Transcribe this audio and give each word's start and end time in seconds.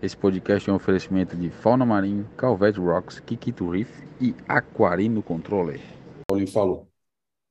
Esse 0.00 0.16
podcast 0.16 0.68
é 0.68 0.72
um 0.72 0.76
oferecimento 0.76 1.36
de 1.36 1.50
Fauna 1.50 1.84
Marinho, 1.84 2.28
Calvete 2.36 2.78
Rocks, 2.78 3.18
Kikito 3.20 3.68
Reef 3.68 3.88
e 4.20 4.34
Aquarino 4.46 5.22
Controller. 5.22 5.80
Paulinho 6.26 6.48
falou. 6.50 6.88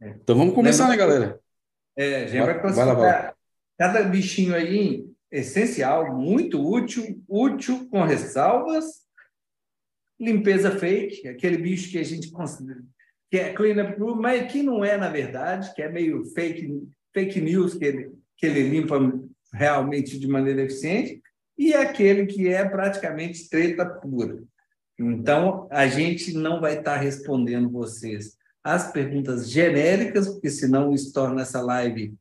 Então 0.02 0.38
vamos 0.38 0.54
começar, 0.54 0.88
né, 0.88 0.96
galera? 0.96 1.40
É, 1.98 2.24
a 2.24 2.28
gente 2.28 2.38
vai, 2.38 2.54
Vai- 2.54 2.62
classificar 2.62 2.96
vai 2.96 3.06
lá, 3.06 3.22
vai. 3.22 3.34
cada 3.78 4.04
bichinho 4.04 4.56
aí 4.56 5.06
essencial, 5.32 6.16
muito 6.16 6.62
útil, 6.62 7.22
útil 7.28 7.88
com 7.90 8.04
ressalvas. 8.04 9.06
Limpeza 10.20 10.72
fake, 10.72 11.28
aquele 11.28 11.58
bicho 11.58 11.92
que 11.92 11.98
a 12.00 12.04
gente 12.04 12.32
considera 12.32 12.82
que 13.30 13.38
é 13.38 13.54
clean 13.54 13.84
up 13.84 14.00
mas 14.16 14.50
que 14.52 14.64
não 14.64 14.86
é 14.86 14.96
na 14.96 15.10
verdade, 15.10 15.74
que 15.76 15.82
é 15.82 15.90
meio 15.92 16.24
fake, 16.34 16.82
fake 17.14 17.42
news 17.42 17.76
que 17.76 17.84
ele, 17.84 18.12
que 18.38 18.46
ele 18.46 18.70
limpa 18.70 18.98
realmente 19.54 20.18
de 20.18 20.28
maneira 20.28 20.62
eficiente, 20.64 21.22
e 21.58 21.74
aquele 21.74 22.26
que 22.26 22.48
é 22.48 22.64
praticamente 22.68 23.50
treta 23.50 23.86
pura. 23.86 24.44
Então, 25.00 25.68
a 25.72 25.88
gente 25.88 26.34
não 26.34 26.60
vai 26.60 26.80
estar 26.80 26.98
respondendo 26.98 27.70
vocês 27.70 28.36
as 28.64 28.92
perguntas 28.92 29.50
genéricas, 29.50 30.28
porque 30.28 30.50
senão 30.50 30.94
isso 30.94 31.14
torna 31.14 31.42
essa 31.42 31.62
live 31.62 32.14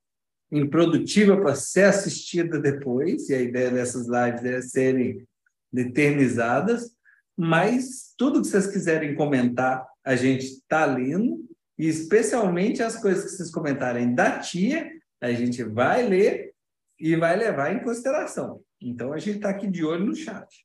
improdutiva 0.52 1.36
para 1.36 1.56
ser 1.56 1.84
assistida 1.84 2.60
depois, 2.60 3.28
e 3.28 3.34
a 3.34 3.40
ideia 3.40 3.70
dessas 3.70 4.06
lives 4.06 4.44
é 4.44 4.62
serem 4.62 5.26
eternizadas, 5.74 6.94
mas 7.36 8.14
tudo 8.16 8.40
que 8.40 8.46
vocês 8.46 8.66
quiserem 8.68 9.14
comentar, 9.14 9.84
a 10.04 10.14
gente 10.14 10.44
está 10.44 10.86
lendo, 10.86 11.44
e 11.78 11.88
especialmente 11.88 12.82
as 12.82 12.96
coisas 12.96 13.24
que 13.24 13.30
vocês 13.30 13.50
comentarem 13.50 14.14
da 14.14 14.38
tia, 14.38 14.88
a 15.20 15.32
gente 15.32 15.62
vai 15.64 16.08
ler 16.08 16.54
e 16.98 17.16
vai 17.16 17.36
levar 17.36 17.74
em 17.74 17.82
consideração. 17.82 18.60
Então, 18.88 19.12
a 19.12 19.18
gente 19.18 19.38
está 19.38 19.50
aqui 19.50 19.66
de 19.66 19.84
olho 19.84 20.04
no 20.06 20.14
chat. 20.14 20.64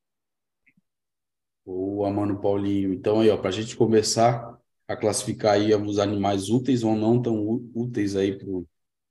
Boa, 1.65 2.11
mano, 2.11 2.39
Paulinho. 2.39 2.93
Então 2.93 3.19
aí, 3.19 3.29
ó, 3.31 3.37
pra 3.37 3.49
gente 3.49 3.75
começar 3.75 4.55
a 4.87 4.95
classificar 4.95 5.53
aí 5.53 5.73
os 5.73 5.97
animais 5.97 6.47
úteis 6.49 6.83
ou 6.83 6.95
não 6.95 7.19
tão 7.19 7.43
úteis 7.73 8.15
aí 8.15 8.37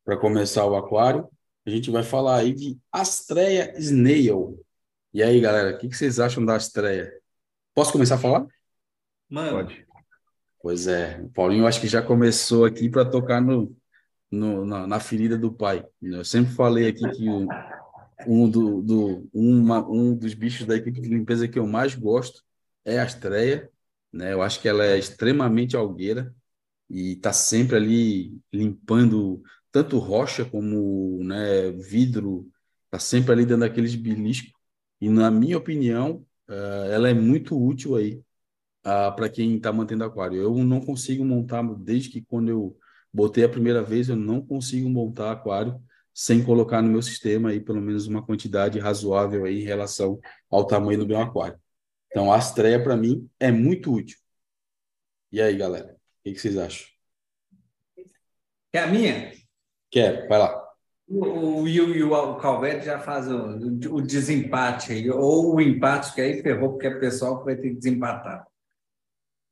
para 0.05 0.17
começar 0.17 0.65
o 0.65 0.77
aquário, 0.77 1.29
a 1.67 1.71
gente 1.71 1.91
vai 1.91 2.05
falar 2.05 2.37
aí 2.37 2.53
de 2.55 2.79
Astrea 2.93 3.75
snail. 3.79 4.65
E 5.13 5.25
aí, 5.25 5.41
galera, 5.41 5.75
o 5.75 5.79
que 5.79 5.89
que 5.89 5.97
vocês 5.97 6.21
acham 6.21 6.45
da 6.45 6.55
Astrea? 6.55 7.13
Posso 7.75 7.91
começar 7.91 8.15
a 8.15 8.19
falar? 8.19 8.47
Mano, 9.29 9.57
Pode. 9.57 9.87
Pois 10.63 10.87
é, 10.87 11.21
o 11.21 11.31
Paulinho 11.31 11.67
acho 11.67 11.81
que 11.81 11.89
já 11.89 12.01
começou 12.01 12.65
aqui 12.65 12.89
para 12.89 13.05
tocar 13.05 13.41
no, 13.41 13.75
no- 14.31 14.65
na, 14.65 14.87
na 14.87 15.01
ferida 15.01 15.37
do 15.37 15.53
pai. 15.53 15.85
Eu 16.01 16.25
sempre 16.25 16.53
falei 16.53 16.89
aqui 16.89 17.09
que 17.11 17.29
o- 17.29 17.49
um, 18.27 18.49
do, 18.51 18.83
do, 18.83 19.31
uma, 19.33 19.87
um 19.89 20.15
dos 20.15 20.35
bichos 20.35 20.67
da 20.67 20.77
equipe 20.77 21.01
de 21.01 21.09
limpeza 21.09 21.49
que 21.49 21.59
eu 21.59 21.67
mais 21.67 21.95
gosto 21.95 22.43
é 22.85 22.99
a 22.99 23.05
Astrea, 23.05 23.71
né? 24.13 24.33
Eu 24.33 24.43
acho 24.43 24.61
que 24.61 24.69
ela 24.69 24.85
é 24.85 24.99
extremamente 24.99 25.77
algueira 25.77 26.35
e 26.89 27.13
está 27.13 27.33
sempre 27.33 27.77
ali 27.77 28.39
limpando 28.53 29.43
tanto 29.73 29.99
rocha 29.99 30.45
como, 30.45 31.23
né, 31.25 31.71
vidro, 31.73 32.51
está 32.87 32.99
sempre 32.99 33.33
ali 33.33 33.47
dando 33.47 33.65
aqueles 33.65 33.95
beliscos. 33.95 34.53
E 35.01 35.09
na 35.09 35.31
minha 35.31 35.57
opinião, 35.59 36.27
eh, 36.49 36.91
ela 36.93 37.09
é 37.09 37.15
muito 37.15 37.57
útil 37.59 37.97
aí 37.97 38.23
para 38.83 39.29
quem 39.29 39.57
está 39.57 39.73
mantendo 39.73 40.05
aquário. 40.05 40.39
Eu 40.41 40.55
não 40.65 40.81
consigo 40.81 41.25
montar, 41.25 41.63
desde 41.79 42.11
que 42.11 42.23
quando 42.23 42.49
eu 42.51 42.77
botei 43.13 43.45
a 43.45 43.49
primeira 43.49 43.83
vez, 43.83 44.09
eu 44.09 44.17
não 44.17 44.45
consigo 44.45 44.89
montar 44.89 45.33
aquário 45.33 45.81
sem 46.15 46.43
colocar 46.43 46.83
no 46.83 46.91
meu 46.91 47.03
sistema 47.03 47.51
aí 47.51 47.61
pelo 47.61 47.81
menos 47.81 48.07
uma 48.07 48.25
quantidade 48.25 48.79
razoável 48.79 49.45
aí 49.45 49.61
em 49.61 49.65
relação 49.65 50.19
ao 50.51 50.67
tamanho 50.67 51.01
do 51.01 51.07
meu 51.07 51.21
aquário. 51.21 51.59
Então, 52.09 52.33
a 52.33 52.37
Astrea, 52.37 52.83
para 52.83 52.97
mim, 52.97 53.29
é 53.39 53.53
muito 53.53 53.93
útil. 53.93 54.19
E 55.31 55.41
aí, 55.41 55.57
galera? 55.57 55.95
O 55.95 56.23
que 56.25 56.33
que 56.33 56.41
vocês 56.41 56.57
acham? 56.57 56.87
é 58.73 58.79
a 58.79 58.87
minha? 58.87 59.33
Quer? 59.91 60.29
Vai 60.29 60.39
lá. 60.39 60.71
O 61.09 61.63
Will 61.63 61.97
e 61.97 62.03
o 62.05 62.37
Calvete 62.37 62.87
já 62.87 63.01
fazem 63.01 63.35
o, 63.35 63.95
o 63.95 64.01
desempate 64.01 64.93
aí, 64.93 65.11
ou 65.11 65.57
o 65.57 65.61
empate, 65.61 66.15
que 66.15 66.21
aí 66.21 66.41
ferrou, 66.41 66.71
porque 66.71 66.87
é 66.87 66.99
pessoal 66.99 67.39
que 67.39 67.47
vai 67.47 67.57
ter 67.57 67.71
que 67.71 67.77
desempatar. 67.77 68.47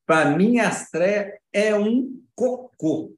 Para 0.06 0.36
mim, 0.36 0.58
a 0.58 0.68
Astrea 0.68 1.38
é 1.52 1.74
um 1.74 2.22
cocô. 2.34 3.14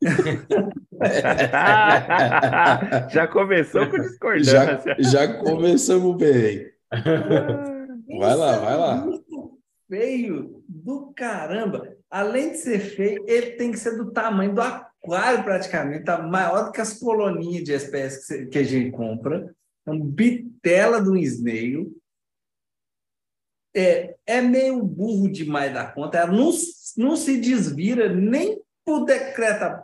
Já 3.10 3.26
começou 3.28 3.86
com 3.88 3.96
Já, 3.96 4.02
discordância. 4.02 4.96
já 4.98 5.34
começamos 5.38 6.16
bem. 6.16 6.70
Vai 8.18 8.34
lá, 8.34 8.56
é 8.56 8.60
vai 8.60 8.76
lá. 8.76 9.06
Feio 9.88 10.62
do 10.68 11.12
caramba. 11.14 11.96
Além 12.10 12.50
de 12.50 12.58
ser 12.58 12.78
feio, 12.78 13.24
ele 13.26 13.52
tem 13.52 13.72
que 13.72 13.78
ser 13.78 13.96
do 13.96 14.10
tamanho 14.12 14.54
do 14.54 14.60
aquário, 14.60 15.44
praticamente. 15.44 16.04
Tá 16.04 16.22
maior 16.22 16.66
do 16.66 16.72
que 16.72 16.80
as 16.80 16.98
coloninhas 16.98 17.64
de 17.64 17.72
espécies 17.72 18.48
que 18.48 18.58
a 18.58 18.62
gente 18.62 18.90
compra. 18.92 19.54
É 19.86 19.90
um 19.90 20.00
bitela 20.00 21.00
do 21.00 21.16
snail. 21.16 21.92
É, 23.74 24.14
é 24.26 24.40
meio 24.40 24.82
burro 24.82 25.30
demais 25.30 25.72
da 25.72 25.86
conta. 25.86 26.18
Ela 26.18 26.32
não, 26.32 26.50
não 26.96 27.16
se 27.16 27.38
desvira 27.38 28.12
nem 28.12 28.60
por 28.86 29.04
decreto, 29.04 29.82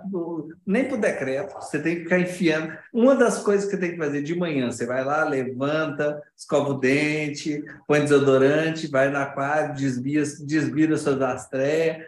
nem 0.64 0.88
por 0.88 0.96
decreto. 0.96 1.54
Você 1.54 1.82
tem 1.82 1.96
que 1.96 2.02
ficar 2.04 2.20
enfiando. 2.20 2.78
Uma 2.92 3.16
das 3.16 3.42
coisas 3.42 3.68
que 3.68 3.76
tem 3.76 3.90
que 3.90 3.96
fazer 3.96 4.22
de 4.22 4.32
manhã, 4.36 4.70
você 4.70 4.86
vai 4.86 5.04
lá, 5.04 5.24
levanta, 5.24 6.22
escova 6.36 6.70
o 6.70 6.78
dente, 6.78 7.60
põe 7.88 8.00
desodorante, 8.00 8.86
vai 8.86 9.10
no 9.10 9.18
aquário, 9.18 9.74
desvia, 9.74 10.22
desvira 10.46 10.96
suas 10.96 11.20
astreias. 11.20 12.06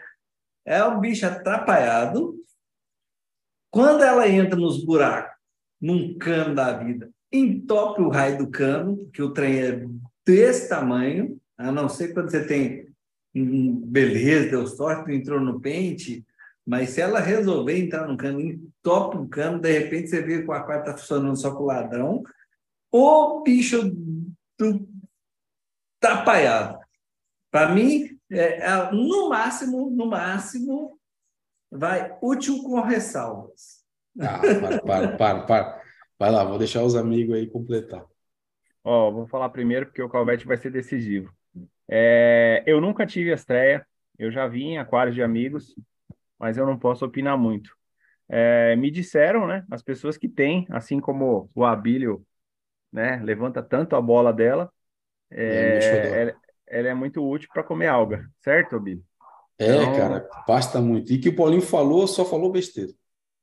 É 0.65 0.84
um 0.84 1.00
bicho 1.00 1.27
atrapalhado. 1.27 2.37
Quando 3.72 4.05
ela 4.05 4.28
entra 4.28 4.56
nos 4.56 4.84
buracos, 4.84 5.34
num 5.81 6.16
cano 6.16 6.55
da 6.55 6.78
vida, 6.78 7.11
entope 7.32 8.03
o 8.03 8.09
raio 8.09 8.38
do 8.38 8.47
cano, 8.49 8.99
porque 8.99 9.21
o 9.21 9.32
trem 9.32 9.61
é 9.61 9.84
desse 10.25 10.69
tamanho, 10.69 11.41
a 11.59 11.72
não 11.72 11.88
ser 11.88 12.15
quando 12.15 12.31
você 12.31 12.47
tem 12.47 12.87
beleza, 13.34 14.50
deu 14.50 14.65
sorte, 14.69 15.12
entrou 15.12 15.41
no 15.41 15.61
pente, 15.61 16.25
mas 16.66 16.91
se 16.91 17.00
ela 17.00 17.20
resolver 17.20 17.78
entrar 17.78 18.08
no 18.08 18.16
cano, 18.16 18.41
entope 18.41 19.16
o 19.19 19.28
cano, 19.28 19.60
de 19.60 19.70
repente 19.70 20.08
você 20.08 20.22
vê 20.22 20.42
que 20.42 20.48
o 20.48 20.52
aquário 20.52 20.80
está 20.82 20.97
funcionando 20.97 21.36
só 21.36 21.54
com 21.54 21.64
o 21.64 21.66
ladrão, 21.66 22.22
o 22.91 23.42
bicho 23.42 23.91
do 24.58 24.88
atrapalhado. 26.00 26.78
Para 27.50 27.75
mim, 27.75 28.19
é, 28.30 28.58
é, 28.58 28.92
no 28.92 29.28
máximo, 29.28 29.91
no 29.91 30.06
máximo, 30.06 30.98
vai 31.70 32.16
útil 32.22 32.62
com 32.62 32.81
ressalvas. 32.81 33.84
Ah, 34.20 34.38
para, 34.38 34.81
para, 34.81 35.16
para, 35.16 35.42
para. 35.42 35.82
Vai 36.19 36.31
lá, 36.31 36.44
vou 36.44 36.58
deixar 36.58 36.82
os 36.82 36.94
amigos 36.94 37.34
aí 37.34 37.46
completar. 37.46 38.04
Ó, 38.82 39.10
vou 39.10 39.26
falar 39.26 39.48
primeiro 39.48 39.86
porque 39.86 40.02
o 40.02 40.08
Calvete 40.08 40.46
vai 40.46 40.56
ser 40.56 40.70
decisivo. 40.70 41.32
É, 41.88 42.62
eu 42.66 42.81
nunca 42.81 43.06
tive 43.06 43.32
estreia, 43.32 43.86
eu 44.19 44.31
já 44.31 44.46
vi 44.46 44.62
em 44.62 44.78
aquários 44.78 45.14
de 45.14 45.22
amigos, 45.22 45.75
mas 46.44 46.59
eu 46.59 46.66
não 46.66 46.78
posso 46.78 47.05
opinar 47.06 47.38
muito. 47.38 47.77
É, 48.28 48.77
me 48.77 48.91
disseram, 48.91 49.47
né, 49.47 49.65
as 49.71 49.82
pessoas 49.82 50.16
que 50.19 50.28
têm, 50.28 50.66
assim 50.71 51.00
como 51.00 51.50
o 51.55 51.65
Abílio, 51.65 52.27
né, 52.93 53.19
levanta 53.25 53.62
tanto 53.62 53.97
a 53.97 54.03
bola 54.03 54.32
dela, 54.32 54.72
É, 55.47 55.75
é, 55.77 56.22
ela, 56.22 56.34
ela 56.69 56.88
é 56.91 56.94
muito 56.94 57.25
útil 57.28 57.50
para 57.53 57.62
comer 57.65 57.88
alga, 57.88 58.31
certo, 58.41 58.77
Abílio? 58.77 59.05
É, 59.59 59.87
Então- 59.87 59.93
cara, 59.93 60.28
basta 60.47 60.81
muito. 60.81 61.12
E 61.12 61.19
que 61.21 61.28
o 61.28 61.37
Paulinho 61.37 61.62
falou, 61.62 62.06
só 62.06 62.25
falou 62.25 62.50
besteira. 62.53 62.93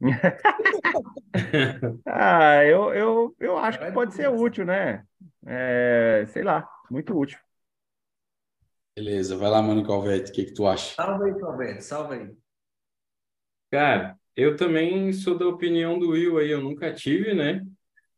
Ah, 2.05 2.63
eu, 2.65 2.93
eu, 2.93 3.35
eu 3.39 3.57
acho 3.57 3.79
que 3.79 3.87
pode 3.87 4.13
ser 4.15 4.27
útil, 4.29 4.65
né? 4.65 5.05
É, 5.45 6.25
sei 6.29 6.43
lá, 6.43 6.67
muito 6.89 7.17
útil. 7.17 7.39
Beleza, 8.95 9.35
vai 9.35 9.49
lá, 9.49 9.61
mano 9.61 9.85
Calvete, 9.85 10.31
o 10.31 10.33
que 10.33 10.45
que 10.45 10.53
tu 10.53 10.65
acha? 10.65 10.97
Salva 10.97 11.25
aí, 11.25 11.37
Calvete, 11.39 11.81
salva 11.83 12.13
aí. 12.15 12.37
Cara, 13.71 14.17
eu 14.35 14.57
também 14.57 15.13
sou 15.13 15.37
da 15.37 15.47
opinião 15.47 15.97
do 15.97 16.09
Will 16.09 16.37
aí, 16.37 16.51
eu 16.51 16.61
nunca 16.61 16.93
tive, 16.93 17.33
né, 17.33 17.65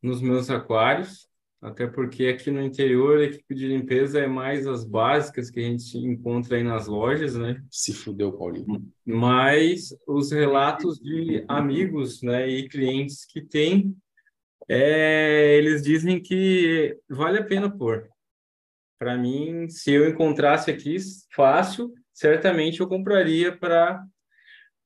nos 0.02 0.20
meus 0.20 0.50
aquários, 0.50 1.28
até 1.62 1.86
porque 1.86 2.26
aqui 2.26 2.50
no 2.50 2.60
interior 2.60 3.20
a 3.20 3.24
equipe 3.24 3.54
de 3.54 3.68
limpeza 3.68 4.18
é 4.18 4.26
mais 4.26 4.66
as 4.66 4.84
básicas 4.84 5.50
que 5.50 5.60
a 5.60 5.62
gente 5.62 5.96
encontra 5.96 6.56
aí 6.56 6.64
nas 6.64 6.88
lojas, 6.88 7.36
né, 7.36 7.62
Se 7.70 7.92
fudeu, 7.94 8.32
Paulinho. 8.32 8.84
mas 9.06 9.96
os 10.08 10.32
relatos 10.32 10.98
de 10.98 11.44
amigos, 11.46 12.20
né, 12.20 12.48
e 12.48 12.68
clientes 12.68 13.24
que 13.24 13.40
têm, 13.40 13.96
é, 14.68 15.56
eles 15.56 15.82
dizem 15.82 16.20
que 16.20 16.98
vale 17.08 17.38
a 17.38 17.44
pena 17.44 17.70
pôr. 17.70 18.08
Para 18.98 19.16
mim, 19.16 19.68
se 19.68 19.92
eu 19.92 20.08
encontrasse 20.08 20.70
aqui 20.70 20.96
fácil, 21.32 21.92
certamente 22.12 22.80
eu 22.80 22.88
compraria 22.88 23.56
para 23.56 24.04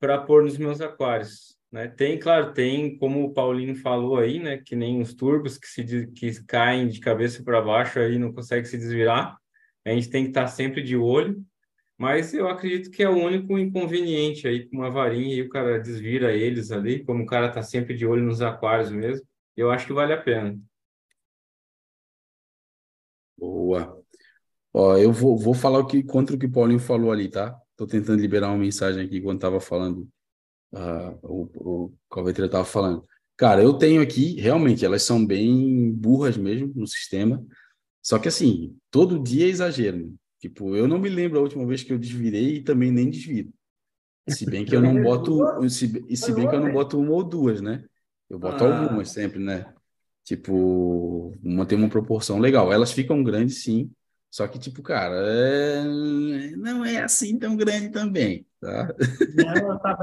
para 0.01 0.19
pôr 0.19 0.45
nos 0.45 0.57
meus 0.59 0.81
aquários. 0.81 1.57
Né? 1.71 1.89
Tem, 1.89 2.19
claro, 2.19 2.53
tem, 2.53 2.97
como 2.99 3.25
o 3.25 3.33
Paulinho 3.33 3.77
falou 3.77 4.19
aí, 4.19 4.39
né? 4.39 4.59
Que 4.59 4.75
nem 4.75 5.01
os 5.01 5.15
turbos 5.15 5.59
que 5.59 5.67
se 5.67 6.07
que 6.09 6.45
caem 6.45 6.89
de 6.89 7.01
cabeça 7.01 7.43
para 7.43 7.61
baixo 7.61 7.99
aí 7.99 8.19
não 8.19 8.33
consegue 8.33 8.67
se 8.67 8.79
desvirar. 8.79 9.37
A 9.85 9.91
gente 9.91 10.11
tem 10.11 10.25
que 10.25 10.31
estar 10.31 10.47
sempre 10.47 10.83
de 10.83 10.97
olho. 10.97 11.45
Mas 11.99 12.33
eu 12.33 12.49
acredito 12.49 12.91
que 12.93 13.03
é 13.03 13.09
o 13.09 13.17
único 13.17 13.59
inconveniente 13.59 14.47
aí 14.47 14.69
com 14.69 14.77
uma 14.77 14.91
varinha 14.91 15.35
e 15.35 15.43
o 15.43 15.49
cara 15.49 15.81
desvira 15.81 16.33
eles 16.33 16.71
ali, 16.71 17.05
como 17.05 17.25
o 17.25 17.27
cara 17.27 17.51
tá 17.51 17.61
sempre 17.61 17.93
de 17.97 18.07
olho 18.07 18.23
nos 18.23 18.41
aquários 18.41 18.91
mesmo. 18.93 19.27
Eu 19.57 19.69
acho 19.71 19.85
que 19.87 19.93
vale 19.93 20.13
a 20.13 20.23
pena. 20.23 20.57
Boa. 23.37 24.01
Ó, 24.73 24.97
eu 24.97 25.13
vou, 25.13 25.37
vou 25.37 25.55
falar 25.55 25.81
o 25.81 25.87
que, 25.87 26.03
contra 26.05 26.37
o 26.37 26.39
que 26.39 26.47
o 26.47 26.53
Paulinho 26.53 26.79
falou 26.79 27.11
ali, 27.11 27.29
tá? 27.29 27.61
Tô 27.79 27.87
tentando 27.87 28.21
liberar 28.21 28.49
uma 28.49 28.59
mensagem 28.59 29.07
aqui 29.07 29.21
quando 29.21 29.39
tava 29.39 29.61
falando, 29.61 30.09
uh, 30.73 31.17
o, 31.23 31.49
o 31.55 31.95
Calveteiro 32.11 32.51
tava 32.51 32.65
falando. 32.65 33.07
Cara, 33.37 33.63
eu 33.63 33.73
tenho 33.75 34.03
aqui, 34.03 34.35
realmente, 34.41 34.85
elas 34.85 35.05
são 35.05 35.25
bem 35.25 35.93
burras 35.93 36.37
mesmo 36.37 36.73
no 36.75 36.89
sistema. 36.89 37.41
Só 38.03 38.19
que 38.19 38.27
assim, 38.27 38.77
todo 38.91 39.23
dia 39.23 39.47
é 39.47 39.49
exagero. 39.49 39.97
Né? 39.97 40.13
Tipo, 40.41 40.75
eu 40.75 40.89
não 40.89 40.99
me 40.99 41.09
lembro 41.09 41.39
a 41.39 41.43
última 41.43 41.65
vez 41.65 41.85
que 41.85 41.93
eu 41.93 41.99
desvirei 42.01 42.57
e 42.57 42.63
também 42.63 42.91
nem 42.91 43.09
desviro. 43.09 43.53
Se 44.29 44.45
bem 44.45 44.65
que 44.65 44.75
eu 44.75 44.81
não 44.81 45.01
boto, 45.01 45.39
se, 45.71 46.05
e 46.09 46.17
se 46.17 46.33
bem 46.33 46.49
que 46.49 46.57
eu 46.57 46.61
não 46.61 46.73
boto 46.73 46.99
uma 46.99 47.13
ou 47.13 47.23
duas, 47.23 47.61
né? 47.61 47.85
Eu 48.29 48.41
boto 48.41 48.65
ah. 48.65 48.83
algumas 48.83 49.11
sempre, 49.11 49.39
né? 49.39 49.73
Tipo, 50.25 51.33
manter 51.41 51.77
uma 51.77 51.89
proporção 51.89 52.41
legal. 52.41 52.73
Elas 52.73 52.91
ficam 52.91 53.23
grandes, 53.23 53.63
sim. 53.63 53.89
Só 54.31 54.47
que, 54.47 54.59
tipo, 54.59 54.83
cara, 54.83 55.15
é... 55.17 55.85
não 56.57 56.85
é 56.85 57.03
assim 57.03 57.39
tão 57.39 57.57
grande 57.57 57.89
também, 57.89 58.47
tá? 58.61 58.95
Ela 59.39 59.79
tá 59.79 59.99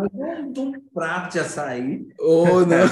de 0.51 0.59
um 0.59 0.73
prato 0.93 1.33
de 1.33 1.39
açaí. 1.39 2.07
Ou 2.19 2.47
oh, 2.47 2.65
não. 2.65 2.85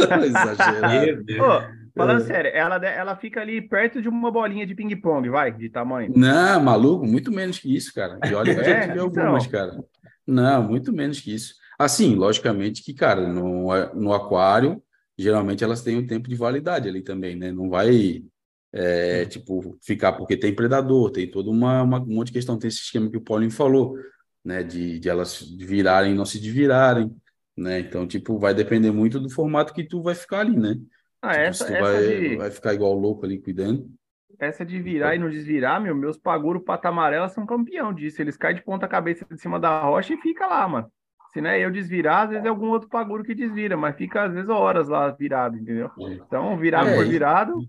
Exagerado. 0.24 1.24
Oh, 1.38 1.80
Falando 1.96 2.22
é. 2.22 2.24
sério, 2.24 2.50
ela, 2.54 2.76
ela 2.86 3.16
fica 3.16 3.40
ali 3.40 3.60
perto 3.60 4.00
de 4.00 4.08
uma 4.08 4.30
bolinha 4.30 4.66
de 4.66 4.74
ping-pong, 4.74 5.28
vai, 5.28 5.52
de 5.52 5.68
tamanho. 5.68 6.12
Não, 6.16 6.62
maluco, 6.62 7.06
muito 7.06 7.30
menos 7.30 7.58
que 7.58 7.74
isso, 7.74 7.92
cara. 7.92 8.18
E 8.24 8.34
olha 8.34 8.54
que 8.54 8.60
eu 8.60 8.64
já 8.64 8.70
é, 8.70 8.80
tive 8.80 8.92
então... 8.92 9.24
algumas, 9.24 9.46
cara. 9.46 9.84
Não, 10.26 10.62
muito 10.62 10.92
menos 10.92 11.20
que 11.20 11.34
isso. 11.34 11.54
Assim, 11.78 12.14
logicamente 12.14 12.82
que, 12.82 12.94
cara, 12.94 13.26
no, 13.26 13.68
no 13.94 14.12
aquário, 14.12 14.82
geralmente 15.18 15.64
elas 15.64 15.82
têm 15.82 15.98
um 15.98 16.06
tempo 16.06 16.28
de 16.28 16.36
validade 16.36 16.88
ali 16.88 17.02
também, 17.02 17.36
né? 17.36 17.50
Não 17.50 17.68
vai, 17.68 18.22
é, 18.72 19.24
tipo, 19.26 19.76
ficar 19.82 20.12
porque 20.12 20.36
tem 20.36 20.54
predador, 20.54 21.10
tem 21.10 21.28
toda 21.28 21.50
uma, 21.50 21.82
uma 21.82 22.00
um 22.00 22.06
monte 22.06 22.28
de 22.28 22.34
questão, 22.34 22.58
tem 22.58 22.68
esse 22.68 22.82
esquema 22.82 23.10
que 23.10 23.16
o 23.16 23.22
Paulinho 23.22 23.50
falou, 23.50 23.96
né? 24.44 24.62
De, 24.62 24.98
de 24.98 25.08
elas 25.08 25.40
virarem 25.58 26.12
e 26.12 26.16
não 26.16 26.24
se 26.24 26.38
desvirarem, 26.38 27.14
né? 27.56 27.80
Então, 27.80 28.06
tipo, 28.06 28.38
vai 28.38 28.54
depender 28.54 28.90
muito 28.90 29.18
do 29.18 29.30
formato 29.30 29.74
que 29.74 29.84
tu 29.84 30.02
vai 30.02 30.14
ficar 30.14 30.40
ali, 30.40 30.56
né? 30.56 30.76
Ah, 31.20 31.32
tipo, 31.32 31.42
essa, 31.42 31.64
essa 31.64 31.80
vai, 31.80 32.06
de... 32.06 32.36
vai 32.36 32.50
ficar 32.50 32.74
igual 32.74 32.94
louco 32.94 33.24
ali 33.24 33.40
cuidando. 33.40 33.90
Essa 34.38 34.64
de 34.64 34.80
virar 34.80 35.14
e 35.14 35.18
não 35.18 35.28
desvirar, 35.28 35.80
meu, 35.80 35.94
meus 35.94 36.16
paguro 36.16 36.60
pata 36.60 36.88
amarela 36.88 37.28
são 37.28 37.44
campeão 37.44 37.92
disso. 37.92 38.22
Eles 38.22 38.38
caem 38.38 38.56
de 38.56 38.62
ponta 38.62 38.88
cabeça 38.88 39.26
de 39.30 39.38
cima 39.38 39.60
da 39.60 39.82
rocha 39.82 40.14
e 40.14 40.16
fica 40.16 40.46
lá, 40.46 40.66
mano. 40.66 40.90
Se 41.32 41.40
não 41.40 41.50
é 41.50 41.60
eu 41.64 41.70
desvirar, 41.70 42.24
às 42.24 42.30
vezes 42.30 42.44
é 42.44 42.48
algum 42.48 42.68
outro 42.68 42.88
paguro 42.88 43.22
que 43.22 43.34
desvira, 43.34 43.76
mas 43.76 43.96
fica 43.96 44.24
às 44.24 44.32
vezes 44.32 44.48
horas 44.48 44.88
lá 44.88 45.10
virado, 45.10 45.56
entendeu? 45.56 45.90
É. 46.00 46.12
Então, 46.14 46.56
virado 46.56 46.88
é, 46.88 46.96
por 46.96 47.06
virado, 47.06 47.68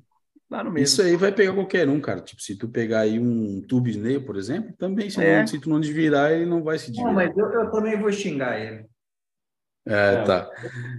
dá 0.51 0.63
no 0.63 0.69
mesmo. 0.69 0.83
Isso 0.83 1.01
aí 1.01 1.15
vai 1.15 1.31
pegar 1.31 1.53
qualquer 1.53 1.87
um, 1.87 2.01
cara. 2.01 2.19
Tipo, 2.19 2.41
se 2.41 2.57
tu 2.57 2.67
pegar 2.67 3.01
aí 3.01 3.17
um 3.17 3.61
tube 3.61 3.89
snail, 3.89 4.25
por 4.25 4.35
exemplo, 4.35 4.75
também, 4.77 5.09
se, 5.09 5.23
é. 5.23 5.39
não, 5.39 5.47
se 5.47 5.59
tu 5.59 5.69
não 5.69 5.79
desvirar, 5.79 6.33
ele 6.33 6.45
não 6.45 6.61
vai 6.61 6.77
se 6.77 6.87
desvirar. 6.91 7.07
Não, 7.07 7.15
mas 7.15 7.35
eu, 7.35 7.49
eu 7.49 7.71
também 7.71 7.97
vou 7.97 8.11
xingar 8.11 8.59
ele. 8.59 8.85
É, 9.87 10.13
é, 10.13 10.23
tá. 10.23 10.51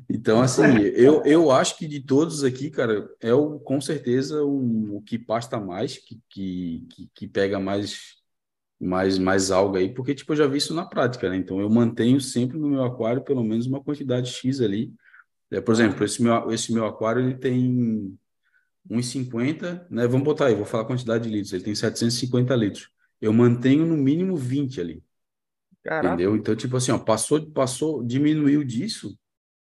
Então, 0.09 0.41
assim, 0.41 0.63
eu, 0.97 1.23
eu 1.25 1.51
acho 1.51 1.77
que 1.77 1.87
de 1.87 2.01
todos 2.01 2.43
aqui, 2.43 2.71
cara, 2.71 3.09
é 3.21 3.35
o, 3.35 3.61
com 3.61 3.79
certeza 3.81 4.43
um, 4.43 4.97
o 4.97 5.03
que 5.03 5.19
pasta 5.19 5.61
mais, 5.61 5.99
que, 5.99 6.19
que, 6.31 6.87
que 7.15 7.29
pega 7.29 7.61
mais, 7.61 8.17
mais, 8.81 9.19
mais 9.19 9.51
alga 9.51 9.79
aí, 9.79 9.93
porque, 9.93 10.15
tipo, 10.15 10.33
eu 10.33 10.37
já 10.37 10.47
vi 10.47 10.57
isso 10.57 10.75
na 10.75 10.87
prática, 10.87 11.29
né? 11.29 11.37
Então, 11.37 11.61
eu 11.61 11.69
mantenho 11.69 12.21
sempre 12.21 12.59
no 12.59 12.69
meu 12.69 12.83
aquário 12.83 13.23
pelo 13.23 13.45
menos 13.45 13.67
uma 13.67 13.85
quantidade 13.85 14.31
X 14.31 14.63
ali. 14.63 14.93
É, 15.51 15.61
por 15.61 15.75
exemplo, 15.75 16.03
esse 16.03 16.23
meu, 16.23 16.51
esse 16.51 16.73
meu 16.73 16.87
aquário, 16.87 17.23
ele 17.23 17.35
tem 17.35 18.19
1,50, 18.91 19.87
né? 19.91 20.07
Vamos 20.07 20.25
botar 20.25 20.47
aí, 20.47 20.55
vou 20.55 20.65
falar 20.65 20.85
a 20.85 20.87
quantidade 20.87 21.25
de 21.25 21.31
litros. 21.31 21.53
Ele 21.53 21.65
tem 21.65 21.75
750 21.75 22.55
litros. 22.57 22.89
Eu 23.21 23.33
mantenho 23.33 23.87
no 23.87 23.97
mínimo 23.97 24.37
20 24.37 24.81
ali. 24.81 25.03
Caraca. 25.83 26.15
Entendeu? 26.15 26.37
Então, 26.37 26.55
tipo 26.55 26.77
assim, 26.77 26.93
ó, 26.93 26.99
passou, 26.99 27.45
passou, 27.51 28.05
diminuiu 28.05 28.63
disso, 28.65 29.17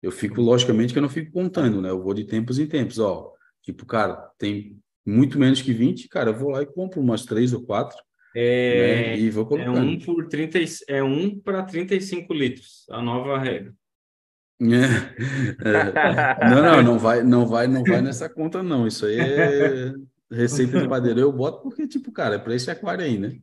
eu 0.01 0.11
fico, 0.11 0.41
logicamente, 0.41 0.93
que 0.93 0.99
eu 0.99 1.03
não 1.03 1.09
fico 1.09 1.31
contando, 1.31 1.81
né? 1.81 1.89
Eu 1.89 2.01
vou 2.01 2.13
de 2.13 2.25
tempos 2.25 2.59
em 2.59 2.67
tempos, 2.67 2.99
ó. 2.99 3.33
Tipo, 3.61 3.85
cara, 3.85 4.29
tem 4.37 4.79
muito 5.05 5.39
menos 5.39 5.61
que 5.61 5.73
20, 5.73 6.07
cara, 6.07 6.31
eu 6.31 6.37
vou 6.37 6.51
lá 6.51 6.61
e 6.61 6.65
compro 6.65 7.01
umas 7.01 7.25
três 7.25 7.53
ou 7.53 7.63
quatro. 7.63 7.97
É, 8.35 9.15
né? 9.15 9.19
e 9.19 9.29
vou 9.29 9.45
colocando. 9.45 9.77
É 9.77 9.81
um 9.81 9.99
por 9.99 10.27
30, 10.27 10.59
é 10.87 11.03
um 11.03 11.39
para 11.39 11.63
35 11.63 12.33
litros, 12.33 12.85
a 12.89 13.01
nova 13.01 13.37
regra. 13.39 13.73
É, 14.59 15.69
é. 15.69 16.49
Não, 16.49 16.61
não, 16.63 16.83
não 16.83 16.99
vai, 16.99 17.23
não 17.23 17.45
vai, 17.45 17.67
não 17.67 17.83
vai 17.83 18.01
nessa 18.01 18.27
conta, 18.27 18.63
não. 18.63 18.87
Isso 18.87 19.05
aí 19.05 19.19
é 19.19 19.93
receita 20.31 20.81
de 20.81 20.87
madeira. 20.87 21.19
Eu 21.19 21.31
boto 21.31 21.61
porque, 21.61 21.87
tipo, 21.87 22.11
cara, 22.11 22.35
é 22.35 22.39
para 22.39 22.55
esse 22.55 22.69
aquário 22.71 23.03
aí, 23.03 23.17
né? 23.19 23.37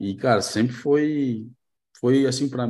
E, 0.00 0.14
cara, 0.14 0.40
sempre 0.40 0.74
foi 0.74 1.46
foi 1.98 2.26
assim 2.26 2.48
para 2.48 2.66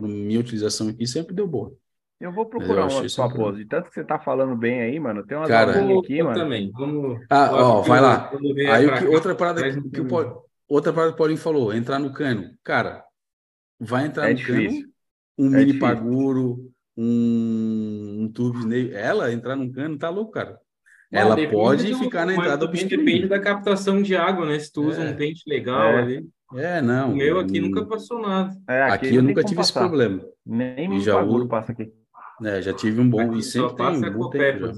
minha 0.00 0.40
utilização 0.40 0.88
aqui 0.88 1.06
sempre 1.06 1.34
deu 1.34 1.46
boa. 1.46 1.74
Eu 2.20 2.32
vou 2.32 2.44
procurar 2.44 2.82
uma 2.82 3.08
sua 3.08 3.52
De 3.52 3.64
tanto 3.64 3.88
que 3.88 3.94
você 3.94 4.04
tá 4.04 4.18
falando 4.18 4.54
bem 4.54 4.82
aí, 4.82 5.00
mano. 5.00 5.24
Tem 5.24 5.36
umas 5.38 5.48
Cara, 5.48 5.72
aqui, 5.72 6.18
eu 6.18 6.26
mano. 6.26 6.38
também. 6.38 6.70
Vamos, 6.72 7.18
ah, 7.30 7.50
ó, 7.50 7.80
vai 7.80 8.00
lá. 8.00 8.30
Aí 8.74 8.86
o 8.86 8.98
que, 8.98 9.06
outra 9.06 9.34
parada 9.34 9.62
que, 9.62 9.90
que 9.90 10.00
o 10.02 10.42
outra 10.68 10.92
parada 10.92 11.12
que 11.12 11.14
o 11.14 11.18
Paulinho 11.18 11.38
falou, 11.38 11.72
entrar 11.72 11.98
no 11.98 12.12
cano. 12.12 12.50
Cara, 12.62 13.02
vai 13.78 14.06
entrar 14.06 14.26
é 14.26 14.30
no 14.32 14.36
difícil. 14.36 14.82
cano, 14.82 14.92
um 15.38 15.46
é 15.46 15.48
mini 15.48 15.72
difícil. 15.72 15.80
paguro, 15.80 16.69
um, 16.96 18.22
um 18.22 18.32
turbo 18.32 18.60
Ela 18.92 19.32
entrar 19.32 19.56
no 19.56 19.70
cano, 19.72 19.98
tá 19.98 20.08
louco, 20.08 20.32
cara. 20.32 20.58
Ela 21.10 21.36
pode 21.48 21.92
ficar 21.96 22.24
na 22.24 22.34
entrada 22.34 22.66
do 22.66 22.72
Depende 22.72 23.26
da 23.26 23.40
captação 23.40 24.00
de 24.00 24.14
água, 24.14 24.46
né? 24.46 24.58
Se 24.58 24.72
tu 24.72 24.82
usa 24.84 25.02
é. 25.02 25.10
um 25.10 25.16
pente 25.16 25.42
legal 25.48 25.82
é. 25.82 25.98
ali. 25.98 26.28
É, 26.54 26.80
não. 26.80 27.12
O 27.12 27.16
meu 27.16 27.40
aqui 27.40 27.60
nunca 27.60 27.84
passou 27.84 28.20
nada. 28.20 28.56
É, 28.68 28.82
aqui, 28.82 29.06
aqui 29.06 29.16
eu 29.16 29.22
nunca 29.22 29.42
tive 29.42 29.60
esse 29.60 29.72
problema. 29.72 30.22
Nem 30.46 30.96
e 30.96 31.00
já 31.00 31.20
o 31.20 31.48
passa 31.48 31.72
aqui. 31.72 31.92
É, 32.44 32.62
já 32.62 32.72
tive 32.72 33.00
um 33.00 33.08
bom 33.08 33.20
aqui 33.20 33.38
e 33.38 33.42
sempre 33.42 33.76
tem 33.76 33.86
um 33.86 34.12
bom 34.12 34.30
tempo. 34.30 34.72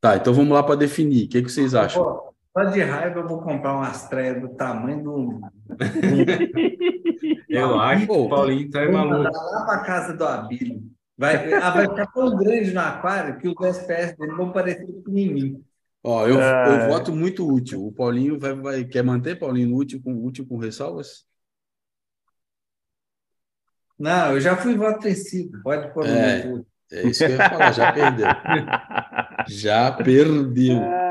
Tá, 0.00 0.16
então 0.16 0.32
vamos 0.32 0.52
lá 0.52 0.62
para 0.62 0.74
definir. 0.74 1.26
O 1.26 1.28
que, 1.28 1.42
que 1.42 1.50
vocês 1.50 1.74
acham? 1.74 2.02
Pô, 2.02 2.34
só 2.52 2.64
de 2.64 2.80
raiva 2.80 3.20
eu 3.20 3.28
vou 3.28 3.42
comprar 3.42 3.74
uma 3.74 3.90
estreia 3.90 4.38
do 4.40 4.48
tamanho 4.50 5.02
do. 5.02 5.40
eu 7.48 7.80
acho 7.80 8.06
que 8.06 8.12
o 8.12 8.28
Paulinho 8.28 8.70
tá 8.70 8.88
maluco. 8.90 9.22
lá 9.22 9.64
para 9.64 9.78
casa 9.80 10.16
do 10.16 10.24
Abílio. 10.24 10.82
Vai, 11.16 11.52
ah, 11.52 11.70
vai 11.70 11.88
ficar 11.88 12.06
tão 12.06 12.36
grande 12.36 12.72
no 12.72 12.80
aquário 12.80 13.38
que 13.38 13.48
os 13.48 13.56
SPS 13.60 14.16
dele 14.16 14.34
vão 14.34 14.52
parecer 14.52 14.86
pequenininho. 14.86 15.64
Ó, 16.02 16.26
eu, 16.26 16.40
é... 16.40 16.84
eu 16.84 16.88
voto 16.88 17.12
muito 17.12 17.46
útil. 17.46 17.84
O 17.84 17.92
Paulinho 17.92 18.38
vai, 18.38 18.54
vai 18.54 18.84
quer 18.84 19.02
manter 19.02 19.36
Paulinho 19.36 19.74
útil 19.74 20.00
com 20.02 20.24
útil 20.24 20.46
com 20.46 20.56
ressalvas? 20.56 21.26
Não, 23.98 24.34
eu 24.34 24.40
já 24.40 24.56
fui 24.56 24.76
voto 24.76 25.02
vencido. 25.02 25.60
Pode 25.62 25.92
pôr 25.92 26.06
é, 26.06 26.44
no 26.44 26.64
É 26.92 27.02
isso 27.08 27.18
que 27.18 27.32
eu 27.32 27.36
ia 27.36 27.48
falar, 27.50 27.72
já 27.72 27.92
perdeu. 27.92 28.26
já 29.48 29.92
perdeu. 29.92 31.07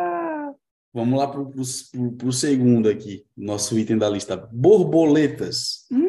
Vamos 0.97 1.19
lá 1.19 1.27
para 1.27 1.39
o 1.39 2.31
segundo 2.31 2.89
aqui, 2.89 3.23
nosso 3.37 3.77
item 3.77 3.99
da 3.99 4.09
lista. 4.09 4.35
Borboletas. 4.35 5.85
Hum. 5.91 6.07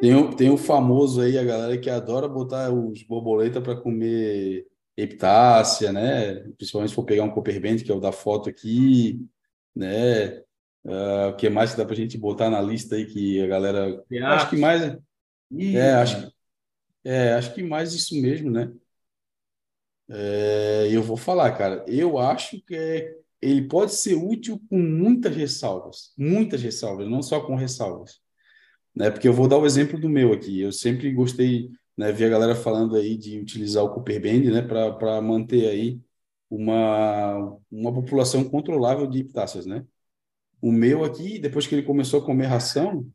Tem, 0.00 0.30
tem 0.36 0.48
o 0.48 0.56
famoso 0.56 1.20
aí, 1.20 1.36
a 1.36 1.44
galera 1.44 1.76
que 1.76 1.90
adora 1.90 2.26
botar 2.26 2.72
os 2.72 3.02
borboletas 3.02 3.62
para 3.62 3.76
comer 3.76 4.66
Epitácia, 4.96 5.92
né? 5.92 6.36
Principalmente 6.56 6.88
se 6.88 6.94
for 6.94 7.04
pegar 7.04 7.24
um 7.24 7.30
Copperband, 7.30 7.76
que 7.76 7.92
é 7.92 7.94
o 7.94 8.00
da 8.00 8.10
foto 8.10 8.48
aqui, 8.48 9.20
né? 9.74 10.38
Uh, 10.82 11.28
o 11.28 11.36
que 11.36 11.50
mais 11.50 11.72
que 11.72 11.76
dá 11.76 11.84
para 11.84 11.92
a 11.92 11.98
gente 11.98 12.16
botar 12.16 12.48
na 12.48 12.62
lista 12.62 12.96
aí 12.96 13.04
que 13.04 13.38
a 13.42 13.46
galera. 13.46 14.02
Acho 14.28 14.48
que 14.48 14.56
mais. 14.56 14.96
É, 15.58 15.92
acho, 15.92 16.32
é, 17.04 17.34
acho 17.34 17.54
que 17.54 17.62
mais 17.62 17.92
isso 17.92 18.18
mesmo, 18.18 18.50
né? 18.50 18.72
É, 20.08 20.88
eu 20.90 21.02
vou 21.02 21.16
falar, 21.16 21.52
cara. 21.56 21.84
Eu 21.88 22.18
acho 22.18 22.60
que 22.62 22.74
é, 22.74 23.14
ele 23.40 23.68
pode 23.68 23.94
ser 23.94 24.14
útil 24.14 24.60
com 24.68 24.78
muitas 24.78 25.34
ressalvas, 25.34 26.12
muitas 26.16 26.62
ressalvas, 26.62 27.08
não 27.08 27.22
só 27.22 27.40
com 27.40 27.56
ressalvas, 27.56 28.20
né? 28.94 29.10
Porque 29.10 29.28
eu 29.28 29.32
vou 29.32 29.48
dar 29.48 29.58
o 29.58 29.66
exemplo 29.66 30.00
do 30.00 30.08
meu 30.08 30.32
aqui. 30.32 30.60
Eu 30.60 30.72
sempre 30.72 31.12
gostei 31.12 31.70
né, 31.96 32.12
vi 32.12 32.24
a 32.24 32.28
galera 32.28 32.54
falando 32.54 32.96
aí 32.96 33.16
de 33.16 33.38
utilizar 33.40 33.82
o 33.84 33.92
Cooper 33.94 34.20
Band, 34.20 34.50
né, 34.52 34.62
para 34.62 35.20
manter 35.22 35.68
aí 35.68 36.00
uma, 36.50 37.58
uma 37.70 37.92
população 37.92 38.44
controlável 38.44 39.06
de 39.06 39.20
iptáceas, 39.20 39.66
né? 39.66 39.84
O 40.60 40.72
meu 40.72 41.04
aqui, 41.04 41.38
depois 41.38 41.66
que 41.66 41.74
ele 41.74 41.82
começou 41.82 42.20
a 42.20 42.24
comer 42.24 42.46
ração, 42.46 43.10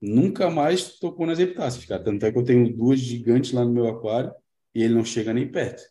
nunca 0.00 0.50
mais 0.50 0.98
tocou 0.98 1.26
nas 1.26 1.38
epitáceas, 1.38 1.84
cara. 1.84 2.02
Tanto 2.02 2.24
é 2.26 2.32
que 2.32 2.38
eu 2.38 2.44
tenho 2.44 2.74
duas 2.76 3.00
gigantes 3.00 3.52
lá 3.52 3.64
no 3.64 3.72
meu 3.72 3.88
aquário 3.88 4.32
e 4.74 4.82
ele 4.82 4.94
não 4.94 5.04
chega 5.04 5.32
nem 5.34 5.50
perto. 5.50 5.82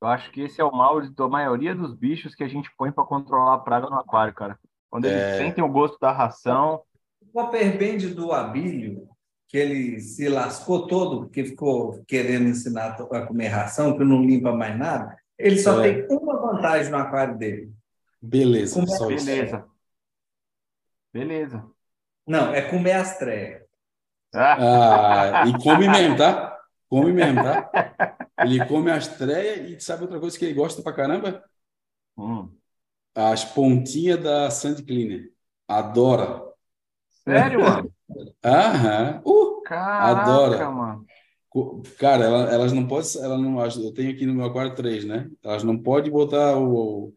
Eu 0.00 0.08
acho 0.08 0.30
que 0.32 0.40
esse 0.42 0.60
é 0.60 0.64
o 0.64 0.72
mal 0.72 1.00
da 1.10 1.28
maioria 1.28 1.74
dos 1.74 1.94
bichos 1.94 2.34
que 2.34 2.42
a 2.42 2.48
gente 2.48 2.70
põe 2.76 2.90
para 2.90 3.04
controlar 3.04 3.54
a 3.54 3.58
praga 3.58 3.88
no 3.90 3.96
aquário, 3.98 4.32
cara. 4.34 4.58
Quando 4.88 5.04
eles 5.04 5.22
É. 5.22 5.38
sentem 5.38 5.62
o 5.62 5.68
gosto 5.68 5.98
da 6.00 6.10
ração, 6.10 6.82
O 7.22 7.26
Copperband 7.32 8.08
do 8.14 8.32
Abílio, 8.32 9.06
que 9.46 9.56
ele 9.58 10.00
se 10.00 10.28
lascou 10.28 10.86
todo, 10.86 11.20
porque 11.20 11.44
ficou 11.44 12.02
querendo 12.08 12.48
ensinar 12.48 12.96
a 13.12 13.26
comer 13.26 13.48
ração, 13.48 13.96
que 13.96 14.02
não 14.02 14.22
limpa 14.24 14.52
mais 14.52 14.76
nada, 14.76 15.16
ele 15.38 15.58
só 15.58 15.80
É. 15.80 16.02
tem 16.02 16.06
uma 16.18 16.40
vantagem 16.40 16.90
no 16.90 16.96
aquário 16.98 17.36
dele. 17.38 17.72
Beleza, 18.22 18.74
Como 18.80 18.86
é 18.92 18.96
só 18.96 19.10
isso. 19.10 19.26
beleza. 19.26 19.66
Beleza. 21.12 21.64
Não, 22.26 22.52
é 22.54 22.62
comer 22.62 22.92
as 22.92 23.18
trevas. 23.18 23.62
Ah, 24.34 25.42
Ah, 25.42 25.46
e 25.46 25.52
come 25.62 25.88
mesmo, 25.88 26.16
tá? 26.16 26.49
Come 26.90 27.12
mesmo, 27.12 27.42
tá? 27.42 27.70
Ele 28.40 28.66
come 28.66 28.90
as 28.90 29.08
treias 29.08 29.70
e 29.70 29.80
sabe 29.84 30.02
outra 30.04 30.20
coisa 30.20 30.38
que 30.38 30.44
ele 30.46 30.54
gosta 30.54 30.82
pra 30.82 30.92
caramba? 30.94 31.44
hum. 32.16 32.60
As 33.14 33.44
pontinhas 33.44 34.20
da 34.22 34.50
Sand 34.50 34.82
Cleaner. 34.84 35.32
Adora. 35.68 36.42
Sério, 37.24 37.60
mano? 37.62 37.92
Aham. 38.44 39.22
Uh! 39.24 39.62
Caraca, 39.62 39.90
Adora. 39.98 40.70
mano. 40.70 41.08
Cara, 41.98 42.24
ela- 42.24 42.50
elas 42.52 42.72
não 42.72 42.86
podem, 42.86 43.22
ela 43.22 43.36
não, 43.38 43.64
eu 43.64 43.92
tenho 43.92 44.10
aqui 44.12 44.24
no 44.26 44.34
meu 44.34 44.46
aquário 44.46 44.74
três, 44.74 45.04
né? 45.04 45.30
Elas 45.42 45.62
não 45.64 45.76
podem 45.78 46.10
botar 46.10 46.56
o, 46.56 47.08
o- 47.08 47.14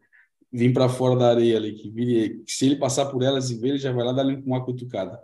vir 0.52 0.72
para 0.74 0.88
fora 0.88 1.18
da 1.18 1.30
areia 1.30 1.56
ali, 1.58 1.74
que 1.74 1.90
vire- 1.90 2.42
se 2.46 2.66
ele 2.66 2.76
passar 2.76 3.06
por 3.06 3.22
elas 3.22 3.50
e 3.50 3.58
ver, 3.58 3.70
ele 3.70 3.78
já 3.78 3.92
vai 3.92 4.04
lá 4.04 4.12
dar 4.12 4.26
uma 4.26 4.64
cutucada. 4.64 5.20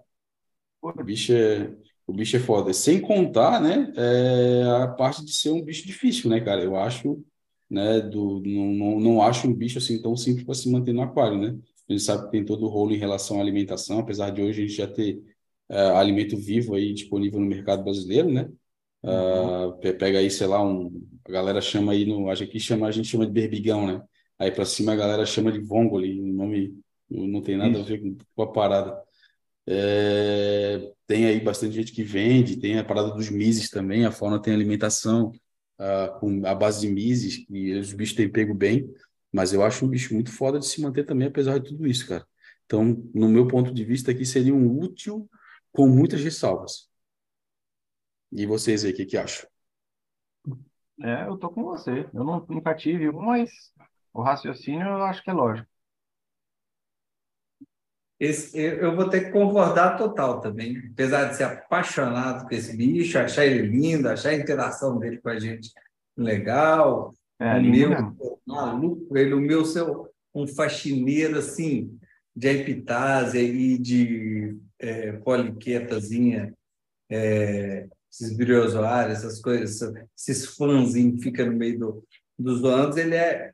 O 0.82 0.92
bicho 1.04 1.32
é, 1.34 1.74
o 2.06 2.12
bicho 2.12 2.36
é 2.36 2.40
foda. 2.40 2.72
Sem 2.72 3.00
contar, 3.00 3.60
né, 3.60 3.92
é, 3.96 4.62
a 4.82 4.88
parte 4.88 5.24
de 5.24 5.32
ser 5.32 5.50
um 5.50 5.62
bicho 5.62 5.86
difícil, 5.86 6.30
né, 6.30 6.40
cara? 6.40 6.62
Eu 6.62 6.76
acho, 6.76 7.22
né, 7.70 8.00
do, 8.00 8.40
não, 8.44 8.66
não, 8.72 9.00
não 9.00 9.22
acho 9.22 9.48
um 9.48 9.54
bicho 9.54 9.78
assim 9.78 10.00
tão 10.02 10.16
simples 10.16 10.44
para 10.44 10.54
se 10.54 10.70
manter 10.70 10.92
no 10.92 11.02
aquário, 11.02 11.38
né? 11.38 11.58
A 11.88 11.92
gente 11.92 12.02
sabe 12.04 12.24
que 12.26 12.30
tem 12.32 12.44
todo 12.44 12.64
o 12.66 12.68
rolo 12.68 12.92
em 12.94 12.98
relação 12.98 13.38
à 13.38 13.40
alimentação, 13.42 13.98
apesar 14.00 14.30
de 14.30 14.42
hoje 14.42 14.62
a 14.62 14.66
gente 14.66 14.76
já 14.76 14.86
ter 14.86 15.20
é, 15.68 15.80
alimento 15.90 16.36
vivo 16.36 16.74
aí 16.74 16.92
disponível 16.94 17.40
no 17.40 17.46
mercado 17.46 17.82
brasileiro, 17.84 18.30
né? 18.30 18.48
Ah, 19.04 19.72
pe- 19.80 19.94
pega 19.94 20.18
aí, 20.18 20.30
sei 20.30 20.46
lá, 20.46 20.62
um, 20.62 20.90
a 21.24 21.32
galera 21.32 21.60
chama 21.60 21.92
aí 21.92 22.04
no, 22.06 22.28
acho 22.30 22.46
que 22.46 22.60
chama, 22.60 22.86
a 22.86 22.90
gente 22.90 23.08
chama 23.08 23.26
de 23.26 23.32
berbigão, 23.32 23.86
né? 23.86 24.02
Aí 24.38 24.50
para 24.50 24.64
cima 24.64 24.92
a 24.92 24.96
galera 24.96 25.24
chama 25.26 25.50
de 25.52 25.60
vongole, 25.60 26.20
o 26.20 26.26
nome 26.26 26.78
não 27.08 27.42
tem 27.42 27.56
nada 27.56 27.80
a 27.80 27.82
ver 27.82 28.00
com 28.34 28.42
a 28.42 28.52
parada. 28.52 29.02
É, 29.72 30.92
tem 31.06 31.26
aí 31.26 31.40
bastante 31.40 31.74
gente 31.74 31.92
que 31.92 32.02
vende, 32.02 32.58
tem 32.58 32.76
a 32.76 32.84
parada 32.84 33.12
dos 33.12 33.30
mises 33.30 33.70
também, 33.70 34.04
a 34.04 34.10
fauna 34.10 34.42
tem 34.42 34.52
alimentação 34.52 35.30
com 36.18 36.44
a 36.44 36.54
base 36.54 36.80
de 36.80 36.92
mises, 36.92 37.46
e 37.48 37.72
os 37.74 37.92
bichos 37.92 38.16
têm 38.16 38.28
pego 38.28 38.52
bem, 38.52 38.92
mas 39.32 39.52
eu 39.52 39.62
acho 39.62 39.86
um 39.86 39.88
bicho 39.88 40.12
muito 40.12 40.32
foda 40.32 40.58
de 40.58 40.66
se 40.66 40.80
manter 40.82 41.04
também, 41.04 41.28
apesar 41.28 41.58
de 41.58 41.70
tudo 41.70 41.86
isso, 41.86 42.06
cara. 42.06 42.26
Então, 42.66 42.84
no 43.14 43.28
meu 43.28 43.46
ponto 43.46 43.72
de 43.72 43.84
vista 43.84 44.10
aqui, 44.10 44.26
seria 44.26 44.54
um 44.54 44.78
útil 44.78 45.30
com 45.72 45.88
muitas 45.88 46.20
ressalvas. 46.20 46.88
E 48.32 48.44
vocês 48.44 48.84
aí, 48.84 48.92
o 48.92 48.94
que 48.94 49.06
que 49.06 49.16
acham? 49.16 49.48
É, 51.00 51.26
eu 51.26 51.38
tô 51.38 51.48
com 51.48 51.62
você. 51.62 52.08
Eu 52.12 52.24
não, 52.24 52.44
nunca 52.48 52.74
tive 52.74 53.08
um, 53.08 53.22
mas 53.22 53.50
o 54.12 54.20
raciocínio 54.20 54.86
eu 54.86 55.02
acho 55.04 55.22
que 55.22 55.30
é 55.30 55.32
lógico. 55.32 55.69
Esse, 58.20 58.58
eu 58.58 58.94
vou 58.94 59.08
ter 59.08 59.24
que 59.24 59.30
concordar 59.30 59.96
total 59.96 60.40
também. 60.40 60.76
Apesar 60.92 61.24
de 61.24 61.36
ser 61.36 61.44
apaixonado 61.44 62.46
por 62.46 62.52
esse 62.52 62.76
bicho, 62.76 63.18
achar 63.18 63.46
ele 63.46 63.66
lindo, 63.66 64.10
achar 64.10 64.28
a 64.28 64.34
interação 64.34 64.98
dele 64.98 65.16
com 65.16 65.30
a 65.30 65.38
gente 65.38 65.72
legal. 66.14 67.14
É, 67.40 67.56
o 67.56 67.62
meu, 67.62 67.90
maluco, 68.46 69.16
ele, 69.16 69.32
o 69.32 69.40
meu 69.40 69.64
seu 69.64 70.10
um 70.34 70.46
faxineiro 70.46 71.38
assim, 71.38 71.98
de 72.36 72.48
epitásia 72.48 73.40
e 73.40 73.78
de 73.78 74.56
é, 74.78 75.12
poliquetazinha, 75.12 76.54
é, 77.10 77.88
esses 78.12 78.36
briozoários, 78.36 79.18
essas 79.18 79.40
coisas, 79.40 79.92
esses 80.16 80.46
fãzinhos 80.56 81.16
que 81.16 81.22
ficam 81.30 81.46
no 81.46 81.52
meio 81.52 81.78
do, 81.78 82.04
dos 82.38 82.64
anos, 82.64 82.96
ele 82.96 83.14
é 83.14 83.52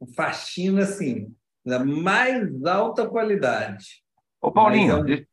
um 0.00 0.06
faxina 0.06 0.82
assim, 0.82 1.34
da 1.64 1.84
mais 1.84 2.64
alta 2.64 3.06
qualidade. 3.06 4.02
Ô, 4.40 4.52
Paulinho, 4.52 4.98
Mas 4.98 5.06
de- 5.06 5.28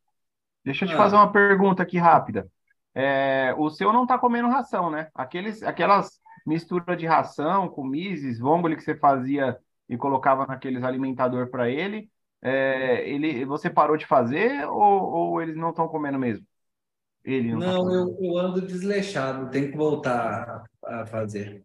deixa 0.65 0.85
eu 0.85 0.89
te 0.89 0.93
Ah. 0.95 0.97
fazer 0.97 1.15
uma 1.15 1.31
pergunta 1.31 1.83
aqui 1.83 1.97
rápida. 1.97 2.49
É, 2.95 3.53
o 3.57 3.69
seu 3.69 3.91
não 3.93 4.05
tá 4.07 4.17
comendo 4.19 4.47
ração, 4.49 4.89
né? 4.91 5.09
Aqueles, 5.15 5.63
aquelas 5.63 6.19
misturas 6.45 6.97
de 6.97 7.05
ração 7.05 7.69
com 7.69 7.83
mises, 7.85 8.39
vongole 8.39 8.75
que 8.75 8.83
você 8.83 8.95
fazia 8.95 9.57
e 9.89 9.97
colocava 9.97 10.45
naqueles 10.47 10.83
alimentador 10.83 11.49
para 11.49 11.69
ele, 11.69 12.09
é, 12.41 13.07
ele, 13.09 13.45
você 13.45 13.69
parou 13.69 13.97
de 13.97 14.05
fazer 14.05 14.65
ou, 14.67 14.81
ou 14.81 15.41
eles 15.41 15.55
não 15.55 15.69
estão 15.71 15.87
comendo 15.87 16.19
mesmo? 16.19 16.45
Ele 17.23 17.51
não 17.53 17.63
tá 17.63 17.73
Não, 17.73 17.77
comendo. 17.79 18.11
eu, 18.11 18.17
eu 18.21 18.37
ando 18.37 18.61
desleixado, 18.65 19.49
tenho 19.49 19.71
que 19.71 19.77
voltar 19.77 20.63
a 20.85 21.05
fazer. 21.05 21.63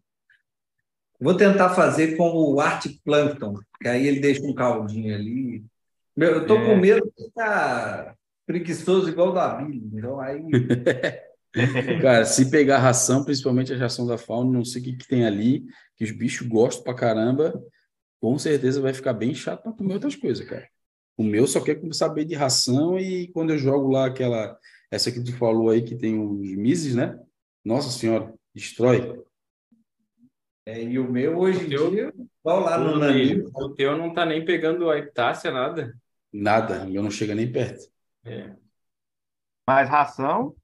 Vou 1.20 1.36
tentar 1.36 1.70
fazer 1.70 2.16
com 2.16 2.28
o 2.30 2.60
Art 2.60 2.86
Plankton, 3.04 3.54
que 3.80 3.88
aí 3.88 4.06
ele 4.06 4.20
deixa 4.20 4.42
um 4.44 4.54
caldinho 4.54 5.14
ali. 5.14 5.64
Meu, 6.18 6.32
eu 6.32 6.46
tô 6.48 6.56
É. 6.56 6.64
com 6.66 6.76
medo 6.76 7.12
de 7.16 7.24
ficar 7.26 8.16
preguiçoso 8.44 9.08
igual 9.08 9.28
o 9.28 9.32
da 9.32 9.54
Billy. 9.54 9.88
Então 9.94 10.18
aí 10.20 10.42
Cara, 12.02 12.24
se 12.24 12.50
pegar 12.50 12.78
ração, 12.78 13.24
principalmente 13.24 13.72
a 13.72 13.76
ração 13.76 14.04
da 14.04 14.18
fauna, 14.18 14.50
não 14.52 14.64
sei 14.64 14.82
o 14.82 14.84
que, 14.84 14.96
que 14.96 15.06
tem 15.08 15.24
ali, 15.24 15.64
que 15.96 16.02
os 16.04 16.10
bichos 16.10 16.46
gostam 16.46 16.82
pra 16.84 16.92
caramba, 16.94 17.54
com 18.20 18.36
certeza 18.38 18.80
vai 18.80 18.92
ficar 18.92 19.12
bem 19.12 19.32
chato 19.32 19.62
pra 19.62 19.72
comer 19.72 19.94
outras 19.94 20.16
coisas, 20.16 20.44
cara. 20.44 20.68
O 21.16 21.22
meu 21.22 21.46
só 21.46 21.60
quer 21.60 21.80
saber 21.92 22.24
de 22.24 22.34
ração 22.34 22.98
e 22.98 23.28
quando 23.28 23.50
eu 23.50 23.58
jogo 23.58 23.88
lá 23.90 24.06
aquela, 24.06 24.58
essa 24.90 25.10
que 25.12 25.22
tu 25.22 25.32
falou 25.36 25.70
aí 25.70 25.82
que 25.82 25.96
tem 25.96 26.18
os 26.20 26.54
mises, 26.56 26.94
né? 26.96 27.16
Nossa 27.64 27.90
senhora, 27.90 28.32
destrói. 28.54 29.20
é, 30.66 30.82
e 30.82 30.98
o 30.98 31.10
meu 31.10 31.38
hoje 31.38 31.60
em 31.62 31.66
O 31.66 31.68
teu- 31.70 31.90
dia, 31.90 32.12
igual 32.40 32.60
lá 32.60 32.76
no 32.78 32.94
O 32.94 32.98
Nani, 32.98 33.42
teu- 33.42 33.50
o 33.54 33.74
teu 33.74 33.96
não 33.96 34.12
tá 34.12 34.26
nem 34.26 34.44
pegando 34.44 34.90
a 34.90 34.98
epitácia, 34.98 35.50
nada. 35.50 35.96
Nada, 36.32 36.84
o 36.84 36.90
meu 36.90 37.02
não 37.02 37.10
chega 37.10 37.34
nem 37.34 37.50
perto. 37.50 37.90
É. 38.24 38.56
Mas 39.68 39.88
ração, 39.88 40.56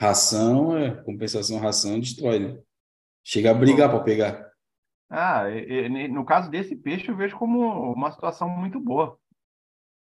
Ração, 0.00 0.76
é, 0.76 1.02
compensação, 1.02 1.58
ração 1.58 1.98
destrói, 1.98 2.38
né? 2.38 2.62
Chega 3.24 3.50
a 3.50 3.54
brigar 3.54 3.90
pra 3.90 4.00
pegar. 4.00 4.52
ah, 5.10 5.48
e- 5.50 5.86
e- 5.86 6.08
no 6.08 6.24
caso 6.24 6.50
desse 6.50 6.76
peixe 6.76 7.08
eu 7.10 7.16
vejo 7.16 7.36
como 7.38 7.92
uma 7.92 8.10
situação 8.12 8.48
muito 8.48 8.78
boa. 8.80 9.18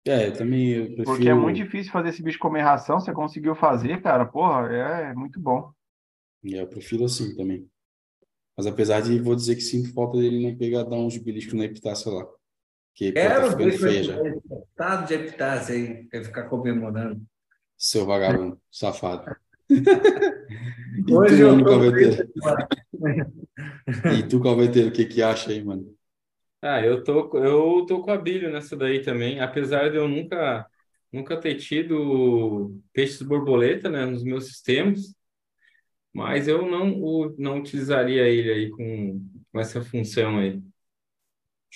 É, 0.07 0.27
eu 0.27 0.33
também 0.37 0.69
eu 0.71 0.95
prefiro. 0.95 1.05
Porque 1.05 1.29
é 1.29 1.33
muito 1.33 1.55
difícil 1.55 1.89
fazer 1.91 2.09
esse 2.09 2.21
bicho 2.21 2.37
comer 2.39 2.61
ração, 2.61 2.99
você 2.99 3.13
conseguiu 3.13 3.55
fazer, 3.55 4.01
cara, 4.01 4.25
porra, 4.25 4.67
é 4.73 5.13
muito 5.13 5.39
bom. 5.39 5.71
É, 6.45 6.61
eu 6.61 6.67
prefiro 6.67 7.03
assim 7.05 7.35
também. 7.35 7.69
Mas 8.57 8.67
apesar 8.67 9.01
de, 9.01 9.19
vou 9.21 9.35
dizer 9.35 9.55
que 9.55 9.61
sinto 9.61 9.93
falta 9.93 10.17
dele 10.19 10.43
não 10.49 10.57
pegar, 10.57 10.83
dar 10.85 10.97
uns 10.97 11.17
beliscos 11.17 11.55
na 11.55 11.65
epitácia 11.65 12.11
lá. 12.11 12.25
Que 12.95 13.11
quero 13.11 13.55
ver 13.57 14.03
já. 14.03 14.15
esse 14.15 14.47
estado 14.71 15.07
de 15.07 15.13
epitácia 15.13 15.75
aí, 15.75 16.07
quer 16.07 16.23
ficar 16.23 16.49
comemorando. 16.49 17.21
Seu 17.77 18.05
vagabundo, 18.05 18.59
safado. 18.71 19.35
E 19.69 21.13
Hoje 21.13 21.35
tu, 21.35 21.41
eu 21.41 21.51
mano, 21.55 21.65
calveteiro? 21.65 22.29
E 24.09 24.23
tu, 24.27 24.41
calveteiro, 24.41 24.89
o 24.89 24.91
que 24.93 25.05
que 25.05 25.21
acha 25.21 25.51
aí, 25.51 25.63
mano? 25.63 25.95
Ah, 26.61 26.81
eu 26.83 27.03
tô, 27.03 27.37
eu 27.37 27.85
tô 27.85 28.01
com 28.01 28.11
a 28.11 28.17
Bilho 28.17 28.51
nessa 28.51 28.75
daí 28.75 29.01
também, 29.03 29.39
apesar 29.39 29.91
de 29.91 29.97
eu 29.97 30.07
nunca, 30.07 30.65
nunca 31.11 31.39
ter 31.39 31.55
tido 31.55 32.81
peixes 32.91 33.21
borboleta, 33.21 33.87
né, 33.89 34.05
nos 34.05 34.23
meus 34.23 34.47
sistemas, 34.47 35.15
mas 36.13 36.47
eu 36.47 36.65
não, 36.65 37.01
o- 37.01 37.35
não 37.37 37.59
utilizaria 37.59 38.27
ele 38.27 38.51
aí 38.51 38.69
com, 38.71 39.21
com 39.51 39.59
essa 39.59 39.81
função 39.83 40.39
aí. 40.39 40.61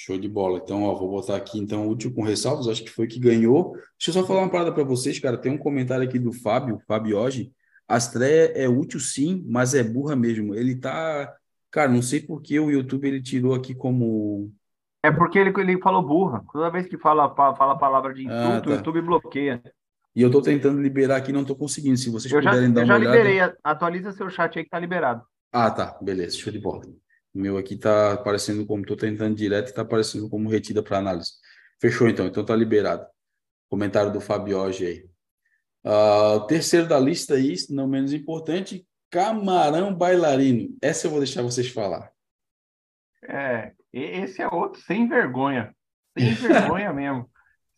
Show 0.01 0.17
de 0.17 0.29
bola. 0.29 0.61
Então, 0.63 0.83
ó, 0.83 0.95
vou 0.95 1.09
botar 1.09 1.35
aqui, 1.35 1.59
então, 1.59 1.85
útil 1.89 2.13
com 2.13 2.23
ressalvas, 2.23 2.69
acho 2.69 2.81
que 2.85 2.89
foi 2.89 3.05
que 3.05 3.19
ganhou. 3.19 3.73
Deixa 3.97 4.09
eu 4.09 4.13
só 4.13 4.25
falar 4.25 4.39
uma 4.43 4.49
parada 4.49 4.71
para 4.73 4.85
vocês, 4.85 5.19
cara. 5.19 5.37
Tem 5.37 5.51
um 5.51 5.57
comentário 5.57 6.07
aqui 6.07 6.17
do 6.17 6.31
Fábio, 6.31 6.79
Fábio 6.87 7.17
hoje. 7.17 7.51
A 7.85 7.97
estreia 7.97 8.53
é 8.55 8.69
útil 8.69 8.97
sim, 8.97 9.43
mas 9.45 9.73
é 9.73 9.83
burra 9.83 10.15
mesmo. 10.15 10.55
Ele 10.55 10.73
tá. 10.77 11.35
Cara, 11.69 11.91
não 11.91 12.01
sei 12.01 12.21
por 12.21 12.41
que 12.41 12.57
o 12.57 12.71
YouTube 12.71 13.09
ele 13.09 13.21
tirou 13.21 13.53
aqui 13.53 13.75
como. 13.75 14.49
É 15.03 15.11
porque 15.11 15.37
ele, 15.37 15.49
ele 15.59 15.81
falou 15.81 16.01
burra. 16.01 16.45
Toda 16.53 16.69
vez 16.69 16.87
que 16.87 16.97
fala, 16.97 17.35
fa- 17.35 17.53
fala 17.55 17.73
a 17.73 17.77
palavra 17.77 18.13
de 18.13 18.25
Ah, 18.29 18.47
insulto, 18.51 18.69
tá. 18.69 18.69
o 18.69 18.77
YouTube 18.77 19.01
bloqueia. 19.01 19.61
E 20.15 20.21
eu 20.21 20.31
tô 20.31 20.41
tentando 20.41 20.81
liberar 20.81 21.17
aqui, 21.17 21.33
não 21.33 21.43
tô 21.43 21.57
conseguindo. 21.57 21.97
Se 21.97 22.09
vocês 22.09 22.31
Eu 22.33 22.41
já, 22.41 22.51
puderem 22.51 22.71
dar 22.71 22.81
eu 22.81 22.85
uma 22.85 22.93
já 22.93 22.99
olhada. 22.99 23.17
liberei. 23.17 23.39
a- 23.41 23.53
Atualiza 23.65 24.13
seu 24.13 24.29
chat 24.29 24.57
aí 24.57 24.63
que 24.63 24.69
tá 24.69 24.79
liberado. 24.79 25.23
Ah, 25.51 25.69
tá. 25.69 25.97
Beleza, 26.01 26.37
show 26.37 26.53
de 26.53 26.59
bola. 26.59 26.83
O 27.33 27.39
meu 27.39 27.57
aqui 27.57 27.77
tá 27.77 28.13
aparecendo 28.13 28.65
como 28.65 28.85
tô 28.85 28.95
tentando 28.95 29.35
direto 29.35 29.69
e 29.69 29.73
tá 29.73 29.83
aparecendo 29.83 30.29
como 30.29 30.49
retida 30.49 30.81
para 30.81 30.97
análise. 30.97 31.33
Fechou 31.79 32.09
então, 32.09 32.25
então 32.25 32.43
tá 32.43 32.55
liberado. 32.55 33.05
Comentário 33.69 34.11
do 34.11 34.19
Fabio 34.19 34.57
hoje 34.59 34.85
aí. 34.85 35.09
Uh, 35.85 36.45
terceiro 36.47 36.87
da 36.87 36.99
lista 36.99 37.35
aí, 37.35 37.55
não 37.69 37.87
menos 37.87 38.11
importante, 38.13 38.85
camarão 39.09 39.93
bailarino. 39.93 40.75
Essa 40.81 41.07
eu 41.07 41.11
vou 41.11 41.19
deixar 41.19 41.41
vocês 41.41 41.69
falar. 41.69 42.11
É, 43.23 43.73
esse 43.93 44.41
é 44.41 44.47
outro 44.47 44.81
sem 44.81 45.07
vergonha. 45.07 45.73
Sem 46.17 46.33
vergonha 46.33 46.91
mesmo. 46.91 47.29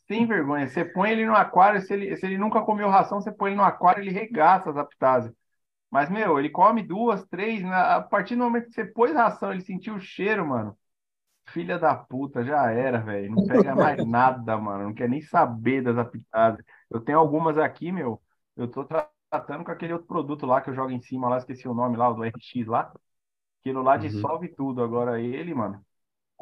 Sem 0.08 0.26
vergonha. 0.26 0.68
Você 0.68 0.84
põe 0.84 1.12
ele 1.12 1.26
no 1.26 1.36
aquário, 1.36 1.82
se 1.82 1.94
ele, 1.94 2.16
se 2.18 2.26
ele 2.26 2.38
nunca 2.38 2.62
comeu 2.62 2.90
ração, 2.90 3.22
você 3.22 3.32
põe 3.32 3.52
ele 3.52 3.58
no 3.58 3.64
aquário, 3.64 4.02
ele 4.02 4.12
regaça 4.12 4.70
as 4.70 4.78
aptase. 4.78 5.34
Mas, 5.92 6.10
meu, 6.10 6.40
ele 6.40 6.50
come 6.50 6.82
duas, 6.82 7.26
três. 7.28 7.64
A 7.66 8.02
partir 8.02 8.36
do 8.36 8.44
momento 8.44 8.68
que 8.68 8.74
você 8.74 8.86
pôs 8.86 9.14
ração, 9.14 9.52
ele 9.52 9.62
sentiu 9.62 9.96
o 9.96 10.00
cheiro, 10.00 10.48
mano. 10.48 10.78
Filha 11.48 11.78
da 11.78 11.96
puta, 11.96 12.44
já 12.46 12.72
era, 12.72 13.00
velho. 13.02 13.32
Não 13.36 13.46
pega 13.46 13.76
mais 13.76 13.98
nada, 14.08 14.58
mano. 14.58 14.86
Não 14.86 14.94
quer 14.94 15.10
nem 15.10 15.22
saber 15.22 15.84
das 15.84 15.98
apitadas. 15.98 16.64
Eu 16.90 17.02
tenho 17.02 17.20
algumas 17.20 17.58
aqui, 17.58 17.92
meu. 17.92 18.22
Eu 18.56 18.70
tô 18.70 18.86
tratando 18.86 19.66
com 19.66 19.72
aquele 19.72 19.94
outro 19.94 20.08
produto 20.08 20.46
lá 20.46 20.62
que 20.62 20.70
eu 20.70 20.76
jogo 20.76 20.92
em 20.92 21.02
cima 21.02 21.30
lá, 21.30 21.38
esqueci 21.38 21.68
o 21.68 21.74
nome 21.74 21.98
lá, 21.98 22.10
o 22.10 22.14
do 22.14 22.24
RX 22.24 22.66
lá. 22.68 22.94
Aquilo 23.60 23.82
lá 23.84 23.96
uhum. 23.96 24.00
dissolve 24.00 24.48
tudo. 24.50 24.82
Agora 24.84 25.20
ele, 25.22 25.54
mano, 25.54 25.84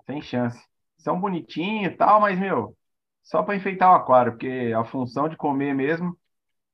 sem 0.05 0.21
chance. 0.21 0.63
São 0.97 1.19
bonitinhos 1.19 1.93
e 1.93 1.97
tal, 1.97 2.21
mas, 2.21 2.37
meu, 2.39 2.75
só 3.23 3.43
para 3.43 3.55
enfeitar 3.55 3.91
o 3.91 3.95
aquário, 3.95 4.33
porque 4.33 4.73
a 4.75 4.83
função 4.85 5.29
de 5.29 5.37
comer 5.37 5.73
mesmo, 5.73 6.17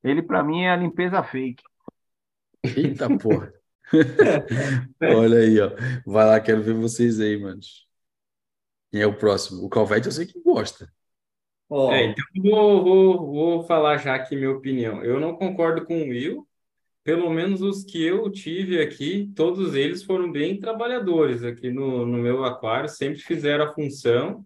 ele 0.03 0.21
para 0.21 0.43
mim 0.43 0.63
é 0.63 0.71
a 0.71 0.75
limpeza 0.75 1.23
fake. 1.23 1.63
Eita 2.77 3.17
porra. 3.17 3.53
Olha 5.01 5.39
aí, 5.39 5.59
ó. 5.59 5.71
Vai 6.05 6.25
lá, 6.25 6.39
quero 6.39 6.61
ver 6.61 6.73
vocês 6.73 7.19
aí, 7.19 7.37
mano. 7.37 7.59
Quem 8.91 9.01
é 9.01 9.07
o 9.07 9.17
próximo? 9.17 9.63
O 9.63 9.69
Calvete 9.69 10.07
eu 10.07 10.11
sei 10.11 10.25
que 10.25 10.41
gosta. 10.41 10.91
Oh. 11.67 11.91
É, 11.91 12.05
então 12.05 12.23
vou, 12.41 12.83
vou, 12.83 13.27
vou 13.27 13.63
falar 13.63 13.97
já 13.97 14.15
aqui 14.15 14.35
minha 14.35 14.51
opinião. 14.51 15.03
Eu 15.03 15.19
não 15.19 15.35
concordo 15.35 15.85
com 15.85 16.01
o 16.01 16.09
Will. 16.09 16.47
Pelo 17.03 17.29
menos 17.29 17.61
os 17.61 17.83
que 17.83 18.03
eu 18.03 18.31
tive 18.31 18.81
aqui, 18.81 19.31
todos 19.35 19.75
eles 19.75 20.01
foram 20.01 20.31
bem 20.31 20.59
trabalhadores 20.59 21.43
aqui 21.43 21.69
no, 21.69 22.03
no 22.03 22.17
meu 22.17 22.43
aquário, 22.43 22.89
sempre 22.89 23.19
fizeram 23.19 23.65
a 23.65 23.73
função 23.73 24.43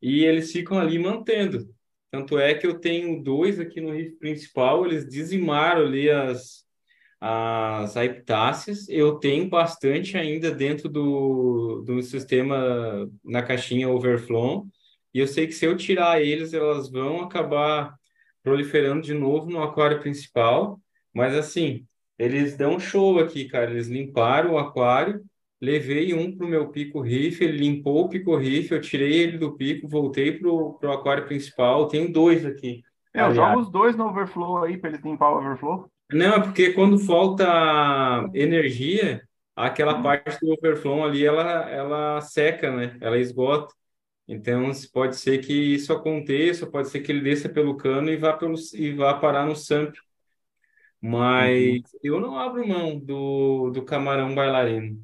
e 0.00 0.24
eles 0.24 0.50
ficam 0.50 0.78
ali 0.78 0.98
mantendo. 0.98 1.68
Tanto 2.10 2.38
é 2.38 2.54
que 2.54 2.66
eu 2.66 2.78
tenho 2.80 3.22
dois 3.22 3.60
aqui 3.60 3.78
no 3.78 3.92
riff 3.92 4.16
principal, 4.16 4.86
eles 4.86 5.06
dizimaram 5.06 5.82
ali 5.82 6.08
as, 6.08 6.64
as 7.20 7.96
aiptáceas. 7.96 8.88
Eu 8.88 9.16
tenho 9.18 9.48
bastante 9.48 10.16
ainda 10.16 10.50
dentro 10.50 10.88
do, 10.88 11.82
do 11.86 12.02
sistema 12.02 13.08
na 13.24 13.42
caixinha 13.42 13.88
overflow. 13.88 14.66
E 15.12 15.18
eu 15.18 15.26
sei 15.26 15.46
que 15.46 15.52
se 15.52 15.64
eu 15.64 15.76
tirar 15.76 16.20
eles, 16.22 16.52
elas 16.52 16.90
vão 16.90 17.20
acabar 17.20 17.94
proliferando 18.42 19.02
de 19.02 19.14
novo 19.14 19.50
no 19.50 19.62
aquário 19.62 20.00
principal. 20.00 20.80
Mas 21.12 21.34
assim, 21.34 21.86
eles 22.18 22.56
dão 22.56 22.78
show 22.78 23.18
aqui, 23.18 23.46
cara. 23.46 23.70
Eles 23.70 23.88
limparam 23.88 24.52
o 24.52 24.58
aquário, 24.58 25.22
levei 25.60 26.14
um 26.14 26.36
para 26.36 26.46
o 26.46 26.48
meu 26.48 26.68
pico 26.68 27.00
riff, 27.00 27.42
ele 27.42 27.58
limpou 27.58 28.04
o 28.04 28.08
pico 28.08 28.36
riff, 28.36 28.72
eu 28.72 28.80
tirei 28.80 29.12
ele 29.12 29.38
do 29.38 29.56
pico, 29.56 29.88
voltei 29.88 30.32
para 30.32 30.48
o 30.48 30.92
aquário 30.92 31.26
principal. 31.26 31.88
Tenho 31.88 32.12
dois 32.12 32.44
aqui. 32.46 32.82
É, 33.12 33.22
eu 33.22 33.34
jogo 33.34 33.60
os 33.60 33.70
dois 33.70 33.96
no 33.96 34.06
overflow 34.06 34.62
aí 34.62 34.76
para 34.76 34.90
eles 34.90 35.02
limpar 35.02 35.30
o 35.30 35.38
overflow. 35.38 35.90
Não, 36.10 36.34
é 36.34 36.40
porque 36.40 36.72
quando 36.72 36.98
falta 36.98 37.44
energia, 38.32 39.22
aquela 39.54 40.02
parte 40.02 40.40
do 40.40 40.52
overflow 40.52 41.04
ali, 41.04 41.24
ela, 41.24 41.68
ela 41.70 42.20
seca, 42.22 42.74
né? 42.74 42.96
Ela 43.00 43.18
esgota. 43.18 43.74
Então, 44.26 44.70
pode 44.92 45.16
ser 45.16 45.38
que 45.38 45.52
isso 45.52 45.92
aconteça, 45.92 46.66
pode 46.66 46.88
ser 46.88 47.00
que 47.00 47.12
ele 47.12 47.22
desça 47.22 47.48
pelo 47.48 47.76
cano 47.76 48.10
e 48.10 48.16
vá, 48.16 48.32
pelo, 48.34 48.54
e 48.74 48.92
vá 48.92 49.14
parar 49.14 49.46
no 49.46 49.56
SAMP. 49.56 49.96
Mas 51.00 51.76
uhum. 51.92 52.00
eu 52.02 52.20
não 52.20 52.38
abro 52.38 52.66
mão 52.66 52.98
do, 52.98 53.70
do 53.70 53.84
camarão 53.84 54.34
bailarino. 54.34 55.02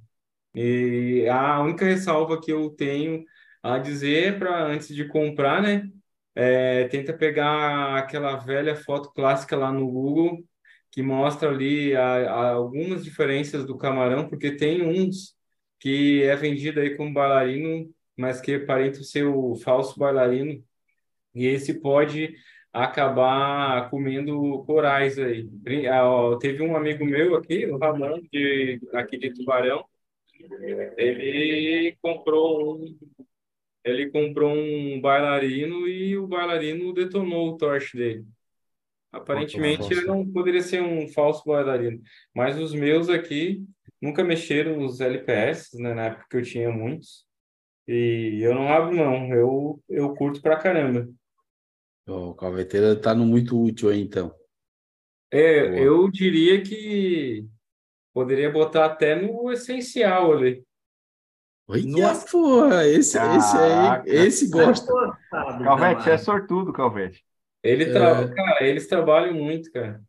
E 0.55 1.27
a 1.29 1.61
única 1.63 1.85
ressalva 1.85 2.41
que 2.41 2.53
eu 2.53 2.71
tenho 2.71 3.25
a 3.63 3.79
dizer 3.79 4.39
para 4.39 4.65
antes 4.67 4.89
de 4.89 5.07
comprar, 5.09 5.63
né? 5.63 5.89
É, 6.35 6.89
tenta 6.89 7.13
pegar 7.13 7.97
aquela 7.97 8.37
velha 8.37 8.77
foto 8.77 9.12
clássica 9.12 9.57
lá 9.57 9.73
no 9.73 9.87
Google 9.90 10.45
que 10.94 11.02
mostra 11.02 11.50
ali 11.50 11.94
a, 11.96 12.30
a 12.30 12.50
algumas 12.52 13.02
diferenças 13.02 13.66
do 13.66 13.76
camarão, 13.76 14.28
porque 14.28 14.52
tem 14.52 14.80
uns 14.80 15.35
que 15.80 16.22
é 16.22 16.37
vendido 16.37 16.78
aí 16.78 16.96
como 16.96 17.12
bailarino, 17.12 17.92
mas 18.16 18.40
que 18.40 18.54
aparenta 18.54 19.02
ser 19.02 19.24
o 19.26 19.57
falso 19.57 19.98
bailarino, 19.98 20.64
e 21.35 21.46
esse 21.46 21.80
pode 21.80 22.37
acabar 22.72 23.90
comendo 23.90 24.62
corais 24.66 25.18
aí. 25.18 25.48
Ah, 25.90 26.38
teve 26.40 26.62
um 26.62 26.76
amigo 26.76 27.04
meu 27.04 27.35
aqui, 27.35 27.66
o 27.66 27.76
Ramon, 27.76 28.20
de, 28.33 28.80
aqui 28.92 29.18
de 29.18 29.35
Tubarão, 29.35 29.85
ele 30.96 31.96
comprou 32.00 32.76
um 32.76 32.98
ele 33.85 34.11
comprou 34.11 34.54
um 34.54 35.00
bailarino 35.00 35.88
e 35.88 36.16
o 36.16 36.26
bailarino 36.26 36.92
detonou 36.94 37.50
o 37.50 37.57
torche 37.59 37.96
dele. 37.98 38.24
Aparentemente 39.14 39.92
ele 39.92 40.03
não 40.03 40.27
poderia 40.27 40.61
ser 40.61 40.83
um 40.83 41.07
falso 41.09 41.44
bailarino, 41.46 42.03
mas 42.35 42.59
os 42.59 42.74
meus 42.74 43.09
aqui 43.09 43.64
nunca 44.03 44.24
mexeram 44.24 44.77
nos 44.77 45.00
LPS, 45.00 45.79
né, 45.79 45.94
na 45.94 46.07
época 46.07 46.27
que 46.29 46.37
eu 46.37 46.42
tinha 46.42 46.70
muitos. 46.70 47.24
E 47.87 48.40
eu 48.42 48.55
não 48.55 48.68
abro 48.68 48.94
não, 48.94 49.33
eu 49.33 49.81
eu 49.88 50.14
curto 50.14 50.42
pra 50.42 50.57
caramba. 50.57 51.09
O 52.07 52.35
calveteira 52.35 52.96
tá 52.96 53.14
no 53.14 53.24
muito 53.24 53.61
útil 53.61 53.88
aí 53.88 54.00
então. 54.00 54.35
É, 55.31 55.68
Boa. 55.68 55.79
eu 55.81 56.11
diria 56.11 56.62
que 56.62 57.46
poderia 58.12 58.50
botar 58.50 58.87
até 58.87 59.14
no 59.14 59.50
essencial 59.53 60.33
ali. 60.33 60.64
Olha, 61.66 61.83
no... 61.85 62.27
porra, 62.31 62.87
esse, 62.87 63.16
esse 63.18 63.57
aí, 63.57 64.03
esse 64.07 64.50
gosta. 64.50 64.92
Calvete, 65.31 66.03
você 66.03 66.11
é 66.11 66.18
sortudo, 66.18 66.72
Calvete. 66.72 67.24
Ele 67.64 67.87
tra... 67.87 68.20
É... 68.20 68.29
Cara, 68.29 68.66
eles 68.66 68.87
trabalham 68.87 69.35
muito, 69.35 69.72
cara. 69.72 70.00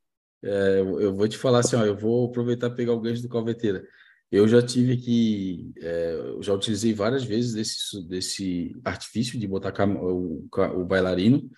É, 0.44 0.80
eu 0.82 1.16
vou 1.16 1.28
te 1.28 1.38
falar 1.38 1.60
assim, 1.60 1.76
ó, 1.76 1.84
eu 1.84 1.96
vou 1.96 2.28
aproveitar 2.28 2.68
e 2.68 2.76
pegar 2.76 2.94
o 2.94 3.00
gancho 3.00 3.22
do 3.22 3.30
Calveteira. 3.30 3.84
Eu 4.32 4.48
já 4.48 4.62
tive 4.62 4.98
que, 4.98 5.72
é, 5.82 6.18
já 6.42 6.54
utilizei 6.54 6.94
várias 6.94 7.24
vezes 7.24 7.54
desse, 7.54 8.08
desse 8.08 8.76
artifício 8.84 9.40
de 9.40 9.48
botar 9.48 9.74
o, 9.88 10.46
o 10.76 10.86
bailarino 10.86 11.50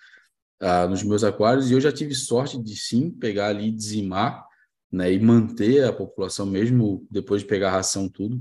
ah, 0.60 0.86
nos 0.86 1.02
meus 1.02 1.24
aquários 1.24 1.70
e 1.70 1.74
eu 1.74 1.80
já 1.80 1.90
tive 1.90 2.14
sorte 2.14 2.62
de 2.62 2.76
sim 2.76 3.10
pegar 3.10 3.48
ali, 3.48 3.70
dizimar, 3.70 4.46
né, 4.90 5.12
e 5.12 5.18
manter 5.18 5.84
a 5.84 5.92
população 5.92 6.46
mesmo 6.46 7.06
depois 7.10 7.42
de 7.42 7.48
pegar 7.48 7.68
a 7.68 7.72
ração 7.72 8.08
tudo, 8.08 8.40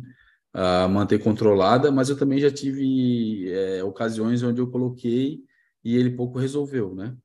ah, 0.53 0.87
manter 0.87 1.19
controlada, 1.19 1.91
mas 1.91 2.09
eu 2.09 2.17
também 2.17 2.39
já 2.39 2.51
tive 2.51 3.49
é, 3.51 3.83
ocasiões 3.83 4.43
onde 4.43 4.61
eu 4.61 4.69
coloquei 4.69 5.41
e 5.83 5.95
ele 5.95 6.11
pouco 6.11 6.37
resolveu, 6.37 6.93
né? 6.93 7.15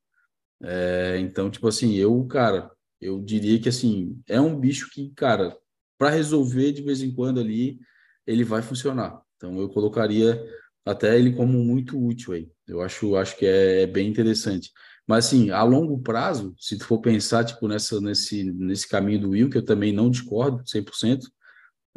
É, 0.61 1.17
então, 1.19 1.49
tipo 1.49 1.67
assim, 1.67 1.95
eu, 1.95 2.25
cara, 2.25 2.71
eu 3.01 3.21
diria 3.21 3.59
que 3.59 3.69
assim, 3.69 4.21
é 4.27 4.39
um 4.39 4.59
bicho 4.59 4.89
que, 4.91 5.09
cara, 5.11 5.55
para 5.97 6.09
resolver 6.09 6.71
de 6.71 6.81
vez 6.81 7.01
em 7.01 7.13
quando 7.13 7.39
ali, 7.39 7.79
ele 8.25 8.43
vai 8.43 8.61
funcionar. 8.61 9.21
Então, 9.37 9.59
eu 9.59 9.69
colocaria 9.69 10.41
até 10.85 11.17
ele 11.17 11.33
como 11.33 11.63
muito 11.63 11.97
útil 11.97 12.33
aí. 12.33 12.49
Eu 12.67 12.81
acho, 12.81 13.15
acho 13.15 13.37
que 13.37 13.45
é, 13.45 13.83
é 13.83 13.87
bem 13.87 14.07
interessante. 14.09 14.71
Mas 15.07 15.25
assim, 15.25 15.49
a 15.49 15.63
longo 15.63 15.99
prazo, 15.99 16.55
se 16.57 16.77
tu 16.77 16.85
for 16.85 16.99
pensar 16.99 17.43
tipo 17.43 17.67
nessa 17.67 17.99
nesse 17.99 18.43
nesse 18.53 18.87
caminho 18.87 19.19
do 19.19 19.29
Will, 19.31 19.49
que 19.49 19.57
eu 19.57 19.65
também 19.65 19.91
não 19.91 20.09
discordo 20.09 20.63
100%, 20.63 21.19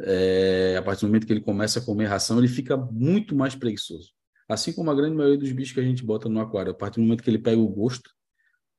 é, 0.01 0.75
a 0.77 0.81
partir 0.81 1.01
do 1.01 1.07
momento 1.07 1.25
que 1.25 1.33
ele 1.33 1.41
começa 1.41 1.79
a 1.79 1.85
comer 1.85 2.05
ração, 2.05 2.37
ele 2.37 2.47
fica 2.47 2.77
muito 2.77 3.35
mais 3.35 3.55
preguiçoso. 3.55 4.11
Assim 4.47 4.71
como 4.73 4.91
a 4.91 4.95
grande 4.95 5.15
maioria 5.15 5.37
dos 5.37 5.51
bichos 5.51 5.73
que 5.73 5.79
a 5.79 5.83
gente 5.83 6.03
bota 6.03 6.29
no 6.29 6.39
aquário, 6.39 6.71
a 6.71 6.75
partir 6.75 6.95
do 6.99 7.03
momento 7.03 7.23
que 7.23 7.29
ele 7.29 7.39
pega 7.39 7.59
o 7.59 7.67
gosto, 7.67 8.09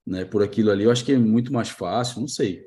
né, 0.09 0.25
por 0.25 0.42
aquilo 0.42 0.71
ali. 0.71 0.85
Eu 0.85 0.90
acho 0.90 1.05
que 1.05 1.12
é 1.12 1.18
muito 1.18 1.53
mais 1.53 1.68
fácil, 1.68 2.21
não 2.21 2.29
sei 2.29 2.66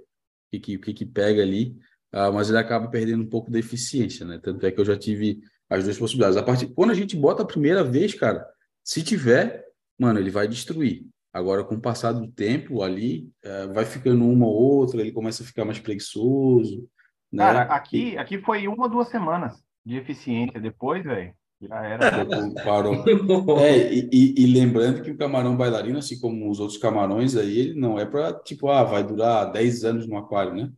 o 0.54 0.60
que, 0.60 0.78
que, 0.78 0.94
que 0.94 1.06
pega 1.06 1.42
ali, 1.42 1.78
uh, 2.14 2.32
mas 2.34 2.50
ele 2.50 2.60
acaba 2.60 2.88
perdendo 2.88 3.24
um 3.24 3.30
pouco 3.30 3.50
da 3.50 3.58
eficiência, 3.58 4.26
né? 4.26 4.40
Tanto 4.42 4.66
é 4.66 4.72
que 4.72 4.80
eu 4.80 4.86
já 4.86 4.98
tive 4.98 5.42
as 5.70 5.84
duas 5.84 5.98
possibilidades. 5.98 6.38
A 6.38 6.44
partir, 6.44 6.68
quando 6.68 6.92
a 6.92 6.94
gente 6.94 7.16
bota 7.16 7.42
a 7.42 7.46
primeira 7.46 7.84
vez, 7.84 8.14
cara, 8.14 8.46
se 8.84 9.02
tiver, 9.02 9.66
mano, 9.98 10.20
ele 10.20 10.30
vai 10.30 10.48
destruir. 10.48 11.06
Agora, 11.34 11.64
com 11.64 11.76
o 11.76 11.82
passar 11.82 12.12
do 12.12 12.28
tempo 12.28 12.84
ali, 12.84 13.32
uh, 13.46 13.74
vai 13.74 13.86
ficando 13.86 14.28
uma 14.28 14.46
ou 14.46 14.54
outra, 14.54 15.00
ele 15.00 15.14
começa 15.14 15.42
a 15.42 15.46
ficar 15.46 15.64
mais 15.64 15.80
preguiçoso. 15.80 16.88
Né? 17.32 17.44
Cara, 17.44 17.62
aqui, 17.74 18.18
aqui 18.18 18.38
foi 18.40 18.68
uma, 18.68 18.90
duas 18.90 19.08
semanas 19.08 19.64
de 19.86 19.96
eficiência. 19.96 20.60
Depois, 20.60 21.04
velho, 21.04 21.34
já 21.68 21.84
era. 21.84 22.26
Parou. 22.64 23.04
É, 23.62 23.94
e, 23.94 24.36
e, 24.38 24.46
lembrando 24.48 25.02
que 25.02 25.12
o 25.12 25.18
camarão 25.18 25.56
bailarino, 25.56 26.00
assim 26.00 26.20
como 26.20 26.50
os 26.50 26.60
outros 26.60 26.78
camarões, 26.78 27.36
aí 27.36 27.60
ele 27.60 27.80
não 27.80 28.00
é 28.00 28.06
para 28.06 28.34
tipo, 28.34 28.70
ah, 28.70 28.84
vai 28.84 29.04
durar 29.04 29.52
10 29.52 29.84
anos 29.84 30.08
no 30.08 30.18
aquário, 30.18 30.54
né? 30.54 30.72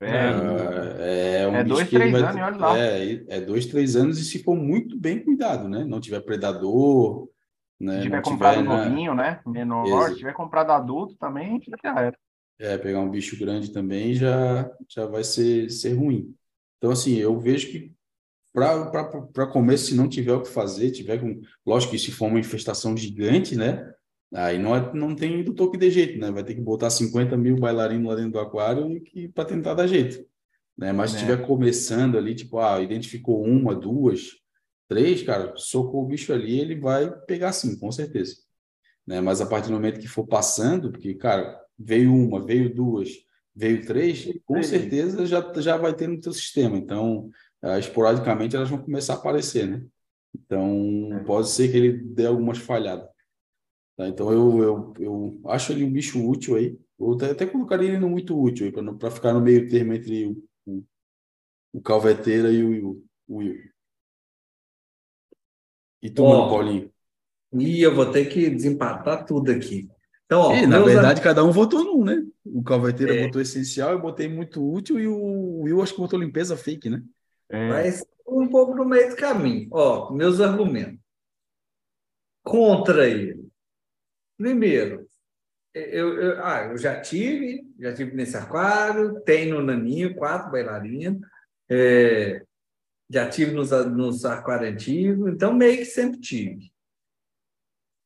É, 0.00 0.06
é, 1.00 1.42
é 1.42 1.48
um 1.48 1.56
é 1.56 1.64
dois, 1.64 1.88
três 1.90 2.12
vai, 2.12 2.22
anos, 2.22 2.36
olha 2.36 2.56
lá. 2.56 2.78
É, 2.78 3.24
é 3.28 3.40
dois, 3.40 3.66
três 3.66 3.96
anos 3.96 4.18
e 4.18 4.24
se 4.24 4.42
for 4.44 4.54
muito 4.54 4.96
bem 4.96 5.22
cuidado, 5.22 5.68
né? 5.68 5.84
Não 5.84 6.00
tiver 6.00 6.20
predador, 6.20 7.28
né? 7.80 7.96
Se 7.96 8.02
tiver 8.02 8.16
não 8.16 8.22
comprado 8.22 8.62
tiver, 8.62 8.68
novinho, 8.68 9.14
né? 9.14 9.40
Menor, 9.44 10.10
se 10.10 10.18
tiver 10.18 10.32
comprado 10.34 10.70
adulto 10.70 11.16
também, 11.16 11.60
já 11.82 12.00
era. 12.00 12.16
É, 12.60 12.78
pegar 12.78 13.00
um 13.00 13.10
bicho 13.10 13.38
grande 13.38 13.72
também 13.72 14.14
já, 14.14 14.70
já 14.88 15.06
vai 15.06 15.24
ser, 15.24 15.70
ser 15.70 15.94
ruim. 15.94 16.34
Então, 16.76 16.90
assim, 16.92 17.16
eu 17.16 17.38
vejo 17.38 17.68
que 17.68 17.92
para 18.52 19.46
começo, 19.46 19.86
se 19.86 19.94
não 19.94 20.08
tiver 20.08 20.32
o 20.32 20.42
que 20.42 20.48
fazer, 20.48 20.90
tiver 20.90 21.18
com. 21.18 21.40
Lógico 21.66 21.92
que 21.92 21.98
se 21.98 22.10
for 22.10 22.26
uma 22.26 22.40
infestação 22.40 22.96
gigante, 22.96 23.56
né? 23.56 23.92
Aí 24.34 24.58
não, 24.58 24.76
é, 24.76 24.92
não 24.94 25.14
tem 25.14 25.42
do 25.42 25.54
toque 25.54 25.78
de 25.78 25.90
jeito, 25.90 26.18
né? 26.18 26.30
Vai 26.30 26.44
ter 26.44 26.54
que 26.54 26.60
botar 26.60 26.90
50 26.90 27.36
mil 27.36 27.56
bailarinos 27.56 28.06
lá 28.06 28.14
dentro 28.14 28.32
do 28.32 28.40
aquário 28.40 29.00
para 29.34 29.44
tentar 29.44 29.74
dar 29.74 29.86
jeito. 29.86 30.26
Né? 30.76 30.92
Mas 30.92 31.10
se 31.10 31.16
É. 31.16 31.20
estiver 31.20 31.46
começando 31.46 32.18
ali, 32.18 32.34
tipo, 32.34 32.58
ah, 32.58 32.80
identificou 32.80 33.42
uma, 33.42 33.74
duas, 33.74 34.32
três, 34.88 35.22
cara, 35.22 35.54
socou 35.56 36.04
o 36.04 36.06
bicho 36.06 36.32
ali, 36.32 36.60
ele 36.60 36.78
vai 36.78 37.10
pegar 37.26 37.52
sim, 37.52 37.76
com 37.78 37.90
certeza. 37.90 38.36
Né? 39.06 39.20
Mas 39.20 39.40
a 39.40 39.46
partir 39.46 39.68
do 39.68 39.74
momento 39.74 39.98
que 39.98 40.06
for 40.06 40.26
passando, 40.26 40.92
porque, 40.92 41.14
cara, 41.14 41.58
veio 41.78 42.14
uma, 42.14 42.44
veio 42.44 42.72
duas, 42.72 43.10
veio 43.56 43.84
três, 43.84 44.28
com 44.44 44.62
certeza 44.62 45.26
já, 45.26 45.52
já 45.56 45.76
vai 45.76 45.94
ter 45.94 46.06
no 46.06 46.20
teu 46.20 46.32
sistema. 46.32 46.76
Então, 46.76 47.30
ah, 47.62 47.78
esporadicamente 47.78 48.56
elas 48.56 48.70
vão 48.70 48.78
começar 48.78 49.14
a 49.14 49.16
aparecer, 49.16 49.66
né? 49.66 49.84
Então, 50.34 51.22
pode 51.26 51.48
ser 51.48 51.70
que 51.70 51.76
ele 51.76 51.92
dê 51.92 52.26
algumas 52.26 52.58
falhadas. 52.58 53.08
Tá? 53.96 54.08
Então, 54.08 54.32
eu, 54.32 54.62
eu, 54.62 54.94
eu 55.00 55.40
acho 55.46 55.72
ele 55.72 55.84
um 55.84 55.92
bicho 55.92 56.24
útil 56.24 56.56
aí. 56.56 56.78
Eu 56.98 57.12
até, 57.12 57.30
até 57.30 57.46
colocaria 57.46 57.88
ele 57.88 57.98
no 57.98 58.10
muito 58.10 58.40
útil, 58.40 58.72
para 58.98 59.10
ficar 59.10 59.32
no 59.32 59.40
meio 59.40 59.68
termo 59.68 59.94
entre 59.94 60.26
o, 60.26 60.44
o, 60.66 60.84
o 61.72 61.80
Calveteira 61.80 62.50
e 62.52 62.62
o, 62.62 63.02
o 63.26 63.36
Will. 63.36 63.58
E 66.02 66.10
tu, 66.10 66.24
mano, 66.24 66.48
Paulinho? 66.48 66.92
E 67.54 67.80
eu 67.82 67.94
vou 67.94 68.10
ter 68.10 68.26
que 68.26 68.50
desempatar 68.50 69.24
tudo 69.24 69.50
aqui. 69.50 69.88
Então, 70.26 70.40
ó, 70.40 70.66
na 70.66 70.80
verdade, 70.80 71.22
cada 71.22 71.42
um 71.42 71.50
votou 71.50 71.82
num, 71.82 72.04
né? 72.04 72.22
O 72.44 72.62
Calveteira 72.62 73.14
É. 73.14 73.26
botou 73.26 73.40
essencial, 73.40 73.92
eu 73.92 74.00
botei 74.00 74.28
muito 74.28 74.62
útil, 74.62 75.00
e 75.00 75.08
o 75.08 75.62
Will 75.62 75.82
acho 75.82 75.94
que 75.94 76.00
botou 76.00 76.18
limpeza 76.18 76.56
fake, 76.56 76.90
né? 76.90 77.02
É, 77.50 77.68
Mas 77.68 78.04
um 78.26 78.48
pouco 78.48 78.74
no 78.74 78.84
meio 78.84 79.10
do 79.10 79.16
caminho. 79.16 79.68
Ó, 79.70 80.12
meus 80.12 80.40
argumentos. 80.40 80.98
Contra 82.42 83.08
ele. 83.08 83.48
Primeiro, 84.36 85.08
eu, 85.74 86.20
eu, 86.20 86.44
ah, 86.44 86.64
eu 86.64 86.78
já 86.78 87.00
tive, 87.00 87.66
já 87.78 87.92
tive 87.92 88.14
nesse 88.14 88.36
aquário, 88.36 89.20
tem 89.20 89.50
no 89.50 89.62
Naninho, 89.62 90.14
quatro 90.14 90.50
bailarinos, 90.50 91.20
é, 91.68 92.42
já 93.10 93.28
tive 93.28 93.52
nos, 93.52 93.70
nos 93.86 94.24
aquários 94.24 94.72
antigos, 94.72 95.32
então 95.32 95.52
meio 95.52 95.78
que 95.78 95.84
sempre 95.84 96.20
tive. 96.20 96.72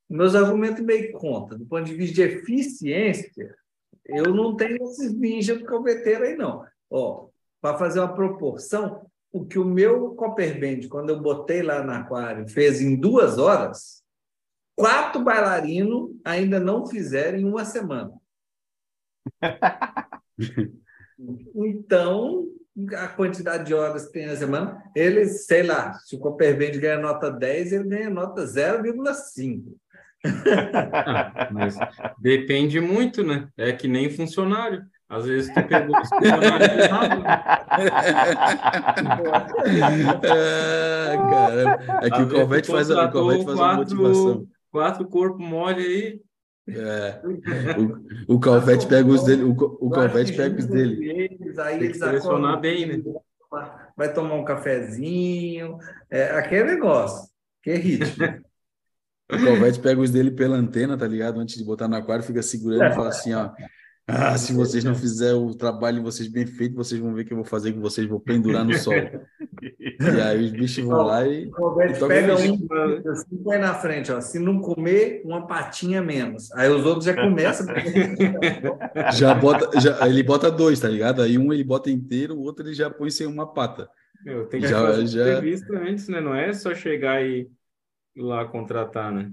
Meus 0.09 0.35
argumentos 0.35 0.83
meio 0.83 1.11
conta. 1.13 1.57
Do 1.57 1.65
ponto 1.65 1.85
de 1.85 1.95
vista 1.95 2.15
de 2.15 2.21
eficiência, 2.21 3.55
eu 4.05 4.33
não 4.33 4.55
tenho 4.55 4.83
esses 4.83 5.13
ninjas 5.13 5.59
do 5.59 5.65
calveteiro 5.65 6.23
aí, 6.23 6.35
não. 6.35 6.65
Para 7.61 7.77
fazer 7.77 7.99
uma 7.99 8.13
proporção, 8.13 9.09
o 9.33 9.43
que 9.43 9.57
o 9.57 9.65
meu 9.65 10.11
Copperband, 10.11 10.87
quando 10.87 11.09
eu 11.09 11.19
botei 11.19 11.63
lá 11.63 11.83
no 11.83 11.91
aquário, 11.91 12.47
fez 12.47 12.79
em 12.79 12.95
duas 12.95 13.39
horas, 13.39 14.03
quatro 14.77 15.23
bailarinos 15.23 16.11
ainda 16.23 16.59
não 16.59 16.85
fizeram 16.85 17.39
em 17.39 17.43
uma 17.43 17.65
semana. 17.65 18.13
Então, 21.55 22.47
a 22.97 23.07
quantidade 23.07 23.65
de 23.65 23.73
horas 23.73 24.07
que 24.07 24.13
tem 24.13 24.25
na 24.25 24.35
semana, 24.35 24.83
ele, 24.95 25.25
sei 25.25 25.63
lá, 25.63 25.93
se 25.93 26.15
o 26.15 26.19
Copperband 26.19 26.77
ganha 26.79 26.97
nota 26.97 27.31
10, 27.31 27.71
ele 27.71 27.87
ganha 27.87 28.09
nota 28.09 28.43
0,5. 28.43 29.77
Ah, 30.25 31.49
mas 31.53 31.77
depende 32.19 32.81
muito, 32.81 33.23
né? 33.23 33.47
É 33.55 33.71
que 33.71 33.87
nem 33.87 34.09
funcionário. 34.09 34.83
Às 35.13 35.25
vezes 35.25 35.53
tu 35.53 35.61
pegou 35.67 35.95
os 36.01 36.09
ah, 40.23 41.17
caramba. 41.29 42.05
É 42.05 42.09
que 42.09 42.15
Às 42.15 42.21
o 42.21 42.29
tu 42.61 42.71
faz, 42.71 42.91
a- 42.91 43.05
o 43.09 43.43
faz 43.43 43.59
uma 43.59 43.75
quatro- 43.75 43.77
motivação. 43.97 44.47
Quatro 44.71 45.07
corpos 45.07 45.45
mole 45.47 45.81
aí. 45.83 46.21
É. 46.67 47.21
O, 48.27 48.35
o 48.35 48.39
Calvete 48.39 48.87
pega 48.87 49.07
os 49.09 49.23
dele, 49.23 49.43
o, 49.43 49.51
o 49.51 49.89
Calvete 49.89 50.33
pega 50.33 50.57
os 50.57 50.65
dele. 50.65 51.09
Eles, 51.09 51.59
aí 51.59 51.71
Tem 51.71 51.79
que 51.79 51.85
eles 51.85 51.97
selecionar 51.99 52.59
bem, 52.59 52.85
né? 52.87 53.03
Vai 53.95 54.11
tomar 54.11 54.35
um 54.35 54.45
cafezinho, 54.45 55.77
é, 56.09 56.31
aquele 56.31 56.63
negócio, 56.63 57.29
que 57.61 57.69
é 57.71 57.75
ritmo. 57.75 58.25
O 59.31 59.37
Calvete 59.45 59.79
pega 59.79 60.01
os 60.01 60.09
dele 60.09 60.31
pela 60.31 60.55
antena, 60.55 60.97
tá 60.97 61.05
ligado? 61.07 61.39
Antes 61.39 61.55
de 61.57 61.63
botar 61.63 61.87
no 61.87 61.95
aquário, 61.95 62.23
fica 62.23 62.41
segurando 62.41 62.91
e 62.91 62.95
fala 62.95 63.09
assim, 63.09 63.33
ó. 63.33 63.51
Ah, 64.05 64.37
se 64.37 64.51
vocês 64.53 64.83
não 64.83 64.93
fizerem 64.93 65.35
o 65.41 65.55
trabalho 65.55 65.97
de 65.97 66.03
vocês 66.03 66.27
bem 66.27 66.45
feito, 66.45 66.75
vocês 66.75 66.99
vão 66.99 67.13
ver 67.13 67.21
o 67.21 67.25
que 67.25 67.31
eu 67.31 67.37
vou 67.37 67.45
fazer 67.45 67.71
com 67.71 67.79
vocês, 67.79 68.05
vou 68.05 68.19
pendurar 68.19 68.65
no 68.65 68.73
solo. 68.73 68.97
E 69.61 70.21
aí 70.21 70.43
os 70.43 70.51
bichos 70.51 70.83
vão 70.83 71.03
lá 71.03 71.25
e. 71.25 71.49
Roberto 71.49 71.95
Então, 71.95 72.07
pega 72.09 72.33
um, 72.35 73.09
assim, 73.09 73.37
põe 73.41 73.57
na 73.59 73.73
frente, 73.73 74.11
ó. 74.11 74.19
Se 74.19 74.39
não 74.39 74.59
comer, 74.59 75.21
uma 75.23 75.47
patinha 75.47 76.01
menos. 76.01 76.51
Aí 76.51 76.69
os 76.69 76.85
outros 76.85 77.05
já 77.05 77.13
começam. 77.15 77.65
Já 79.13 79.33
bota, 79.33 79.79
já, 79.79 80.07
ele 80.07 80.21
bota 80.23 80.51
dois, 80.51 80.79
tá 80.79 80.87
ligado? 80.89 81.21
Aí 81.21 81.37
um 81.37 81.53
ele 81.53 81.63
bota 81.63 81.89
inteiro, 81.89 82.35
o 82.35 82.41
outro 82.41 82.65
ele 82.65 82.73
já 82.73 82.89
põe 82.89 83.09
sem 83.09 83.25
uma 83.27 83.51
pata. 83.53 83.89
Meu, 84.25 84.45
tem 84.47 84.61
que 84.61 84.67
Já- 84.67 84.79
fazer 84.81 85.07
já- 85.07 85.21
entrevista 85.29 85.77
antes, 85.77 86.07
né? 86.07 86.19
Não 86.21 86.33
é 86.35 86.53
só 86.53 86.73
chegar 86.73 87.23
e 87.23 87.49
ir 88.15 88.21
lá 88.21 88.45
contratar, 88.45 89.11
né? 89.11 89.31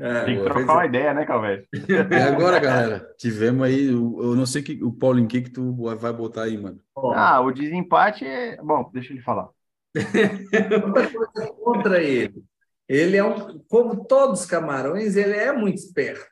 É, 0.00 0.24
Tem 0.24 0.38
que 0.38 0.44
trocar 0.44 0.72
uma 0.72 0.86
ideia, 0.86 1.12
né, 1.12 1.26
Calvete? 1.26 1.68
E 2.10 2.14
agora, 2.14 2.58
galera, 2.58 3.14
tivemos 3.18 3.62
aí, 3.66 3.86
eu, 3.86 4.34
não 4.34 4.46
sei 4.46 4.62
que, 4.62 4.82
o 4.82 4.90
Paulinho, 4.90 5.26
o 5.26 5.28
que 5.28 5.42
que 5.42 5.50
tu 5.50 5.74
vai 5.96 6.12
botar 6.12 6.44
aí, 6.44 6.56
mano? 6.56 6.80
Ah, 7.14 7.40
o 7.40 7.52
desempate 7.52 8.24
é. 8.24 8.56
Bom, 8.56 8.90
deixa 8.92 9.12
ele 9.12 9.20
falar. 9.20 9.50
contra 11.62 12.02
ele. 12.02 12.42
Ele 12.88 13.16
é 13.16 13.24
um, 13.24 13.58
como 13.68 14.04
todos 14.04 14.40
os 14.40 14.46
camarões, 14.46 15.16
ele 15.16 15.34
é 15.34 15.52
muito 15.52 15.76
esperto. 15.78 16.26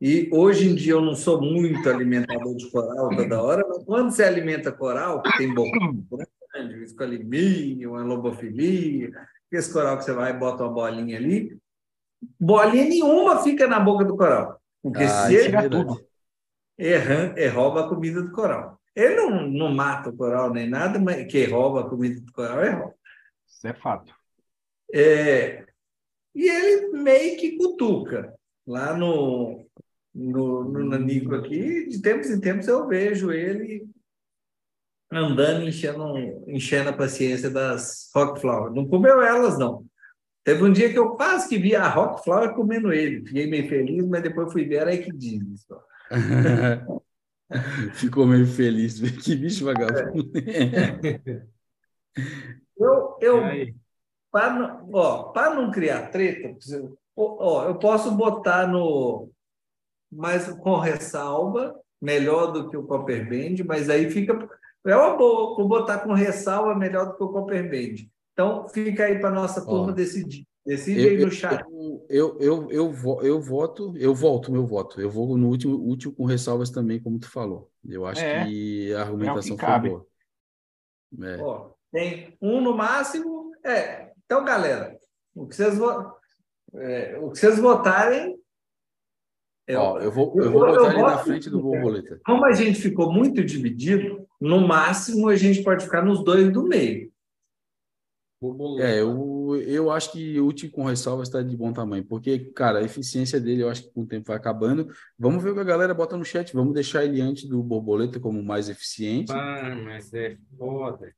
E 0.00 0.28
hoje 0.32 0.68
em 0.68 0.74
dia 0.74 0.92
eu 0.92 1.00
não 1.00 1.14
sou 1.14 1.40
muito 1.40 1.88
alimentador 1.88 2.54
de 2.54 2.70
coral 2.70 3.08
toda 3.08 3.42
hora, 3.42 3.66
mas 3.66 3.82
quando 3.84 4.10
você 4.10 4.22
alimenta 4.22 4.70
coral, 4.70 5.22
que 5.22 5.36
tem 5.38 5.52
boca 5.54 5.78
grande, 6.52 6.82
escolimia, 6.82 7.88
uma 7.88 8.04
lobofilia, 8.04 9.10
esse 9.50 9.72
coral 9.72 9.96
que 9.98 10.04
você 10.04 10.12
vai 10.12 10.30
e 10.30 10.38
bota 10.38 10.64
uma 10.64 10.72
bolinha 10.72 11.16
ali, 11.16 11.58
bolinha 12.40 12.84
nenhuma 12.84 13.42
fica 13.42 13.66
na 13.66 13.80
boca 13.80 14.04
do 14.04 14.16
coral. 14.16 14.60
Porque 14.82 15.02
Ah, 15.02 15.26
se 15.26 15.36
é 15.36 15.44
ele 15.44 15.56
erra, 16.78 17.34
ele 17.36 17.48
rouba 17.48 17.84
a 17.84 17.88
comida 17.88 18.22
do 18.22 18.32
coral. 18.32 18.80
Ele 18.94 19.14
não, 19.16 19.46
não 19.48 19.74
mata 19.74 20.10
o 20.10 20.16
coral 20.16 20.52
nem 20.52 20.68
nada, 20.68 20.98
mas 20.98 21.30
quem 21.30 21.46
rouba 21.46 21.80
a 21.80 21.88
comida 21.88 22.20
do 22.20 22.32
coral 22.32 22.62
é 22.62 22.70
rouba. 22.70 22.94
Isso 23.46 23.66
é 23.66 23.74
fato. 23.74 24.14
É, 24.92 25.66
e 26.34 26.48
ele 26.48 26.88
meio 26.92 27.38
que 27.38 27.56
cutuca. 27.56 28.34
Lá 28.66 28.96
no, 28.96 29.66
no, 30.14 30.64
no 30.64 30.84
Nanico 30.84 31.34
aqui, 31.34 31.86
de 31.86 32.02
tempos 32.02 32.30
em 32.30 32.40
tempos 32.40 32.66
eu 32.68 32.86
vejo 32.86 33.32
ele 33.32 33.88
andando, 35.10 35.66
enchendo, 35.66 36.18
enchendo 36.48 36.90
a 36.90 36.92
paciência 36.92 37.48
das 37.48 38.10
Rockflower. 38.14 38.72
Não 38.72 38.86
comeu 38.86 39.22
elas, 39.22 39.58
não. 39.58 39.85
Teve 40.46 40.62
um 40.62 40.72
dia 40.72 40.92
que 40.92 40.96
eu 40.96 41.10
quase 41.16 41.48
que 41.48 41.58
vi 41.58 41.74
a 41.74 41.88
Rockflower 41.88 42.54
comendo 42.54 42.92
ele. 42.92 43.26
Fiquei 43.26 43.48
meio 43.48 43.68
feliz, 43.68 44.06
mas 44.06 44.22
depois 44.22 44.52
fui 44.52 44.64
ver, 44.64 44.76
era 44.76 44.90
aí 44.90 44.98
que 44.98 45.10
diz. 45.12 45.42
Ficou 47.94 48.24
meio 48.24 48.46
feliz. 48.46 49.00
Que 49.24 49.34
bicho 49.34 49.64
vagabundo. 49.64 50.30
Eu, 52.78 53.16
eu, 53.20 53.40
para 54.30 54.52
não, 54.52 54.90
ó, 54.92 55.24
para 55.32 55.54
não 55.54 55.70
criar 55.70 56.10
treta, 56.10 56.54
ó, 57.14 57.64
eu 57.64 57.78
posso 57.78 58.10
botar 58.10 58.66
no 58.66 59.30
mais 60.10 60.46
com 60.58 60.78
ressalva, 60.78 61.78
melhor 62.00 62.52
do 62.52 62.70
que 62.70 62.76
o 62.76 62.86
Copperband, 62.86 63.64
mas 63.66 63.90
aí 63.90 64.10
fica 64.10 64.48
é 64.86 64.96
uma 64.96 65.16
boa, 65.16 65.56
vou 65.56 65.68
botar 65.68 65.98
com 65.98 66.12
ressalva 66.12 66.74
melhor 66.74 67.06
do 67.06 67.16
que 67.16 67.22
o 67.22 67.32
Copperband. 67.32 68.06
Então 68.36 68.68
fica 68.68 69.04
aí 69.06 69.18
para 69.18 69.30
nossa 69.30 69.64
turma 69.64 69.88
Ó, 69.88 69.92
decidir. 69.92 70.46
Decide 70.66 71.00
Eu, 71.00 71.08
aí 71.10 71.16
eu, 71.20 71.24
no 71.26 71.32
chat. 71.32 71.64
eu, 72.10 72.36
eu, 72.38 72.70
eu, 72.70 72.92
vo- 72.92 73.22
eu 73.22 73.40
voto, 73.40 73.96
eu 73.96 74.14
volto 74.14 74.52
meu 74.52 74.66
voto. 74.66 75.00
Eu 75.00 75.08
vou 75.08 75.38
no 75.38 75.48
último, 75.48 75.74
último 75.76 76.12
com 76.12 76.24
ressalvas 76.26 76.68
também, 76.70 77.00
como 77.00 77.18
tu 77.18 77.30
falou. 77.30 77.70
Eu 77.88 78.04
acho 78.04 78.20
É, 78.20 78.44
que 78.44 78.92
a 78.92 79.00
argumentação 79.02 79.56
foi 79.56 79.66
cabe. 79.66 79.88
boa. 79.88 80.06
É. 81.22 81.40
Ó, 81.40 81.70
tem 81.90 82.36
um 82.42 82.60
no 82.60 82.76
máximo. 82.76 83.52
É, 83.64 84.12
então 84.26 84.44
galera, 84.44 84.98
o 85.34 85.46
que 85.46 85.56
vocês 85.56 85.78
vo- 85.78 86.12
é, 86.74 87.16
o 87.18 87.30
que 87.30 87.38
vocês 87.38 87.58
votarem 87.58 88.36
é, 89.68 89.76
Ó, 89.78 89.98
eu 89.98 90.12
vou, 90.12 90.32
eu 90.36 90.44
eu- 90.44 90.52
vou 90.52 90.66
eu 90.68 90.74
botar 90.74 90.92
ele 90.92 91.02
na 91.02 91.10
voto 91.16 91.24
frente 91.24 91.48
do 91.48 91.60
borboleta. 91.62 92.20
Como 92.26 92.44
a 92.44 92.52
gente 92.52 92.80
ficou 92.80 93.10
muito 93.12 93.42
dividido, 93.44 94.26
no 94.40 94.60
máximo 94.66 95.28
a 95.28 95.36
gente 95.36 95.62
pode 95.64 95.84
ficar 95.84 96.04
nos 96.04 96.22
dois 96.22 96.52
do 96.52 96.64
meio. 96.64 97.10
É, 98.80 99.00
eu, 99.00 99.56
eu, 99.56 99.62
eu 99.62 99.90
acho 99.90 100.12
que 100.12 100.38
o 100.38 100.46
útil 100.46 100.70
com 100.70 100.84
ressalva 100.84 101.22
está 101.22 101.40
de 101.40 101.56
bom 101.56 101.72
tamanho, 101.72 102.04
porque, 102.04 102.38
cara, 102.52 102.80
a 102.80 102.82
eficiência 102.82 103.40
dele 103.40 103.62
eu 103.62 103.70
acho 103.70 103.84
que 103.84 103.92
com 103.92 104.02
o 104.02 104.06
tempo 104.06 104.26
vai 104.26 104.36
acabando. 104.36 104.88
Vamos 105.18 105.42
ver 105.42 105.50
o 105.50 105.54
que 105.54 105.60
a 105.60 105.64
galera 105.64 105.94
bota 105.94 106.16
no 106.16 106.24
chat, 106.24 106.52
vamos 106.52 106.74
deixar 106.74 107.04
ele 107.04 107.20
antes 107.20 107.44
do 107.44 107.62
borboleta 107.62 108.20
como 108.20 108.42
mais 108.42 108.68
eficiente. 108.68 109.32
Ah, 109.32 109.74
mas 109.82 110.12
é 110.12 110.36
foda. 110.58 111.14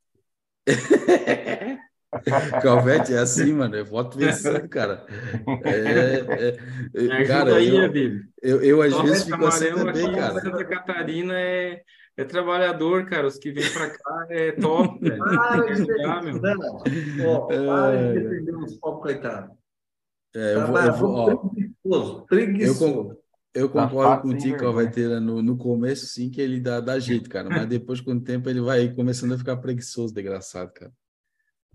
Calvete 2.62 3.12
é 3.12 3.18
assim, 3.18 3.52
mano. 3.52 3.76
Eu 3.76 3.85
voto 3.85 4.16
vencido, 4.16 4.66
cara. 4.68 5.04
É, 5.64 6.57
é, 6.94 7.18
Me 7.18 7.26
cara, 7.26 7.57
aí, 7.57 7.68
eu, 7.68 7.92
eu, 8.42 8.62
eu 8.62 8.83
às 8.83 8.92
Só 8.92 9.02
vezes 9.02 9.24
fico 9.24 9.44
assim 9.44 9.74
também, 9.74 10.12
cara. 10.12 10.40
Santa 10.40 10.64
Catarina 10.64 11.38
é, 11.38 11.83
é 12.18 12.24
trabalhador, 12.24 13.07
cara. 13.07 13.26
Os 13.26 13.38
que 13.38 13.50
vêm 13.50 13.68
pra 13.72 13.88
cá 13.90 14.26
é 14.31 14.52
top, 14.52 14.98
velho. 15.00 15.24
Para 15.24 15.61
de 15.64 15.72
ajudar, 15.72 16.22
meu. 16.22 16.40
defender, 16.40 17.26
ó, 17.26 17.46
para 17.46 17.94
É, 17.94 18.12
de 18.12 18.20
defender 18.20 18.57
os 18.57 18.74
pobres 18.76 19.02
coitados. 19.14 19.57
É, 20.37 20.54
eu 20.57 20.66
vou, 20.66 20.76
eu 20.78 20.92
vou, 20.92 21.11
ó, 21.14 21.37
preguiçoso, 21.48 22.18
eu, 22.18 22.24
preguiçoso. 22.26 22.78
con- 22.81 23.16
eu 23.54 23.68
Tá 23.68 23.88
concordo 23.88 24.22
contigo. 24.22 24.59
Calveteira, 24.59 25.18
no, 25.18 25.42
no 25.42 25.57
começo 25.57 26.07
sim 26.07 26.28
que 26.31 26.40
ele 26.40 26.61
dá, 26.61 26.81
dá 26.81 26.98
jeito, 26.98 27.31
cara, 27.31 27.48
mas 27.48 27.66
depois 27.66 28.00
com 28.00 28.12
o 28.12 28.20
tempo 28.20 28.48
ele 28.50 28.61
vai 28.61 28.92
começando 28.92 29.33
a 29.33 29.38
ficar 29.38 29.57
preguiçoso, 29.57 30.12
desgraçado, 30.12 30.70
cara. 30.74 30.92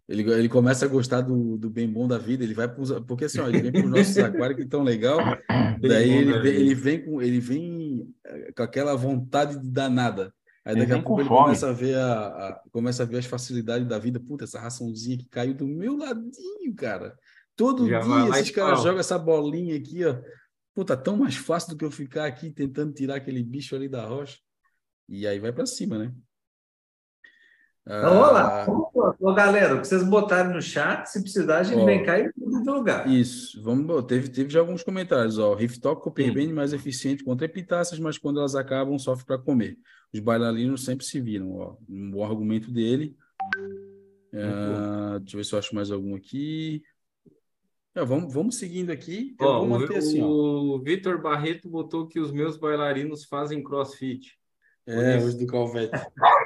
Ele, 0.07 0.29
ele 0.33 0.49
começa 0.49 0.85
a 0.85 0.87
gostar 0.87 1.21
do, 1.21 1.57
do 1.57 1.69
bem 1.69 1.89
bom 1.89 2.07
da 2.07 2.17
vida, 2.17 2.43
ele 2.43 2.53
vai 2.53 2.67
pros, 2.67 2.91
porque 3.07 3.25
assim, 3.25 3.39
ó, 3.39 3.47
ele 3.47 3.61
vem 3.61 3.71
para 3.71 3.85
os 3.85 3.89
nossos 3.89 4.17
aquários 4.19 4.59
que 4.59 4.65
tão 4.67 4.83
legal, 4.83 5.17
daí 5.79 6.11
ele 6.11 6.47
ele 6.49 6.75
vem 6.75 7.03
com 7.03 7.21
ele 7.21 7.39
vem 7.39 7.82
com 8.55 8.63
aquela 8.63 8.95
vontade 8.95 9.59
de 9.59 9.69
dar 9.69 9.89
nada. 9.89 10.33
Aí 10.65 10.75
daqui 10.75 10.93
a 10.93 11.01
pouco 11.01 11.19
ele 11.21 11.27
fome. 11.27 11.43
começa 11.43 11.69
a 11.69 11.73
ver 11.73 11.95
a, 11.97 12.23
a- 12.27 12.61
começa 12.71 13.03
a 13.03 13.05
ver 13.05 13.17
as 13.17 13.25
facilidades 13.25 13.87
da 13.87 13.99
vida. 13.99 14.19
Puta, 14.19 14.45
essa 14.45 14.59
raçãozinha 14.59 15.17
que 15.17 15.27
caiu 15.27 15.53
do 15.53 15.67
meu 15.67 15.97
ladinho, 15.97 16.73
cara. 16.75 17.17
Todo 17.55 17.87
Já 17.87 17.99
dia 17.99 18.29
esses 18.39 18.51
caras 18.51 18.81
jogam 18.81 18.99
essa 18.99 19.19
bolinha 19.19 19.75
aqui, 19.75 20.05
ó. 20.05 20.17
Puta, 20.73 20.95
tão 20.97 21.17
mais 21.17 21.35
fácil 21.35 21.71
do 21.71 21.77
que 21.77 21.85
eu 21.85 21.91
ficar 21.91 22.25
aqui 22.25 22.49
tentando 22.49 22.93
tirar 22.93 23.15
aquele 23.17 23.43
bicho 23.43 23.75
ali 23.75 23.87
da 23.89 24.05
rocha. 24.05 24.39
E 25.07 25.27
aí 25.27 25.37
vai 25.39 25.51
para 25.51 25.65
cima, 25.65 25.99
né? 25.99 26.13
Então, 27.85 28.13
vamos 28.13 28.33
lá. 28.33 28.65
Ah. 28.65 29.15
Ô, 29.19 29.33
galera, 29.33 29.75
o 29.75 29.81
que 29.81 29.87
vocês 29.87 30.03
botarem 30.03 30.53
no 30.53 30.61
chat, 30.61 31.05
se 31.07 31.21
precisar, 31.21 31.59
a 31.59 31.63
gente 31.63 31.81
Ó. 31.81 31.85
vem 31.85 32.03
cá 32.03 32.17
e 32.17 32.31
muda 32.37 32.61
de 32.61 32.69
lugar. 32.69 33.09
Isso, 33.09 33.61
vamos, 33.61 34.05
teve, 34.05 34.29
teve 34.29 34.49
já 34.49 34.61
alguns 34.61 34.83
comentários, 34.83 35.37
ó, 35.37 35.53
Riftalk 35.53 35.99
Hum. 35.99 36.03
Copperbane 36.03 36.53
mais 36.53 36.71
eficiente 36.71 37.23
contra 37.23 37.45
epitáceas, 37.45 37.99
mas 37.99 38.17
quando 38.17 38.39
elas 38.39 38.55
acabam, 38.55 38.97
sofre 38.97 39.25
para 39.25 39.37
comer. 39.37 39.77
Os 40.13 40.19
bailarinos 40.19 40.85
sempre 40.85 41.05
se 41.05 41.19
viram, 41.19 41.55
ó, 41.55 41.75
um 41.89 42.09
bom 42.11 42.23
argumento 42.23 42.71
dele. 42.71 43.17
Ah, 44.33 45.17
deixa 45.19 45.35
eu 45.35 45.37
ver 45.39 45.43
se 45.43 45.53
eu 45.53 45.59
acho 45.59 45.75
mais 45.75 45.91
algum 45.91 46.15
aqui. 46.15 46.81
É, 47.95 48.03
vamos, 48.03 48.33
vamos 48.33 48.55
seguindo 48.55 48.91
aqui, 48.91 49.35
Ó, 49.39 49.63
o, 49.63 49.95
assim, 49.95 50.21
o 50.21 50.79
Vitor 50.79 51.21
Barreto 51.21 51.69
botou 51.69 52.07
que 52.07 52.19
os 52.19 52.31
meus 52.31 52.57
bailarinos 52.57 53.25
fazem 53.25 53.63
crossfit. 53.63 54.35
É, 54.85 55.17
os 55.17 55.35
do 55.35 55.47
Calvete. 55.47 55.95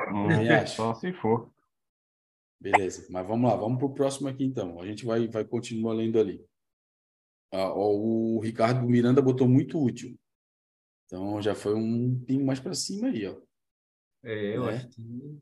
Hum, 0.09 0.27
Também 0.29 0.49
acho. 0.49 0.75
Só 0.77 0.93
se 0.93 1.11
for. 1.13 1.51
Beleza, 2.59 3.05
mas 3.11 3.25
vamos 3.27 3.49
lá, 3.49 3.55
vamos 3.55 3.77
pro 3.77 3.93
próximo 3.93 4.27
aqui 4.27 4.43
então. 4.43 4.79
A 4.81 4.85
gente 4.85 5.05
vai, 5.05 5.27
vai 5.27 5.45
continuar 5.45 5.93
lendo 5.93 6.19
ali. 6.19 6.43
Ah, 7.51 7.71
ó, 7.71 7.91
o 7.95 8.39
Ricardo 8.39 8.81
Miranda 8.87 9.21
botou 9.21 9.47
muito 9.47 9.81
útil. 9.81 10.17
Então 11.05 11.41
já 11.41 11.55
foi 11.55 11.73
um 11.75 12.19
pingo 12.25 12.45
mais 12.45 12.59
para 12.59 12.73
cima 12.73 13.07
aí, 13.07 13.25
ó. 13.27 13.37
É, 14.23 14.57
eu 14.57 14.69
É. 14.69 14.75
acho 14.75 14.89
que 14.89 15.37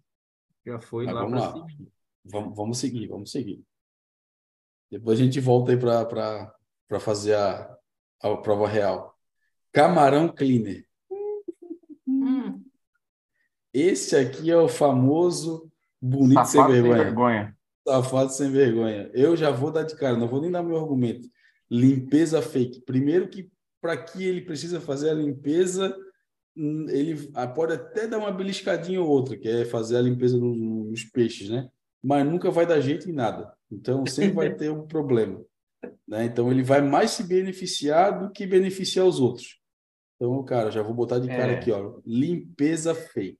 já 0.65 0.79
foi 0.79 1.05
Mas 1.05 1.15
lá 1.15 1.25
lá. 1.25 1.53
cima. 1.53 1.67
Vamos, 2.25 2.55
vamos 2.55 2.77
seguir, 2.77 3.07
vamos 3.07 3.31
seguir. 3.31 3.63
Depois 4.91 5.19
a 5.19 5.23
gente 5.23 5.39
volta 5.39 5.71
aí 5.71 5.77
para 5.77 6.99
fazer 6.99 7.35
a, 7.35 7.77
a 8.21 8.37
prova 8.37 8.67
real. 8.67 9.17
Camarão 9.71 10.27
Cleaner. 10.33 10.85
Esse 13.77 14.15
aqui 14.15 14.49
é 14.49 14.55
o 14.57 14.69
famoso 14.69 15.69
bonito 16.01 16.45
sem 16.45 16.61
Safado 16.61 16.73
sem 16.73 16.81
vergonha. 16.81 17.03
vergonha. 17.03 17.57
Safado 17.85 18.31
sem 18.31 18.49
vergonha. 18.49 19.11
Eu 19.13 19.35
já 19.35 19.51
vou 19.51 19.69
dar 19.69 19.83
de 19.83 19.97
cara, 19.97 20.15
não 20.15 20.29
vou 20.29 20.41
nem 20.41 20.49
dar 20.49 20.63
meu 20.63 20.77
argumento. 20.77 21.27
Limpeza 21.69 22.41
fake. 22.41 22.81
Primeiro 22.85 23.27
que 23.27 23.51
para 23.81 23.97
que 23.97 24.23
ele 24.23 24.41
precisa 24.41 24.79
fazer 24.79 25.09
a 25.09 25.13
limpeza, 25.13 25.93
hum, 26.55 26.85
ele 26.89 27.29
pode 27.53 27.73
até 27.73 28.07
dar 28.07 28.17
uma 28.17 28.31
beliscadinha 28.31 29.01
ou 29.01 29.09
outra, 29.09 29.35
que 29.37 29.49
é 29.49 29.65
fazer 29.65 29.97
a 29.97 30.01
limpeza 30.01 30.37
nos, 30.37 30.57
nos 30.57 31.03
peixes, 31.03 31.49
né? 31.49 31.67
Mas 32.01 32.25
nunca 32.25 32.49
vai 32.49 32.65
dar 32.65 32.79
jeito 32.79 33.09
em 33.09 33.13
nada. 33.13 33.51
Então 33.69 34.05
sempre 34.05 34.31
vai 34.35 34.55
ter 34.55 34.71
um 34.71 34.87
problema. 34.87 35.43
Né? 36.07 36.23
Então 36.25 36.49
ele 36.49 36.63
vai 36.63 36.81
mais 36.81 37.11
se 37.11 37.23
beneficiar 37.23 38.19
do 38.19 38.31
que 38.31 38.47
beneficiar 38.47 39.05
os 39.05 39.19
outros. 39.19 39.59
Então, 40.15 40.41
cara, 40.45 40.71
já 40.71 40.81
vou 40.81 40.93
botar 40.93 41.19
de 41.19 41.27
cara 41.27 41.51
É. 41.51 41.55
aqui, 41.55 41.71
ó. 41.71 41.99
Limpeza 42.05 42.95
fake. 42.95 43.37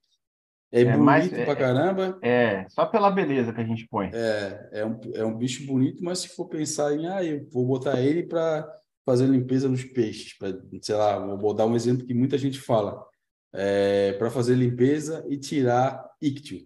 É, 0.76 0.82
É 0.82 0.86
bonito 0.86 1.04
mais- 1.04 1.30
pra 1.30 1.42
é- 1.54 1.56
caramba. 1.56 2.20
É, 2.22 2.66
só 2.70 2.86
pela 2.86 3.10
beleza 3.10 3.54
que 3.54 3.62
a 3.62 3.66
gente 3.66 3.88
põe. 3.88 4.10
É, 4.14 4.70
é 4.74 4.86
um, 4.86 5.00
é 5.14 5.26
um 5.26 5.38
bicho 5.38 5.66
bonito, 5.66 6.04
mas 6.04 6.20
se 6.20 6.30
for 6.30 6.48
pensar 6.50 6.94
em, 6.94 7.08
ah, 7.08 7.24
eu 7.24 7.48
vou 7.50 7.66
botar 7.66 8.02
ele 8.02 8.24
para 8.24 8.68
fazer 9.06 9.26
limpeza 9.28 9.70
nos 9.70 9.84
peixes, 9.86 10.38
para, 10.38 10.58
sei 10.82 10.96
lá, 10.96 11.18
vou 11.38 11.54
dar 11.54 11.66
um 11.66 11.76
exemplo 11.76 12.06
que 12.06 12.14
muita 12.14 12.38
gente 12.38 12.60
fala, 12.60 13.06
é, 13.54 14.14
para 14.14 14.30
fazer 14.30 14.56
limpeza 14.56 15.24
e 15.30 15.38
tirar 15.38 16.04
ictio, 16.22 16.66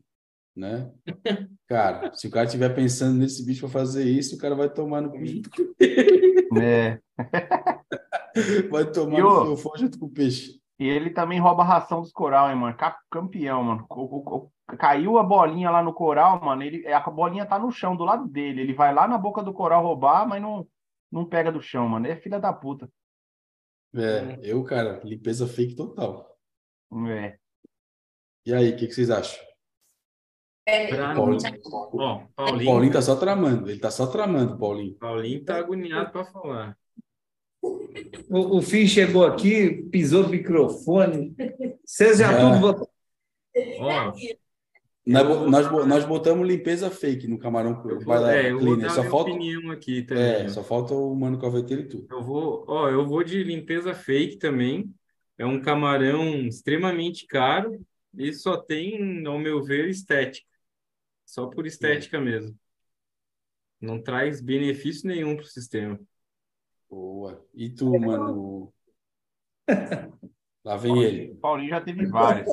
né? 0.55 0.89
Cara, 1.69 2.11
se 2.15 2.27
o 2.27 2.31
cara 2.31 2.45
estiver 2.47 2.73
pensando 2.73 3.19
nesse 3.19 3.45
bicho 3.45 3.59
para 3.61 3.69
fazer 3.69 4.05
isso, 4.05 4.35
o 4.35 4.39
cara 4.39 4.55
vai 4.55 4.69
tomar 4.73 5.01
no 5.01 5.11
cu 5.11 5.23
junto 5.23 5.49
com, 5.51 6.59
É. 6.59 6.97
vai 8.71 8.89
tomar 8.91 9.19
E, 9.19 9.21
ô, 9.21 9.39
no 9.41 9.45
fiofó 9.57 9.77
junto 9.77 9.99
com 9.99 10.05
o 10.07 10.09
peixe. 10.09 10.57
E 10.79 10.87
ele 10.87 11.09
também 11.09 11.39
rouba 11.39 11.61
a 11.61 11.65
ração 11.65 12.01
dos 12.01 12.11
coral, 12.11 12.49
hein, 12.49 12.55
mano? 12.55 12.75
Cap- 12.77 13.01
Campeão, 13.11 13.61
mano. 13.63 13.87
Caiu 14.77 15.17
a 15.17 15.23
bolinha 15.23 15.69
lá 15.69 15.83
no 15.83 15.93
coral, 15.93 16.41
mano. 16.41 16.63
Ele, 16.63 16.87
a 16.87 17.01
bolinha 17.01 17.45
tá 17.45 17.59
no 17.59 17.69
chão, 17.69 17.97
do 17.97 18.05
lado 18.05 18.27
dele. 18.27 18.61
Ele 18.61 18.73
vai 18.73 18.93
lá 18.93 19.07
na 19.07 19.17
boca 19.17 19.43
do 19.43 19.53
coral 19.53 19.83
roubar, 19.83 20.25
mas 20.27 20.41
não, 20.41 20.65
não 21.11 21.25
pega 21.25 21.51
do 21.51 21.61
chão, 21.61 21.87
mano. 21.89 22.07
É 22.07 22.15
filha 22.15 22.39
da 22.39 22.53
puta. 22.53 22.89
É, 23.93 24.39
eu, 24.41 24.63
cara, 24.63 25.01
limpeza 25.03 25.47
fake 25.47 25.75
total. 25.75 26.37
É. 27.07 27.37
E 28.45 28.53
aí, 28.53 28.69
o 28.69 28.77
que, 28.77 28.87
que 28.87 28.93
vocês 28.93 29.09
acham? 29.09 29.49
Pra 30.87 31.15
Paulinho, 31.15 31.51
mim, 31.51 31.59
ó, 31.65 32.15
o 32.15 32.27
Paulinho, 32.35 32.65
Paulinho 32.65 32.93
tá 32.93 33.01
só 33.01 33.15
tramando, 33.15 33.69
ele 33.69 33.79
tá 33.79 33.89
só 33.89 34.05
tramando, 34.05 34.57
Paulinho. 34.57 34.95
Paulinho 34.99 35.43
tá 35.43 35.57
agoniado 35.57 36.11
para 36.11 36.25
falar. 36.25 36.77
O, 37.61 38.57
o 38.57 38.61
Fim 38.61 38.85
chegou 38.87 39.25
aqui, 39.25 39.83
pisou 39.91 40.23
no 40.23 40.29
microfone. 40.29 41.35
Vocês 41.85 42.19
já 42.19 42.31
É. 42.31 42.39
tudo 42.39 42.59
votaram. 42.59 44.13
Nós, 45.05 45.49
nós, 45.49 45.67
bo- 45.67 45.85
nós 45.85 46.05
botamos 46.05 46.47
limpeza 46.47 46.91
fake 46.91 47.27
no 47.27 47.39
camarão 47.39 47.71
eu 47.89 47.97
vou, 47.97 48.05
Bailar 48.05 48.35
é, 48.35 48.51
eu 48.51 48.59
vou 48.59 48.75
cleaner. 48.75 48.87
dar 48.87 48.89
Só 48.93 48.99
minha 49.01 49.11
falta, 49.11 49.31
opinião 49.31 49.71
aqui 49.71 50.03
também. 50.03 50.23
é, 50.23 50.45
ó. 50.45 50.49
só 50.49 50.63
falta 50.63 50.93
o 50.93 51.15
mano 51.15 51.39
calveteiro 51.39 51.81
e 51.83 51.87
tudo. 51.87 52.07
Eu 52.11 52.21
vou, 52.21 52.63
ó, 52.67 52.89
eu 52.89 53.05
vou 53.07 53.23
de 53.23 53.43
limpeza 53.43 53.93
fake 53.93 54.37
também. 54.37 54.93
É 55.37 55.45
um 55.45 55.59
camarão 55.61 56.45
extremamente 56.45 57.25
caro 57.25 57.83
e 58.15 58.31
só 58.33 58.57
tem, 58.57 59.25
ao 59.25 59.39
meu 59.39 59.63
ver, 59.63 59.89
estética. 59.89 60.45
Só 61.25 61.47
por 61.47 61.65
estética 61.65 62.19
mesmo. 62.19 62.55
Não 63.81 63.99
traz 64.01 64.41
benefício 64.41 65.07
nenhum 65.07 65.35
para 65.35 65.45
o 65.45 65.47
sistema. 65.47 65.99
Boa. 66.89 67.45
E 67.53 67.69
tu, 67.69 67.99
mano? 67.99 68.73
Lá 70.65 70.75
vem 70.75 71.03
ele. 71.03 71.35
Paulinho 71.35 71.69
já 71.69 71.81
teve 71.81 72.05
várias. 72.07 72.49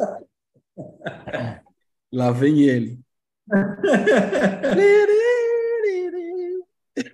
Lá 2.12 2.30
vem 2.30 2.60
ele. 2.62 3.00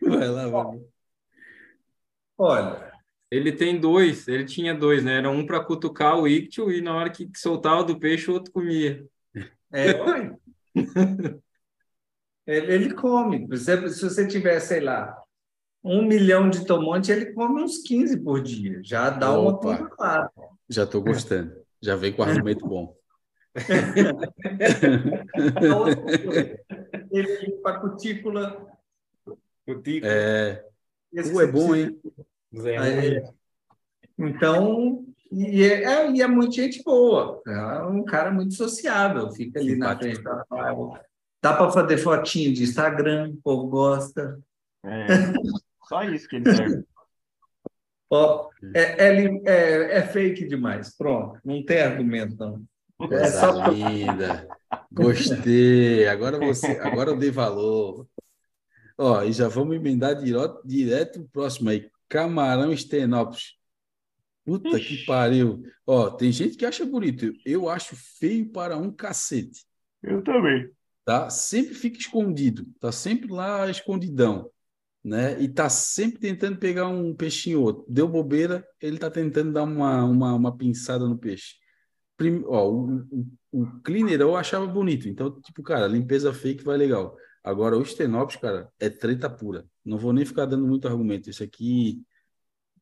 Vai 0.00 0.28
lá, 0.28 0.48
vai. 0.48 0.80
Olha, 2.38 2.92
Ele 3.30 3.52
tem 3.52 3.78
dois, 3.78 4.26
ele 4.26 4.44
tinha 4.44 4.74
dois, 4.74 5.04
né? 5.04 5.18
Era 5.18 5.30
um 5.30 5.46
para 5.46 5.64
cutucar 5.64 6.18
o 6.18 6.26
íctio 6.26 6.70
e 6.70 6.80
na 6.80 6.94
hora 6.94 7.10
que 7.10 7.30
soltava 7.36 7.84
do 7.84 7.98
peixe, 7.98 8.30
o 8.30 8.34
outro 8.34 8.52
comia. 8.52 9.06
é, 9.72 10.00
oi. 10.02 10.36
ele, 12.46 12.72
ele 12.74 12.94
come. 12.94 13.46
Por 13.46 13.54
exemplo, 13.54 13.88
se 13.88 14.02
você 14.02 14.26
tiver, 14.26 14.58
sei 14.60 14.80
lá, 14.80 15.21
um 15.84 16.02
milhão 16.02 16.48
de 16.48 16.64
tomate, 16.64 17.10
ele 17.10 17.32
come 17.32 17.62
uns 17.62 17.78
15 17.78 18.20
por 18.20 18.40
dia. 18.40 18.80
Já 18.84 19.10
dá 19.10 19.36
uma 19.38 19.50
Opa. 19.50 19.78
controlada. 19.78 20.30
Já 20.68 20.86
tô 20.86 21.00
gostando. 21.00 21.52
Já 21.80 21.96
veio 21.96 22.14
com 22.14 22.22
argumento 22.22 22.66
bom. 22.66 22.94
Ele 27.10 27.46
limpa 27.46 27.70
a 27.70 27.80
cutícula. 27.80 28.66
Cutícula. 29.66 30.10
É, 30.10 30.64
esse 31.12 31.34
uh, 31.34 31.40
é 31.40 31.46
bom, 31.46 31.74
hein? 31.74 32.00
Aí, 32.80 33.22
então, 34.18 35.04
e 35.30 35.62
é, 35.62 35.84
é- 35.84 36.10
e 36.10 36.22
é 36.22 36.26
muito 36.26 36.54
gente 36.54 36.82
boa. 36.82 37.42
É 37.46 37.82
um 37.84 38.02
cara 38.04 38.30
muito 38.30 38.54
sociável. 38.54 39.30
Fica 39.30 39.60
ali 39.60 39.76
na 39.76 39.90
Simpático. 39.90 40.22
frente 40.22 40.22
da 40.22 40.44
Dá 41.42 41.52
para 41.54 41.70
fazer 41.72 41.98
fotinho 41.98 42.54
de 42.54 42.62
Instagram, 42.62 43.30
o 43.30 43.36
povo 43.42 43.68
gosta. 43.68 44.40
É, 44.84 45.06
só 45.92 46.02
isso 46.04 46.28
que 46.28 46.36
ele 46.36 46.54
serve. 46.54 46.84
Ó, 48.10 48.48
é, 48.74 49.08
é, 49.08 49.24
é- 49.46 49.98
é 49.98 50.02
fake 50.02 50.46
demais. 50.46 50.94
Pronto, 50.96 51.38
não 51.44 51.64
tem 51.64 51.80
argumento, 51.80 52.36
não. 52.36 52.62
É 53.00 53.08
Coisa 53.08 53.40
só 53.40 53.68
linda. 53.68 54.48
Gostei. 54.92 56.06
Agora 56.06 56.38
você, 56.38 56.78
agora 56.82 57.10
eu 57.10 57.16
dei 57.16 57.30
valor. 57.30 58.06
Ó, 58.98 59.22
e 59.22 59.32
já 59.32 59.48
vamos 59.48 59.74
emendar 59.74 60.14
direto, 60.14 60.60
direto 60.64 61.20
pro 61.20 61.28
próximo 61.30 61.70
aí. 61.70 61.90
Camarão 62.08 62.72
Estenópolis. 62.72 63.56
Puta 64.44 64.78
que 64.78 65.04
pariu. 65.06 65.62
Ó, 65.86 66.10
tem 66.10 66.30
gente 66.30 66.56
que 66.56 66.66
acha 66.66 66.84
bonito. 66.84 67.32
Eu 67.46 67.68
acho 67.68 67.96
feio 67.96 68.50
para 68.50 68.76
um 68.76 68.90
cacete. 68.92 69.64
Eu 70.02 70.22
também. 70.22 70.68
Tá? 71.04 71.30
Sempre 71.30 71.74
fica 71.74 71.98
escondido. 71.98 72.66
Tá 72.78 72.92
sempre 72.92 73.32
lá 73.32 73.70
escondidão. 73.70 74.50
Né? 75.04 75.40
E 75.42 75.48
tá 75.48 75.68
sempre 75.68 76.20
tentando 76.20 76.58
pegar 76.58 76.86
um 76.86 77.14
peixinho 77.14 77.58
ou 77.58 77.64
outro. 77.66 77.84
Deu 77.88 78.06
bobeira, 78.06 78.64
ele 78.80 78.98
tá 78.98 79.10
tentando 79.10 79.52
dar 79.52 79.64
uma, 79.64 80.04
uma, 80.04 80.34
uma 80.34 80.56
pinçada 80.56 81.06
no 81.08 81.18
peixe. 81.18 81.56
Prim- 82.16 82.44
ó, 82.46 82.70
o, 82.70 82.98
o, 83.10 83.26
o 83.50 83.80
cleaner 83.82 84.20
eu 84.20 84.36
achava 84.36 84.66
bonito. 84.66 85.08
Então, 85.08 85.40
tipo, 85.40 85.62
cara, 85.62 85.88
limpeza 85.88 86.32
fake 86.32 86.62
vai 86.62 86.76
legal. 86.76 87.16
Agora, 87.42 87.76
o 87.76 87.84
Stenópolis, 87.84 88.40
cara, 88.40 88.70
é 88.78 88.88
treta 88.88 89.28
pura. 89.28 89.66
Não 89.84 89.98
vou 89.98 90.12
nem 90.12 90.24
ficar 90.24 90.46
dando 90.46 90.64
muito 90.66 90.86
argumento. 90.86 91.28
Isso 91.28 91.42
aqui 91.42 92.00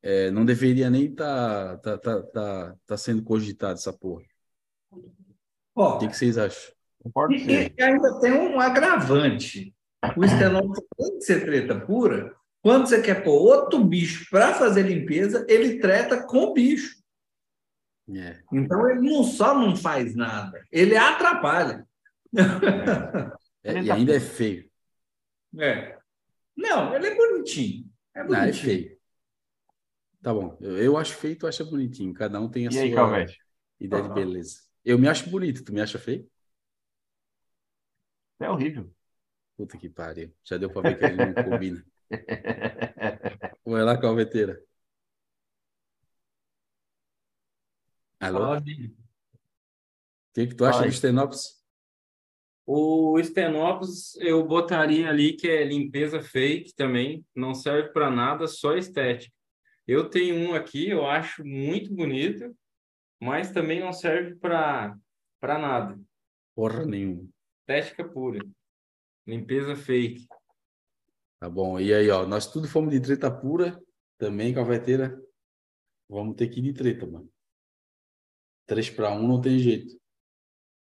é, 0.02 0.30
não 0.30 0.44
deveria 0.44 0.90
nem 0.90 1.14
tá, 1.14 1.78
tá, 1.78 1.96
tá, 1.96 2.22
tá, 2.22 2.76
tá 2.86 2.96
sendo 2.98 3.22
cogitado, 3.22 3.78
essa 3.78 3.92
porra. 3.94 4.24
Ó, 5.74 5.96
O 5.96 5.98
que, 5.98 6.08
que 6.08 6.16
vocês 6.16 6.36
acham? 6.36 6.72
E, 7.30 7.72
e 7.78 7.82
ainda 7.82 8.20
tem 8.20 8.32
um 8.32 8.60
agravante. 8.60 9.74
O 10.16 10.24
estenópolis, 10.24 10.82
além 10.98 11.18
de 11.18 11.24
ser 11.24 11.44
treta 11.44 11.78
pura, 11.78 12.34
quando 12.62 12.86
você 12.86 13.00
quer 13.00 13.22
pôr 13.22 13.32
outro 13.38 13.82
bicho 13.84 14.28
para 14.30 14.54
fazer 14.54 14.82
limpeza, 14.82 15.46
ele 15.48 15.78
treta 15.78 16.22
com 16.26 16.38
o 16.38 16.52
bicho. 16.54 17.00
É. 18.14 18.42
Então 18.52 18.88
ele 18.90 19.08
não 19.08 19.22
só 19.22 19.54
não 19.54 19.76
faz 19.76 20.14
nada, 20.16 20.60
ele 20.70 20.96
atrapalha. 20.96 21.86
É, 23.62 23.82
e 23.82 23.90
ainda 23.90 24.14
é 24.14 24.20
feio. 24.20 24.70
É. 25.58 25.98
Não, 26.56 26.94
ele 26.94 27.08
é 27.08 27.14
bonitinho. 27.14 27.86
É 28.14 28.24
Não, 28.24 28.36
é 28.38 28.46
bonitinho. 28.46 28.64
feio. 28.64 29.00
Tá 30.22 30.34
bom. 30.34 30.56
Eu, 30.60 30.76
eu 30.78 30.96
acho 30.96 31.14
feio, 31.14 31.36
tu 31.38 31.46
acha 31.46 31.64
bonitinho. 31.64 32.12
Cada 32.14 32.40
um 32.40 32.48
tem 32.50 32.66
a 32.66 32.70
E 32.70 32.78
aí, 32.78 32.88
sua 32.90 32.96
Calvete? 32.96 33.38
ideia 33.80 34.02
de 34.02 34.08
beleza. 34.10 34.60
Eu 34.84 34.98
me 34.98 35.08
acho 35.08 35.28
bonito, 35.30 35.64
tu 35.64 35.72
me 35.72 35.80
acha 35.80 35.98
feio? 35.98 36.28
É 38.40 38.48
horrível. 38.50 38.92
Puta 39.60 39.76
que 39.76 39.90
pariu. 39.90 40.32
Já 40.42 40.56
deu 40.56 40.72
pra 40.72 40.80
ver 40.80 40.98
que 40.98 41.04
a 41.04 41.08
gente 41.10 41.18
não 41.18 41.44
combina. 41.44 41.84
Vai 43.62 43.84
lá, 43.84 44.00
calveteira. 44.00 44.58
Alô? 48.18 48.56
O 48.56 48.62
que, 50.32 50.46
que 50.46 50.54
tu 50.54 50.64
acha 50.64 50.86
do 50.86 50.90
Stenópolis? 50.90 51.62
O 52.64 53.22
Stenópolis 53.22 54.16
eu 54.16 54.42
botaria 54.46 55.10
ali 55.10 55.34
que 55.34 55.46
é 55.46 55.62
limpeza 55.62 56.22
fake 56.22 56.74
também, 56.74 57.22
não 57.36 57.52
serve 57.52 57.92
para 57.92 58.10
nada, 58.10 58.46
só 58.46 58.74
estética. 58.78 59.30
Eu 59.86 60.08
tenho 60.08 60.36
um 60.36 60.54
aqui, 60.54 60.88
eu 60.88 61.04
acho 61.04 61.44
muito 61.44 61.94
bonito, 61.94 62.56
mas 63.20 63.52
também 63.52 63.78
não 63.78 63.92
serve 63.92 64.36
para 64.36 64.96
para 65.38 65.58
nada. 65.58 66.00
Porra 66.54 66.86
nenhuma. 66.86 67.28
Estética 67.60 68.08
pura. 68.08 68.38
Limpeza 69.30 69.76
fake. 69.76 70.26
Tá 71.38 71.48
bom. 71.48 71.78
E 71.78 71.94
aí, 71.94 72.10
ó, 72.10 72.26
nós 72.26 72.46
tudo 72.50 72.66
fomos 72.68 72.90
de 72.90 73.00
treta 73.00 73.30
pura, 73.30 73.80
também, 74.18 74.52
calveteira. 74.52 75.16
Vamos 76.08 76.34
ter 76.34 76.48
que 76.48 76.58
ir 76.58 76.64
de 76.64 76.72
treta, 76.72 77.06
mano. 77.06 77.30
Três 78.66 78.90
para 78.90 79.12
um 79.12 79.26
não 79.28 79.40
tem 79.40 79.58
jeito. 79.58 79.98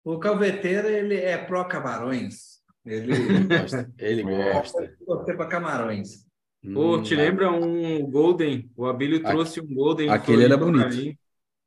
O 0.02 0.18
calveteiro, 0.18 0.88
ele 0.88 1.16
é 1.16 1.36
pró-camarões. 1.36 2.62
Ele 2.84 3.12
Ele 3.12 3.44
gosta. 3.44 3.92
Ele 3.98 4.22
É. 4.22 4.52
gosta. 4.54 4.96
torcer 5.06 5.36
para 5.36 5.48
camarões. 5.48 6.26
Pô, 6.72 6.96
Hum, 6.96 7.02
te 7.02 7.14
lembra 7.14 7.50
um 7.52 8.10
Golden? 8.10 8.70
O 8.76 8.86
Abílio 8.86 9.22
trouxe 9.22 9.60
um 9.60 9.74
Golden. 9.74 10.08
aquele 10.08 10.44
era 10.44 10.56
bonito. 10.56 11.18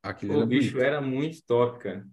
Aquele 0.02 0.32
Pô, 0.32 0.38
era 0.38 0.44
O 0.44 0.48
bicho 0.48 0.72
bonito. 0.72 0.84
era 0.84 1.00
muito 1.00 1.42
top, 1.46 1.78
cara. 1.78 2.06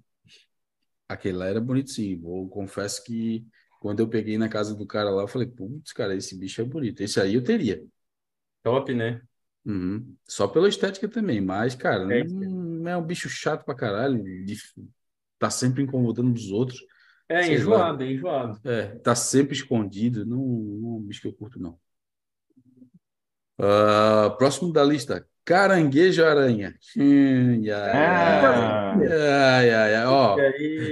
Aquele 1.10 1.38
lá 1.38 1.48
era 1.48 1.60
bonito, 1.60 1.90
sim. 1.92 2.22
Eu 2.24 2.48
confesso 2.50 3.04
que 3.04 3.46
quando 3.84 4.00
eu 4.00 4.08
peguei 4.08 4.38
na 4.38 4.48
casa 4.48 4.74
do 4.74 4.88
cara 4.88 5.10
lá, 5.10 5.24
eu 5.24 5.28
falei, 5.28 5.46
putz, 5.46 5.92
cara, 5.92 6.16
esse 6.16 6.38
bicho 6.38 6.62
é 6.62 6.64
bonito. 6.64 7.02
Esse 7.02 7.20
aí 7.20 7.36
eu 7.36 7.44
teria. 7.44 7.84
Top, 8.64 8.94
né? 8.94 9.22
Uhum. 9.66 10.16
Só 10.26 10.48
pela 10.48 10.70
estética 10.70 11.06
também, 11.10 11.42
mas, 11.42 11.76
cara, 11.76 12.04
É. 12.18 12.24
não 12.24 12.90
é 12.90 12.96
um 12.96 13.04
bicho 13.06 13.28
chato 13.28 13.66
pra 13.66 13.76
caralho. 13.76 14.24
de- 14.46 14.58
Tá 15.38 15.50
sempre 15.50 15.84
incomodando 15.84 16.34
os 16.34 16.50
outros. 16.50 16.80
É 17.28 17.44
Sei 17.44 17.56
enjoado, 17.56 18.02
é 18.04 18.12
enjoado. 18.14 18.58
É, 18.64 18.86
tá 19.00 19.14
sempre 19.16 19.54
escondido. 19.54 20.26
Não, 20.26 20.38
não 20.38 20.90
é 20.94 20.98
um 21.00 21.02
bicho 21.02 21.20
que 21.22 21.28
eu 21.28 21.34
curto, 21.34 21.60
não. 21.60 21.78
Ah, 23.58 24.34
próximo 24.38 24.72
da 24.72 24.84
lista, 24.84 25.28
caranguejo 25.44 26.24
aranha. 26.24 26.74
Hum, 26.98 27.62
ai, 27.70 27.92
Ah, 27.92 28.96
ai, 28.96 29.70
ai, 29.74 29.96
ai. 29.96 30.06
Ó, 30.06 30.38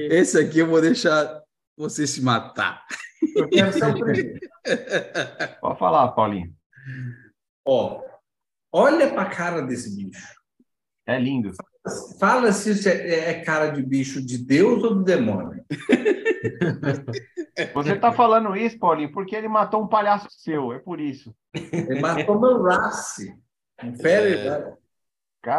esse 0.09 0.37
aqui 0.37 0.59
eu 0.59 0.67
vou 0.67 0.81
deixar 0.81 1.40
você 1.77 2.05
se 2.05 2.21
matar. 2.21 2.85
Eu 3.35 3.49
quero 3.49 3.73
ser 3.73 3.85
o 3.85 3.93
primeiro. 3.93 4.39
pode 5.61 5.79
falar, 5.79 6.09
Paulinho. 6.09 6.53
Ó, 7.65 8.01
olha 8.71 9.09
para 9.09 9.23
a 9.23 9.29
cara 9.29 9.61
desse 9.61 9.95
bicho. 9.95 10.27
É 11.05 11.19
lindo. 11.19 11.51
Fala 12.19 12.51
se 12.51 12.71
isso 12.71 12.87
é, 12.87 13.31
é 13.31 13.41
cara 13.41 13.69
de 13.69 13.81
bicho 13.81 14.23
de 14.23 14.37
Deus 14.37 14.83
ou 14.83 14.95
do 14.95 15.03
demônio. 15.03 15.63
Você 17.73 17.95
tá 17.95 18.11
falando 18.11 18.55
isso, 18.55 18.79
Paulinho, 18.79 19.11
porque 19.11 19.35
ele 19.35 19.47
matou 19.47 19.83
um 19.83 19.87
palhaço 19.87 20.27
seu, 20.29 20.73
é 20.73 20.79
por 20.79 20.99
isso. 20.99 21.35
Ele 21.53 21.99
matou 21.99 22.39
meu 22.39 22.61
race. 22.63 23.35
Um 23.83 23.93
É. 24.05 24.73
Saiu 25.43 25.51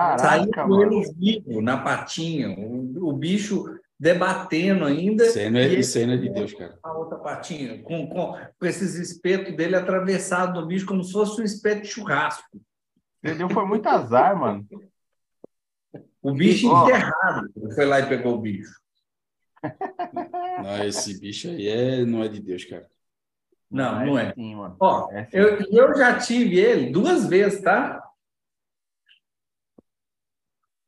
Caraca, 0.51 0.63
com 0.63 0.69
mano. 0.69 0.93
ele 0.93 1.13
vivo 1.17 1.61
na 1.61 1.77
patinha. 1.77 2.51
O, 2.57 3.09
o 3.09 3.13
bicho 3.13 3.65
debatendo 4.03 4.85
ainda. 4.85 5.25
Isso 5.25 5.39
aí 5.39 5.49
não 5.49 5.61
é, 5.61 5.69
e 5.69 5.79
isso 5.79 5.97
aí 5.97 6.07
não 6.07 6.15
é 6.15 6.17
de 6.17 6.29
Deus, 6.29 6.53
cara. 6.55 6.77
a 6.83 6.93
outra 6.93 7.19
patinha, 7.19 7.81
com, 7.85 8.09
com, 8.09 8.33
com 8.59 8.67
esses 8.67 8.97
espetos 8.97 9.55
dele 9.55 9.77
atravessados 9.77 10.61
no 10.61 10.67
bicho, 10.67 10.85
como 10.85 11.05
se 11.05 11.13
fosse 11.13 11.41
um 11.41 11.45
espeto 11.45 11.83
de 11.83 11.89
churrasco. 11.89 12.61
Você 13.23 13.37
deu 13.37 13.49
foi 13.49 13.65
muito 13.65 13.87
azar, 13.87 14.37
mano. 14.37 14.67
O 16.21 16.35
bicho 16.35 16.69
Ó. 16.69 16.83
enterrado. 16.83 17.49
Foi 17.77 17.85
lá 17.85 18.01
e 18.01 18.09
pegou 18.09 18.35
o 18.35 18.41
bicho. 18.41 18.73
Não, 20.65 20.85
esse 20.85 21.21
bicho 21.21 21.49
aí 21.51 21.69
é, 21.69 22.05
não 22.05 22.25
é 22.25 22.29
de 22.29 22.41
Deus, 22.41 22.65
cara. 22.65 22.91
Não, 23.71 24.05
não 24.05 24.19
é. 24.19 24.35
Sim, 24.35 24.57
mano. 24.57 24.77
Ó, 24.81 25.11
É 25.13 25.25
sim. 25.25 25.31
eu, 25.37 25.61
eu 25.71 25.97
já 25.97 26.19
tive 26.19 26.59
ele 26.59 26.91
duas 26.91 27.27
vezes, 27.27 27.63
tá? 27.63 28.03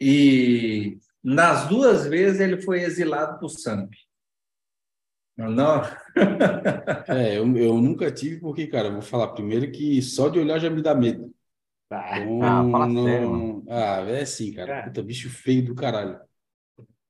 E 0.00 0.98
nas 1.24 1.66
duas 1.68 2.06
vezes 2.06 2.38
ele 2.40 2.60
foi 2.62 2.82
exilado 2.82 3.38
por 3.40 3.48
Samp. 3.48 3.90
Não. 5.36 5.82
É, 7.08 7.36
eu, 7.38 7.56
eu 7.56 7.74
nunca 7.78 8.10
tive, 8.10 8.38
porque, 8.40 8.66
cara, 8.68 8.88
eu 8.88 8.92
vou 8.94 9.02
falar 9.02 9.28
primeiro 9.28 9.70
que 9.72 10.00
só 10.00 10.28
de 10.28 10.38
olhar 10.38 10.58
já 10.60 10.70
me 10.70 10.80
dá 10.80 10.94
medo. 10.94 11.34
Então, 11.86 12.42
Ah, 12.42 12.64
fala 12.70 12.86
não- 12.86 13.04
sério, 13.04 13.30
mano. 13.30 13.64
Ah, 13.68 14.00
é 14.08 14.22
assim, 14.22 14.52
cara. 14.52 14.66
Cara. 14.68 14.82
Puta, 14.86 15.02
bicho 15.02 15.28
feio 15.30 15.64
do 15.64 15.74
caralho. 15.74 16.20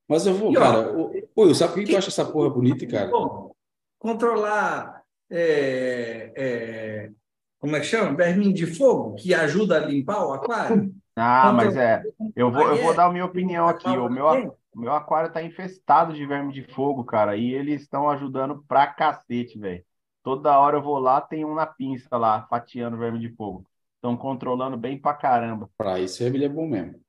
Mas 0.08 0.26
eu 0.26 0.34
vou, 0.34 0.52
E, 0.52 0.56
ó, 0.56 0.60
cara. 0.60 0.92
Ô, 0.96 1.12
ô, 1.34 1.54
sabe 1.54 1.74
por 1.74 1.84
que 1.84 1.90
tu 1.92 1.96
acha 1.98 2.08
essa 2.08 2.24
porra 2.24 2.50
bonita, 2.50 2.86
cara? 2.86 3.10
Bom, 3.10 3.54
controlar. 3.98 5.02
é, 5.30 6.32
é, 6.36 7.10
como 7.58 7.76
é 7.76 7.80
que 7.80 7.86
chama? 7.86 8.14
Verminho 8.16 8.52
de 8.54 8.66
fogo, 8.66 9.14
que 9.16 9.32
ajuda 9.34 9.76
a 9.76 9.86
limpar 9.86 10.24
o 10.26 10.32
aquário. 10.32 10.93
Ah, 11.16 11.52
mas 11.52 11.76
é. 11.76 12.02
Eu 12.34 12.50
vou, 12.50 12.62
eu 12.62 12.82
vou 12.82 12.94
dar 12.94 13.06
a 13.06 13.12
minha 13.12 13.24
opinião 13.24 13.68
aqui. 13.68 13.88
O 13.88 14.08
meu, 14.08 14.26
o 14.74 14.78
meu 14.78 14.92
aquário 14.92 15.32
tá 15.32 15.42
infestado 15.42 16.12
de 16.12 16.26
verme 16.26 16.52
de 16.52 16.62
fogo, 16.74 17.04
cara. 17.04 17.36
E 17.36 17.52
eles 17.52 17.82
estão 17.82 18.10
ajudando 18.10 18.64
pra 18.66 18.86
cacete, 18.86 19.58
velho. 19.58 19.84
Toda 20.22 20.58
hora 20.58 20.78
eu 20.78 20.82
vou 20.82 20.98
lá, 20.98 21.20
tem 21.20 21.44
um 21.44 21.54
na 21.54 21.66
pinça 21.66 22.16
lá, 22.16 22.46
fatiando 22.48 22.96
verme 22.96 23.18
de 23.18 23.28
fogo. 23.36 23.64
Estão 23.96 24.16
controlando 24.16 24.76
bem 24.76 24.98
pra 24.98 25.14
caramba. 25.14 25.70
Pra 25.76 25.98
isso, 25.98 26.22
ele 26.24 26.44
é 26.44 26.48
bom 26.48 26.66
mesmo. 26.66 27.00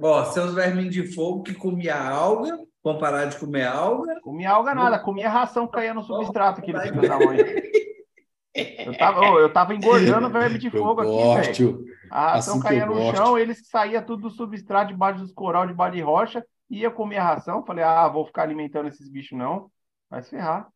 Ó, 0.00 0.24
seus 0.26 0.54
verminhos 0.54 0.94
de 0.94 1.12
fogo 1.12 1.42
que 1.42 1.54
comia 1.54 2.00
alga, 2.00 2.56
vão 2.84 2.98
parar 2.98 3.24
de 3.24 3.36
comer 3.38 3.66
alga. 3.66 4.20
Comia 4.20 4.50
alga 4.50 4.74
nada, 4.74 4.98
comia 4.98 5.28
ração 5.28 5.66
que 5.66 5.72
caía 5.72 5.92
no 5.94 6.02
substrato, 6.02 6.60
aquele 6.60 6.80
filho 6.80 7.00
da 7.00 7.18
mãe. 7.18 7.38
Eu 8.84 8.96
tava, 8.96 9.24
eu 9.24 9.52
tava 9.52 9.74
engordando 9.74 10.28
verme 10.30 10.58
de 10.58 10.70
Eu 10.72 10.72
fogo 10.72 11.00
aqui, 11.00 11.28
velho. 11.34 11.84
A 12.10 12.32
ração 12.32 12.54
assim 12.54 12.62
caía 12.62 12.82
eu 12.82 12.86
no 12.86 12.94
gosto. 12.94 13.16
chão, 13.16 13.38
eles 13.38 13.68
saía 13.68 14.02
tudo 14.02 14.22
do 14.22 14.30
substrato, 14.30 14.92
debaixo 14.92 15.20
dos 15.20 15.32
coral, 15.32 15.66
debaixo 15.66 15.96
de 15.96 16.02
rocha, 16.02 16.46
ia 16.70 16.90
comer 16.90 17.18
a 17.18 17.24
ração. 17.24 17.64
Falei, 17.64 17.84
ah, 17.84 18.08
vou 18.08 18.26
ficar 18.26 18.42
alimentando 18.42 18.88
esses 18.88 19.08
bichos 19.08 19.38
não. 19.38 19.70
Vai 20.10 20.22
se 20.22 20.30
ferrar. 20.30 20.68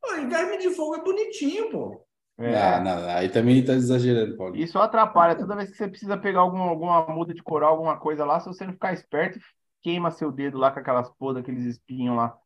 Pô, 0.00 0.14
e 0.14 0.26
verme 0.26 0.58
de 0.58 0.70
fogo 0.70 0.96
é 0.96 1.02
bonitinho, 1.02 1.70
pô. 1.70 2.06
É, 2.38 2.78
Não, 2.80 2.84
não, 2.84 3.00
não, 3.02 3.08
aí 3.10 3.28
também 3.28 3.64
tá 3.64 3.72
exagerando, 3.72 4.36
Paulinho. 4.36 4.64
isso 4.64 4.78
atrapalha. 4.78 5.36
Toda 5.36 5.56
vez 5.56 5.70
que 5.70 5.76
você 5.76 5.88
precisa 5.88 6.16
pegar 6.16 6.40
algum, 6.40 6.60
alguma 6.62 7.06
muda 7.08 7.34
de 7.34 7.42
coral, 7.42 7.72
alguma 7.72 7.98
coisa 7.98 8.24
lá, 8.24 8.38
se 8.38 8.46
você 8.46 8.64
não 8.64 8.72
ficar 8.72 8.92
esperto, 8.92 9.40
queima 9.82 10.10
seu 10.12 10.30
dedo 10.30 10.56
lá 10.56 10.70
com 10.70 10.78
aquelas 10.78 11.10
podas, 11.16 11.42
aqueles 11.42 11.64
espinhos 11.64 12.16
lá. 12.16 12.36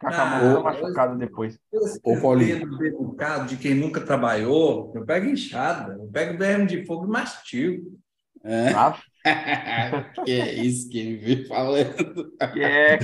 Fica 0.00 0.12
com 0.12 0.20
a 0.20 0.24
mão 0.26 0.38
Ah, 0.38 0.54
toda 0.54 0.60
machucada 0.64 1.16
depois. 1.16 1.58
Ô, 2.02 2.16
Paulinho. 2.20 2.58
dedo 2.58 2.78
delicado 2.78 3.46
de 3.48 3.56
quem 3.56 3.74
nunca 3.74 4.00
trabalhou, 4.00 4.92
eu 4.94 5.04
pego 5.04 5.26
enxada, 5.26 5.92
eu 5.94 6.08
pego 6.08 6.38
berme 6.38 6.66
de 6.66 6.86
fogo 6.86 7.04
e 7.04 7.08
mastigo. 7.08 7.98
É. 8.42 8.72
Tá? 8.72 8.98
Que 10.24 10.30
é 10.40 10.54
isso 10.64 10.88
que 10.88 10.98
ele 10.98 11.16
veio 11.18 11.46
falando. 11.46 12.32
Que 12.54 12.60
é. 12.64 12.98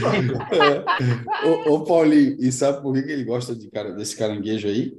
Ô, 1.45 1.75
ô, 1.75 1.85
Paulinho, 1.85 2.37
e 2.41 2.51
sabe 2.51 2.81
por 2.83 2.95
que 2.95 3.03
que 3.03 3.13
ele 3.13 3.25
gosta 3.25 3.55
de 3.55 3.71
cara, 3.71 3.93
desse 3.93 4.17
caranguejo 4.17 4.67
aí? 4.69 4.97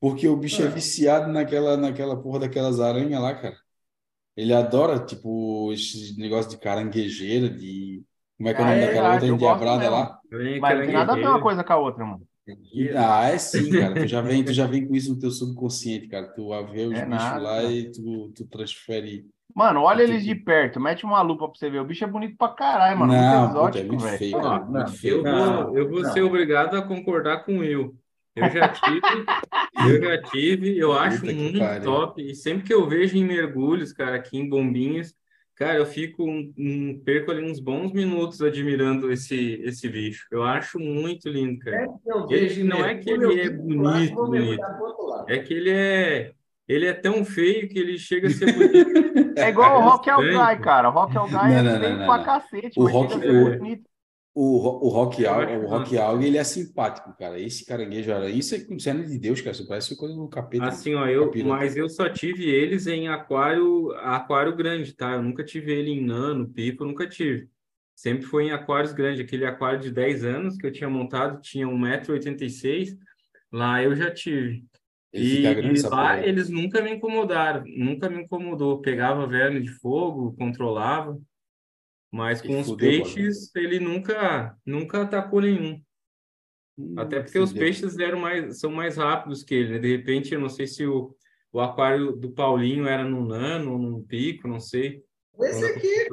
Porque 0.00 0.28
o 0.28 0.36
bicho 0.36 0.62
é 0.62 0.66
Ah. 0.66 0.70
viciado 0.70 1.32
naquela, 1.32 1.76
naquela 1.78 2.20
porra 2.20 2.40
daquelas 2.40 2.80
aranhas 2.80 3.20
lá, 3.20 3.34
cara. 3.34 3.56
Ele 4.36 4.52
adora, 4.52 4.98
tipo, 5.04 5.72
esse 5.72 6.18
negócio 6.18 6.50
de 6.50 6.58
caranguejeira, 6.58 7.48
de. 7.48 8.02
Como 8.36 8.48
é 8.48 8.54
que 8.54 8.60
é 8.60 8.64
o 8.64 8.66
Ah, 8.66 8.70
nome 8.70 8.82
é 8.82 8.86
daquela 8.88 9.12
outra 9.14 9.28
eu 9.28 9.34
endiabrada 9.34 9.78
mesmo. 9.78 9.94
lá? 9.96 10.20
Mas 10.60 10.78
não 10.78 10.84
tem 10.84 10.94
nada 10.94 11.12
a 11.12 11.16
ver 11.16 11.26
uma 11.28 11.40
coisa 11.40 11.64
com 11.64 11.72
a 11.72 11.76
outra, 11.76 12.04
mano. 12.04 12.22
Ah, 12.96 13.28
é 13.30 13.38
sim, 13.38 13.70
cara. 13.70 13.94
Tu 13.94 14.06
já 14.06 14.20
vem, 14.20 14.44
tu 14.44 14.52
já 14.52 14.66
vem 14.66 14.86
com 14.86 14.94
isso 14.94 15.14
no 15.14 15.18
teu 15.18 15.30
subconsciente, 15.30 16.08
cara. 16.08 16.26
Tu 16.28 16.48
vê 16.70 16.84
os 16.86 16.92
É 16.92 17.06
bichos 17.06 17.08
nada, 17.08 17.40
lá 17.42 17.56
cara. 17.56 17.72
e 17.72 17.90
tu, 17.90 18.32
tu 18.36 18.46
transfere. 18.46 19.26
Mano, 19.54 19.82
olha 19.82 20.02
eles 20.02 20.24
de 20.24 20.34
perto, 20.34 20.80
mete 20.80 21.04
uma 21.04 21.22
lupa 21.22 21.48
pra 21.48 21.56
você 21.56 21.70
ver. 21.70 21.78
O 21.80 21.84
bicho 21.84 22.02
é 22.04 22.06
bonito 22.06 22.36
pra 22.36 22.48
caralho, 22.48 22.98
mano. 22.98 23.12
Não, 23.12 23.40
Muito 23.40 23.54
puta, 23.64 23.78
é 23.78 23.82
exótico, 23.82 23.94
muito 23.94 24.18
feio, 24.18 24.32
cara. 24.32 24.58
não, 24.58 24.66
Muito 24.66 24.92
feio. 24.92 25.16
Eu 25.16 25.22
Não, 25.22 25.66
vou, 25.66 25.78
eu 25.78 25.88
vou 25.90 26.02
não. 26.02 26.12
ser 26.12 26.22
obrigado 26.22 26.76
a 26.76 26.82
concordar 26.82 27.44
com 27.44 27.56
o 27.56 27.58
Will. 27.60 27.96
Eu 28.36 28.50
já 28.50 28.68
tive, 28.68 29.00
eu 29.86 30.02
já 30.02 30.22
tive, 30.22 30.76
eu 30.76 30.92
acho 30.92 31.24
muito 31.24 31.58
top. 31.84 32.20
E 32.20 32.34
sempre 32.34 32.64
que 32.64 32.74
eu 32.74 32.86
vejo 32.88 33.16
em 33.16 33.24
mergulhos, 33.24 33.92
cara, 33.92 34.16
aqui 34.16 34.36
em 34.36 34.48
Bombinhas, 34.48 35.14
cara, 35.56 35.78
eu 35.78 35.86
fico 35.86 36.24
um, 36.24 36.52
um- 36.58 37.00
perco 37.04 37.30
ali 37.30 37.44
uns 37.44 37.60
bons 37.60 37.92
minutos 37.92 38.40
admirando 38.42 39.10
esse 39.12 39.60
esse 39.64 39.88
bicho. 39.88 40.26
Eu 40.30 40.42
acho 40.42 40.78
muito 40.78 41.28
lindo, 41.28 41.58
cara. 41.60 41.86
Eu 42.06 42.26
Ele- 42.30 42.64
não 42.64 42.84
é 42.84 42.94
que 42.96 43.10
ele 43.10 43.40
é 43.40 43.44
fico 43.44 43.74
lá, 43.74 43.92
bonito, 43.92 44.14
bonito. 44.14 44.62
É 45.28 45.38
que 45.38 45.54
ele 45.54 45.70
é 45.70 46.32
ele 46.66 46.86
é 46.86 46.94
tão 46.94 47.24
feio 47.26 47.68
que 47.68 47.78
ele 47.78 47.98
chega 47.98 48.26
a 48.28 48.30
ser 48.30 48.46
bonito. 48.54 49.38
É 49.38 49.48
igual 49.50 49.76
o 49.78 49.80
É 49.80 49.84
Rock 49.84 50.08
estranho, 50.08 50.40
All 50.40 50.46
Guy, 50.56 50.62
cara. 50.64 50.88
O 50.88 50.92
Rock 50.92 51.16
All 51.18 51.26
Guy 51.26 51.34
Não, 51.34 51.46
é 51.46 51.62
não, 51.62 51.72
não, 51.72 51.80
feio 51.80 51.96
não, 51.98 52.06
pra 52.06 52.16
não. 52.18 52.24
cacete, 52.24 52.80
O 52.80 52.84
mas 52.84 52.92
Rock- 52.92 53.12
chega 53.14 53.26
a 53.26 53.30
ser 53.32 53.36
o- 53.54 53.58
bonito. 53.58 53.82
O, 54.36 54.86
o 54.86 54.88
Rock 54.88 55.24
acho 55.24 55.58
o 55.58 55.66
Rock 55.68 55.96
Alga, 55.96 56.26
ele 56.26 56.36
é 56.36 56.42
simpático, 56.42 57.16
cara. 57.16 57.38
Esse 57.38 57.64
caranguejo 57.64 58.12
aranha, 58.12 58.34
isso 58.34 58.56
é 58.56 58.78
cena 58.80 59.04
de 59.04 59.16
Deus, 59.16 59.40
cara. 59.40 59.52
Isso 59.52 59.68
parece 59.68 59.96
coisa 59.96 60.14
do 60.16 60.28
capeta. 60.28 60.66
Assim, 60.66 60.92
ó, 60.94 61.06
eu, 61.06 61.30
mas 61.44 61.76
eu 61.76 61.88
só 61.88 62.08
tive 62.08 62.50
eles 62.50 62.88
em 62.88 63.06
aquário, 63.06 63.92
aquário 63.98 64.56
grande, 64.56 64.92
tá? 64.92 65.12
Eu 65.12 65.22
nunca 65.22 65.44
tive 65.44 65.72
ele 65.72 65.92
em 65.92 66.04
nano, 66.04 66.48
pipo, 66.48 66.84
nunca 66.84 67.08
tive. 67.08 67.48
Sempre 67.94 68.26
foi 68.26 68.46
em 68.46 68.50
aquários 68.50 68.92
grandes. 68.92 69.20
Aquele 69.20 69.46
aquário 69.46 69.78
de 69.78 69.92
10 69.92 70.24
anos 70.24 70.56
que 70.56 70.66
eu 70.66 70.72
tinha 70.72 70.90
montado 70.90 71.40
tinha 71.40 71.68
1,86m. 71.68 72.98
Lá 73.52 73.80
eu 73.84 73.94
já 73.94 74.10
tive. 74.10 74.64
Ele 75.12 75.26
E, 75.26 75.36
fica 75.36 75.54
grande, 75.54 75.78
e 75.78 75.82
lá 75.88 76.26
eles 76.26 76.48
nunca 76.48 76.82
me 76.82 76.90
incomodaram, 76.90 77.62
nunca 77.68 78.10
me 78.10 78.24
incomodou. 78.24 78.80
Pegava 78.80 79.28
verme 79.28 79.60
de 79.60 79.70
fogo, 79.70 80.34
controlava, 80.36 81.16
mas 82.14 82.40
com 82.40 82.60
os 82.60 82.68
fudeu, 82.68 83.02
peixes 83.02 83.50
ele 83.56 83.80
nunca, 83.80 84.56
nunca 84.64 85.02
atacou 85.02 85.40
nenhum. 85.40 85.82
Hum, 86.78 86.94
Até 86.96 87.20
porque 87.20 87.40
os 87.40 87.50
fudeu. 87.50 87.64
peixes 87.64 87.98
eram 87.98 88.20
mais, 88.20 88.60
são 88.60 88.70
mais 88.70 88.96
rápidos 88.96 89.42
que 89.42 89.52
ele, 89.52 89.72
né? 89.72 89.78
De 89.80 89.96
repente, 89.96 90.32
eu 90.32 90.40
não 90.40 90.48
sei 90.48 90.68
se 90.68 90.86
o, 90.86 91.12
o 91.52 91.60
aquário 91.60 92.12
do 92.12 92.30
Paulinho 92.30 92.86
era 92.86 93.02
num 93.02 93.26
nano 93.26 93.72
ou 93.72 93.78
num 93.78 94.00
pico, 94.00 94.46
não 94.46 94.60
sei. 94.60 95.02
Esse 95.40 95.64
aqui. 95.64 96.08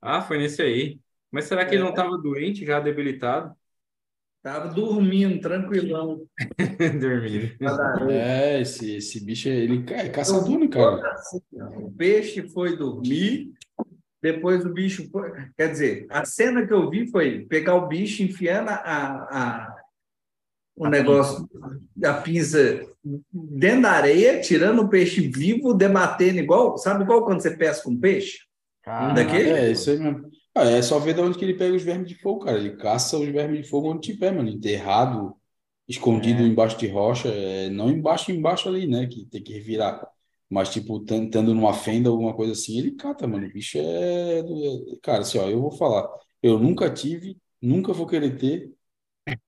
Ah, 0.00 0.22
foi 0.22 0.38
nesse 0.38 0.62
aí. 0.62 0.98
Mas 1.30 1.44
será 1.44 1.66
que 1.66 1.74
ele 1.74 1.82
não 1.82 1.90
estava 1.90 2.16
doente, 2.16 2.64
já 2.64 2.80
debilitado? 2.80 3.54
Tava 4.42 4.68
dormindo, 4.68 5.38
tranquilão. 5.38 6.26
Dormindo. 6.98 8.10
É, 8.10 8.62
esse, 8.62 8.96
esse 8.96 9.22
bicho, 9.22 9.50
ele 9.50 9.84
é 9.92 10.08
caçador, 10.08 10.58
né, 10.58 10.66
cara? 10.66 11.14
O 11.76 11.92
peixe 11.92 12.48
foi 12.48 12.74
dormir, 12.74 13.52
depois 14.22 14.64
o 14.64 14.72
bicho 14.72 15.08
foi. 15.10 15.30
Quer 15.56 15.70
dizer, 15.70 16.06
a 16.10 16.24
cena 16.24 16.66
que 16.66 16.72
eu 16.72 16.88
vi 16.90 17.10
foi 17.10 17.46
pegar 17.46 17.74
o 17.74 17.88
bicho, 17.88 18.22
enfiando 18.22 18.68
a, 18.70 18.74
a, 18.76 19.76
o 20.76 20.84
A 20.86 20.90
negócio 20.90 21.48
da 21.94 22.14
pinça 22.20 22.86
dentro 23.32 23.82
da 23.82 23.92
areia, 23.92 24.40
tirando 24.40 24.82
o 24.82 24.88
peixe 24.88 25.28
vivo, 25.28 25.74
debatendo 25.74 26.38
igual. 26.38 26.76
Sabe 26.78 27.02
igual 27.04 27.24
quando 27.24 27.40
você 27.42 27.50
pesca 27.56 27.88
um 27.88 27.98
peixe? 27.98 28.40
Cara, 28.82 29.12
daqui? 29.14 29.36
É, 29.36 29.70
isso 29.70 29.90
aí 29.90 29.98
mesmo. 29.98 30.28
Ah, 30.54 30.64
é 30.64 30.82
só 30.82 30.98
ver 30.98 31.14
de 31.14 31.20
onde 31.20 31.38
que 31.38 31.44
ele 31.44 31.54
pega 31.54 31.74
os 31.74 31.82
vermes 31.82 32.08
de 32.08 32.14
fogo, 32.20 32.44
cara. 32.44 32.58
Ele 32.58 32.76
caça 32.76 33.16
os 33.18 33.28
vermes 33.28 33.62
de 33.62 33.68
fogo 33.70 33.90
onde 33.92 34.12
tiver, 34.12 34.32
mano. 34.32 34.48
Enterrado, 34.48 35.36
escondido 35.88 36.42
É. 36.42 36.46
embaixo 36.46 36.78
de 36.78 36.88
rocha. 36.88 37.28
É, 37.28 37.70
não 37.70 37.90
embaixo, 37.90 38.32
embaixo 38.32 38.68
ali, 38.68 38.86
né? 38.86 39.06
Que 39.06 39.24
tem 39.26 39.42
que 39.42 39.52
revirar. 39.52 40.06
Mas, 40.50 40.70
tipo, 40.70 41.00
tan- 41.00 41.24
estando 41.26 41.54
numa 41.54 41.72
fenda, 41.74 42.08
alguma 42.10 42.34
coisa 42.34 42.52
assim, 42.52 42.78
ele 42.78 42.92
cata, 42.92 43.26
mano. 43.26 43.46
O 43.46 43.52
bicho 43.52 43.78
é. 43.78 44.42
do- 44.42 44.98
Cara, 45.02 45.20
assim, 45.22 45.38
ó, 45.38 45.48
eu 45.48 45.60
vou 45.60 45.70
falar. 45.72 46.08
Eu 46.42 46.58
nunca 46.58 46.90
tive, 46.90 47.38
nunca 47.62 47.92
vou 47.92 48.06
querer 48.06 48.36
ter. 48.38 48.72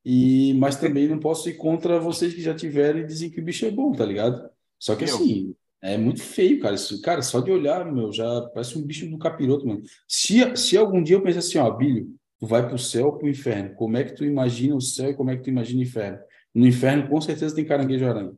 E, 0.05 0.55
mas 0.55 0.77
também 0.77 1.09
não 1.09 1.19
posso 1.21 1.49
ir 1.49 1.55
contra 1.55 1.99
vocês 2.01 2.35
que 2.35 2.43
já 2.43 2.55
tiveram 2.55 3.01
e 3.01 3.07
dizem 3.07 3.31
que 3.31 3.41
o 3.41 3.45
bicho 3.45 3.65
é 3.67 3.71
bom, 3.71 3.93
tá 3.93 4.05
ligado? 4.05 4.49
Só 4.79 4.97
que 4.97 5.05
assim, 5.05 5.55
é 5.81 5.97
muito 5.97 6.23
feio, 6.23 6.61
cara. 6.61 6.75
Isso, 6.75 7.01
cara, 7.03 7.23
só 7.23 7.41
de 7.41 7.51
olhar, 7.53 7.85
meu, 7.93 8.13
já 8.13 8.43
parece 8.53 8.77
um 8.79 8.83
bicho 8.83 9.09
do 9.09 9.19
capiroto, 9.19 9.67
mano. 9.67 9.83
Se, 10.09 10.57
se 10.57 10.77
algum 10.77 11.03
dia 11.03 11.17
eu 11.17 11.23
pensar 11.23 11.39
assim, 11.41 11.59
ó, 11.59 11.71
Bílio, 11.71 12.15
tu 12.41 12.47
vai 12.47 12.67
pro 12.67 12.79
céu 12.79 13.07
ou 13.07 13.19
pro 13.19 13.29
inferno? 13.29 13.75
Como 13.77 13.97
é 13.97 14.05
que 14.05 14.15
tu 14.15 14.25
imagina 14.25 14.75
o 14.77 14.81
céu 14.81 15.11
e 15.11 15.15
como 15.15 15.31
é 15.31 15.37
que 15.37 15.43
tu 15.45 15.51
imagina 15.51 15.81
o 15.81 15.83
inferno? 15.83 16.19
No 16.55 16.67
inferno, 16.67 17.09
com 17.09 17.21
certeza, 17.21 17.55
tem 17.55 17.65
caranguejo 17.65 18.05
aranha. 18.07 18.33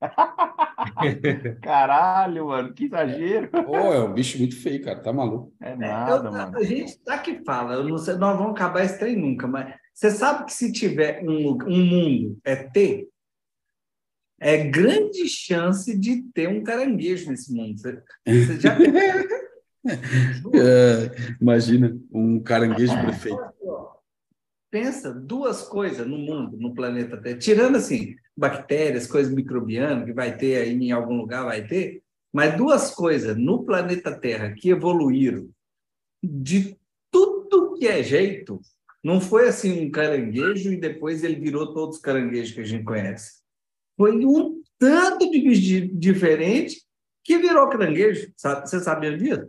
Caralho, 1.62 2.46
mano, 2.46 2.72
que 2.72 2.84
exagero. 2.84 3.48
Pô, 3.50 3.76
é 3.92 4.02
um 4.02 4.12
bicho 4.12 4.38
muito 4.38 4.60
feio, 4.60 4.82
cara. 4.84 5.00
Tá 5.00 5.12
maluco. 5.12 5.52
É 5.60 5.72
Eu- 5.72 5.76
nada, 5.78 6.30
mano. 6.30 6.56
a 6.56 6.62
gente 6.62 6.98
tá 7.00 7.18
que 7.18 7.42
fala, 7.44 7.74
eu 7.74 7.84
não 7.84 7.98
sei, 7.98 8.14
nós 8.16 8.36
vamos 8.38 8.52
acabar 8.52 8.84
esse 8.84 8.98
trem 8.98 9.16
nunca, 9.16 9.46
mas 9.46 9.74
você 9.92 10.10
sabe 10.10 10.44
que 10.46 10.52
se 10.52 10.72
tiver 10.72 11.22
um, 11.24 11.58
um 11.66 11.84
mundo 11.84 12.38
ET, 12.44 13.06
é 14.40 14.56
grande 14.68 15.28
chance 15.28 15.96
de 15.98 16.22
ter 16.32 16.48
um 16.48 16.62
caranguejo 16.62 17.28
nesse 17.30 17.52
mundo. 17.52 17.76
Você, 17.78 18.00
você 18.26 18.60
já 18.60 18.76
É, 19.88 21.34
imagina, 21.40 21.96
um 22.12 22.40
caranguejo 22.40 22.92
prefeito. 23.00 23.40
Pensa 24.70 25.12
duas 25.12 25.62
coisas 25.62 26.06
no 26.06 26.18
mundo, 26.18 26.56
no 26.56 26.74
planeta 26.74 27.16
Terra, 27.16 27.38
tirando 27.38 27.76
assim, 27.76 28.14
bactérias, 28.36 29.06
coisas 29.06 29.32
microbianas 29.32 30.04
que 30.04 30.12
vai 30.12 30.36
ter 30.36 30.56
aí 30.56 30.72
em 30.72 30.92
algum 30.92 31.16
lugar, 31.16 31.44
vai 31.44 31.66
ter, 31.66 32.02
mas 32.32 32.56
duas 32.56 32.94
coisas 32.94 33.36
no 33.36 33.64
planeta 33.64 34.18
Terra 34.18 34.54
que 34.54 34.68
evoluíram 34.70 35.48
de 36.22 36.76
tudo 37.10 37.74
que 37.74 37.86
é 37.86 38.02
jeito, 38.02 38.60
não 39.02 39.20
foi 39.20 39.48
assim 39.48 39.86
um 39.86 39.90
caranguejo 39.90 40.72
e 40.72 40.76
depois 40.76 41.24
ele 41.24 41.36
virou 41.36 41.72
todos 41.72 41.96
os 41.96 42.02
caranguejos 42.02 42.52
que 42.52 42.60
a 42.60 42.64
gente 42.64 42.84
conhece. 42.84 43.40
Foi 43.96 44.12
um 44.24 44.62
tanto 44.78 45.30
de 45.30 45.88
diferente 45.88 46.82
que 47.24 47.38
virou 47.38 47.68
caranguejo. 47.68 48.32
Sabe- 48.36 48.68
Você 48.68 48.80
sabia 48.80 49.16
disso? 49.16 49.48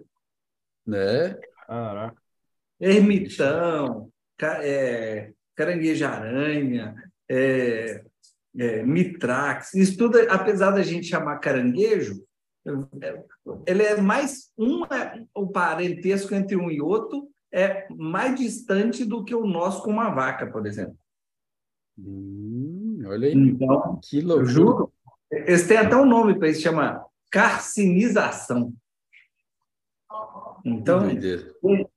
Né? 0.86 1.38
Caraca. 1.68 2.22
Ermitão, 2.80 4.10
é, 4.48 5.32
caranguejo-aranha, 5.56 6.96
é, 7.30 8.04
é, 8.58 8.84
mitrax, 8.84 9.74
isso 9.74 9.98
tudo, 9.98 10.18
apesar 10.30 10.72
da 10.72 10.82
gente 10.82 11.08
chamar 11.08 11.40
caranguejo, 11.40 12.24
ele 13.66 13.84
é 13.84 14.00
mais 14.00 14.52
um, 14.58 14.86
é, 14.86 15.24
o 15.34 15.48
parentesco 15.48 16.34
entre 16.36 16.56
um 16.56 16.70
e 16.70 16.82
outro 16.82 17.30
é 17.52 17.88
mais 17.90 18.40
distante 18.40 19.04
do 19.04 19.24
que 19.24 19.34
o 19.34 19.46
nosso 19.46 19.84
com 19.84 19.92
uma 19.92 20.10
vaca, 20.10 20.48
por 20.48 20.68
exemplo. 20.68 20.96
Hum, 21.98 23.02
olha 23.06 23.28
aí, 23.28 23.34
Então, 23.34 24.00
que 24.04 24.20
eu 24.20 24.28
loucura. 24.28 24.50
juro, 24.50 24.94
eles 25.32 25.68
têm 25.68 25.78
até 25.78 25.96
um 25.96 26.06
nome 26.06 26.38
para 26.38 26.50
isso, 26.50 26.62
chama 26.62 27.04
carcinização. 27.32 28.74
Então. 30.66 31.08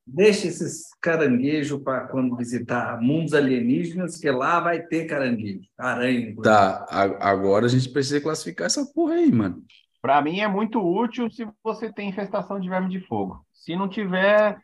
Deixa 0.06 0.48
esses 0.48 0.88
caranguejos 1.00 1.80
para 1.82 2.06
quando 2.08 2.36
visitar 2.36 3.00
mundos 3.00 3.32
alienígenas, 3.34 4.18
que 4.18 4.30
lá 4.30 4.60
vai 4.60 4.82
ter 4.82 5.06
caranguejo, 5.06 5.68
aranha. 5.78 6.34
Tá, 6.42 6.84
a- 6.90 7.30
agora 7.30 7.66
a 7.66 7.68
gente 7.68 7.88
precisa 7.88 8.20
classificar 8.20 8.66
essa 8.66 8.84
porra 8.92 9.14
aí, 9.14 9.30
mano. 9.32 9.64
Pra 10.00 10.20
mim 10.20 10.40
é 10.40 10.48
muito 10.48 10.80
útil 10.80 11.30
se 11.30 11.46
você 11.62 11.92
tem 11.92 12.08
infestação 12.08 12.58
de 12.60 12.68
verme 12.68 12.88
de 12.90 13.00
fogo. 13.06 13.46
Se 13.52 13.76
não 13.76 13.88
tiver, 13.88 14.58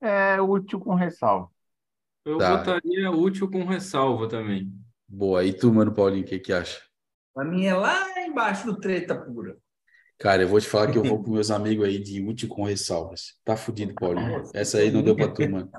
é 0.00 0.40
útil 0.40 0.78
com 0.78 0.94
ressalva. 0.94 1.48
Eu 2.24 2.38
Tá. 2.38 2.56
botaria 2.56 3.10
útil 3.10 3.50
com 3.50 3.64
ressalva 3.64 4.28
também. 4.28 4.72
Boa, 5.08 5.44
e 5.44 5.52
tu, 5.52 5.72
mano, 5.74 5.92
Paulinho, 5.92 6.22
o 6.24 6.26
que 6.26 6.38
que 6.38 6.52
acha? 6.52 6.80
A 7.36 7.44
minha 7.44 7.70
é 7.72 7.74
lá 7.74 8.20
embaixo 8.24 8.64
do 8.66 8.78
treta 8.78 9.14
pura. 9.14 9.56
Cara, 10.18 10.42
eu 10.42 10.48
vou 10.48 10.60
te 10.60 10.66
falar 10.68 10.90
que 10.90 10.98
eu 10.98 11.02
vou 11.02 11.20
com 11.22 11.30
meus 11.32 11.50
amigos 11.50 11.86
aí 11.86 11.98
de 11.98 12.22
útil 12.22 12.48
com 12.48 12.64
ressalvas. 12.64 13.34
Tá 13.44 13.56
fudido, 13.56 13.94
Paulinho. 13.94 14.42
Essa 14.54 14.78
aí 14.78 14.90
não 14.90 15.02
deu 15.02 15.16
pra 15.16 15.28
tu, 15.28 15.48
mano. 15.48 15.70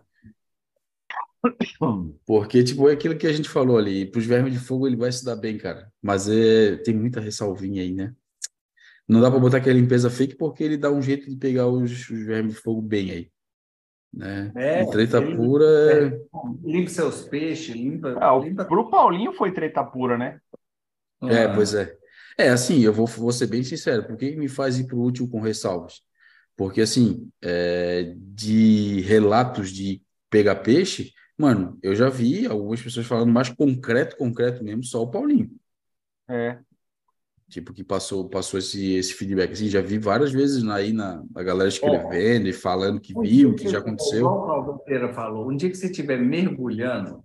Porque, 2.26 2.64
tipo, 2.64 2.90
é 2.90 2.94
aquilo 2.94 3.18
que 3.18 3.28
a 3.28 3.34
gente 3.34 3.48
falou 3.50 3.78
ali. 3.78 4.06
Pros 4.06 4.26
vermes 4.26 4.54
de 4.54 4.60
fogo 4.60 4.88
ele 4.88 4.96
vai 4.96 5.12
se 5.12 5.24
dar 5.24 5.36
bem, 5.36 5.58
cara. 5.58 5.92
Mas 6.02 6.28
é, 6.28 6.76
tem 6.78 6.94
muita 6.96 7.20
ressalvinha 7.20 7.82
aí, 7.82 7.94
né? 7.94 8.14
Não 9.08 9.22
dá 9.22 9.30
pra 9.30 9.40
botar 9.40 9.58
aquela 9.58 9.78
limpeza 9.78 10.10
fake 10.10 10.36
porque 10.36 10.64
ele 10.64 10.78
dá 10.78 10.92
um 10.92 11.02
jeito 11.02 11.30
de 11.30 11.36
pegar 11.36 11.68
os, 11.68 11.92
os 12.10 12.26
vermes 12.26 12.56
de 12.56 12.60
fogo 12.62 12.82
bem 12.82 13.12
aí. 13.12 13.30
Né? 14.12 14.52
É, 14.56 14.82
E 14.82 14.90
treta 14.90 15.18
ele- 15.20 15.36
pura 15.36 15.66
é... 15.66 16.20
Limpa 16.64 16.90
seus 16.90 17.22
peixes, 17.24 17.76
limpa. 17.76 18.18
Ah, 18.20 18.36
o- 18.36 18.44
limpa... 18.44 18.66
pro 18.66 18.90
Paulinho 18.90 19.34
foi 19.34 19.52
treta 19.54 19.84
pura, 19.84 20.18
né? 20.18 20.40
É, 21.24 21.44
Ah, 21.44 21.54
pois 21.54 21.74
é. 21.76 21.96
É, 22.38 22.50
assim, 22.50 22.82
eu 22.82 22.92
vou, 22.92 23.08
vou 23.08 23.32
ser 23.32 23.48
bem 23.48 23.64
sincero, 23.64 24.06
por 24.06 24.18
que 24.18 24.36
me 24.36 24.50
faz 24.50 24.78
ir 24.78 24.86
para 24.88 24.98
o 24.98 25.04
útil 25.04 25.28
com 25.28 25.40
ressalvas? 25.40 26.02
Porque, 26.56 26.82
assim, 26.82 27.30
é, 27.42 28.14
de 28.18 29.02
relatos 29.02 29.70
de 29.70 30.02
pegar 30.30 30.56
peixe, 30.56 31.12
mano, 31.38 31.78
eu 31.82 31.96
já 31.96 32.10
vi 32.10 32.46
algumas 32.46 32.82
pessoas 32.82 33.06
falando 33.06 33.32
mais 33.32 33.50
concreto, 33.50 34.18
concreto 34.18 34.64
mesmo, 34.64 34.84
só 34.84 35.02
o 35.02 35.10
Paulinho. 35.10 35.50
É. 36.28 36.60
Tipo, 37.48 37.74
que 37.74 37.84
passou, 37.84 38.28
passou 38.28 38.58
esse, 38.58 38.96
esse 38.96 39.14
feedback. 39.14 39.52
Assim, 39.52 39.68
já 39.68 39.80
vi 39.80 39.98
várias 39.98 40.32
vezes 40.32 40.68
aí 40.68 40.92
na, 40.92 41.24
a 41.36 41.44
galera 41.44 41.70
escrevendo 41.70 42.48
e 42.48 42.54
falando 42.54 43.00
que 43.00 43.18
Um 43.18 43.22
viu, 43.22 43.54
dia 43.54 43.66
que 43.66 43.72
já 43.72 43.80
aconteceu. 43.80 44.20
Igual 44.20 44.44
o 44.44 44.46
Paulo 44.46 44.80
Pereira 44.80 45.14
falou, 45.14 45.50
um 45.50 45.56
dia 45.56 45.70
que 45.70 45.78
você 45.78 45.86
estiver 45.86 46.20
mergulhando 46.20 47.24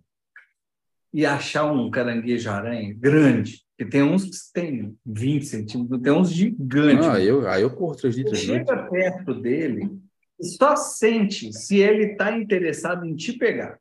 e 1.12 1.24
achar 1.24 1.72
um 1.72 1.90
caranguejo-aranha 1.90 2.94
grande, 2.94 3.64
que 3.80 3.86
tem 3.86 4.02
uns 4.02 4.24
que 4.24 4.52
tem 4.52 4.94
20 5.06 5.46
centímetros, 5.46 6.02
tem 6.02 6.12
uns 6.12 6.30
gigantes. 6.30 7.06
Ah, 7.06 7.18
eu, 7.18 7.48
aí 7.48 7.62
eu 7.62 7.74
corro 7.74 7.96
três 7.96 8.14
Você 8.14 8.20
litros 8.22 8.38
de 8.38 8.46
noite. 8.48 8.66
chega 8.66 8.90
perto 8.90 9.32
dele 9.40 9.98
e 10.38 10.44
só 10.44 10.76
sente 10.76 11.50
se 11.50 11.78
ele 11.78 12.12
está 12.12 12.30
interessado 12.36 13.06
em 13.06 13.16
te 13.16 13.32
pegar. 13.32 13.80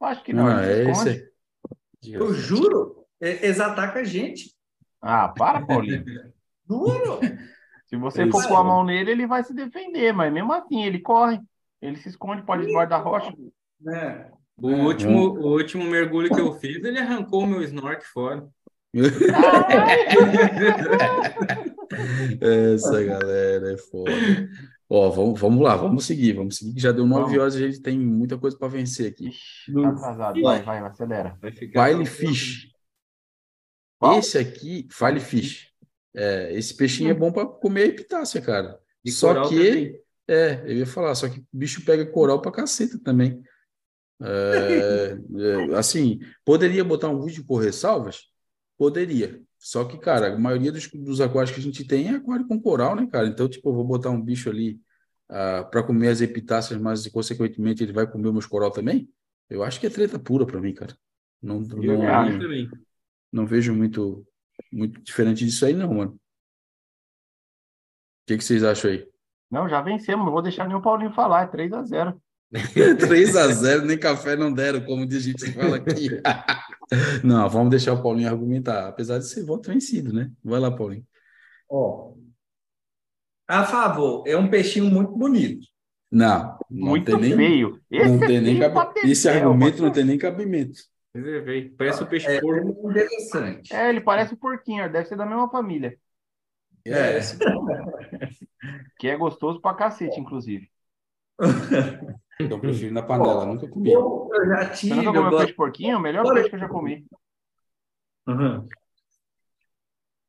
Acho 0.00 0.22
que 0.22 0.32
não. 0.32 0.46
Ah, 0.46 0.64
é 0.64 0.88
esconde. 0.88 1.10
esse. 1.10 1.32
Eu 2.12 2.32
juro, 2.32 3.04
e- 3.20 3.26
eles 3.26 3.58
atacam 3.58 4.02
a 4.02 4.04
gente. 4.04 4.54
Ah, 5.02 5.30
para, 5.30 5.66
Paulinho. 5.66 6.04
Juro. 6.70 7.18
Se 7.86 7.96
você 7.96 8.22
Ele 8.22 8.30
for 8.30 8.46
pôr 8.46 8.54
a 8.56 8.62
mão 8.62 8.84
nele, 8.84 9.10
ele 9.10 9.26
vai 9.26 9.42
se 9.42 9.52
defender, 9.52 10.12
mas 10.12 10.32
mesmo 10.32 10.52
assim, 10.52 10.84
ele 10.84 11.00
corre. 11.00 11.40
Ele 11.82 11.96
se 11.96 12.08
esconde, 12.08 12.42
pode 12.42 12.70
ir 12.70 12.86
da 12.88 12.98
rocha. 12.98 13.34
É. 13.88 14.30
O 14.56 14.68
último, 14.68 15.40
o 15.40 15.54
último 15.54 15.82
mergulho 15.84 16.32
que 16.32 16.40
eu 16.40 16.52
fiz, 16.52 16.84
ele 16.84 17.00
arrancou 17.00 17.42
o 17.42 17.46
meu 17.46 17.62
snork 17.62 18.04
fora. 18.06 18.48
Essa 22.40 23.02
galera 23.04 23.72
é 23.72 23.76
foda. 23.76 24.12
Ó, 24.88 25.10
vamos, 25.10 25.40
vamos 25.40 25.62
lá, 25.62 25.76
vamos 25.76 26.06
seguir, 26.06 26.32
vamos 26.34 26.56
seguir, 26.56 26.74
que 26.74 26.80
já 26.80 26.92
deu 26.92 27.06
nove 27.06 27.22
Vamos. 27.24 27.38
horas 27.38 27.54
e 27.56 27.64
a 27.64 27.66
gente 27.66 27.82
tem 27.82 27.98
muita 27.98 28.38
coisa 28.38 28.56
para 28.56 28.68
vencer 28.68 29.10
aqui. 29.10 29.30
Tá 29.72 29.88
atrasado. 29.88 30.40
Vai, 30.40 30.62
vai, 30.62 30.78
acelera. 30.78 31.36
Vai 31.40 31.50
ficar 31.50 31.88
File 31.88 32.06
fish. 32.06 32.68
Qual? 33.98 34.18
Esse 34.18 34.38
aqui, 34.38 34.86
file 34.90 35.20
fish. 35.20 35.72
É, 36.14 36.54
esse 36.54 36.74
peixinho 36.74 37.10
é 37.10 37.14
bom 37.14 37.32
para 37.32 37.46
comer 37.46 37.88
epitácia, 37.88 38.40
cara. 38.40 38.78
E 39.04 39.10
Só 39.10 39.28
coral 39.28 39.48
que, 39.48 39.68
também. 39.68 40.00
é, 40.28 40.62
eu 40.64 40.76
ia 40.78 40.86
falar, 40.86 41.14
só 41.14 41.28
que 41.28 41.40
o 41.40 41.46
bicho 41.52 41.84
pega 41.84 42.06
coral 42.06 42.40
pra 42.40 42.52
caceta 42.52 42.98
também. 43.02 43.42
É, 44.22 45.18
é, 45.70 45.74
assim, 45.76 46.20
poderia 46.44 46.82
botar 46.84 47.08
um 47.08 47.20
vídeo 47.20 47.44
por 47.44 47.62
ressalvas? 47.62 48.30
Poderia. 48.76 49.40
Só 49.58 49.84
que, 49.84 49.98
cara, 49.98 50.34
a 50.34 50.38
maioria 50.38 50.70
dos, 50.70 50.88
dos 50.88 51.20
aquários 51.20 51.50
que 51.50 51.60
a 51.60 51.62
gente 51.62 51.84
tem 51.84 52.08
é 52.08 52.16
aquário 52.16 52.46
com 52.46 52.60
coral, 52.60 52.94
né, 52.94 53.06
cara? 53.10 53.26
Então, 53.26 53.48
tipo, 53.48 53.68
eu 53.68 53.74
vou 53.74 53.84
botar 53.84 54.10
um 54.10 54.20
bicho 54.20 54.50
ali 54.50 54.80
ah, 55.28 55.64
para 55.64 55.82
comer 55.82 56.08
as 56.08 56.20
epitáceas, 56.20 56.80
mas 56.80 57.06
consequentemente 57.08 57.82
ele 57.82 57.92
vai 57.92 58.06
comer 58.06 58.32
meus 58.32 58.46
coral 58.46 58.70
também? 58.70 59.10
Eu 59.48 59.62
acho 59.62 59.80
que 59.80 59.86
é 59.86 59.90
treta 59.90 60.18
pura 60.18 60.46
para 60.46 60.60
mim, 60.60 60.74
cara. 60.74 60.96
Não, 61.42 61.60
não, 61.60 62.38
também. 62.38 62.68
não 63.32 63.46
vejo 63.46 63.74
muito, 63.74 64.26
muito 64.72 65.00
diferente 65.02 65.44
disso 65.44 65.64
aí, 65.66 65.72
não, 65.72 65.92
mano. 65.92 66.12
O 66.12 66.18
que, 68.26 68.36
que 68.36 68.44
vocês 68.44 68.64
acham 68.64 68.90
aí? 68.90 69.08
Não, 69.50 69.68
já 69.68 69.80
vencemos. 69.80 70.24
Não 70.24 70.32
vou 70.32 70.42
deixar 70.42 70.66
nem 70.66 70.76
o 70.76 70.82
Paulinho 70.82 71.12
falar. 71.12 71.44
É 71.44 71.46
3 71.46 71.72
a 71.72 71.82
0 71.82 72.20
3 72.98 73.36
a 73.36 73.48
0 73.48 73.84
nem 73.84 73.98
café 73.98 74.36
não 74.36 74.52
deram, 74.52 74.80
como 74.84 75.04
a 75.04 75.18
gente 75.18 75.52
fala 75.52 75.76
aqui. 75.76 76.08
não, 77.24 77.48
vamos 77.48 77.70
deixar 77.70 77.92
o 77.92 78.02
Paulinho 78.02 78.28
argumentar, 78.28 78.88
apesar 78.88 79.18
de 79.18 79.26
ser 79.28 79.44
voto 79.44 79.70
vencido, 79.70 80.12
né? 80.12 80.30
Vai 80.42 80.60
lá, 80.60 80.70
Paulinho. 80.70 81.06
Ó. 81.68 82.14
A 83.48 83.64
favor, 83.64 84.24
é 84.26 84.36
um 84.36 84.48
peixinho 84.48 84.86
muito 84.86 85.12
bonito. 85.12 85.66
Não, 86.10 86.58
não 86.70 86.88
Muito 86.90 87.04
tem 87.04 87.20
nem, 87.20 87.36
feio. 87.36 87.80
Esse 87.90 88.08
não 88.08 88.20
tem 88.20 88.36
é 88.36 88.40
nem 88.40 88.60
cabe... 88.60 88.94
ter 88.94 89.08
Esse 89.08 89.28
argumento 89.28 89.82
não 89.82 89.90
tem 89.92 90.04
nem 90.04 90.16
cabimento. 90.16 90.78
Reservei. 91.14 91.70
Parece 91.70 92.02
o 92.02 92.06
peixe 92.06 92.26
É, 92.28 92.40
porco. 92.40 92.88
é 92.90 92.90
interessante. 92.90 93.74
É, 93.74 93.88
ele 93.88 94.00
parece 94.00 94.34
o 94.34 94.36
porquinho. 94.36 94.90
Deve 94.90 95.08
ser 95.08 95.16
da 95.16 95.26
mesma 95.26 95.50
família. 95.50 95.98
É. 96.84 97.18
Que 98.98 99.08
é 99.08 99.16
gostoso 99.16 99.60
pra 99.60 99.74
cacete, 99.74 100.18
inclusive. 100.18 100.70
Eu 102.38 102.60
prefiro 102.60 102.92
na 102.92 103.02
panela, 103.02 103.46
nunca 103.46 103.66
comi. 103.68 103.90
Eu, 103.92 104.28
eu 104.32 104.46
já 104.46 104.68
Você 104.74 104.80
tive, 104.88 104.94
nunca 104.96 105.08
eu 105.08 105.12
comeu 105.14 105.30
gosto- 105.30 105.38
peixe 105.44 105.54
porquinho? 105.56 105.92
É 105.92 105.96
o 105.96 106.00
melhor 106.00 106.24
Olha- 106.26 106.34
peixe 106.34 106.50
que 106.50 106.56
eu 106.56 106.60
já 106.60 106.68
comi. 106.68 107.06
Uhum. 108.28 108.68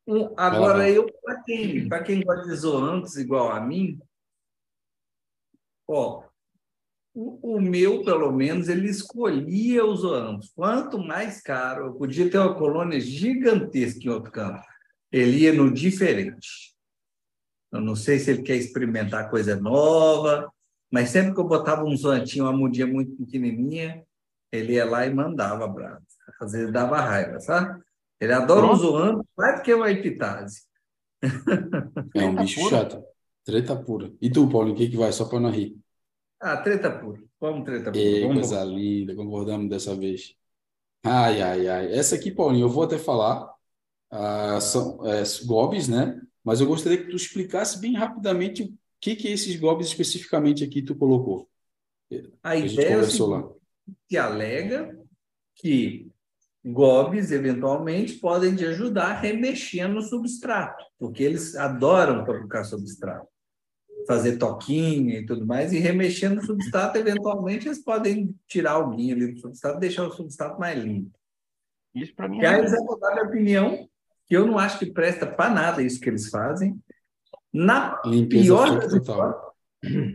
Um, 0.08 0.34
agora, 0.38 0.90
eu, 0.90 1.06
para 1.22 1.44
quem, 1.44 1.88
pra 1.90 2.02
quem 2.04 2.22
gosta 2.24 2.48
de 2.48 2.56
zoantes 2.56 3.18
igual 3.18 3.52
a 3.52 3.60
mim, 3.60 4.00
ó, 5.86 6.24
o, 7.14 7.56
o 7.58 7.62
meu, 7.62 8.06
pelo 8.06 8.32
menos, 8.32 8.70
ele 8.70 8.88
escolhia 8.90 9.84
os 9.86 10.02
zoantes. 10.02 10.52
Quanto 10.54 10.98
mais 11.00 11.42
caro, 11.42 11.88
eu 11.88 11.94
podia 11.96 12.30
ter 12.30 12.38
uma 12.38 12.56
colônia 12.56 13.00
gigantesca 13.02 14.00
em 14.06 14.10
outro 14.10 14.32
campo. 14.32 14.64
Ele 15.12 15.40
ia 15.40 15.52
no 15.54 15.74
diferente. 15.74 16.74
Eu 17.72 17.82
não 17.82 17.96
sei 17.96 18.18
se 18.20 18.32
ele 18.32 18.44
quer 18.44 18.56
experimentar 18.56 19.30
coisa 19.30 19.56
nova, 19.60 20.50
mas 20.92 21.10
sempre 21.10 21.34
que 21.34 21.40
eu 21.40 21.48
botava 21.48 21.84
um 21.84 21.96
zoantinho, 21.96 22.46
uma 22.46 22.54
mudinha 22.54 22.88
muito 22.88 23.16
pequenininha, 23.18 24.04
ele 24.52 24.74
ia 24.74 24.86
lá 24.86 25.06
e 25.06 25.14
mandava 25.14 25.68
bravo. 25.68 26.02
Às 26.40 26.52
vezes 26.54 26.72
dava 26.72 27.00
raiva, 27.02 27.40
sabe? 27.40 27.82
Ele 28.20 28.34
adora 28.34 28.62
Pronto. 28.62 28.74
um 28.74 28.78
zoando, 28.78 29.26
mais 29.38 29.58
do 29.58 29.64
que 29.64 29.74
uma 29.74 29.92
epitase. 29.92 30.62
É 32.16 32.26
um 32.26 32.36
bicho 32.36 32.60
pura. 32.62 32.78
chato. 32.78 33.04
Treta 33.44 33.76
pura. 33.76 34.12
E 34.22 34.30
tu, 34.30 34.50
Paulinho, 34.50 34.76
o 34.76 34.78
que, 34.78 34.90
que 34.90 34.98
vai? 34.98 35.12
Só 35.12 35.26
para 35.26 35.40
não 35.40 35.50
rir. 35.50 35.78
Ah, 36.40 36.58
treta 36.58 36.92
pura. 36.92 37.22
Vamos, 37.40 37.66
treta 37.66 37.92
pura. 37.92 37.98
Ei, 37.98 38.22
Vamos 38.22 38.50
coisa 38.50 38.64
linda, 38.64 39.16
concordamos 39.16 39.70
dessa 39.70 39.96
vez. 39.96 40.36
Ai, 41.04 41.42
ai, 41.42 41.68
ai. 41.68 41.94
Essa 41.94 42.16
aqui, 42.16 42.32
Paulinho, 42.32 42.66
eu 42.66 42.70
vou 42.70 42.84
até 42.84 42.98
falar. 42.98 43.54
ah, 44.12 44.60
são 44.62 45.06
é, 45.06 45.24
gobs, 45.46 45.88
né? 45.88 46.20
Mas 46.44 46.62
eu 46.62 46.68
gostaria 46.68 46.98
que 46.98 47.10
tu 47.10 47.16
explicasse 47.16 47.80
bem 47.80 47.94
rapidamente 47.94 48.74
que 49.00 49.16
que 49.16 49.28
esses 49.28 49.56
gobs 49.56 49.88
especificamente 49.88 50.64
aqui 50.64 50.82
tu 50.82 50.96
colocou. 50.96 51.50
A 52.42 52.52
a 52.52 52.56
ideia 52.56 52.96
é 52.96 53.44
que 54.08 54.18
alega 54.18 54.98
que 55.56 56.10
gobs, 56.64 57.32
eventualmente, 57.32 58.14
podem 58.14 58.56
te 58.56 58.66
ajudar 58.66 59.08
a 59.08 59.20
remexer 59.20 59.88
no 59.88 60.02
substrato, 60.02 60.84
porque 61.00 61.24
eles 61.24 61.56
adoram 61.56 62.26
colocar 62.26 62.64
substrato, 62.64 63.28
fazer 64.06 64.38
toquinha 64.38 65.20
e 65.20 65.26
tudo 65.26 65.46
mais, 65.46 65.72
e 65.72 65.80
remexer 65.80 66.30
no 66.30 66.44
substrato, 66.44 66.98
eventualmente, 66.98 67.68
eles 67.68 67.84
podem 67.84 68.36
tirar 68.48 68.74
alguém 68.74 69.12
ali 69.12 69.34
do 69.34 69.40
substrato, 69.40 69.80
deixar 69.80 70.08
o 70.08 70.12
substrato 70.12 70.60
mais 70.60 70.84
limpo. 70.84 71.18
Isso 71.96 72.14
pra 72.16 72.28
mim 72.28 72.40
E 72.40 72.46
aí 72.46 72.56
é. 72.56 72.60
eles 72.60 72.72
vão 72.72 73.00
dar 73.00 73.12
minha 73.12 73.26
opinião, 73.26 73.90
que 74.26 74.36
eu 74.36 74.46
não 74.46 74.60
acho 74.60 74.78
que 74.78 74.92
presta 74.92 75.26
para 75.26 75.50
nada 75.50 75.82
isso 75.82 76.00
que 76.00 76.10
eles 76.10 76.30
fazem. 76.30 76.78
Na 77.54 78.02
Limpeza 78.06 78.44
pior 78.44 78.82
fake 78.82 79.00
total. 79.00 79.56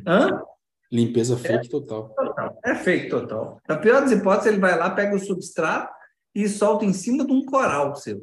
Hã? 0.06 0.42
Limpeza 0.90 1.36
fake 1.36 1.68
total. 1.68 2.14
Total. 2.14 2.58
É 2.64 2.74
fake 2.74 3.08
total. 3.08 3.60
Na 3.66 3.76
pior 3.76 4.02
das 4.02 4.12
hipóteses, 4.12 4.52
ele 4.52 4.60
vai 4.60 4.78
lá, 4.78 4.90
pega 4.90 5.16
o 5.16 5.18
substrato 5.18 5.92
e 6.34 6.48
solta 6.48 6.84
em 6.84 6.92
cima 6.92 7.24
de 7.24 7.32
um 7.32 7.44
coral 7.44 7.94
seu. 7.96 8.22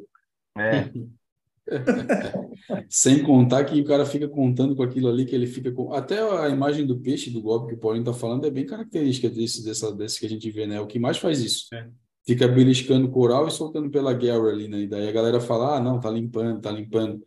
É. 0.56 0.90
Sem 2.88 3.22
contar 3.22 3.64
que 3.64 3.80
o 3.80 3.84
cara 3.84 4.04
fica 4.04 4.28
contando 4.28 4.74
com 4.74 4.82
aquilo 4.82 5.08
ali 5.08 5.24
que 5.24 5.34
ele 5.34 5.46
fica 5.46 5.70
com. 5.72 5.92
Até 5.92 6.20
a 6.20 6.48
imagem 6.48 6.86
do 6.86 6.98
peixe, 6.98 7.30
do 7.30 7.40
gobe 7.40 7.68
que 7.68 7.74
o 7.74 7.78
Paulinho 7.78 8.04
tá 8.04 8.12
falando, 8.12 8.46
é 8.46 8.50
bem 8.50 8.66
característica 8.66 9.28
desse, 9.28 9.64
dessa, 9.64 9.92
desse 9.94 10.18
que 10.18 10.26
a 10.26 10.28
gente 10.28 10.50
vê, 10.50 10.66
né? 10.66 10.80
O 10.80 10.86
que 10.86 10.98
mais 10.98 11.18
faz 11.18 11.40
isso. 11.40 11.66
É. 11.74 11.88
Fica 12.26 12.46
beliscando 12.46 13.10
coral 13.10 13.48
e 13.48 13.50
soltando 13.50 13.90
pela 13.90 14.12
guerra 14.12 14.48
ali, 14.48 14.68
né? 14.68 14.80
E 14.80 14.86
daí 14.86 15.08
a 15.08 15.12
galera 15.12 15.40
fala: 15.40 15.76
ah, 15.76 15.80
não, 15.80 16.00
tá 16.00 16.10
limpando, 16.10 16.60
tá 16.60 16.70
limpando. 16.70 17.24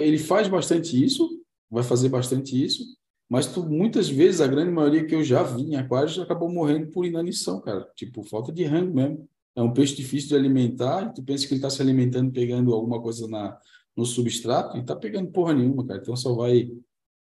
Ele 0.00 0.18
faz 0.18 0.48
bastante 0.48 1.02
isso, 1.02 1.28
vai 1.70 1.82
fazer 1.82 2.08
bastante 2.08 2.62
isso, 2.62 2.84
mas 3.28 3.46
tu, 3.46 3.68
muitas 3.68 4.08
vezes, 4.08 4.40
a 4.40 4.46
grande 4.46 4.70
maioria 4.70 5.04
que 5.04 5.14
eu 5.14 5.22
já 5.22 5.42
vi 5.42 5.62
em 5.62 5.76
aquários 5.76 6.18
acabou 6.18 6.50
morrendo 6.50 6.88
por 6.90 7.04
inanição, 7.04 7.60
cara. 7.60 7.86
Tipo, 7.94 8.22
falta 8.22 8.50
de 8.50 8.64
rango 8.64 8.94
mesmo. 8.94 9.28
é 9.54 9.62
um 9.62 9.72
peixe 9.72 9.94
difícil 9.94 10.30
de 10.30 10.36
alimentar, 10.36 11.12
tu 11.12 11.22
pensa 11.22 11.46
que 11.46 11.52
ele 11.52 11.58
está 11.58 11.68
se 11.68 11.82
alimentando 11.82 12.32
pegando 12.32 12.72
alguma 12.72 13.02
coisa 13.02 13.28
na, 13.28 13.58
no 13.96 14.06
substrato 14.06 14.78
e 14.78 14.84
tá 14.84 14.96
pegando 14.96 15.30
porra 15.30 15.52
nenhuma, 15.52 15.86
cara. 15.86 16.00
Então 16.00 16.16
só 16.16 16.34
vai, 16.34 16.70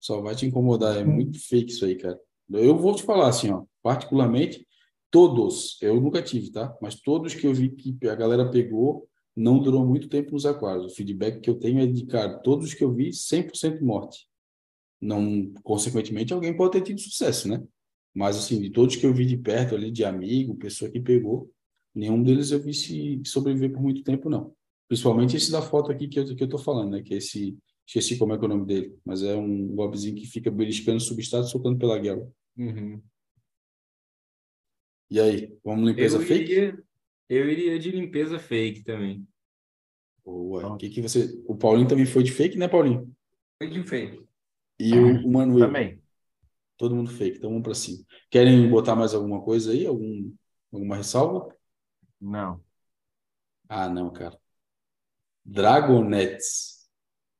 só 0.00 0.20
vai 0.22 0.34
te 0.34 0.46
incomodar. 0.46 0.96
É 0.96 1.04
muito 1.04 1.38
fake 1.38 1.72
isso 1.72 1.84
aí, 1.84 1.96
cara. 1.96 2.18
Eu 2.48 2.76
vou 2.78 2.94
te 2.94 3.02
falar 3.02 3.28
assim, 3.28 3.50
ó, 3.50 3.64
particularmente, 3.82 4.66
todos, 5.10 5.76
eu 5.82 6.00
nunca 6.00 6.22
tive, 6.22 6.50
tá? 6.50 6.74
Mas 6.80 6.94
todos 6.94 7.34
que 7.34 7.46
eu 7.46 7.52
vi 7.52 7.70
que 7.70 8.08
a 8.08 8.14
galera 8.14 8.50
pegou, 8.50 9.06
não 9.40 9.58
durou 9.58 9.86
muito 9.86 10.08
tempo 10.08 10.32
nos 10.32 10.44
aquários. 10.44 10.92
O 10.92 10.94
feedback 10.94 11.40
que 11.40 11.48
eu 11.48 11.58
tenho 11.58 11.80
é 11.80 11.86
de, 11.86 12.04
cara, 12.04 12.38
todos 12.38 12.74
que 12.74 12.84
eu 12.84 12.92
vi, 12.92 13.10
100% 13.10 13.80
morte. 13.80 14.28
Não, 15.00 15.50
consequentemente, 15.62 16.34
alguém 16.34 16.54
pode 16.54 16.72
ter 16.72 16.82
tido 16.82 17.00
sucesso, 17.00 17.48
né? 17.48 17.62
Mas, 18.14 18.36
assim, 18.36 18.60
de 18.60 18.70
todos 18.70 18.96
que 18.96 19.06
eu 19.06 19.14
vi 19.14 19.24
de 19.24 19.38
perto 19.38 19.74
ali, 19.74 19.90
de 19.90 20.04
amigo, 20.04 20.56
pessoa 20.56 20.90
que 20.90 21.00
pegou, 21.00 21.50
nenhum 21.94 22.22
deles 22.22 22.50
eu 22.50 22.62
vi 22.62 22.74
se 22.74 23.22
sobreviver 23.24 23.72
por 23.72 23.80
muito 23.80 24.02
tempo, 24.02 24.28
não. 24.28 24.54
Principalmente 24.86 25.36
esse 25.36 25.50
da 25.50 25.62
foto 25.62 25.90
aqui 25.90 26.06
que 26.06 26.20
eu, 26.20 26.36
que 26.36 26.42
eu 26.42 26.48
tô 26.48 26.58
falando, 26.58 26.90
né? 26.90 27.02
Que 27.02 27.14
é 27.14 27.16
esse, 27.16 27.56
esqueci 27.86 28.18
como 28.18 28.34
é 28.34 28.38
que 28.38 28.44
é 28.44 28.46
o 28.46 28.50
nome 28.50 28.66
dele, 28.66 28.94
mas 29.04 29.22
é 29.22 29.34
um 29.36 29.68
gobzinho 29.68 30.16
que 30.16 30.26
fica 30.26 30.50
beliscando 30.50 31.00
substrato 31.00 31.48
soltando 31.48 31.78
pela 31.78 31.98
guela. 31.98 32.30
Uhum. 32.58 33.00
E 35.10 35.18
aí, 35.18 35.56
vamos 35.64 35.88
limpeza 35.88 36.18
Eu 36.18 36.22
fake? 36.22 36.52
iria, 36.52 36.84
eu 37.28 37.48
iria 37.48 37.78
de 37.78 37.90
limpeza 37.90 38.38
fake 38.38 38.82
também. 38.82 39.26
Boa. 40.24 40.74
O 40.74 40.76
que 40.76 40.88
que 40.88 41.02
você... 41.02 41.42
O 41.46 41.56
Paulinho 41.56 41.88
também 41.88 42.06
foi 42.06 42.22
de 42.22 42.32
fake, 42.32 42.58
né, 42.58 42.68
Paulinho? 42.68 43.12
Foi 43.58 43.70
de 43.70 43.82
feito. 43.82 44.26
E 44.78 44.94
o, 44.94 45.26
o 45.26 45.32
Manuel? 45.32 45.66
Também. 45.66 46.02
Todo 46.76 46.96
mundo 46.96 47.10
fake, 47.10 47.38
então 47.38 47.50
vamos 47.50 47.62
para 47.62 47.74
cima. 47.74 48.04
Querem 48.30 48.68
botar 48.70 48.96
mais 48.96 49.14
alguma 49.14 49.42
coisa 49.42 49.72
aí? 49.72 49.86
Algum, 49.86 50.32
alguma 50.72 50.96
ressalva? 50.96 51.54
Não. 52.20 52.60
Ah, 53.68 53.88
não, 53.88 54.10
cara. 54.10 54.38
Dragonets. 55.44 56.88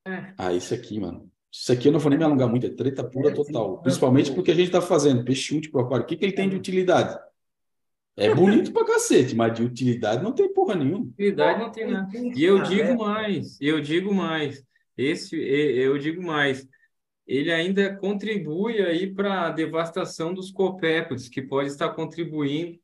É. 0.06 0.34
Ah, 0.36 0.52
isso 0.52 0.74
aqui, 0.74 1.00
mano. 1.00 1.30
Isso 1.52 1.72
aqui 1.72 1.88
eu 1.88 1.92
não 1.92 1.98
vou 1.98 2.10
nem 2.10 2.18
me 2.18 2.24
alongar 2.24 2.48
muito, 2.48 2.66
é 2.66 2.70
treta 2.70 3.02
pura 3.02 3.34
total. 3.34 3.82
Principalmente 3.82 4.32
porque 4.32 4.50
a 4.50 4.54
gente 4.54 4.70
tá 4.70 4.80
fazendo 4.80 5.24
peixe 5.24 5.56
útil 5.56 5.72
pro 5.72 5.80
aquário. 5.80 6.04
O 6.04 6.06
que 6.06 6.16
que 6.16 6.24
ele 6.24 6.34
tem 6.34 6.48
de 6.48 6.56
utilidade? 6.56 7.18
É 8.20 8.34
bonito 8.34 8.70
pra 8.72 8.84
cacete, 8.84 9.34
mas 9.34 9.54
de 9.54 9.62
utilidade 9.62 10.22
não 10.22 10.32
tem 10.32 10.52
porra 10.52 10.74
nenhuma. 10.74 11.06
Utilidade 11.06 11.58
não 11.58 11.72
tem 11.72 11.90
nada. 11.90 12.10
E 12.14 12.44
eu 12.44 12.62
digo 12.62 12.98
mais, 12.98 13.58
eu 13.60 13.80
digo 13.80 14.14
mais. 14.14 14.62
Esse, 14.96 15.36
e- 15.36 15.78
eu 15.78 15.96
digo 15.96 16.22
mais. 16.22 16.68
Ele 17.26 17.50
ainda 17.50 17.96
contribui 17.96 18.82
aí 18.82 19.12
para 19.14 19.46
a 19.46 19.50
devastação 19.50 20.34
dos 20.34 20.50
copépodes, 20.50 21.28
que 21.28 21.40
pode 21.40 21.70
estar 21.70 21.88
contribuindo. 21.90 22.78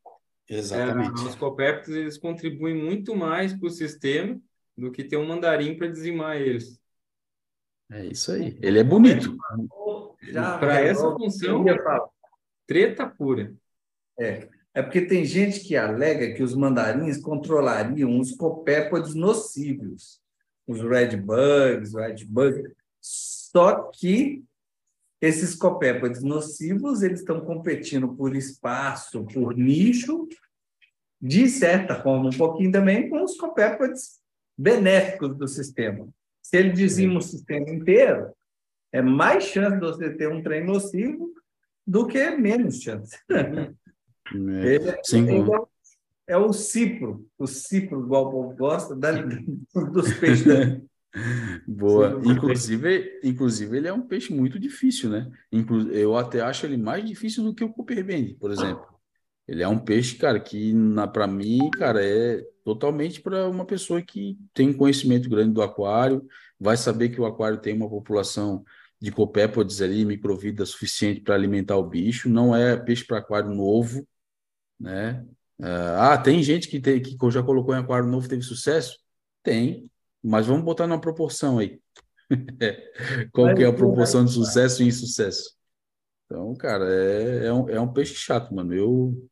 É, 0.49 0.57
Exatamente. 0.57 1.22
os 1.22 1.34
copépodes 1.34 1.91
eles 1.91 2.16
contribuem 2.16 2.74
muito 2.74 3.14
mais 3.14 3.53
para 3.53 3.66
o 3.66 3.70
sistema 3.70 4.41
do 4.76 4.91
que 4.91 5.05
ter 5.05 5.16
um 5.18 5.26
mandarim 5.26 5.76
para 5.76 5.89
dizimar 5.89 6.37
eles. 6.37 6.80
É 7.91 8.07
isso 8.07 8.32
aí. 8.32 8.57
Ele 8.62 8.78
é 8.78 8.84
bonito. 8.84 9.37
Para 10.32 10.80
essa 10.80 11.11
função, 11.11 11.64
treta 12.66 13.07
pura. 13.07 13.53
É 14.18 14.49
porque 14.83 15.01
tem 15.01 15.24
gente 15.24 15.61
que 15.61 15.74
alega 15.74 16.35
que 16.35 16.43
os 16.43 16.55
mandarins 16.55 17.16
controlariam 17.18 18.18
os 18.20 18.33
copépodes 18.33 19.14
nocivos, 19.14 20.20
os 20.66 20.83
red 20.83 21.16
bugs, 21.16 21.95
red 21.95 22.24
bug. 22.27 22.62
Só 23.01 23.91
que 23.91 24.45
esses 25.20 25.55
copépodes 25.55 26.22
nocivos, 26.22 27.03
eles 27.03 27.20
estão 27.20 27.41
competindo 27.41 28.14
por 28.14 28.37
espaço, 28.37 29.24
por 29.24 29.57
nicho, 29.57 30.29
de 31.20 31.49
certa 31.49 32.03
forma, 32.03 32.29
um 32.29 32.37
pouquinho 32.37 32.70
também 32.70 33.09
com 33.09 33.24
os 33.24 33.37
copépodes 33.37 34.20
benéficos 34.59 35.37
do 35.37 35.49
sistema. 35.49 36.07
Se 36.43 36.59
ele 36.59 36.72
dizima 36.72 37.18
o 37.18 37.22
sistema 37.22 37.68
inteiro, 37.70 38.31
é 38.93 39.01
mais 39.01 39.45
chance 39.45 39.74
de 39.74 39.81
você 39.81 40.11
ter 40.11 40.29
um 40.29 40.43
trem 40.43 40.64
nocivo 40.64 41.33
do 41.87 42.07
que 42.07 42.31
menos 42.33 42.83
chance. 42.83 43.18
É. 44.35 44.74
Ele, 44.74 44.99
Sim, 45.03 45.29
é, 46.29 46.37
o- 46.37 46.49
é 46.49 46.53
cipro, 46.53 47.27
o 47.39 47.47
cipro, 47.47 48.01
igual 48.01 48.27
o 48.27 48.31
povo 48.31 48.57
gosta, 48.57 48.95
da- 48.97 49.12
dos 49.93 50.12
peixes. 50.14 50.45
da- 50.45 50.81
Boa. 51.66 52.20
Inclusive, 52.24 53.20
inclusive, 53.22 53.77
ele 53.77 53.89
é 53.89 53.93
um 53.93 54.03
peixe 54.03 54.33
muito 54.35 54.59
difícil, 54.59 55.09
né? 55.09 55.31
Inclu 55.51 55.91
eu 55.91 56.16
até 56.16 56.41
acho 56.41 56.66
ele 56.66 56.77
mais 56.77 57.05
difícil 57.05 57.43
do 57.43 57.55
que 57.55 57.64
o 57.64 57.72
Copperbend, 57.72 58.35
por 58.35 58.51
exemplo. 58.51 58.85
Ele 59.49 59.62
é 59.62 59.68
um 59.68 59.79
peixe, 59.79 60.16
cara, 60.16 60.41
que 60.41 60.74
para 61.12 61.27
mim, 61.27 61.70
cara, 61.70 62.05
é 62.05 62.45
totalmente 62.64 63.20
para 63.20 63.49
uma 63.49 63.64
pessoa 63.64 64.03
que 64.03 64.37
tem 64.53 64.72
conhecimento 64.72 65.29
grande 65.31 65.53
do 65.55 65.62
aquário, 65.62 66.27
vai 66.59 66.77
saber 66.77 67.11
que 67.11 67.20
o 67.20 67.24
aquário 67.27 67.59
tem 67.59 67.74
uma 67.74 67.89
população 67.89 68.64
de 69.01 69.12
copépodes 69.12 69.81
ali, 69.81 70.05
microvida 70.05 70.66
suficiente 70.66 71.20
para 71.20 71.35
alimentar 71.35 71.77
o 71.77 71.89
bicho. 71.89 72.29
Não 72.29 72.55
é 72.57 72.77
peixe 72.77 73.05
para 73.07 73.18
aquário 73.18 73.51
novo, 73.51 74.07
né? 74.79 75.24
Ah, 75.61 76.18
tem 76.18 76.43
gente 76.43 76.68
que, 76.68 76.81
tem, 76.81 77.01
que 77.01 77.16
já 77.31 77.43
colocou 77.43 77.74
em 77.74 77.79
aquário 77.79 78.09
novo 78.09 78.27
e 78.27 78.29
teve 78.29 78.43
sucesso? 78.43 78.99
Tem, 79.43 79.91
mas 80.22 80.47
vamos 80.47 80.64
botar 80.64 80.87
numa 80.87 81.01
proporção 81.01 81.59
aí. 81.59 81.81
Qual 83.33 83.55
que 83.55 83.62
é 83.62 83.66
a 83.66 83.72
proporção 83.72 84.24
de 84.24 84.33
sucesso 84.33 84.83
e 84.83 84.87
insucesso? 84.89 85.57
Então, 86.27 86.55
cara, 86.55 86.85
é, 86.85 87.47
é, 87.47 87.53
um, 87.53 87.68
é 87.70 87.81
um 87.81 87.93
peixe 87.93 88.14
chato, 88.14 88.55
mano. 88.55 88.74
Eu 88.74 89.29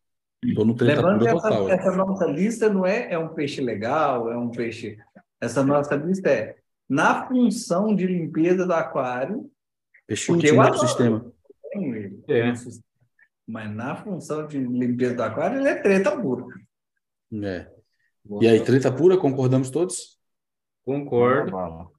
tô 0.55 0.65
no 0.65 0.75
treta 0.75 1.01
Lembrando 1.01 1.25
que 1.25 1.33
pura 1.33 1.39
essa, 1.39 1.49
total. 1.49 1.69
essa 1.69 1.97
nossa 1.97 2.27
lista 2.27 2.73
não 2.73 2.87
é, 2.87 3.13
é 3.13 3.19
um 3.19 3.35
peixe 3.35 3.61
legal, 3.61 4.31
é 4.31 4.39
um 4.39 4.51
peixe. 4.51 4.97
Essa 5.41 5.65
nossa 5.65 5.97
lista 5.97 6.31
é 6.31 6.57
na 6.89 7.27
função 7.27 7.95
de 7.95 8.07
limpeza 8.07 8.65
do 8.65 8.73
aquário, 8.73 9.51
Peixe 10.07 10.27
Porque 10.27 10.47
útil 10.47 10.57
no 10.57 10.63
adoro. 10.63 10.79
sistema. 10.79 11.33
tem 11.73 11.91
ele. 11.93 12.25
É. 12.29 12.53
Mas 13.47 13.71
na 13.75 13.95
função 13.97 14.47
de 14.47 14.59
limpeza 14.59 15.15
do 15.15 15.23
aquário, 15.23 15.59
ele 15.61 15.69
é 15.69 15.75
treta 15.75 16.17
pura. 16.21 16.45
É. 17.43 17.71
E 18.41 18.49
aí, 18.49 18.63
treta 18.65 18.91
pura, 18.91 19.19
concordamos 19.19 19.71
todos? 19.71 20.19
Concordo. 20.85 21.91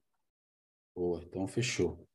Boa, 0.96 1.22
então 1.24 1.48
fechou. 1.48 2.08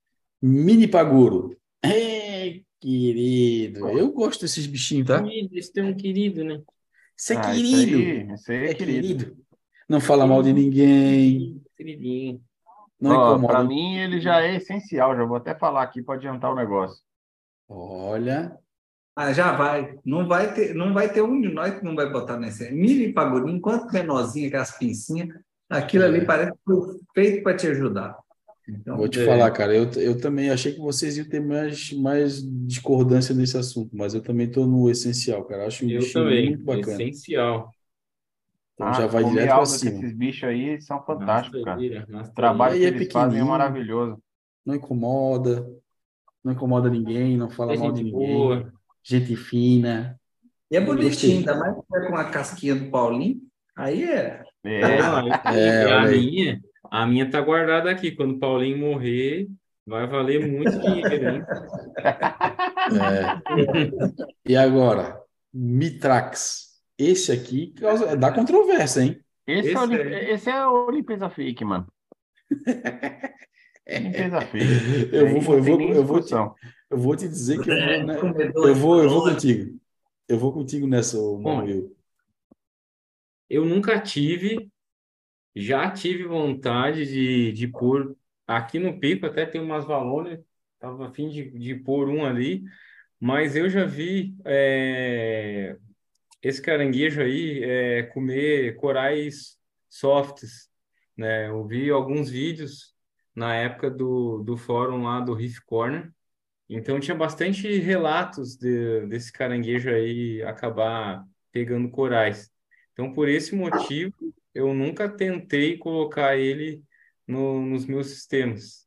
Mini 0.42 0.88
paguro. 0.88 1.56
É, 1.82 2.60
querido. 2.80 3.88
Eu 3.90 4.10
gosto 4.12 4.40
desses 4.40 4.66
bichinhos, 4.66 5.06
tá? 5.06 5.22
Eles 5.26 5.70
têm 5.70 5.84
um 5.84 5.94
querido, 5.94 6.42
né? 6.44 6.62
Isso 7.16 7.32
é 7.34 7.36
Ah, 7.36 7.54
isso 7.54 7.76
querido. 7.76 7.98
aí, 7.98 8.34
isso 8.34 8.50
aí 8.50 8.58
é 8.58 8.70
É 8.70 8.74
querido. 8.74 9.06
querido. 9.24 9.36
Não 9.88 10.00
fala 10.00 10.26
mal 10.26 10.42
de 10.42 10.52
ninguém. 10.52 11.62
Queridinho. 11.76 12.42
Não 13.00 13.10
Ó, 13.16 13.30
incomoda. 13.32 13.54
Para 13.54 13.64
mim, 13.64 13.96
ele 13.98 14.20
já 14.20 14.40
é 14.42 14.56
essencial. 14.56 15.16
Já 15.16 15.24
vou 15.24 15.36
até 15.36 15.54
falar 15.54 15.82
aqui 15.82 16.02
para 16.02 16.14
adiantar 16.14 16.52
o 16.52 16.56
negócio. 16.56 17.02
Olha, 17.68 18.58
Ah, 19.22 19.32
já 19.34 19.52
vai. 19.52 19.98
Não 20.04 20.26
vai 20.26 20.54
ter, 20.54 20.74
não 20.74 20.94
vai 20.94 21.12
ter 21.12 21.20
um 21.20 21.40
de 21.40 21.48
nós 21.52 21.78
que 21.78 21.84
não 21.84 21.94
vai 21.94 22.10
botar 22.10 22.38
nesse. 22.38 22.70
Mini 22.70 23.12
pagodinho, 23.12 23.56
enquanto 23.56 23.92
menorzinho, 23.92 24.50
com 24.50 24.56
as 24.56 24.78
pincinhas, 24.78 25.28
aquilo 25.68 26.04
ali 26.04 26.20
É. 26.20 26.24
parece 26.24 26.52
que 26.52 26.58
foi 26.64 26.98
feito 27.14 27.42
para 27.42 27.56
te 27.56 27.66
ajudar. 27.66 28.16
Então, 28.66 28.96
vou 28.96 29.08
te 29.08 29.20
É. 29.20 29.26
falar, 29.26 29.50
cara. 29.50 29.74
Eu, 29.76 29.90
eu 29.96 30.18
também 30.20 30.48
achei 30.50 30.72
que 30.72 30.80
vocês 30.80 31.18
iam 31.18 31.28
ter 31.28 31.40
mais, 31.40 31.92
mais 31.92 32.42
discordância 32.66 33.34
nesse 33.34 33.58
assunto, 33.58 33.94
mas 33.94 34.14
eu 34.14 34.22
também 34.22 34.50
tô 34.50 34.64
no 34.66 34.88
essencial, 34.88 35.44
cara. 35.44 35.66
Acho 35.66 35.84
um 35.84 35.90
Eu 35.90 35.98
bichinho 36.00 36.24
também. 36.24 36.46
muito 36.50 36.64
bacana. 36.64 37.02
Essencial. 37.02 37.70
Então 38.74 38.94
já 38.94 39.06
vai 39.06 39.22
direto 39.24 39.58
que 39.60 39.66
cima. 39.66 39.98
Esses 39.98 40.12
bichos 40.16 40.44
aí 40.44 40.80
são 40.80 41.04
fantásticos, 41.04 41.62
cara. 41.62 41.76
Nossa, 41.80 42.06
nossa, 42.12 42.30
O 42.30 42.34
trabalho 42.34 42.76
E 42.76 42.78
que 42.78 42.84
é 42.84 42.88
eles 42.88 43.12
fazem 43.12 43.40
é 43.40 43.44
maravilhoso. 43.44 44.18
Não 44.64 44.74
incomoda, 44.74 45.68
não 46.42 46.52
incomoda 46.52 46.88
ninguém, 46.88 47.36
não 47.36 47.50
fala 47.50 47.74
É 47.74 47.76
mal 47.76 47.92
de 47.92 48.04
ninguém. 48.04 48.32
boa. 48.32 48.72
Gente 49.02 49.36
fina. 49.36 50.18
E 50.70 50.76
é 50.76 50.80
Gostei. 50.80 51.04
bonitinho, 51.04 51.38
ainda 51.38 51.54
mais 51.56 51.74
com 51.74 52.16
a 52.16 52.24
casquinha 52.30 52.74
do 52.74 52.90
Paulinho. 52.90 53.40
Aí 53.76 54.04
é. 54.04 54.42
É, 54.64 54.98
Não, 55.02 55.28
É, 55.52 55.92
a 55.92 56.06
minha, 56.06 56.60
a 56.90 57.06
minha 57.06 57.30
tá 57.30 57.40
guardada 57.40 57.90
aqui. 57.90 58.12
Quando 58.12 58.34
o 58.36 58.38
Paulinho 58.38 58.78
morrer, 58.78 59.48
vai 59.86 60.06
valer 60.06 60.46
muito 60.46 60.78
dinheiro, 60.78 61.28
hein? 61.36 61.44
É. 62.92 64.30
E 64.46 64.56
agora, 64.56 65.20
Mitrax. 65.52 66.68
Esse 66.98 67.32
aqui 67.32 67.72
causa, 67.80 68.14
dá 68.14 68.30
controvérsia, 68.30 69.00
hein? 69.00 69.20
esse, 69.46 69.72
é 69.72 69.78
o, 69.78 69.84
Esse 69.84 70.02
aí. 70.02 70.30
esse 70.32 70.50
é 70.50 70.66
o 70.66 70.90
limpeza 70.90 71.30
fake, 71.30 71.64
mano. 71.64 71.86
Limpeza 73.88 74.40
fake. 74.42 75.08
Eu 75.10 75.40
vou, 75.40 75.56
eu 75.56 75.62
vou, 75.62 75.80
eu 75.80 76.04
vou. 76.04 76.20
Eu 76.90 76.98
vou 76.98 77.14
te 77.14 77.28
dizer 77.28 77.62
que 77.62 77.70
eu 77.70 77.76
vou, 77.76 78.04
né? 78.04 78.18
Eu 78.54 78.74
vou, 78.74 79.02
eu 79.02 79.08
vou 79.08 79.24
de 79.24 79.34
contigo. 79.34 79.80
Eu 80.28 80.38
vou 80.38 80.52
contigo 80.52 80.86
nessa, 80.86 81.16
Bom, 81.16 81.40
Manuel. 81.40 81.90
Eu 83.48 83.64
nunca 83.64 84.00
tive, 84.00 84.70
já 85.54 85.90
tive 85.90 86.24
vontade 86.24 87.06
de, 87.06 87.52
de 87.52 87.68
pôr 87.68 88.16
aqui 88.46 88.78
no 88.78 88.98
pico, 88.98 89.26
até 89.26 89.46
tem 89.46 89.60
umas 89.60 89.84
valores, 89.84 90.40
tava 90.78 91.08
a 91.08 91.12
fim 91.12 91.28
de, 91.28 91.50
de 91.50 91.74
pôr 91.76 92.08
um 92.08 92.24
ali, 92.24 92.64
mas 93.18 93.54
eu 93.54 93.68
já 93.68 93.84
vi 93.84 94.36
é, 94.44 95.76
esse 96.42 96.60
caranguejo 96.60 97.20
aí 97.20 97.62
é 97.62 98.02
comer 98.04 98.76
corais 98.76 99.58
softs, 99.88 100.70
né? 101.16 101.48
Eu 101.48 101.66
vi 101.66 101.90
alguns 101.90 102.30
vídeos 102.30 102.94
na 103.34 103.54
época 103.54 103.90
do, 103.90 104.42
do 104.42 104.56
fórum 104.56 105.04
lá 105.04 105.20
do 105.20 105.34
Reef 105.34 105.58
Corner, 105.66 106.10
então 106.76 107.00
tinha 107.00 107.16
bastante 107.16 107.78
relatos 107.78 108.56
de, 108.56 109.06
desse 109.06 109.32
caranguejo 109.32 109.90
aí 109.90 110.42
acabar 110.42 111.24
pegando 111.52 111.90
corais. 111.90 112.50
Então, 112.92 113.12
por 113.12 113.28
esse 113.28 113.54
motivo, 113.54 114.14
eu 114.54 114.72
nunca 114.72 115.08
tentei 115.08 115.76
colocar 115.76 116.36
ele 116.36 116.82
no, 117.26 117.64
nos 117.64 117.86
meus 117.86 118.08
sistemas. 118.08 118.86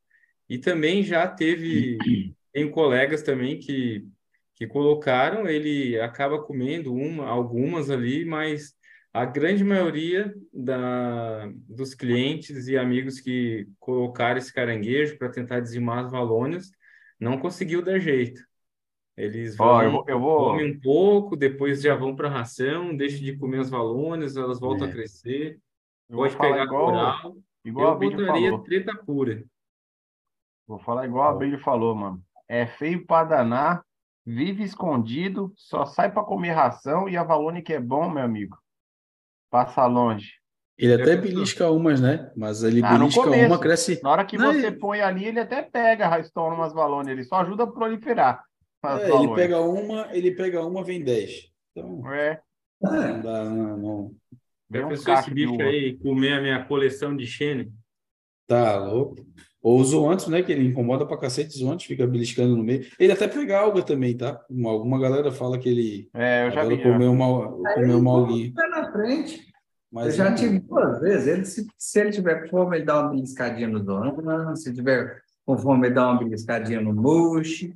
E 0.49 0.57
também 0.57 1.03
já 1.03 1.27
teve 1.27 1.97
tem 2.53 2.69
colegas 2.69 3.23
também 3.23 3.59
que 3.59 4.05
que 4.55 4.67
colocaram, 4.67 5.47
ele 5.47 5.99
acaba 5.99 6.41
comendo 6.41 6.93
uma, 6.93 7.27
algumas 7.27 7.89
ali, 7.89 8.23
mas 8.23 8.75
a 9.11 9.25
grande 9.25 9.63
maioria 9.63 10.33
da, 10.53 11.51
dos 11.67 11.93
clientes 11.93 12.67
e 12.67 12.77
amigos 12.77 13.19
que 13.19 13.67
colocaram 13.79 14.37
esse 14.37 14.53
caranguejo 14.53 15.17
para 15.17 15.29
tentar 15.31 15.59
dizimar 15.59 16.05
as 16.05 16.11
valônias 16.11 16.71
não 17.19 17.37
conseguiu 17.39 17.81
dar 17.83 17.99
jeito. 17.99 18.41
Eles 19.15 19.55
vão, 19.55 19.67
Ó, 19.67 19.81
eu 19.83 19.91
vou, 19.91 20.05
eu 20.07 20.19
vou... 20.19 20.45
comem 20.51 20.71
um 20.71 20.79
pouco, 20.79 21.35
depois 21.35 21.81
já 21.81 21.95
vão 21.95 22.15
para 22.15 22.27
a 22.27 22.31
ração, 22.31 22.95
deixam 22.95 23.19
de 23.19 23.37
comer 23.37 23.59
as 23.59 23.69
valônias, 23.69 24.35
elas 24.37 24.59
voltam 24.59 24.87
É. 24.87 24.89
a 24.89 24.93
crescer. 24.93 25.59
eu 26.09 26.17
Pode 26.17 26.35
pegar 26.37 26.63
igual, 26.63 26.85
coral. 26.85 27.37
igual 27.63 27.87
Eu 27.87 27.91
a 27.93 27.95
botaria 27.95 28.49
falou. 28.49 28.63
treta 28.63 28.95
pura. 29.05 29.43
Vou 30.67 30.79
falar 30.79 31.05
igual 31.05 31.29
a 31.29 31.37
Bíblia 31.37 31.59
falou, 31.59 31.93
mano. 31.95 32.23
É 32.47 32.65
feio 32.65 33.05
pra 33.05 33.23
danar, 33.23 33.83
vive 34.25 34.63
escondido, 34.63 35.53
só 35.55 35.85
sai 35.85 36.11
pra 36.11 36.23
comer 36.23 36.51
ração 36.51 37.07
e 37.07 37.15
a 37.17 37.23
Valone 37.23 37.61
que 37.61 37.73
é 37.73 37.79
bom, 37.79 38.09
meu 38.09 38.23
amigo. 38.23 38.57
Passa 39.49 39.85
longe. 39.85 40.33
Ele 40.77 40.93
até 40.93 41.15
pensou? 41.15 41.21
belisca 41.21 41.69
umas, 41.71 42.01
né? 42.01 42.31
Mas 42.35 42.63
ele 42.63 42.81
Ah, 42.83 42.97
belisca 42.97 43.23
começo. 43.23 43.45
uma, 43.47 43.59
cresce. 43.59 43.99
Na 44.03 44.09
hora 44.11 44.25
que 44.25 44.37
Não, 44.37 44.51
você 44.51 44.67
ele- 44.67 44.75
põe 44.77 45.01
ali, 45.01 45.25
ele 45.25 45.39
até 45.39 45.61
pega, 45.61 46.07
rastona 46.07 46.55
umas 46.55 46.73
Valone, 46.73 47.11
ele 47.11 47.23
só 47.23 47.35
ajuda 47.41 47.63
a 47.63 47.67
proliferar 47.67 48.43
É, 48.85 49.09
ele 49.15 49.33
pega 49.35 49.61
uma, 49.61 50.07
ele 50.11 50.31
pega 50.31 50.65
uma, 50.65 50.83
vem 50.83 51.03
dez. 51.03 51.49
Então, 51.71 52.01
É, 52.11 52.39
não 52.81 53.21
dá, 53.21 53.43
não, 53.45 53.77
não. 53.77 54.11
vem 54.69 54.83
um 54.85 54.91
esse 54.91 55.31
bicho 55.31 55.61
aí 55.61 55.97
comer 55.99 56.33
a 56.33 56.41
minha 56.41 56.65
coleção 56.65 57.15
de 57.15 57.25
Xene? 57.25 57.71
Tá 58.47 58.77
louco. 58.77 59.15
Ou 59.61 59.79
o 59.79 59.83
zoantes, 59.85 60.27
né? 60.27 60.43
Que 60.43 60.51
ele 60.51 60.67
incomoda 60.67 61.05
pra 61.05 61.15
cacete, 61.17 61.57
zoantes, 61.57 61.85
fica 61.85 62.05
beliscando 62.05 62.57
no 62.57 62.63
meio. 62.63 62.85
Ele 62.99 63.13
até 63.13 63.25
pega 63.29 63.57
alga 63.59 63.81
também, 63.81 64.17
tá? 64.17 64.37
Uma- 64.49 64.71
Alguma 64.71 64.99
galera 64.99 65.31
fala 65.31 65.57
que 65.57 65.69
ele 65.69 66.09
É, 66.13 66.47
eu 66.47 66.51
já 66.51 66.65
vi. 66.65 66.75
já. 66.75 66.83
comer 66.83 67.05
uma, 67.05 67.49
comer 67.75 67.93
uma 67.95 68.11
alguinha. 68.11 68.51
Pé 68.53 68.67
na 68.67 68.91
frente. 68.91 69.52
Mas 69.93 70.07
eu 70.07 70.25
já 70.25 70.33
tive 70.33 70.59
duas 70.59 70.99
vezes. 70.99 71.27
Ele, 71.27 71.45
se, 71.45 71.67
se 71.77 71.99
ele 71.99 72.11
tiver 72.11 72.49
fome, 72.49 72.77
ele 72.77 72.85
dá 72.85 72.99
uma 73.01 73.11
beliscadinha 73.11 73.67
no 73.67 73.83
Zoan. 73.83 74.55
Se 74.55 74.73
tiver 74.73 75.21
com 75.45 75.57
fome, 75.57 75.87
ele 75.87 75.93
dá 75.95 76.09
uma 76.09 76.19
beliscadinha 76.19 76.81
no 76.81 76.93
Mush. 76.93 77.69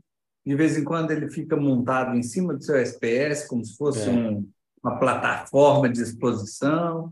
De 0.45 0.55
vez 0.55 0.77
em 0.77 0.83
quando, 0.83 1.11
ele 1.11 1.29
fica 1.29 1.55
montado 1.55 2.15
em 2.17 2.23
cima 2.23 2.53
do 2.55 2.63
seu 2.63 2.75
SPS, 2.77 3.47
como 3.47 3.63
se 3.63 3.75
fosse 3.77 4.09
É. 4.09 4.11
um- 4.11 4.49
uma 4.83 4.97
plataforma 4.97 5.87
de 5.89 6.01
exposição. 6.01 7.11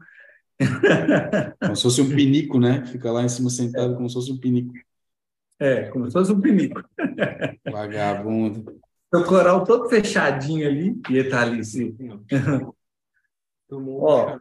Como 1.62 1.76
se 1.76 1.84
fosse 1.84 2.02
um 2.02 2.10
pinico, 2.10 2.60
né? 2.60 2.86
Fica 2.86 3.12
lá 3.12 3.22
em 3.24 3.30
cima 3.30 3.50
sentado 3.50 3.96
como 3.96 4.08
se 4.10 4.14
fosse 4.16 4.32
um 4.32 4.38
pinico. 4.40 4.74
É, 5.60 5.84
como 5.90 6.06
se 6.08 6.14
fosse 6.14 6.32
um 6.32 6.40
pinico. 6.42 6.82
Vagabundo. 7.70 8.80
O 9.14 9.24
coral 9.24 9.64
todo 9.66 9.90
fechadinho 9.90 10.68
ali, 10.68 11.00
e 11.10 11.18
ele 11.18 11.30
tá 11.30 11.42
ali. 11.42 11.60
Assim. 11.60 11.96
Tomou 13.68 14.02
Ó. 14.04 14.38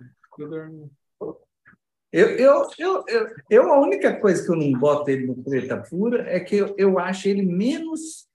Eu, 2.12 2.28
eu, 2.28 2.70
eu, 2.78 3.04
eu, 3.08 3.26
eu, 3.50 3.72
a 3.72 3.80
única 3.80 4.20
coisa 4.20 4.44
que 4.44 4.50
eu 4.50 4.56
não 4.56 4.72
boto 4.78 5.10
ele 5.10 5.26
no 5.26 5.42
treta 5.42 5.78
pura 5.78 6.22
é 6.30 6.38
que 6.38 6.54
eu, 6.54 6.74
eu 6.78 6.98
acho 6.98 7.28
ele 7.28 7.42
menos 7.42 8.28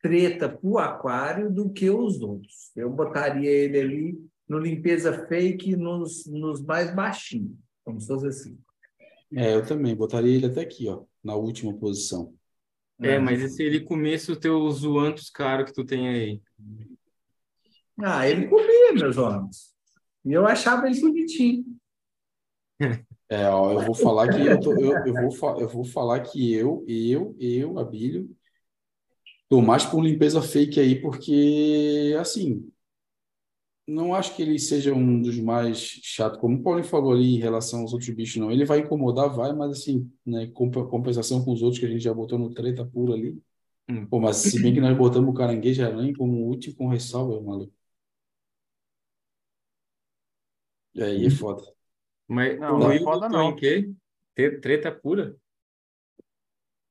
treta 0.00 0.48
para 0.48 0.66
o 0.66 0.78
aquário 0.78 1.50
do 1.50 1.70
que 1.70 1.90
os 1.90 2.22
outros. 2.22 2.70
Eu 2.74 2.90
botaria 2.90 3.50
ele 3.50 3.78
ali 3.78 4.26
no 4.48 4.58
limpeza 4.58 5.26
fake 5.26 5.76
nos, 5.76 6.26
nos 6.26 6.62
mais 6.64 6.94
baixinhos, 6.94 7.56
como 7.84 8.00
se 8.00 8.06
fosse 8.06 8.26
assim. 8.26 8.58
É, 9.34 9.54
eu 9.54 9.64
também. 9.64 9.94
Botaria 9.94 10.34
ele 10.34 10.46
até 10.46 10.62
aqui, 10.62 10.88
ó. 10.88 11.04
Na 11.22 11.34
última 11.34 11.72
posição. 11.74 12.34
É, 13.00 13.18
mas 13.18 13.40
e 13.40 13.48
se 13.48 13.62
ele 13.62 13.80
comesse 13.80 14.30
os 14.30 14.38
teus 14.38 14.76
zoantos 14.76 15.30
caros 15.30 15.66
que 15.66 15.74
tu 15.74 15.84
tem 15.84 16.08
aí? 16.08 16.40
Ah, 18.00 18.28
ele 18.28 18.46
comia, 18.46 18.92
meus 18.94 19.16
homens. 19.16 19.72
E 20.24 20.32
eu 20.32 20.46
achava 20.46 20.86
ele 20.88 21.00
bonitinho. 21.00 21.64
É, 23.28 23.48
ó, 23.48 23.72
eu 23.72 23.80
vou 23.80 23.94
falar 23.94 24.28
que 24.28 24.44
eu, 24.44 24.60
tô, 24.60 24.78
eu, 24.78 25.02
eu, 25.06 25.16
vou, 25.16 25.30
fa- 25.30 25.56
eu 25.58 25.68
vou 25.68 25.84
falar 25.84 26.20
que 26.20 26.52
eu, 26.54 26.84
eu, 26.86 27.34
eu, 27.40 27.78
Abílio, 27.78 28.28
tô 29.48 29.60
mais 29.62 29.84
por 29.84 30.02
limpeza 30.02 30.42
fake 30.42 30.80
aí, 30.80 31.00
porque, 31.00 32.16
assim, 32.20 32.72
não 33.86 34.14
acho 34.14 34.34
que 34.36 34.42
ele 34.42 34.58
seja 34.58 34.94
um 34.94 35.20
dos 35.20 35.38
mais 35.38 35.78
chatos, 35.78 36.38
como 36.40 36.56
o 36.58 36.62
Paulinho 36.62 36.86
falou 36.86 37.12
ali 37.12 37.34
em 37.36 37.38
relação 37.38 37.80
aos 37.80 37.92
outros 37.92 38.10
bichos, 38.10 38.36
não. 38.36 38.50
Ele 38.50 38.64
vai 38.64 38.78
incomodar, 38.80 39.28
vai, 39.34 39.52
mas, 39.52 39.72
assim, 39.72 40.10
né, 40.24 40.46
comp- 40.48 40.88
compensação 40.88 41.44
com 41.44 41.52
os 41.52 41.62
outros 41.62 41.80
que 41.80 41.86
a 41.86 41.88
gente 41.90 42.02
já 42.02 42.14
botou 42.14 42.38
no 42.38 42.52
treta 42.54 42.84
pura 42.86 43.14
ali. 43.14 43.40
Hum. 43.88 44.06
Pô, 44.08 44.20
mas 44.20 44.36
se 44.38 44.58
bem 44.60 44.72
que 44.74 44.80
nós 44.80 44.96
botamos 44.96 45.30
o 45.30 45.34
caranguejo 45.34 45.84
aranha 45.84 46.14
como 46.16 46.46
último 46.48 46.76
com 46.76 46.88
ressalva, 46.88 47.40
maluco. 47.42 47.72
E 47.72 47.92
aí 51.00 51.26
é 51.26 51.30
foda. 51.30 51.62
Mas 52.28 52.58
Não, 52.58 52.78
não 52.78 52.90
é 52.90 52.98
foda, 53.00 53.28
não. 53.28 53.50
em 53.50 53.56
quê? 53.56 53.92
Tre- 54.34 54.60
Treta 54.60 54.90
pura? 54.92 55.36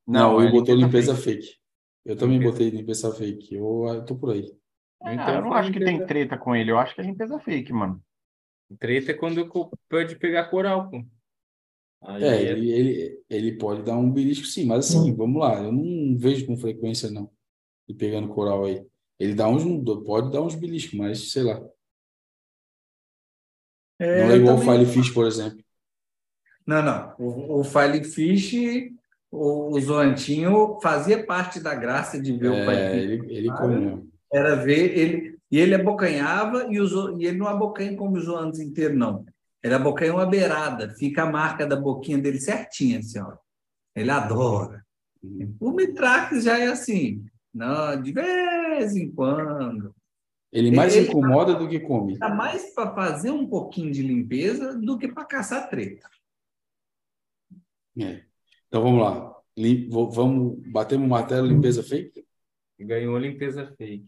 Não, 0.05 0.39
é 0.39 0.45
eu 0.45 0.49
botou 0.49 0.75
limpeza 0.75 1.15
fake. 1.15 1.15
fake. 1.15 1.57
Eu 2.05 2.15
também 2.17 2.39
Limpeza. 2.39 2.41
botei 2.41 2.69
limpeza 2.69 3.13
fake. 3.13 3.55
Eu, 3.55 3.85
eu 3.87 4.05
tô 4.05 4.15
por 4.17 4.31
aí. 4.33 4.51
Ah, 5.01 5.13
Então 5.13 5.35
eu 5.35 5.41
não 5.41 5.53
acho 5.53 5.71
que 5.71 5.79
tem 5.81 6.03
treta 6.05 6.37
com 6.37 6.55
ele, 6.55 6.71
eu 6.71 6.77
acho 6.79 6.93
que 6.95 7.01
é 7.01 7.03
limpeza 7.03 7.39
fake, 7.39 7.73
mano. 7.73 8.03
Treta 8.79 9.11
é 9.11 9.15
quando 9.15 9.49
pode 9.89 10.17
pegar 10.17 10.49
coral, 10.49 10.89
pô. 10.89 11.03
Aí 12.01 12.25
É, 12.25 12.41
ele, 12.43 12.71
ele, 12.71 13.23
ele 13.29 13.57
pode 13.57 13.83
dar 13.83 13.97
um 13.97 14.11
belisco 14.11 14.45
sim, 14.45 14.65
mas 14.65 14.87
assim, 14.89 15.13
vamos 15.15 15.39
lá, 15.41 15.55
eu 15.63 15.71
não 15.71 16.17
vejo 16.17 16.45
com 16.45 16.57
frequência 16.57 17.09
não. 17.11 17.31
Ele 17.87 17.97
pegando 17.97 18.29
coral 18.29 18.65
aí. 18.65 18.85
Ele 19.19 19.35
dá 19.35 19.49
uns, 19.49 19.63
pode 20.05 20.31
dar 20.31 20.41
uns 20.43 20.55
beliscos, 20.55 20.95
mas 20.99 21.31
sei 21.31 21.43
lá. 21.43 21.61
Não 24.01 24.31
é 24.31 24.35
igual 24.37 24.55
o 24.55 24.59
também- 24.59 24.79
File 24.85 24.91
Fish, 24.93 25.09
por 25.11 25.27
exemplo. 25.27 25.59
Não, 26.65 26.81
não. 26.81 27.13
O, 27.19 27.59
o 27.59 27.63
File 27.63 28.03
Fish, 28.03 28.53
o, 29.31 29.75
o 29.75 29.79
Zoantinho 29.81 30.79
fazia 30.81 31.25
parte 31.25 31.59
da 31.59 31.73
graça 31.75 32.19
de 32.21 32.33
ver 32.37 32.49
o 32.49 32.53
É, 32.53 32.65
Fish. 32.91 33.03
ele, 33.03 33.33
ele 33.35 33.49
Ah, 33.49 33.53
come 33.57 33.75
mesmo. 33.77 34.09
Era 34.31 34.55
ver 34.55 34.97
ele. 34.97 35.37
E 35.51 35.59
ele 35.59 35.75
abocanhava 35.75 36.67
e, 36.69 36.79
o, 36.79 37.19
e 37.19 37.25
ele 37.25 37.37
não 37.37 37.47
abocanha 37.47 37.95
como 37.97 38.15
os 38.17 38.23
zoantes 38.25 38.59
inteiros, 38.61 38.97
não. 38.97 39.25
Ele 39.61 39.73
abocanha 39.73 40.13
uma 40.13 40.25
beirada, 40.25 40.89
fica 40.97 41.23
a 41.23 41.29
marca 41.31 41.67
da 41.67 41.75
boquinha 41.75 42.17
dele 42.17 42.39
certinha, 42.39 42.99
assim, 42.99 43.19
ó. 43.19 43.33
Ele 43.95 44.09
adora. 44.09 44.83
Uhum. 45.21 45.53
O 45.59 45.71
Mitrax 45.71 46.43
já 46.45 46.57
é 46.57 46.67
assim. 46.67 47.23
Não, 47.53 48.01
de 48.01 48.13
vez 48.13 48.95
em 48.95 49.11
quando. 49.11 49.93
Ele 50.51 50.71
mais 50.71 50.95
Ele- 50.95 51.07
incomoda 51.07 51.55
do 51.55 51.67
que 51.67 51.79
come. 51.79 52.17
Tá 52.17 52.29
mais 52.29 52.73
para 52.73 52.93
fazer 52.93 53.31
um 53.31 53.47
pouquinho 53.47 53.91
de 53.91 54.01
limpeza 54.03 54.77
do 54.77 54.97
que 54.97 55.07
para 55.07 55.25
caçar 55.25 55.69
treta. 55.69 56.09
É. 57.97 58.23
Então 58.67 58.81
vamos 58.83 59.01
lá. 59.01 59.35
Lim- 59.57 59.89
vamos 59.89 60.57
bater 60.71 60.97
um 60.97 61.07
martelo, 61.07 61.47
limpeza 61.47 61.83
fake? 61.83 62.25
ganhou 62.79 63.15
limpeza 63.17 63.67
fake. 63.77 64.07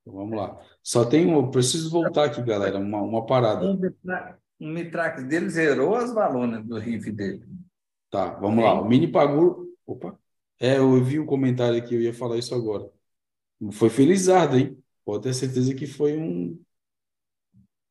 Então, 0.00 0.14
vamos 0.14 0.36
lá. 0.36 0.58
Só 0.82 1.04
tem 1.04 1.26
um, 1.26 1.34
eu 1.36 1.50
preciso 1.50 1.90
voltar 1.90 2.24
aqui, 2.24 2.42
galera, 2.42 2.78
uma, 2.78 3.02
uma 3.02 3.26
parada. 3.26 3.66
Um 3.66 3.78
Mitrax, 4.72 5.22
um 5.22 5.28
dele 5.28 5.50
zerou 5.50 5.94
as 5.94 6.12
balonas 6.12 6.64
do 6.64 6.78
riff 6.78 7.10
dele. 7.12 7.44
Tá, 8.10 8.30
vamos 8.34 8.64
lá. 8.64 8.80
O 8.80 8.88
mini 8.88 9.06
Paguro. 9.06 9.68
Opa. 9.86 10.18
É, 10.58 10.78
eu 10.78 11.02
vi 11.04 11.18
um 11.18 11.26
comentário 11.26 11.76
aqui, 11.76 11.94
eu 11.94 12.00
ia 12.00 12.14
falar 12.14 12.38
isso 12.38 12.54
agora. 12.54 12.88
Foi 13.72 13.90
Felizardo, 13.90 14.56
hein? 14.56 14.81
Pode 15.04 15.24
ter 15.24 15.34
certeza 15.34 15.74
que 15.74 15.86
foi 15.86 16.16
um. 16.16 16.58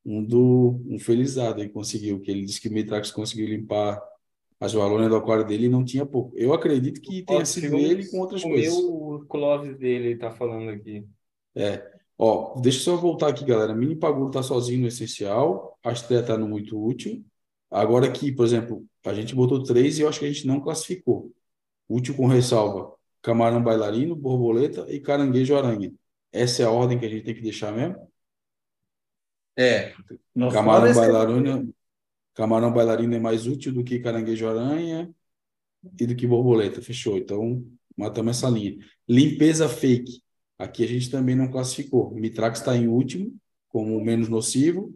Um 0.05 0.24
do. 0.24 0.82
Um 0.88 0.99
Felizardo 0.99 1.62
aí 1.62 1.70
conseguiu, 1.70 2.20
que 2.20 2.32
ele 2.32 2.45
disse 2.45 2.59
que 2.59 2.70
o 2.70 2.74
Mitrax 2.74 3.12
conseguiu 3.12 3.47
limpar 3.47 4.01
as 4.59 4.76
balonas 4.76 5.09
do 5.09 5.16
aquário 5.16 5.45
dele 5.45 5.66
e 5.66 5.70
não 5.70 5.84
tinha 5.84 6.05
pouco. 6.05 6.38
Eu 6.38 6.53
acredito 6.53 7.01
que 7.01 7.24
tenha 7.24 7.43
sido 7.45 7.78
ele 7.78 8.07
com 8.07 8.20
outras 8.20 8.43
coisas. 8.43 8.74
O 8.74 9.26
Clóvis 9.28 9.76
dele, 9.78 10.09
ele 10.09 10.20
tá 10.20 10.32
falando 10.32 10.70
aqui. 10.70 11.03
Ó, 12.16 12.59
deixa 12.62 12.78
eu 12.78 12.84
só 12.84 12.95
voltar 12.95 13.30
aqui, 13.30 13.43
galera. 13.43 13.74
Mini 13.74 13.95
Paguro 13.95 14.30
tá 14.30 14.43
sozinho 14.43 14.82
no 14.82 14.88
essencial, 14.88 15.76
a 15.84 15.91
estreia 15.91 16.22
tá 16.22 16.38
no 16.38 16.47
muito 16.47 16.80
útil. 16.80 17.26
Agora 17.72 18.05
aqui, 18.05 18.32
por 18.32 18.45
exemplo, 18.45 18.86
a 19.03 19.14
gente 19.16 19.34
botou 19.34 19.64
três 19.64 19.97
e 19.97 20.03
eu 20.03 20.09
acho 20.09 20.20
que 20.20 20.26
a 20.26 20.32
gente 20.32 20.45
não 20.45 20.62
classificou. 20.62 21.32
Útil 21.89 22.16
com 22.16 22.28
ressalva: 22.28 22.93
camarão 23.22 23.64
bailarino, 23.64 24.16
borboleta 24.16 24.86
e 24.89 24.99
caranguejo 24.99 25.55
aranha. 25.55 25.91
Essa 26.32 26.63
é 26.63 26.65
a 26.65 26.71
ordem 26.71 26.97
que 26.97 27.05
a 27.05 27.09
gente 27.09 27.23
tem 27.23 27.36
que 27.36 27.41
deixar 27.41 27.71
mesmo? 27.71 28.11
É. 29.57 29.93
Camarão 30.51 30.93
bailarino, 30.93 31.75
camarão 32.34 32.73
bailarino 32.73 33.15
é 33.15 33.19
mais 33.19 33.45
útil 33.45 33.73
do 33.73 33.84
que 33.84 33.99
caranguejo 33.99 34.47
aranha 34.47 35.13
e 35.99 36.05
do 36.05 36.15
que 36.15 36.25
borboleta. 36.25 36.82
Fechou. 36.82 37.17
Então, 37.17 37.65
matamos 37.97 38.38
essa 38.38 38.49
linha. 38.49 38.77
Limpeza 39.07 39.67
fake. 39.67 40.23
Aqui 40.57 40.84
a 40.84 40.88
gente 40.88 41.09
também 41.09 41.36
não 41.36 41.49
classificou. 41.49 42.11
Mitrax 42.11 42.59
está 42.59 42.75
em 42.77 42.88
último, 42.88 43.36
como 43.67 43.99
menos 44.03 44.29
nocivo, 44.29 44.93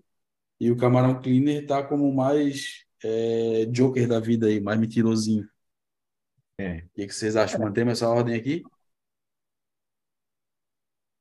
e 0.59 0.71
o 0.71 0.77
camarão 0.77 1.21
cleaner 1.21 1.63
está 1.63 1.83
como 1.83 2.13
mais 2.13 2.86
é, 3.03 3.65
joker 3.65 4.07
da 4.07 4.19
vida 4.19 4.47
aí, 4.47 4.59
mais 4.59 4.79
mentirosinho. 4.79 5.47
É. 6.57 6.77
O 6.77 6.89
que, 6.93 7.07
que 7.07 7.13
vocês 7.13 7.36
acham? 7.36 7.59
Mantemos 7.59 7.93
essa 7.93 8.09
ordem 8.09 8.36
aqui? 8.36 8.63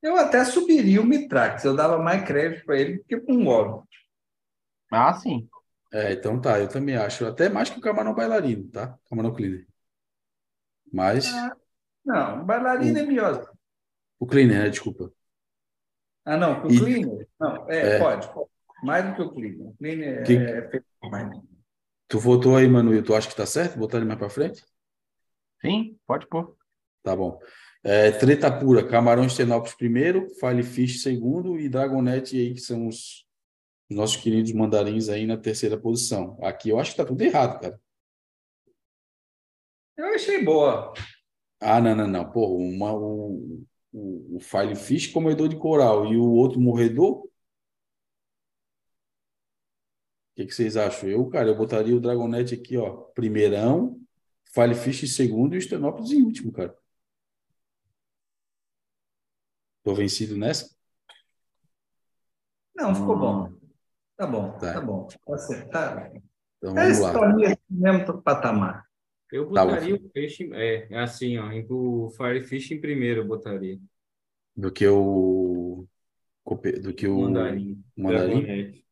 Eu 0.05 0.17
até 0.19 0.45
subiria 0.45 1.01
o 1.01 1.05
Mitrax. 1.07 1.65
Eu 1.65 1.75
dava 1.75 1.97
mais 1.99 2.23
crédito 2.27 2.65
para 2.67 2.79
ele 2.79 2.99
do 2.99 3.05
que 3.05 3.17
para 3.17 3.35
um 3.35 3.47
óleo. 3.49 3.89
Ah, 4.93 5.15
sim. 5.15 5.49
É, 5.91 6.13
então 6.13 6.39
tá, 6.39 6.61
eu 6.61 6.69
também 6.69 6.95
acho. 6.95 7.25
Até 7.25 7.49
mais 7.49 7.71
que 7.71 7.79
o 7.79 7.81
camarão 7.81 8.15
bailarino, 8.15 8.69
tá? 8.71 8.99
Camarão 9.09 9.33
cleaner. 9.35 9.67
Mas 10.93 11.33
Não, 12.05 12.43
o 12.43 12.45
bailarino 12.45 12.99
é 12.99 13.03
melhor. 13.03 13.51
o 14.19 14.27
cleaner, 14.27 14.65
né? 14.65 14.69
Desculpa. 14.69 15.11
Ah, 16.25 16.37
não, 16.37 16.63
o 16.65 16.71
E- 16.71 16.79
cleaner? 16.79 17.29
Não, 17.41 17.71
é, 17.71 17.97
É. 17.97 17.99
pode, 17.99 18.33
pode. 18.33 18.51
Mais 18.83 19.07
do 19.07 19.15
que 19.15 19.23
o 19.23 19.31
cleaner. 19.31 19.67
O 19.69 19.75
cleaner 19.79 20.23
Que- 20.25 20.37
é 20.37 20.69
feito 20.71 20.87
mais. 21.05 21.31
Tu 22.09 22.19
votou 22.19 22.57
aí, 22.57 22.69
Manuel. 22.69 23.03
Tu 23.03 23.15
acha 23.15 23.29
que 23.29 23.35
tá 23.37 23.47
certo? 23.47 23.79
Botar 23.79 23.97
ele 23.97 24.07
mais 24.07 24.19
pra 24.19 24.29
frente? 24.29 24.63
Sim, 25.63 25.99
pode 26.07 26.27
pôr. 26.29 26.55
Tá 27.03 27.17
bom. 27.17 27.41
É, 27.87 28.11
treta 28.13 28.51
pura, 28.51 28.87
Camarão 28.87 29.27
Estenópolis 29.27 29.75
primeiro, 29.75 30.31
File 30.41 30.63
Fish 30.63 31.03
segundo 31.03 31.61
e 31.61 31.69
Dragonete 31.69 32.35
aí, 32.35 32.55
que 32.55 32.61
são 32.61 32.89
os, 32.89 33.27
os 33.91 33.97
nossos 33.97 34.17
queridos 34.17 34.53
mandarins 34.53 35.11
aí 35.11 35.27
na 35.27 35.37
terceira 35.37 35.77
posição. 35.79 36.39
Aqui 36.43 36.71
eu 36.71 36.81
acho 36.81 36.93
que 36.93 36.97
tá 36.97 37.05
tudo 37.05 37.21
errado, 37.21 37.61
cara. 37.61 37.79
Eu 39.99 40.07
achei 40.15 40.43
boa. 40.43 40.95
Ah, 41.61 41.79
não, 41.79 41.95
não, 41.95 42.09
não. 42.09 42.31
Porra, 42.33 42.55
uma, 42.55 42.93
o, 42.95 43.65
o, 43.93 44.37
o 44.37 44.41
File 44.41 44.75
Fish 44.77 45.09
comedor 45.09 45.49
de 45.49 45.57
coral 45.57 46.07
e 46.07 46.17
o 46.17 46.33
outro 46.33 46.59
morredor? 46.59 47.25
O 47.25 47.31
que, 50.37 50.47
que 50.47 50.55
vocês 50.55 50.77
acham? 50.77 51.09
Eu, 51.09 51.29
cara, 51.29 51.49
eu 51.49 51.57
botaria 51.57 51.95
o 51.95 52.01
Dragonete 52.01 52.55
aqui, 52.55 52.77
ó, 52.79 52.91
primeirão, 53.15 54.01
File 54.47 54.75
Fish 54.75 55.05
em 55.05 55.07
segundo 55.07 55.55
e 55.55 55.59
o 55.59 55.61
Estenópolis 55.61 56.11
em 56.11 56.23
último, 56.23 56.51
cara. 56.51 56.75
Tô 59.85 59.95
vencido 59.95 60.37
nessa? 60.37 60.75
Não, 62.75 62.95
ficou 62.95 63.15
Hum. 63.17 63.21
bom. 63.21 63.53
Tá 64.17 64.27
bom, 64.27 64.53
Tá. 64.59 64.73
tá 64.75 64.81
bom. 64.81 65.07
Tá 65.07 65.39
certo. 65.39 65.71
Tá. 65.71 66.11
Então 66.59 66.71
É 66.79 66.87
vamos 66.87 67.01
lá. 67.01 67.09
história 67.09 67.59
mesmo 67.69 68.23
patamar. 68.23 68.85
Eu 69.31 69.51
Tá, 69.53 69.65
botaria 69.65 69.95
o 69.97 70.11
peixe, 70.11 70.49
é, 70.55 70.87
é 70.91 70.99
assim, 71.01 71.37
ó, 71.39 71.51
em- 71.53 71.67
o 71.69 72.11
Firefish 72.17 72.71
em 72.73 72.81
primeiro 72.81 73.21
eu 73.23 73.27
botaria. 73.27 73.79
Do 74.57 74.73
que 74.73 74.87
o. 74.87 75.87
Do 76.83 76.95
que 76.95 77.07
o. 77.09 77.21
Mandarim. 77.21 77.85
Mandarim? 77.97 78.43
O 78.43 78.85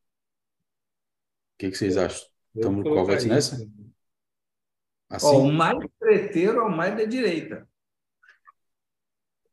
que, 1.58 1.70
que 1.70 1.76
vocês 1.76 1.96
acham? 1.96 2.26
Eu 2.54 2.62
Tamo 2.62 2.82
com 2.82 2.90
o 2.90 3.06
nessa? 3.06 3.56
Assim? 5.08 5.26
Ó, 5.26 5.38
o 5.38 5.52
mais 5.52 5.78
treteiro 5.98 6.58
é 6.58 6.62
o 6.62 6.70
mais 6.70 6.96
da 6.96 7.04
direita. 7.04 7.68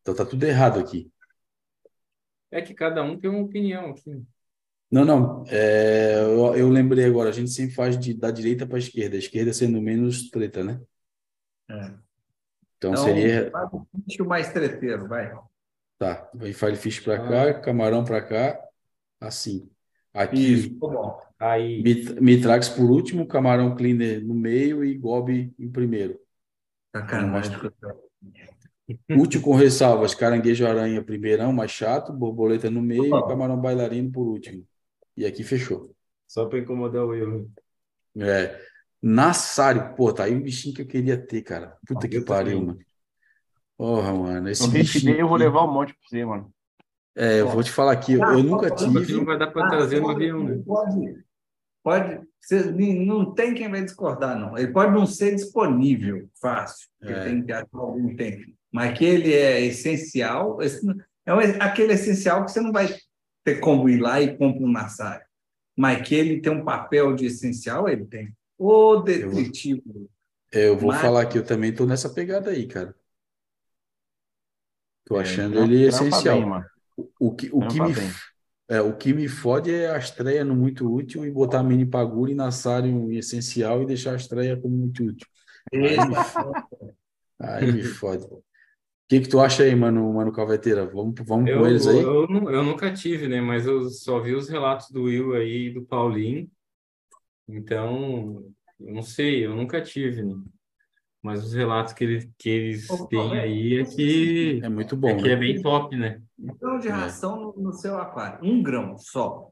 Então 0.02 0.16
tá 0.16 0.26
tudo 0.26 0.44
errado 0.46 0.80
aqui. 0.80 1.12
É 2.52 2.62
que 2.62 2.74
cada 2.74 3.04
um 3.04 3.18
tem 3.20 3.30
uma 3.30 3.44
opinião 3.44 3.92
aqui. 3.92 4.24
Não, 4.92 5.06
não. 5.06 5.44
é, 5.48 6.16
eu, 6.16 6.56
eu 6.56 6.70
lembrei 6.70 7.06
agora, 7.06 7.30
a 7.30 7.32
gente 7.32 7.52
sempre 7.52 7.76
faz 7.76 7.98
de, 7.98 8.14
da 8.14 8.32
direita 8.32 8.66
para 8.66 8.78
a 8.78 8.80
esquerda, 8.80 9.16
a 9.16 9.20
esquerda 9.20 9.54
sendo 9.54 9.80
menos 9.80 10.30
treta, 10.32 10.64
né? 10.64 10.82
É. 11.70 11.94
Então 12.78 12.96
seria. 12.98 13.52
faz 13.52 13.70
o 14.20 14.26
mais 14.26 14.52
treteiro, 14.52 15.08
vai. 15.08 15.32
Tá, 16.00 16.30
vai 16.34 16.54
File 16.54 16.76
Fish 16.78 17.00
para 17.02 17.16
Ah. 17.16 17.30
cá, 17.54 17.60
camarão 17.60 18.04
para 18.04 18.22
cá, 18.22 18.60
assim. 19.20 19.70
Aqui, 20.14 20.54
Isso, 20.54 20.70
bom. 20.72 21.22
Aí, 21.38 21.84
Mit- 21.84 22.20
Mitrax 22.20 22.68
por 22.70 22.90
último, 22.90 23.28
camarão 23.28 23.76
cleaner 23.76 24.26
no 24.26 24.34
meio 24.34 24.84
e 24.84 24.98
Gobi 24.98 25.54
em 25.60 25.70
primeiro. 25.70 26.20
Sacanagem. 26.96 27.52
Útil 29.12 29.42
com 29.42 29.54
ressalvas, 29.56 30.16
caranguejo 30.16 30.66
aranha 30.66 31.04
primeirão, 31.04 31.52
mais 31.54 31.72
chato, 31.72 32.12
borboleta 32.14 32.70
no 32.70 32.82
meio 32.82 33.06
e 33.06 33.28
camarão 33.28 33.60
bailarino 33.60 34.12
por 34.12 34.28
último. 34.28 34.66
E 35.16 35.26
aqui 35.26 35.44
fechou. 35.44 35.94
só 36.28 36.46
para 36.46 36.60
incomodar 36.60 37.04
o 37.04 37.10
Will. 37.10 37.50
É. 38.18 38.60
Nassário, 39.02 39.94
pô, 39.96 40.12
tá 40.12 40.26
aí 40.26 40.36
um 40.36 40.42
bichinho 40.42 40.76
que 40.76 40.82
eu 40.82 40.88
queria 40.88 41.18
ter, 41.18 41.42
cara. 41.42 41.78
Puta 41.88 42.08
que 42.08 42.18
Eu 42.18 42.26
pariu, 42.26 42.60
também. 42.60 42.68
mano. 42.68 42.80
Porra, 43.78 44.14
mano, 44.14 44.50
esse 44.50 44.68
bichinho. 44.70 45.16
eu 45.16 45.28
vou 45.28 45.38
levar 45.38 45.64
um 45.64 45.72
monte 45.74 45.94
pra 45.94 46.02
você, 46.08 46.26
mano. 46.26 46.54
É, 47.16 47.42
eu 47.42 47.48
vou 47.50 47.64
te 47.64 47.72
falar 47.72 47.94
aqui, 47.94 48.14
eu, 48.14 48.22
eu 48.24 48.44
nunca 48.44 48.70
que 48.74 48.86
não 48.86 49.04
tive. 49.06 49.24
vai 49.26 49.38
dar 49.38 49.48
para 49.48 49.70
trazer 49.70 50.00
no 50.00 50.10
avião, 50.10 50.44
né? 50.44 50.62
Pode, 50.66 51.24
pode 51.84 52.28
ser, 52.42 52.74
não 52.74 53.34
tem 53.34 53.54
quem 53.54 53.70
vai 53.70 53.84
discordar, 53.84 54.38
não. 54.38 54.58
Ele 54.58 54.72
pode 54.72 54.94
não 54.94 55.06
ser 55.06 55.36
disponível 55.36 56.30
fácil, 56.42 56.88
porque 57.00 57.14
É. 57.14 57.24
tem 57.26 57.44
que 57.44 57.52
achar 57.52 57.68
algum 57.74 58.16
tempo. 58.16 58.52
Mas 58.72 58.98
que 58.98 59.04
ele 59.06 59.34
é 59.34 59.62
essencial, 59.62 60.60
é 60.62 60.68
aquele 61.60 61.94
essencial 61.94 62.46
que 62.46 62.52
você 62.52 62.62
não 62.62 62.72
vai 62.72 62.88
ter 63.44 63.60
como 63.60 63.90
ir 63.90 64.00
lá 64.00 64.22
e 64.22 64.38
comprar 64.38 64.64
um 64.66 64.72
massagem. 64.72 65.26
Mas 65.76 66.08
que 66.08 66.14
ele 66.16 66.42
tem 66.42 66.52
um 66.52 66.64
papel 66.64 67.16
de 67.16 67.26
essencial, 67.28 67.88
ele 67.90 68.06
tem. 68.06 68.36
O 68.58 68.98
detritivo. 68.98 70.10
Eu 70.52 70.78
vou 70.78 70.90
Mas- 70.92 71.02
falar 71.02 71.26
que 71.26 71.38
eu 71.38 71.46
também 71.46 71.74
tô 71.74 71.86
nessa 71.86 72.10
pegada 72.14 72.52
aí, 72.52 72.68
cara. 72.68 72.94
Tô 75.06 75.18
É, 75.18 75.22
achando 75.22 75.54
trampa- 75.54 75.68
ele 75.74 75.84
essencial. 75.88 76.38
bem, 76.40 76.46
mano. 76.50 76.66
O 77.20 77.34
que, 77.34 77.50
o 77.54 77.66
que 77.68 77.82
me, 77.82 77.94
bem. 77.94 78.12
é, 78.70 78.82
o 78.82 78.96
que 78.98 79.14
me 79.14 79.28
fode 79.30 79.74
é 79.74 79.90
a 79.90 79.98
estreia 79.98 80.44
no 80.44 80.54
muito 80.56 80.92
útil 80.94 81.26
e 81.26 81.32
botar 81.32 81.64
mini 81.64 81.86
pagura 81.86 82.30
e 82.32 82.36
Nassário 82.36 82.90
em 82.90 83.18
essencial 83.18 83.82
e 83.82 83.86
deixar 83.86 84.14
a 84.14 84.18
estreia 84.18 84.60
como 84.60 84.76
muito 84.76 85.04
útil. 85.04 85.26
Aí 85.74 85.98
me, 86.08 86.16
fode. 86.16 86.64
aí 87.40 87.72
me 87.72 87.84
fode. 87.84 88.28
O 89.10 89.12
que 89.12 89.22
que 89.22 89.28
tu 89.28 89.40
acha 89.40 89.64
aí, 89.64 89.76
mano, 89.76 90.14
mano 90.14 90.32
Calveteira? 90.32 90.86
Vamos, 90.86 91.16
vamos 91.26 91.50
Eu, 91.50 91.58
com 91.62 91.68
eles 91.68 91.88
aí? 91.88 92.00
eu, 92.00 92.28
nu- 92.28 92.48
eu 92.52 92.62
nunca 92.64 92.94
tive, 92.94 93.28
né? 93.28 93.42
Mas 93.42 93.66
eu 93.66 93.90
só 93.90 94.20
vi 94.20 94.36
os 94.36 94.48
relatos 94.48 94.92
do 94.92 95.06
Will 95.06 95.34
aí 95.34 95.66
e 95.70 95.74
do 95.74 95.82
Paulinho. 95.84 96.48
Então, 97.48 98.46
eu 98.80 98.94
não 98.94 99.02
sei, 99.02 99.44
eu 99.48 99.56
nunca 99.56 99.82
tive, 99.82 100.22
né? 100.22 100.36
Mas 101.24 101.44
os 101.44 101.54
relatos 101.56 101.92
que, 101.94 102.04
ele, 102.04 102.30
que 102.38 102.50
eles 102.50 102.88
Ô, 102.88 103.08
têm 103.08 103.18
Paulo, 103.20 103.34
aí 103.34 103.80
é 103.80 103.84
que 103.84 104.60
É 104.64 104.70
muito 104.70 104.94
é, 104.94 104.98
bom, 105.00 105.18
que 105.18 105.28
é 105.28 105.32
né? 105.32 105.36
bem 105.38 105.60
top, 105.60 105.96
né? 105.98 106.22
Um 106.38 106.54
grão 106.56 106.78
de 106.80 106.88
É. 106.88 106.92
ração 106.92 107.36
no, 107.58 107.64
no 107.64 107.74
seu 107.74 107.98
aquário, 107.98 108.48
um 108.48 108.62
grão 108.62 108.96
só. 108.96 109.50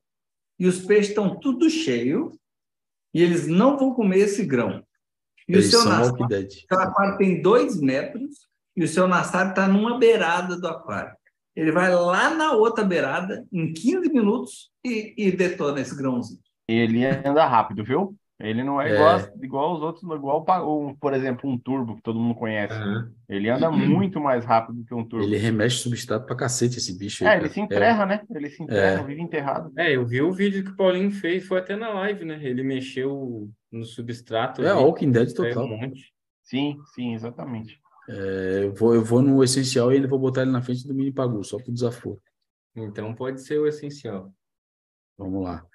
E 0.59 0.67
os 0.67 0.85
peixes 0.85 1.09
estão 1.09 1.35
tudo 1.39 1.67
cheio 1.67 2.31
e 3.11 3.23
eles 3.23 3.47
não 3.47 3.75
vão 3.75 3.91
comer 3.95 4.19
esse 4.19 4.45
grão. 4.45 4.85
E 5.49 5.53
Eles 5.53 5.67
o 5.67 5.69
seu 5.71 5.79
o 5.79 5.83
seu 5.83 6.79
aquário 6.79 7.17
tem 7.17 7.41
dois 7.41 7.81
metros 7.81 8.46
e 8.77 8.83
o 8.83 8.87
seu 8.87 9.07
nassário 9.07 9.49
está 9.49 9.67
numa 9.67 9.97
beirada 9.97 10.55
do 10.55 10.67
aquário. 10.67 11.11
Ele 11.55 11.71
vai 11.71 11.93
lá 11.93 12.29
na 12.35 12.51
outra 12.53 12.83
beirada 12.85 13.43
em 13.51 13.73
15 13.73 14.09
minutos 14.13 14.69
e, 14.85 15.13
e 15.17 15.31
detona 15.31 15.81
esse 15.81 15.97
grãozinho. 15.97 16.39
Ele 16.67 17.03
anda 17.05 17.45
rápido, 17.45 17.83
viu? 17.83 18.15
Ele 18.39 18.63
não 18.63 18.79
é 18.79 18.91
É. 18.91 18.93
igual, 18.93 19.19
igual 19.41 19.75
os 19.75 19.81
outros, 19.81 20.03
igual, 20.15 20.45
um, 20.69 20.93
por 20.93 21.11
exemplo, 21.15 21.49
um 21.49 21.57
turbo 21.57 21.95
que 21.95 22.03
todo 22.03 22.19
mundo 22.19 22.35
conhece. 22.35 22.75
Aham. 22.75 23.11
Ele 23.27 23.49
anda 23.49 23.71
muito 23.71 24.21
mais 24.21 24.45
rápido 24.45 24.85
que 24.85 24.93
um 24.93 25.03
turbo. 25.03 25.25
Ele 25.25 25.37
remexe 25.37 25.77
substrato 25.77 26.27
pra 26.27 26.35
cacete, 26.35 26.77
esse 26.77 26.95
bicho 26.95 27.23
aí, 27.23 27.29
É, 27.29 27.31
cara. 27.33 27.43
ele 27.45 27.49
se 27.53 27.59
enterra, 27.59 28.05
né? 28.05 28.21
Ele 28.29 28.49
se 28.51 28.61
enterra, 28.61 29.01
vive 29.01 29.21
enterrado. 29.23 29.71
É, 29.75 29.95
eu 29.95 30.05
vi 30.05 30.21
o 30.21 30.31
vídeo 30.31 30.63
que 30.63 30.69
o 30.69 30.75
Paulinho 30.75 31.09
fez, 31.09 31.47
foi 31.47 31.57
até 31.57 31.75
na 31.75 31.89
live, 31.89 32.23
né? 32.25 32.39
Ele 32.43 32.61
mexeu 32.61 33.49
no 33.71 33.83
substrato 33.83 34.61
É, 34.61 34.67
é 34.67 34.71
ali, 34.71 34.81
Walking 34.83 35.09
Dead 35.11 35.33
total. 35.33 35.65
um 35.65 35.69
monte. 35.75 36.13
Sim, 36.43 36.77
sim, 36.93 37.15
exatamente. 37.15 37.79
É, 38.09 38.63
eu 38.63 38.73
vou, 38.73 38.95
eu 38.95 39.03
vou 39.03 39.21
no 39.21 39.43
essencial 39.43 39.91
e 39.91 39.95
ainda 39.95 40.07
vou 40.07 40.19
botar 40.19 40.43
ele 40.43 40.51
na 40.51 40.61
frente 40.61 40.87
do 40.87 40.93
mini 40.93 41.11
pagu, 41.11 41.43
só 41.43 41.57
pro 41.57 41.73
desaforo. 41.73 42.21
Então 42.75 43.13
pode 43.13 43.41
ser 43.41 43.59
o 43.59 43.67
essencial. 43.67 44.31
Vamos 45.17 45.43
lá. 45.43 45.65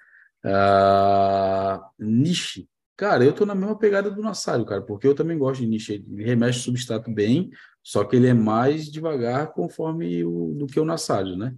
Ah, 0.43 1.89
niche. 1.99 2.67
Cara, 2.95 3.23
eu 3.23 3.33
tô 3.33 3.45
na 3.45 3.55
mesma 3.55 3.77
pegada 3.77 4.09
do 4.09 4.21
Nassário, 4.21 4.65
cara, 4.65 4.81
porque 4.81 5.07
eu 5.07 5.15
também 5.15 5.37
gosto 5.37 5.61
de 5.61 5.67
niche. 5.67 6.05
Ele 6.07 6.23
remexe 6.23 6.59
o 6.59 6.63
substrato 6.63 7.11
bem, 7.11 7.51
só 7.81 8.03
que 8.03 8.15
ele 8.15 8.27
é 8.27 8.33
mais 8.33 8.91
devagar 8.91 9.51
conforme 9.51 10.23
o, 10.23 10.53
do 10.53 10.67
que 10.67 10.79
o 10.79 10.85
Nassário, 10.85 11.35
né? 11.35 11.55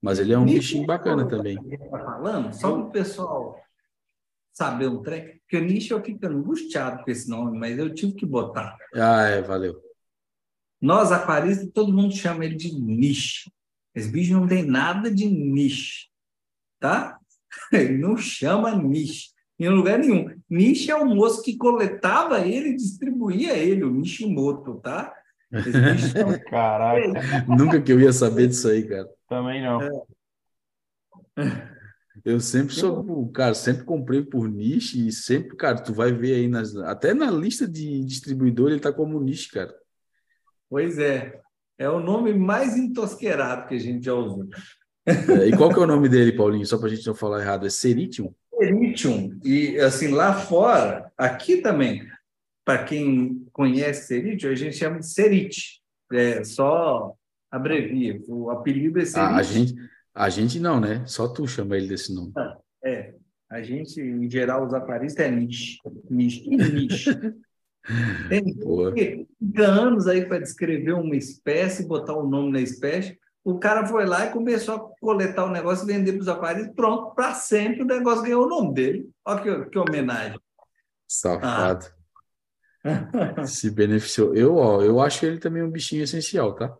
Mas 0.00 0.18
ele 0.18 0.32
é 0.32 0.38
um 0.38 0.44
Niche, 0.44 0.58
bichinho 0.58 0.86
bacana 0.86 1.26
também. 1.26 1.56
Tá 1.90 1.98
falando? 1.98 2.52
Só 2.52 2.72
para 2.72 2.84
o 2.84 2.90
pessoal 2.90 3.56
saber 4.52 4.88
um 4.88 5.02
treco, 5.02 5.38
porque 5.40 5.60
nicho 5.60 5.94
eu 5.94 6.02
fico 6.02 6.26
angustiado 6.26 7.04
com 7.04 7.10
esse 7.10 7.28
nome, 7.28 7.56
mas 7.56 7.78
eu 7.78 7.94
tive 7.94 8.14
que 8.14 8.26
botar. 8.26 8.76
Ah, 8.94 9.22
é, 9.28 9.42
valeu. 9.42 9.87
Nós, 10.80 11.10
aquaristas, 11.10 11.70
todo 11.72 11.92
mundo 11.92 12.14
chama 12.14 12.44
ele 12.44 12.54
de 12.54 12.72
niche. 12.72 13.50
Esse 13.94 14.08
bicho 14.08 14.32
não 14.32 14.46
tem 14.46 14.64
nada 14.64 15.10
de 15.10 15.26
niche, 15.26 16.06
tá? 16.78 17.18
Ele 17.72 17.98
não 17.98 18.16
chama 18.16 18.76
Nish 18.76 19.32
em 19.58 19.68
lugar 19.68 19.98
nenhum. 19.98 20.30
Nish 20.48 20.88
é 20.88 20.94
o 20.94 21.04
moço 21.04 21.42
que 21.42 21.56
coletava 21.56 22.40
ele 22.40 22.70
e 22.70 22.76
distribuía 22.76 23.56
ele, 23.56 23.82
o 23.84 23.90
Nishimoto, 23.90 24.76
tá? 24.76 25.12
Esse 25.50 25.72
bicho 25.72 26.16
é 26.16 26.38
Caraca, 26.48 27.44
Nunca 27.48 27.80
que 27.82 27.92
eu 27.92 28.00
ia 28.00 28.12
saber 28.12 28.46
disso 28.46 28.68
aí, 28.68 28.86
cara. 28.86 29.08
também 29.28 29.62
não. 29.62 29.80
Eu 32.24 32.38
sempre 32.40 32.74
sou, 32.74 33.28
cara, 33.30 33.54
sempre 33.54 33.84
comprei 33.84 34.22
por 34.22 34.48
niche 34.48 35.08
e 35.08 35.12
sempre, 35.12 35.56
cara, 35.56 35.82
tu 35.82 35.92
vai 35.92 36.12
ver 36.12 36.34
aí 36.34 36.48
nas, 36.48 36.76
até 36.76 37.14
na 37.14 37.30
lista 37.30 37.66
de 37.66 38.04
distribuidor 38.04 38.70
ele 38.70 38.80
tá 38.80 38.92
como 38.92 39.20
niche, 39.20 39.50
cara. 39.50 39.74
Pois 40.68 40.98
é. 40.98 41.40
É 41.78 41.88
o 41.88 42.00
nome 42.00 42.34
mais 42.34 42.76
entosqueirado 42.76 43.68
que 43.68 43.74
a 43.74 43.78
gente 43.78 44.04
já 44.04 44.12
usou. 44.12 44.48
É, 45.06 45.46
e 45.46 45.56
qual 45.56 45.72
que 45.72 45.78
é 45.78 45.82
o 45.82 45.86
nome 45.86 46.08
dele, 46.08 46.32
Paulinho? 46.32 46.66
Só 46.66 46.76
pra 46.76 46.88
gente 46.88 47.06
não 47.06 47.14
falar 47.14 47.40
errado, 47.40 47.66
é 47.66 47.70
Seritium? 47.70 48.34
Seritium. 48.58 49.38
E 49.44 49.78
assim, 49.78 50.08
lá 50.08 50.34
fora, 50.34 51.10
aqui 51.16 51.58
também, 51.58 52.06
para 52.64 52.84
quem 52.84 53.46
conhece 53.52 54.08
Seritium, 54.08 54.50
a 54.50 54.54
gente 54.54 54.76
chama 54.76 54.98
de 54.98 55.06
Serite. 55.06 55.80
É 56.12 56.42
só 56.42 57.14
abrevia. 57.50 58.20
O 58.26 58.50
apelido 58.50 59.00
é 59.00 59.04
Serite. 59.04 59.32
Ah, 59.32 59.36
a 59.36 59.42
gente, 59.42 59.74
a 60.14 60.28
gente 60.28 60.60
não, 60.60 60.80
né? 60.80 61.04
Só 61.06 61.28
tu 61.28 61.46
chama 61.46 61.76
ele 61.76 61.86
desse 61.86 62.12
nome. 62.12 62.32
É. 62.84 63.14
A 63.50 63.62
gente, 63.62 64.00
em 64.00 64.28
geral, 64.28 64.66
os 64.66 64.74
aquaristas 64.74 65.24
é. 65.24 65.30
E 65.30 65.32
niche. 65.32 65.78
Tem 68.28 68.44
que 68.94 69.26
anos 69.62 70.06
aí 70.06 70.26
para 70.26 70.40
descrever 70.40 70.92
uma 70.92 71.16
espécie, 71.16 71.86
botar 71.86 72.14
o 72.14 72.28
nome 72.28 72.52
na 72.52 72.60
espécie. 72.60 73.18
O 73.42 73.58
cara 73.58 73.86
foi 73.86 74.04
lá 74.04 74.26
e 74.26 74.32
começou 74.32 74.74
a 74.74 74.80
coletar 75.00 75.46
o 75.46 75.50
negócio, 75.50 75.86
vender 75.86 76.12
para 76.12 76.20
os 76.20 76.28
aquaristas, 76.28 76.74
pronto, 76.74 77.14
para 77.14 77.34
sempre 77.34 77.82
o 77.82 77.86
negócio 77.86 78.22
ganhou 78.22 78.44
o 78.44 78.48
nome 78.48 78.74
dele. 78.74 79.10
Olha 79.24 79.42
que, 79.42 79.70
que 79.70 79.78
homenagem. 79.78 80.38
Safado. 81.06 81.86
Se 83.46 83.70
beneficiou. 83.70 84.34
Eu, 84.34 84.56
ó, 84.56 84.82
eu 84.82 85.00
acho 85.00 85.24
ele 85.24 85.38
também 85.38 85.62
um 85.62 85.70
bichinho 85.70 86.02
essencial, 86.02 86.54
tá? 86.54 86.76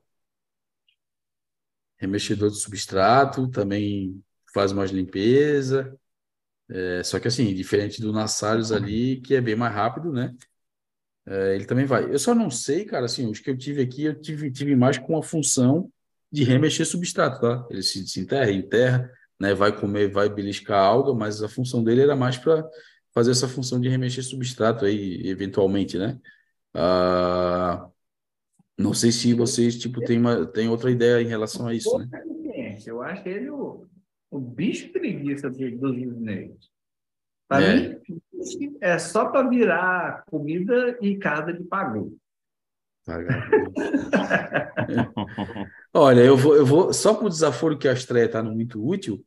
Remexedor 1.96 2.50
de 2.50 2.61
substrato, 2.61 3.48
também 3.48 4.22
faz 4.52 4.72
mais 4.72 4.90
limpeza. 4.90 5.98
É, 6.68 7.02
só 7.02 7.18
que 7.18 7.28
assim, 7.28 7.54
diferente 7.54 8.00
do 8.00 8.12
Nassarius 8.12 8.72
ali, 8.72 9.20
que 9.22 9.34
é 9.34 9.40
bem 9.40 9.56
mais 9.56 9.74
rápido, 9.74 10.12
né? 10.12 10.34
É, 11.31 11.55
ele 11.55 11.66
também 11.66 11.85
vai. 11.85 12.11
Eu 12.11 12.18
só 12.18 12.35
não 12.35 12.51
sei, 12.51 12.85
cara, 12.85 13.05
assim, 13.05 13.26
os 13.31 13.39
que 13.39 13.51
eu 13.51 13.57
tive 13.57 13.83
aqui, 13.83 14.05
eu 14.05 14.14
tive, 14.18 14.51
tive 14.51 14.74
mais 14.74 14.97
com 14.99 15.16
a 15.18 15.22
função 15.22 15.91
de 16.33 16.43
remexer 16.45 16.87
substrato, 16.87 17.41
tá? 17.41 17.66
Ele 17.70 17.83
se 17.83 18.01
desenterra, 18.01 18.51
enterra, 18.51 19.11
né? 19.39 19.55
Vai 19.55 19.74
comer, 19.79 20.11
vai 20.11 20.29
beliscar 20.29 20.83
alga, 20.83 21.12
mas 21.14 21.43
a 21.43 21.49
função 21.49 21.85
dele 21.85 22.01
era 22.03 22.16
mais 22.16 22.39
para 22.39 22.66
fazer 23.14 23.31
essa 23.33 23.49
função 23.49 23.81
de 23.81 23.89
remexer 23.89 24.24
substrato 24.24 24.85
aí, 24.85 25.22
eventualmente, 25.29 25.99
né? 25.99 26.18
Ah, 26.74 27.89
não 28.79 28.95
sei 28.95 29.11
se 29.11 29.35
vocês, 29.35 29.76
tipo, 29.79 30.01
têm 30.01 30.18
uma, 30.18 30.47
têm 30.47 30.68
outra 30.68 30.91
ideia 30.91 31.20
em 31.22 31.26
relação 31.29 31.66
a 31.66 31.74
isso, 31.74 31.99
né? 31.99 32.09
Eu 32.87 33.03
acho 33.03 33.29
ele 33.29 33.51
o, 33.51 33.87
o 34.31 34.39
bicho 34.39 34.93
preguiça 34.93 35.51
do- 35.51 35.79
dos 35.79 36.16
negros. 36.20 36.70
Para 37.49 37.64
É. 37.64 37.89
mim, 37.89 38.20
é 38.80 38.99
só 38.99 39.28
para 39.28 39.49
virar 39.49 40.24
comida 40.26 40.99
e 41.01 41.16
casa 41.16 41.53
de 41.53 41.64
pagou. 41.64 42.16
Vagabundo. 43.07 43.72
Olha, 45.95 46.20
eu 46.20 46.36
vou, 46.36 46.55
eu 46.55 46.66
vou, 46.66 46.93
só 46.93 47.14
por 47.14 47.28
desaforo 47.28 47.78
que 47.78 47.89
a 47.89 47.93
estreia 47.93 48.30
tá 48.30 48.43
no 48.43 48.55
muito 48.55 48.84
útil, 48.86 49.24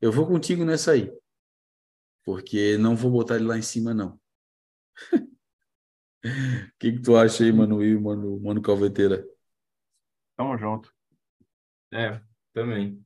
eu 0.00 0.12
vou 0.12 0.26
contigo 0.26 0.64
nessa 0.64 0.92
aí. 0.92 1.12
Porque 2.24 2.78
não 2.78 2.96
vou 2.96 3.10
botar 3.10 3.36
ele 3.36 3.44
lá 3.44 3.58
em 3.58 3.62
cima, 3.62 3.92
não. 3.92 4.18
O 6.24 6.78
que 6.78 6.92
que 6.92 7.02
tu 7.02 7.18
acha 7.18 7.44
aí, 7.44 7.52
mano, 7.52 7.76
Will, 7.76 8.00
mano, 8.00 8.40
mano 8.40 8.62
Calveteira? 8.62 9.28
Tamo 10.36 10.56
junto. 10.56 10.90
É, 11.92 12.18
também. 12.54 13.04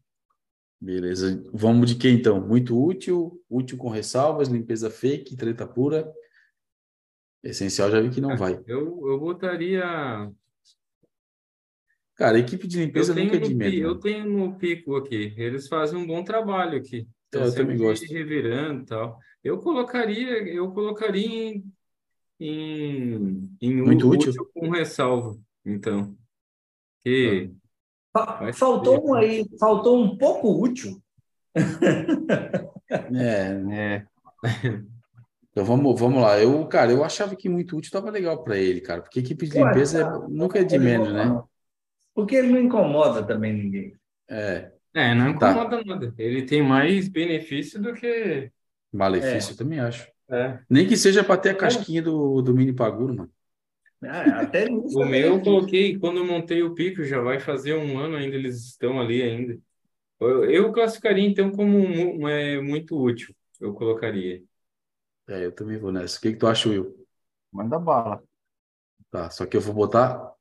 Beleza. 0.81 1.43
Vamos 1.53 1.91
de 1.91 1.97
que 1.97 2.09
então? 2.09 2.41
Muito 2.41 2.81
útil, 2.81 3.43
útil 3.51 3.77
com 3.77 3.89
ressalvas, 3.89 4.49
limpeza 4.49 4.89
fake, 4.91 5.37
treta 5.37 5.67
pura. 5.67 6.13
Essencial 7.43 7.91
já 7.91 8.01
vi 8.01 8.11
que 8.11 8.21
não 8.21 8.37
vai. 8.37 8.63
Eu, 8.67 9.09
eu 9.09 9.19
botaria. 9.19 9.83
Cara, 12.15 12.39
equipe 12.39 12.67
de 12.67 12.79
limpeza 12.85 13.15
nunca 13.15 13.37
é 13.37 13.41
de 13.41 13.55
menos. 13.55 13.75
eu 13.79 13.89
mano. 13.91 14.01
tenho 14.01 14.25
no 14.29 14.57
pico 14.59 14.97
aqui. 14.97 15.35
Eles 15.37 15.69
fazem 15.69 15.99
um 15.99 16.07
bom 16.07 16.23
trabalho 16.25 16.77
aqui. 16.79 17.07
É, 17.33 17.37
eu 17.39 17.45
Estão 17.45 17.63
também 17.65 17.77
gosto. 17.79 18.05
revirando 18.13 18.85
tal. 18.87 19.19
Eu 19.45 19.59
colocaria, 19.59 20.39
eu 20.49 20.71
colocaria 20.73 21.27
em, 21.55 21.73
em, 22.41 23.57
em 23.61 23.77
Muito 23.83 24.07
u- 24.09 24.11
útil? 24.11 24.33
com 24.53 24.69
ressalva, 24.71 25.39
então. 25.65 26.17
Que 27.01 27.27
Vai 27.47 27.58
Faltou 28.55 29.09
um 29.11 29.15
aí, 29.15 29.45
faltou 29.59 30.03
um 30.03 30.17
pouco 30.17 30.63
útil. 30.63 31.01
É, 33.15 33.53
É, 33.73 34.07
Então 35.51 35.65
vamos, 35.65 35.99
vamos 35.99 36.23
lá. 36.23 36.39
Eu, 36.41 36.65
cara, 36.67 36.93
eu 36.93 37.03
achava 37.03 37.35
que 37.35 37.49
muito 37.49 37.77
útil 37.77 37.89
estava 37.89 38.11
legal 38.11 38.43
para 38.45 38.57
ele, 38.57 38.81
cara, 38.81 39.03
porque 39.03 39.21
equipe 39.21 39.47
de 39.49 39.59
Eu 39.59 39.67
limpeza 39.67 39.99
é- 39.99 40.03
achava. 40.03 40.29
nunca 40.29 40.59
é 40.61 40.65
de 40.65 40.79
menos, 40.79 41.13
né? 41.13 41.43
Porque 42.15 42.37
ele 42.37 42.49
não 42.53 42.61
incomoda 42.61 43.23
também 43.25 43.53
ninguém. 43.53 43.95
É, 44.29 44.71
é, 44.95 45.15
não 45.15 45.37
Tá. 45.39 45.51
incomoda 45.53 45.83
nada. 45.85 46.15
Ele 46.19 46.43
tem 46.43 46.63
mais 46.63 47.09
benefício 47.09 47.81
do 47.81 47.93
que. 47.95 48.51
malefício, 48.93 49.53
eu 49.53 49.57
também 49.57 49.81
acho. 49.81 50.07
É. 50.31 50.59
Nem 50.69 50.87
que 50.87 50.97
seja 50.97 51.25
para 51.25 51.41
ter 51.41 51.51
a 51.51 51.55
casquinha 51.55 52.03
do, 52.03 52.43
do 52.43 52.55
mini 52.55 52.73
paguro, 52.73 53.15
mano. 53.15 53.31
Ah, 54.05 54.41
até 54.43 54.65
nisso 54.69 54.99
O 54.99 55.03
é 55.03 55.07
meu 55.07 55.21
eu 55.21 55.41
benefício. 55.41 55.45
coloquei 55.45 55.99
quando 55.99 56.19
eu 56.19 56.27
montei 56.27 56.63
o 56.63 56.75
pico, 56.75 57.05
já 57.05 57.21
vai 57.21 57.41
fazer 57.41 57.75
um 57.75 57.99
ano 57.99 58.17
ainda, 58.17 58.37
eles 58.37 58.57
estão 58.67 59.01
ali 59.01 59.23
ainda. 59.23 59.59
Eu, 60.21 60.51
eu 60.51 60.73
classificaria 60.73 61.27
então 61.29 61.51
como 61.51 61.79
um, 61.79 62.29
é, 62.29 62.61
muito 62.61 62.97
útil. 63.01 63.35
Eu 63.61 63.75
colocaria. 63.75 64.43
É, 65.29 65.45
eu 65.47 65.53
também 65.53 65.79
vou 65.79 65.93
nessa. 65.93 66.19
O 66.19 66.21
que 66.23 66.33
que 66.33 66.39
tu 66.39 66.47
acha, 66.47 66.69
Will? 66.69 67.07
manda 67.53 67.79
bala. 67.79 68.23
Tá, 69.11 69.31
só 69.31 69.47
que 69.47 69.57
eu 69.57 69.61
vou 69.61 69.75
botar 69.75 70.33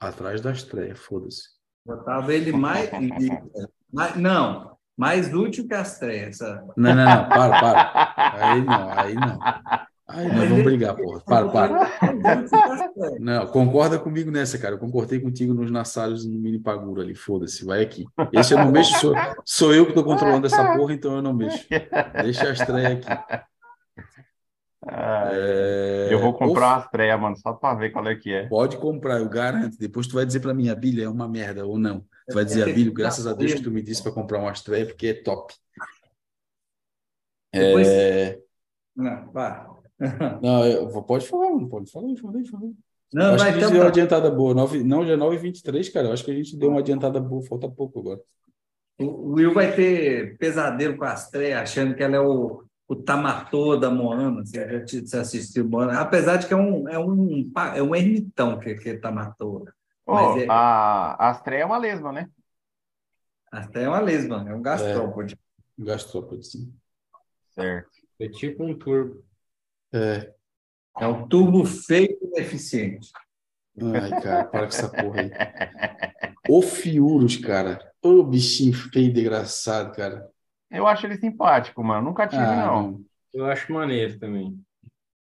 atrás 0.00 0.40
da 0.40 0.52
estreia, 0.52 0.94
foda-se. 0.94 1.56
Botava 1.84 2.34
ele 2.34 2.52
mais, 2.52 2.90
mais- 3.92 4.16
Não, 4.16 4.76
mais 4.96 5.32
útil 5.32 5.66
que 5.66 5.74
as 5.74 5.98
três. 5.98 6.40
essa- 6.40 6.64
Não, 6.76 6.94
não, 6.94 7.08
não, 7.08 7.28
para, 7.28 7.58
para. 7.60 8.42
Aí 8.42 8.62
não, 8.62 8.90
aí 8.92 9.14
não. 9.14 9.38
Nós 10.24 10.48
vamos 10.48 10.64
brigar, 10.64 10.96
porra. 10.96 11.20
Para, 11.20 11.48
para. 11.48 11.90
Não, 13.20 13.46
concorda 13.48 13.98
comigo 13.98 14.30
nessa, 14.30 14.58
cara. 14.58 14.74
Eu 14.74 14.78
concordei 14.78 15.20
contigo 15.20 15.52
nos 15.54 15.70
nassários 15.70 16.24
no 16.26 16.38
mini 16.38 16.58
paguro 16.58 17.00
ali. 17.00 17.14
Foda-se, 17.14 17.64
vai 17.64 17.82
aqui. 17.82 18.04
Esse 18.32 18.54
eu 18.54 18.58
não 18.58 18.70
mexo, 18.72 18.98
sou, 18.98 19.14
sou 19.44 19.74
eu 19.74 19.86
que 19.86 19.92
tô 19.92 20.02
controlando 20.04 20.46
essa 20.46 20.76
porra, 20.76 20.92
então 20.94 21.16
eu 21.16 21.22
não 21.22 21.34
mexo. 21.34 21.66
Deixa 22.22 22.48
a 22.48 22.52
estreia 22.52 22.88
aqui. 22.94 23.06
Ah, 24.88 25.30
É, 25.32 26.08
eu 26.12 26.20
vou 26.20 26.32
comprar 26.32 26.66
of- 26.68 26.76
uma 26.76 26.84
estreia, 26.84 27.18
mano, 27.18 27.36
só 27.36 27.52
pra 27.52 27.74
ver 27.74 27.90
qual 27.90 28.06
é 28.06 28.14
que 28.14 28.32
é. 28.32 28.46
Pode 28.46 28.76
comprar, 28.76 29.18
eu 29.18 29.28
garanto. 29.28 29.76
Depois 29.78 30.06
tu 30.06 30.14
vai 30.14 30.24
dizer 30.24 30.38
pra 30.40 30.54
mim, 30.54 30.68
a 30.68 30.74
Bíblia 30.76 31.06
é 31.06 31.08
uma 31.08 31.28
merda 31.28 31.66
ou 31.66 31.76
não. 31.76 32.00
Tu 32.28 32.34
vai 32.34 32.44
dizer, 32.44 32.62
Abílio, 32.62 32.92
graças 32.92 33.26
a 33.26 33.32
Deus 33.32 33.54
que 33.54 33.62
tu 33.62 33.70
me 33.70 33.82
disse 33.82 34.02
para 34.02 34.12
comprar 34.12 34.38
uma 34.38 34.52
estreia, 34.52 34.86
porque 34.86 35.08
é 35.08 35.14
top. 35.14 35.52
Depois- 37.52 37.88
É... 37.88 38.38
Não, 38.94 39.30
vá. 39.32 39.75
Não, 40.42 40.66
eu... 40.66 41.02
pode 41.02 41.26
falar, 41.26 41.50
mano, 41.50 41.68
pode 41.68 41.90
falar, 41.90 42.06
fala 42.20 42.38
aí, 42.38 42.46
fala 42.46 42.64
aí. 42.64 42.74
Não, 43.12 43.34
acho 43.34 43.44
vai 43.44 43.52
que 43.54 43.60
gente 43.60 43.72
deu 43.72 43.80
uma 43.80 43.88
adiantada 43.88 44.30
boa. 44.30 44.54
Nove... 44.54 44.82
Não, 44.82 45.06
já 45.06 45.14
é 45.14 45.16
9h23, 45.16 45.92
cara. 45.92 46.08
Eu 46.08 46.12
acho 46.12 46.24
que 46.24 46.30
a 46.30 46.34
gente 46.34 46.56
deu 46.56 46.70
uma 46.70 46.80
adiantada 46.80 47.20
boa, 47.20 47.42
falta 47.42 47.68
pouco 47.68 48.00
agora. 48.00 48.20
O 48.98 49.32
Will 49.34 49.54
vai 49.54 49.74
ter 49.74 50.36
pesadelo 50.38 50.96
com 50.96 51.04
a 51.04 51.12
Astrea, 51.12 51.60
achando 51.60 51.94
que 51.94 52.02
ela 52.02 52.16
é 52.16 52.20
o, 52.20 52.64
o 52.88 52.96
Tamatô 52.96 53.76
da 53.76 53.90
Moana. 53.90 54.44
Você 54.44 54.68
já 54.68 54.84
te- 54.84 55.00
você 55.06 55.18
assistiu 55.18 55.68
Moana? 55.68 56.00
Apesar 56.00 56.36
de 56.36 56.46
que 56.46 56.54
é 56.54 56.56
um, 56.56 56.88
é 56.88 56.98
um, 56.98 57.52
é 57.74 57.82
um 57.82 57.94
ermitão 57.94 58.58
que, 58.58 58.74
que 58.74 58.90
é 58.90 58.98
Tamatô. 58.98 59.66
Ô, 60.04 60.14
Mas 60.14 60.42
é- 60.42 60.46
a, 60.48 61.28
a 61.28 61.30
estreia 61.32 61.62
é 61.62 61.66
uma 61.66 61.78
lesma, 61.78 62.12
né? 62.12 62.28
A 63.52 63.60
Astrea 63.60 63.84
é 63.84 63.88
uma 63.88 64.00
lesma, 64.00 64.44
é 64.48 64.54
um 64.54 64.62
gastrópode. 64.62 65.38
Gastrópode, 65.78 66.46
sim. 66.46 66.74
Certo. 67.54 67.90
É 68.18 68.28
tipo 68.28 68.64
um 68.64 68.76
turbo. 68.76 69.24
É. 69.96 70.34
É 70.98 71.06
um 71.06 71.26
tubo 71.28 71.64
feio 71.64 72.18
e 72.22 72.40
eficiente. 72.40 73.10
Ai, 73.80 74.10
cara, 74.22 74.44
para 74.44 74.60
com 74.60 74.66
essa 74.66 74.88
porra 74.88 75.20
aí. 75.20 75.30
Ofiuros, 76.48 77.36
cara. 77.36 77.92
Ô, 78.02 78.22
bichinho 78.22 78.72
feio 78.72 79.08
e 79.08 79.12
desgraçado, 79.12 79.94
cara. 79.94 80.30
Eu 80.70 80.86
acho 80.86 81.06
ele 81.06 81.18
simpático, 81.18 81.82
mano. 81.84 82.08
Nunca 82.08 82.26
tive, 82.26 82.42
Ah, 82.42 82.66
não. 82.66 83.04
Eu 83.32 83.46
acho 83.46 83.72
maneiro 83.72 84.18
também. 84.18 84.58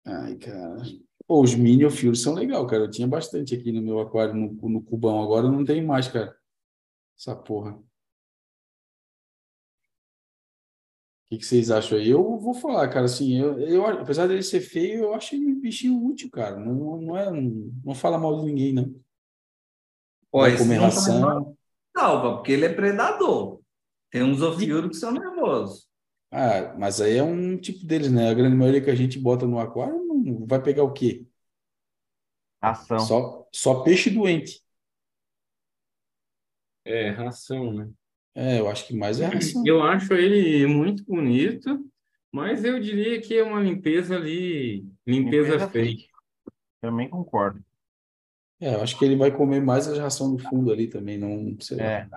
Ai, 0.05 0.35
cara. 0.35 0.83
Pô, 1.25 1.41
os 1.41 1.55
mini 1.55 1.85
ofiuros 1.85 2.21
são 2.21 2.33
legal, 2.33 2.65
cara. 2.67 2.83
Eu 2.83 2.91
tinha 2.91 3.07
bastante 3.07 3.55
aqui 3.55 3.71
no 3.71 3.81
meu 3.81 3.99
aquário, 3.99 4.33
no, 4.35 4.53
no 4.69 4.81
cubão. 4.81 5.21
Agora 5.23 5.49
não 5.49 5.65
tem 5.65 5.83
mais, 5.83 6.07
cara. 6.07 6.35
Essa 7.17 7.35
porra. 7.35 7.77
Que, 11.29 11.37
que 11.37 11.45
vocês 11.45 11.69
acham 11.69 11.97
aí? 11.97 12.09
Eu 12.09 12.37
vou 12.39 12.53
falar, 12.53 12.87
cara, 12.89 13.05
assim, 13.05 13.37
eu, 13.37 13.59
eu, 13.59 13.85
apesar 13.85 14.27
dele 14.27 14.43
ser 14.43 14.61
feio, 14.61 15.03
eu 15.03 15.13
acho 15.13 15.35
ele 15.35 15.47
um 15.47 15.59
bichinho 15.59 16.01
útil, 16.05 16.29
cara. 16.31 16.57
Não, 16.57 17.01
não, 17.01 17.17
é, 17.17 17.29
não, 17.29 17.71
não 17.83 17.95
fala 17.95 18.17
mal 18.17 18.39
de 18.39 18.45
ninguém, 18.45 18.73
não. 18.73 18.95
Pode 20.31 20.55
Vai 20.55 20.57
comer 20.57 20.77
ração. 20.77 21.57
Salva, 21.97 22.35
porque 22.35 22.51
ele 22.51 22.65
é 22.65 22.73
predador. 22.73 23.61
Tem 24.09 24.23
uns 24.23 24.41
ofiuros 24.41 24.89
que 24.91 24.95
são 24.95 25.11
nervosos. 25.11 25.87
Ah, 26.31 26.75
mas 26.77 27.01
aí 27.01 27.17
é 27.17 27.23
um 27.23 27.57
tipo 27.57 27.85
deles, 27.85 28.11
né? 28.11 28.29
A 28.29 28.33
grande 28.33 28.55
maioria 28.55 28.81
que 28.81 28.89
a 28.89 28.95
gente 28.95 29.19
bota 29.19 29.45
no 29.45 29.59
aquário 29.59 30.03
não 30.05 30.45
vai 30.45 30.61
pegar 30.61 30.83
o 30.83 30.93
quê? 30.93 31.25
Ação. 32.61 32.99
Só, 32.99 33.47
só 33.51 33.83
peixe 33.83 34.09
doente. 34.09 34.61
É, 36.85 37.09
ração, 37.09 37.73
né? 37.73 37.89
É, 38.39 38.59
eu 38.59 38.69
acho 38.69 38.85
que 38.85 38.95
mais 38.95 39.19
é 39.19 39.25
ração. 39.25 39.63
Eu 39.65 39.81
acho 39.81 40.13
ele 40.13 40.67
muito 40.67 41.03
bonito, 41.03 41.83
mas 42.31 42.63
eu 42.63 42.79
diria 42.79 43.19
que 43.19 43.35
é 43.35 43.43
uma 43.43 43.59
limpeza 43.59 44.15
ali, 44.15 44.85
limpeza, 45.07 45.53
Limpeza 45.53 45.69
feia. 45.69 45.85
fake. 45.85 46.07
Também 46.79 47.09
concordo. 47.09 47.63
É, 48.59 48.75
eu 48.75 48.81
acho 48.81 48.97
que 48.97 49.03
ele 49.03 49.15
vai 49.15 49.35
comer 49.35 49.59
mais 49.59 49.87
a 49.87 49.99
ração 49.99 50.35
do 50.35 50.37
fundo 50.43 50.71
ali 50.71 50.87
também, 50.87 51.17
não 51.17 51.59
sei 51.59 51.77
lá. 51.77 51.83
É. 51.83 52.09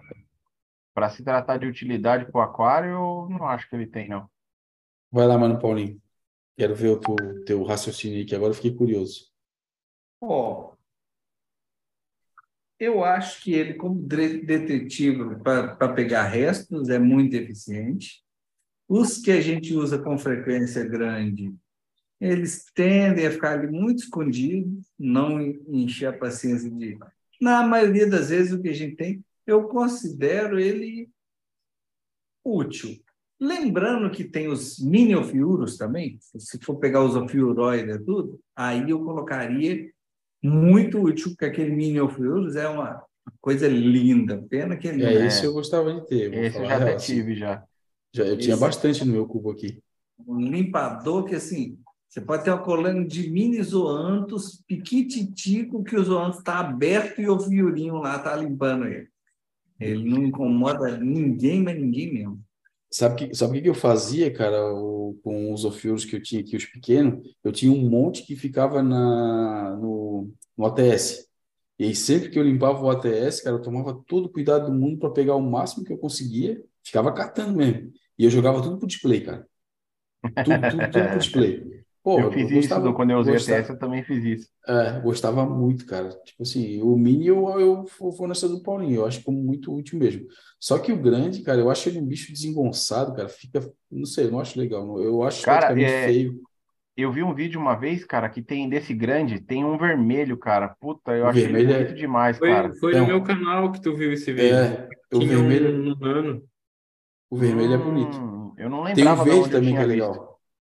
Para 0.92 1.08
se 1.08 1.24
tratar 1.24 1.56
de 1.56 1.66
utilidade 1.66 2.30
para 2.30 2.38
o 2.38 2.42
aquário, 2.42 2.90
eu 2.90 3.28
não 3.30 3.46
acho 3.46 3.66
que 3.68 3.74
ele 3.74 3.86
tem, 3.86 4.06
não. 4.06 4.28
Vai 5.10 5.26
lá, 5.26 5.38
mano, 5.38 5.58
Paulinho. 5.58 5.98
Quero 6.56 6.74
ver 6.74 6.88
o 6.88 7.00
teu, 7.00 7.44
teu 7.46 7.62
raciocínio 7.62 8.22
aqui. 8.22 8.34
Agora 8.34 8.50
eu 8.50 8.56
fiquei 8.56 8.74
curioso. 8.74 9.30
Ó, 10.20 10.74
eu 12.80 13.04
acho 13.04 13.42
que 13.42 13.52
ele, 13.52 13.74
como 13.74 14.00
detetive 14.00 15.36
para 15.44 15.92
pegar 15.92 16.24
restos, 16.24 16.88
é 16.88 16.98
muito 16.98 17.34
eficiente. 17.34 18.24
Os 18.88 19.18
que 19.18 19.30
a 19.30 19.40
gente 19.40 19.74
usa 19.74 19.98
com 19.98 20.16
frequência 20.16 20.82
grande, 20.82 21.54
eles 22.18 22.64
tendem 22.74 23.26
a 23.26 23.30
ficar 23.30 23.58
ali 23.58 23.70
muito 23.70 23.98
escondidos, 23.98 24.86
não 24.98 25.38
encher 25.68 26.06
a 26.06 26.18
paciência 26.18 26.70
de. 26.70 26.98
Na 27.38 27.62
maioria 27.62 28.08
das 28.08 28.30
vezes, 28.30 28.52
o 28.52 28.62
que 28.62 28.70
a 28.70 28.74
gente 28.74 28.96
tem, 28.96 29.22
eu 29.46 29.64
considero 29.64 30.58
ele 30.58 31.10
útil. 32.42 32.98
Lembrando 33.38 34.10
que 34.10 34.24
tem 34.24 34.48
os 34.48 34.78
mini 34.78 35.14
ofiuros 35.14 35.76
também, 35.76 36.18
se 36.20 36.58
for 36.62 36.76
pegar 36.76 37.02
os 37.02 37.14
ofiuroides 37.14 37.96
e 37.96 38.04
tudo, 38.04 38.40
aí 38.56 38.88
eu 38.88 39.02
colocaria 39.04 39.90
muito 40.42 40.98
útil, 41.02 41.30
porque 41.30 41.44
aquele 41.44 41.70
mini 41.74 42.00
ofiuros 42.00 42.56
é 42.56 42.68
uma 42.68 43.02
coisa 43.40 43.68
linda. 43.68 44.42
Pena 44.48 44.76
que 44.76 44.88
ele 44.88 45.04
É, 45.04 45.14
É. 45.14 45.26
esse 45.26 45.44
eu 45.44 45.52
gostava 45.52 45.92
de 45.94 46.06
ter. 46.06 46.30
vou 46.30 46.38
Esse 46.42 46.58
eu 46.58 46.64
já 46.64 46.74
a 46.74 46.78
real, 46.78 46.82
até 46.88 46.94
assim. 46.96 47.14
tive 47.14 47.34
já. 47.34 47.62
Já, 48.14 48.24
eu 48.24 48.36
tinha 48.38 48.54
Esse- 48.54 48.60
bastante 48.60 49.04
no 49.04 49.12
meu 49.12 49.26
cubo 49.26 49.50
aqui. 49.50 49.82
um 50.26 50.38
limpador 50.40 51.24
que 51.24 51.34
assim 51.34 51.78
você 52.08 52.20
pode 52.20 52.42
ter 52.44 52.50
uma 52.50 52.58
colônia 52.62 53.06
de 53.06 53.30
mini 53.30 53.62
zoantos 53.62 54.62
piquititico 54.66 55.84
que 55.84 55.96
o 55.96 56.02
zoanto 56.04 56.38
está 56.38 56.58
aberto 56.58 57.20
e 57.20 57.28
o 57.28 57.38
fiorinho 57.38 57.94
lá 57.98 58.16
está 58.16 58.34
limpando 58.36 58.86
ele. 58.86 59.08
Ele 59.78 60.04
não 60.10 60.24
incomoda 60.24 60.98
ninguém, 60.98 61.62
mas 61.62 61.78
ninguém 61.80 62.12
mesmo. 62.12 62.42
Sabe 62.92 63.28
que, 63.28 63.34
sabe 63.36 63.58
o 63.58 63.62
que 63.62 63.68
eu 63.68 63.74
fazia, 63.74 64.32
cara, 64.32 64.74
o- 64.74 65.18
com 65.22 65.52
os 65.52 65.64
ofiuros 65.64 66.04
que 66.04 66.16
eu 66.16 66.22
tinha 66.22 66.40
aqui, 66.40 66.56
os 66.56 66.64
pequenos? 66.66 67.20
Eu 67.44 67.52
tinha 67.52 67.70
um 67.72 67.88
monte 67.88 68.24
que 68.26 68.34
ficava 68.36 68.82
na, 68.82 69.76
no, 69.76 70.32
no 70.56 70.66
ATS. 70.66 71.28
E 71.78 71.84
aí, 71.84 71.94
sempre 71.94 72.30
que 72.30 72.38
eu 72.38 72.42
limpava 72.42 72.82
o 72.84 72.90
ATS, 72.90 73.42
cara, 73.42 73.56
eu 73.56 73.62
tomava 73.62 73.94
todo 74.06 74.26
o 74.26 74.28
cuidado 74.32 74.66
do 74.66 74.72
mundo 74.72 74.98
para 74.98 75.10
pegar 75.10 75.36
o 75.36 75.40
máximo 75.42 75.84
que 75.84 75.92
eu 75.92 75.98
conseguia, 75.98 76.62
ficava 76.84 77.12
catando 77.12 77.56
mesmo. 77.56 77.92
E 78.18 78.24
eu 78.24 78.30
jogava 78.30 78.60
tudo 78.62 78.78
pro 78.78 78.86
display, 78.88 79.20
cara. 79.22 79.46
Tudo, 80.42 80.68
tudo, 80.68 80.90
tudo 80.90 81.10
pro 81.10 81.18
display. 81.20 81.79
Pô, 82.02 82.18
eu 82.18 82.32
fiz 82.32 82.44
isso 82.46 82.54
gostava- 82.54 82.88
do- 82.88 82.94
quando 82.94 83.10
eu 83.10 83.18
usei 83.18 83.34
gostava- 83.34 83.58
ATS, 83.58 83.70
eu 83.72 83.78
também 83.78 84.02
fiz 84.02 84.24
isso. 84.24 84.48
É, 84.66 85.00
gostava 85.00 85.44
muito, 85.44 85.84
cara. 85.86 86.08
Tipo 86.24 86.42
assim, 86.42 86.80
o 86.80 86.96
mini 86.96 87.26
eu, 87.26 87.46
eu 87.60 87.84
vou 87.98 88.26
nessa 88.26 88.48
do 88.48 88.62
Paulinho, 88.62 88.96
eu 88.96 89.06
acho 89.06 89.22
como 89.22 89.38
muito 89.42 89.74
útil 89.74 89.98
mesmo. 89.98 90.26
Só 90.58 90.78
que 90.78 90.92
o 90.92 90.96
grande, 91.00 91.42
cara, 91.42 91.60
eu 91.60 91.70
acho 91.70 91.88
ele 91.88 91.98
um 92.00 92.06
bicho 92.06 92.32
desengonçado, 92.32 93.14
cara. 93.14 93.28
Fica, 93.28 93.60
não 93.90 94.06
sei, 94.06 94.26
eu 94.26 94.30
não 94.30 94.40
acho 94.40 94.58
legal. 94.58 94.86
não. 94.86 94.98
Eu 94.98 95.22
acho 95.22 95.44
Cara, 95.44 95.66
praticamente 95.68 95.92
é- 95.92 96.06
feio. 96.06 96.40
Eu 96.96 97.10
vi 97.12 97.22
um 97.22 97.34
vídeo 97.34 97.58
uma 97.60 97.74
vez, 97.76 98.04
cara, 98.04 98.28
que 98.28 98.42
tem 98.42 98.68
desse 98.68 98.92
grande, 98.92 99.40
tem 99.40 99.64
um 99.64 99.78
vermelho, 99.78 100.36
cara. 100.36 100.68
Puta, 100.80 101.12
eu 101.12 101.24
O 101.24 101.28
achei 101.28 101.44
vermelho 101.44 101.72
é- 101.72 101.78
bonito 101.84 101.94
demais, 101.96 102.36
Foi, 102.38 102.48
cara. 102.50 102.74
foi 102.74 102.90
Então- 102.92 103.02
no 103.02 103.06
meu 103.08 103.22
canal 103.22 103.72
que 103.72 103.80
tu 103.80 103.94
viu 103.96 104.12
esse 104.12 104.30
vídeo. 104.32 104.54
É, 104.56 104.88
o 105.14 105.20
vermelho, 105.20 105.70
um, 105.82 105.94
um 105.98 106.04
ano. 106.04 106.42
o 107.30 107.36
vermelho 107.36 107.72
é 107.74 107.76
Hum, 107.78 107.84
bonito. 107.84 108.54
Eu 108.58 108.68
não 108.68 108.84
Tem 108.92 109.06
um 109.08 109.14
verde 109.16 109.30
eu 109.40 109.48
também 109.50 109.70
que 109.74 109.76
é 109.80 109.86
visto. 109.86 109.88
legal. 109.88 110.29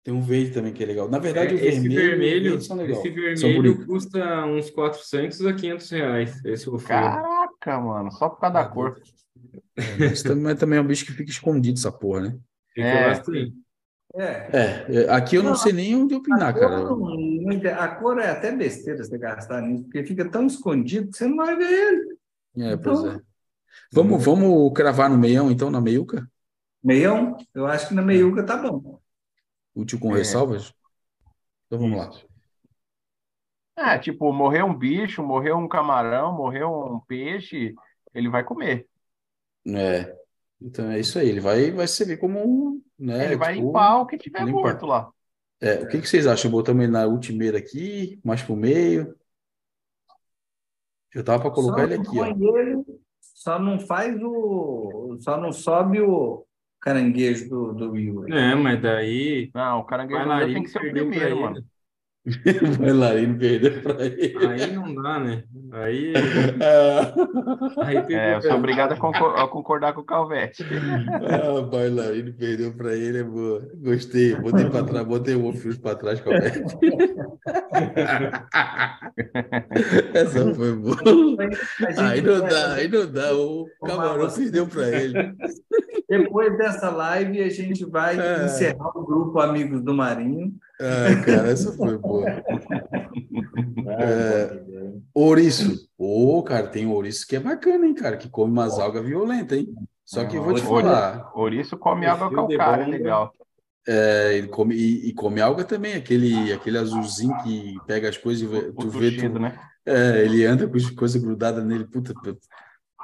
Tem 0.02 0.14
um 0.14 0.22
verde 0.22 0.52
também 0.52 0.72
que 0.72 0.82
é 0.82 0.86
legal. 0.86 1.08
Na 1.10 1.18
verdade, 1.18 1.54
É, 1.54 1.62
o 1.62 1.64
esse 1.68 1.88
vermelho 1.88 2.58
legal. 2.74 3.02
esse 3.02 3.10
vermelho 3.10 3.86
custa 3.86 4.46
uns 4.46 4.70
400 4.70 5.44
a 5.44 5.52
500 5.52 5.90
reais, 5.90 6.44
esse. 6.44 6.70
Caraca, 6.86 7.78
mano, 7.80 8.10
só 8.10 8.28
por 8.30 8.40
causa 8.40 8.54
da 8.54 8.64
cor. 8.64 8.98
Mas 9.98 10.22
também, 10.22 10.56
também 10.56 10.78
é 10.78 10.82
um 10.82 10.86
bicho 10.86 11.04
que 11.04 11.12
fica 11.12 11.30
escondido, 11.30 11.78
essa 11.78 11.92
porra, 11.92 12.20
né? 12.22 12.38
Fica 12.74 12.86
É. 12.86 13.12
É. 14.12 14.50
É, 14.52 14.86
é, 15.04 15.10
aqui 15.10 15.36
eu 15.36 15.42
não 15.42 15.50
Não, 15.50 15.56
sei 15.56 15.72
nem 15.72 15.94
onde 15.94 16.14
opinar, 16.14 16.48
A 16.48 16.52
cara. 16.52 16.84
cor, 16.86 16.98
não- 16.98 17.78
a 17.78 17.88
cor 17.88 18.18
é 18.18 18.28
até 18.30 18.50
besteira 18.50 19.04
você 19.04 19.16
gastar 19.16 19.60
nisso, 19.62 19.84
porque 19.84 20.02
fica 20.04 20.28
tão 20.28 20.46
escondido 20.46 21.10
que 21.10 21.16
você 21.16 21.26
não 21.28 21.36
vai 21.36 21.56
ver 21.56 21.70
ele. 21.70 22.16
É, 22.58 22.76
pois 22.76 22.98
Então- 23.00 23.12
é. 23.12 23.20
Vamos, 23.92 24.24
vamos 24.24 24.72
cravar 24.74 25.08
no 25.10 25.16
meião, 25.18 25.50
então, 25.50 25.70
na 25.70 25.80
meiuca? 25.80 26.28
Meião, 26.82 27.36
eu 27.54 27.66
acho 27.66 27.88
que 27.88 27.94
na 27.94 28.02
meiuca 28.02 28.42
tá 28.42 28.56
bom. 28.56 28.99
Útil 29.80 29.98
com 30.00 30.14
É. 30.14 30.18
ressalvas? 30.18 30.72
Então 31.66 31.78
vamos 31.78 31.98
lá. 31.98 32.10
É, 33.76 33.98
tipo, 33.98 34.32
morreu 34.32 34.66
um 34.66 34.74
bicho, 34.76 35.22
morreu 35.22 35.56
um 35.56 35.66
camarão, 35.68 36.36
morreu 36.36 36.70
um 36.96 37.00
peixe, 37.00 37.74
ele 38.12 38.28
vai 38.28 38.44
comer. 38.44 38.86
É. 39.66 40.14
Então 40.60 40.90
é 40.90 41.00
isso 41.00 41.18
aí. 41.18 41.28
Ele 41.28 41.40
vai, 41.40 41.70
vai 41.70 41.86
servir 41.86 42.18
como 42.18 42.38
um, 42.38 42.82
né? 42.98 43.26
Ele 43.26 43.36
vai 43.36 43.54
tipo, 43.54 43.66
limpar 43.66 44.00
o 44.00 44.06
que 44.06 44.18
tiver 44.18 44.44
limpar. 44.44 44.60
morto 44.60 44.86
lá. 44.86 45.10
É, 45.60 45.74
o 45.82 45.88
que 45.88 46.00
que 46.00 46.06
vocês 46.08 46.26
acham? 46.26 46.50
Botamos 46.50 46.82
ele 46.82 46.92
na 46.92 47.06
ultimeira 47.06 47.58
aqui, 47.58 48.20
mais 48.24 48.42
pro 48.42 48.56
meio. 48.56 49.14
Eu 51.14 51.24
tava 51.24 51.42
para 51.42 51.50
colocar 51.50 51.78
Só 51.78 51.84
ele 51.84 51.94
aqui, 51.94 52.18
ó. 52.18 52.26
ele, 52.26 52.84
só 53.20 53.58
não 53.58 53.78
faz 53.80 54.14
o. 54.22 55.16
Só 55.20 55.36
não 55.38 55.52
sobe 55.52 56.00
o 56.00 56.46
caranguejo 56.80 57.48
do, 57.48 57.72
do 57.74 57.90
Will. 57.92 58.26
É, 58.28 58.54
mas 58.54 58.80
daí 58.80 59.50
Não, 59.54 59.80
o 59.80 59.84
caranguejo 59.84 60.52
tem 60.52 60.62
que 60.62 60.70
ser 60.70 60.78
o 60.78 60.90
primeiro, 60.90 61.40
mano. 61.40 61.69
O 62.26 62.28
bailarino 62.78 63.38
perdeu 63.38 63.80
para 63.82 64.04
ele. 64.04 64.36
Aí 64.46 64.72
não 64.74 64.94
dá, 64.94 65.18
né? 65.20 65.42
Aí, 65.72 66.12
Ah, 66.60 67.14
aí 67.86 67.96
É, 68.10 68.36
eu 68.36 68.42
sou 68.42 68.52
obrigado 68.56 68.92
a 68.92 68.96
concor- 68.96 69.38
a 69.38 69.48
concordar 69.48 69.94
com 69.94 70.02
o 70.02 70.04
Calvete. 70.04 70.62
ah, 70.62 71.62
bailarino 71.62 72.34
perdeu 72.34 72.74
para 72.76 72.94
ele, 72.94 73.20
é 73.20 73.24
boa. 73.24 73.66
Gostei. 73.76 74.34
Botei 74.34 74.68
para 74.68 74.84
trás, 74.84 75.06
botei 75.06 75.34
o 75.34 75.50
fios 75.54 75.78
para 75.78 75.96
trás, 75.96 76.20
Calvete. 76.20 76.60
Essa 80.14 80.54
foi 80.54 80.74
boa. 80.76 80.96
Aí 81.96 82.20
não 82.20 82.40
dá, 82.40 82.74
aí 82.74 82.88
não 82.88 83.10
dá. 83.10 83.34
O 83.34 83.66
camarão 83.86 84.30
perdeu 84.30 84.66
para 84.66 84.88
ele. 84.88 85.34
Depois 86.08 86.56
dessa 86.58 86.90
live, 86.90 87.40
a 87.42 87.48
gente 87.48 87.84
vai 87.84 88.18
É. 88.20 88.44
encerrar 88.44 88.90
o 88.96 89.04
grupo 89.04 89.38
Amigos 89.40 89.82
do 89.82 89.94
Marinho. 89.94 90.52
Ai, 90.80 91.24
cara, 91.24 91.50
essa 91.50 91.72
foi 91.72 91.98
boa. 91.98 92.26
É, 93.86 94.50
ouriço. 95.14 95.88
Ô, 95.98 96.42
cara, 96.42 96.68
tem 96.68 96.86
ouriço 96.86 97.26
que 97.26 97.36
é 97.36 97.40
bacana, 97.40 97.86
hein, 97.86 97.94
cara, 97.94 98.16
que 98.16 98.28
come 98.28 98.52
umas 98.52 98.78
algas 98.78 99.04
violentas, 99.04 99.58
hein? 99.58 99.74
Só 100.04 100.24
que 100.24 100.36
eu 100.36 100.42
vou 100.42 100.54
te 100.54 100.62
falar, 100.62 101.30
Ouriço 101.36 101.76
come 101.78 102.06
água 102.06 102.30
calcária, 102.32 102.84
bomba. 102.84 102.96
legal. 102.96 103.34
é, 103.86 104.36
ele 104.36 104.48
come, 104.48 104.74
e, 104.74 105.08
e 105.08 105.12
come 105.14 105.40
alga 105.40 105.64
também, 105.64 105.94
aquele, 105.94 106.52
aquele 106.52 106.78
azulzinho 106.78 107.36
que 107.42 107.76
pega 107.86 108.08
as 108.08 108.16
coisas 108.16 108.42
e 108.42 108.46
vê- 108.46 108.68
O 108.68 108.72
tu 108.74 108.88
vê, 108.88 109.10
tu, 109.10 109.28
né? 109.38 109.58
é, 109.86 110.24
ele 110.24 110.44
anda 110.44 110.68
com 110.68 110.76
as 110.76 110.90
coisas 110.90 111.20
grudadas 111.22 111.64
nele, 111.64 111.84
puta, 111.84 112.12
puta. 112.14 112.38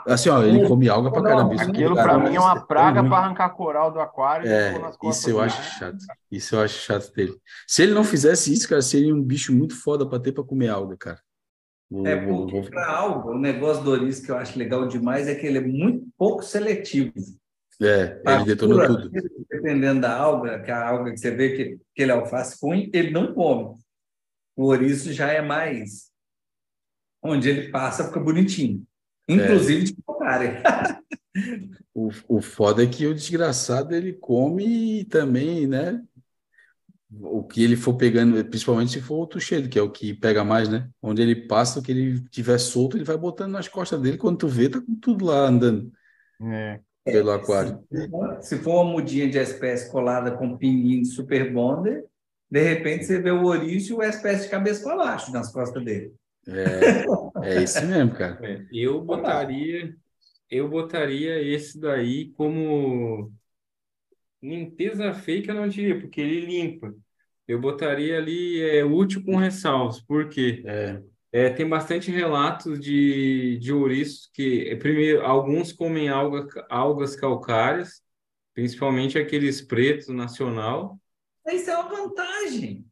Assim, 0.06 0.28
ó, 0.28 0.42
ele 0.42 0.66
come 0.68 0.88
alga 0.88 1.10
pra 1.10 1.22
caramba. 1.22 1.54
isso 1.54 1.64
Aquilo 1.68 1.94
pra 1.94 2.18
mim 2.18 2.34
é 2.34 2.40
uma 2.40 2.54
tão 2.56 2.66
praga 2.66 3.02
pra 3.04 3.18
arrancar 3.18 3.50
coral 3.50 3.92
do 3.92 3.98
aquário 4.00 4.46
e 4.46 4.50
É, 4.50 4.72
isso 5.10 5.28
eu 5.30 5.40
acho 5.40 5.62
chato. 5.78 5.98
Isso 6.30 6.54
eu 6.54 6.60
acho 6.60 6.78
chato 6.78 7.12
dele. 7.12 7.34
Se 7.66 7.82
ele 7.82 7.92
não 7.92 8.04
fizesse 8.04 8.52
isso, 8.52 8.68
cara, 8.68 8.80
seria 8.82 9.14
um 9.14 9.22
bicho 9.22 9.52
muito 9.52 9.74
foda 9.74 10.08
pra 10.08 10.20
ter 10.20 10.32
pra 10.32 10.44
comer 10.44 10.68
alga, 10.68 10.96
cara. 10.96 11.20
É 12.04 12.16
porque 12.16 12.62
para 12.70 12.88
algo, 12.90 13.30
o 13.32 13.38
negócio 13.38 13.82
do 13.84 13.90
Ouriço 13.90 14.24
que 14.24 14.30
eu 14.30 14.36
acho 14.36 14.58
legal 14.58 14.86
demais 14.88 15.28
é 15.28 15.34
que 15.34 15.46
ele 15.46 15.58
é 15.58 15.60
muito 15.60 16.06
pouco 16.16 16.42
seletivo. 16.42 17.12
É, 17.80 18.06
Pra 18.06 18.36
ele 18.36 18.44
detonou 18.44 18.76
pura- 18.78 18.88
tudo. 18.88 19.10
Dependendo 19.50 20.00
da 20.00 20.16
alga, 20.16 20.60
que 20.62 20.70
a 20.70 20.88
alga 20.88 21.12
que 21.12 21.18
você 21.18 21.30
vê 21.30 21.50
que 21.56 21.78
aquele 21.92 22.10
alface 22.12 22.56
ruim, 22.62 22.90
ele 22.92 23.10
não 23.10 23.32
come. 23.34 23.76
O 24.56 24.64
ouriço 24.66 25.12
já 25.12 25.28
é 25.30 25.42
mais 25.42 26.10
onde 27.22 27.48
ele 27.48 27.70
passa, 27.70 28.04
fica 28.04 28.18
bonitinho. 28.20 28.84
Inclusive 29.28 29.84
de 29.84 29.96
área. 30.22 30.62
O, 31.92 32.10
o 32.28 32.40
foda 32.42 32.82
é 32.82 32.86
que 32.86 33.06
o 33.06 33.14
desgraçado 33.14 33.94
ele 33.94 34.12
come 34.12 35.00
e 35.00 35.04
também, 35.04 35.66
né? 35.66 36.02
O 37.20 37.42
que 37.42 37.62
ele 37.62 37.76
for 37.76 37.94
pegando, 37.94 38.44
principalmente 38.44 38.92
se 38.92 39.00
for 39.00 39.22
o 39.22 39.26
tucheiro, 39.26 39.68
que 39.68 39.78
é 39.78 39.82
o 39.82 39.90
que 39.90 40.12
pega 40.12 40.44
mais, 40.44 40.68
né? 40.68 40.88
Onde 41.00 41.22
ele 41.22 41.34
passa, 41.46 41.78
o 41.78 41.82
que 41.82 41.92
ele 41.92 42.20
tiver 42.28 42.58
solto, 42.58 42.96
ele 42.96 43.04
vai 43.04 43.16
botando 43.16 43.52
nas 43.52 43.68
costas 43.68 44.00
dele. 44.00 44.18
Quando 44.18 44.38
tu 44.38 44.48
vê, 44.48 44.68
tá 44.68 44.80
com 44.80 44.94
tudo 44.94 45.24
lá 45.26 45.46
andando 45.46 45.90
É. 46.42 46.80
pelo 47.04 47.30
aquário. 47.30 47.82
Se 48.40 48.58
for 48.58 48.82
uma 48.82 48.92
mudinha 48.92 49.28
de 49.28 49.38
espécie 49.38 49.90
colada 49.90 50.32
com 50.32 50.56
pininho 50.56 51.02
de 51.02 51.08
super 51.08 51.50
bonder, 51.52 52.04
de 52.50 52.62
repente 52.62 53.04
você 53.06 53.20
vê 53.20 53.30
o 53.30 53.44
ouriço 53.44 53.92
e 53.92 53.96
o 53.96 54.02
espécie 54.02 54.44
de 54.44 54.50
cabeça 54.50 54.82
para 54.82 54.96
baixo 54.96 55.32
nas 55.32 55.50
costas 55.50 55.82
dele. 55.84 56.12
É, 56.48 57.04
é 57.58 57.62
isso 57.62 57.84
mesmo, 57.86 58.14
cara. 58.14 58.38
É, 58.46 58.66
eu 58.70 59.02
botaria, 59.02 59.96
eu 60.50 60.68
botaria 60.68 61.42
esse 61.42 61.80
daí 61.80 62.30
como 62.32 63.32
limpeza 64.42 65.12
fake, 65.14 65.48
eu 65.48 65.54
não 65.54 65.68
diria, 65.68 65.98
porque 66.00 66.20
ele 66.20 66.40
limpa. 66.46 66.94
Eu 67.48 67.60
botaria 67.60 68.18
ali 68.18 68.60
é, 68.60 68.84
útil 68.84 69.24
com 69.24 69.36
ressalvas, 69.36 70.00
porque 70.00 70.62
É, 70.66 71.02
é, 71.32 71.50
tem 71.50 71.68
bastante 71.68 72.10
relatos 72.10 72.80
de, 72.80 73.58
de 73.58 73.72
ouriços 73.72 74.30
que, 74.32 74.74
primeiro, 74.76 75.22
alguns 75.24 75.72
comem 75.72 76.08
alga, 76.08 76.46
algas 76.68 77.14
calcárias, 77.14 78.02
principalmente 78.54 79.18
aqueles 79.18 79.60
pretos 79.60 80.08
nacional. 80.08 80.98
Isso 81.46 81.70
é 81.70 81.76
uma 81.78 81.88
vantagem. 81.88 82.84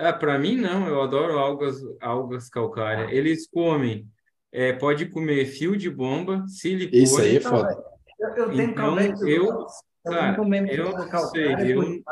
Ah, 0.00 0.12
para 0.12 0.38
mim 0.38 0.56
não, 0.56 0.86
eu 0.86 1.02
adoro 1.02 1.38
algas, 1.38 1.76
algas 2.00 2.48
calcárias. 2.48 3.10
Eles 3.10 3.48
comem, 3.48 4.06
é, 4.52 4.72
pode 4.72 5.06
comer 5.06 5.46
fio 5.46 5.76
de 5.76 5.90
bomba, 5.90 6.44
silicone. 6.46 7.02
isso 7.02 7.20
aí 7.20 7.36
é 7.36 7.40
foda. 7.40 7.76
Eu, 8.18 8.28
eu 8.28 8.50
tenho 8.50 8.62
Então, 8.70 8.98
eu- 9.26 9.66
cara, 10.04 10.36
eu 10.70 10.92
não 10.92 11.28
sei, 11.30 11.44
eu- 11.72 12.02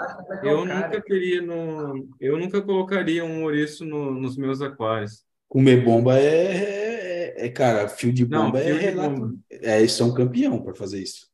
é 0.42 0.48
Eu 0.50 0.64
nunca 0.64 1.00
teria 1.00 1.42
no, 1.42 2.08
eu 2.20 2.38
nunca 2.38 2.60
colocaria 2.62 3.24
um 3.24 3.44
ouriço 3.44 3.84
no- 3.84 4.10
nos 4.12 4.36
meus 4.36 4.60
aquários. 4.60 5.24
Comer 5.48 5.84
bomba 5.84 6.18
é, 6.18 7.34
é, 7.36 7.46
é- 7.46 7.48
cara, 7.48 7.88
fio 7.88 8.12
de 8.12 8.26
Não, 8.26 8.46
bomba 8.46 8.58
é 8.60 8.64
fio 8.64 8.78
de 8.78 8.84
relato. 8.84 9.20
bomba. 9.20 9.34
É, 9.50 9.78
eles 9.78 9.92
são 9.92 10.12
campeão 10.12 10.62
para 10.62 10.74
fazer 10.74 11.00
isso. 11.02 11.28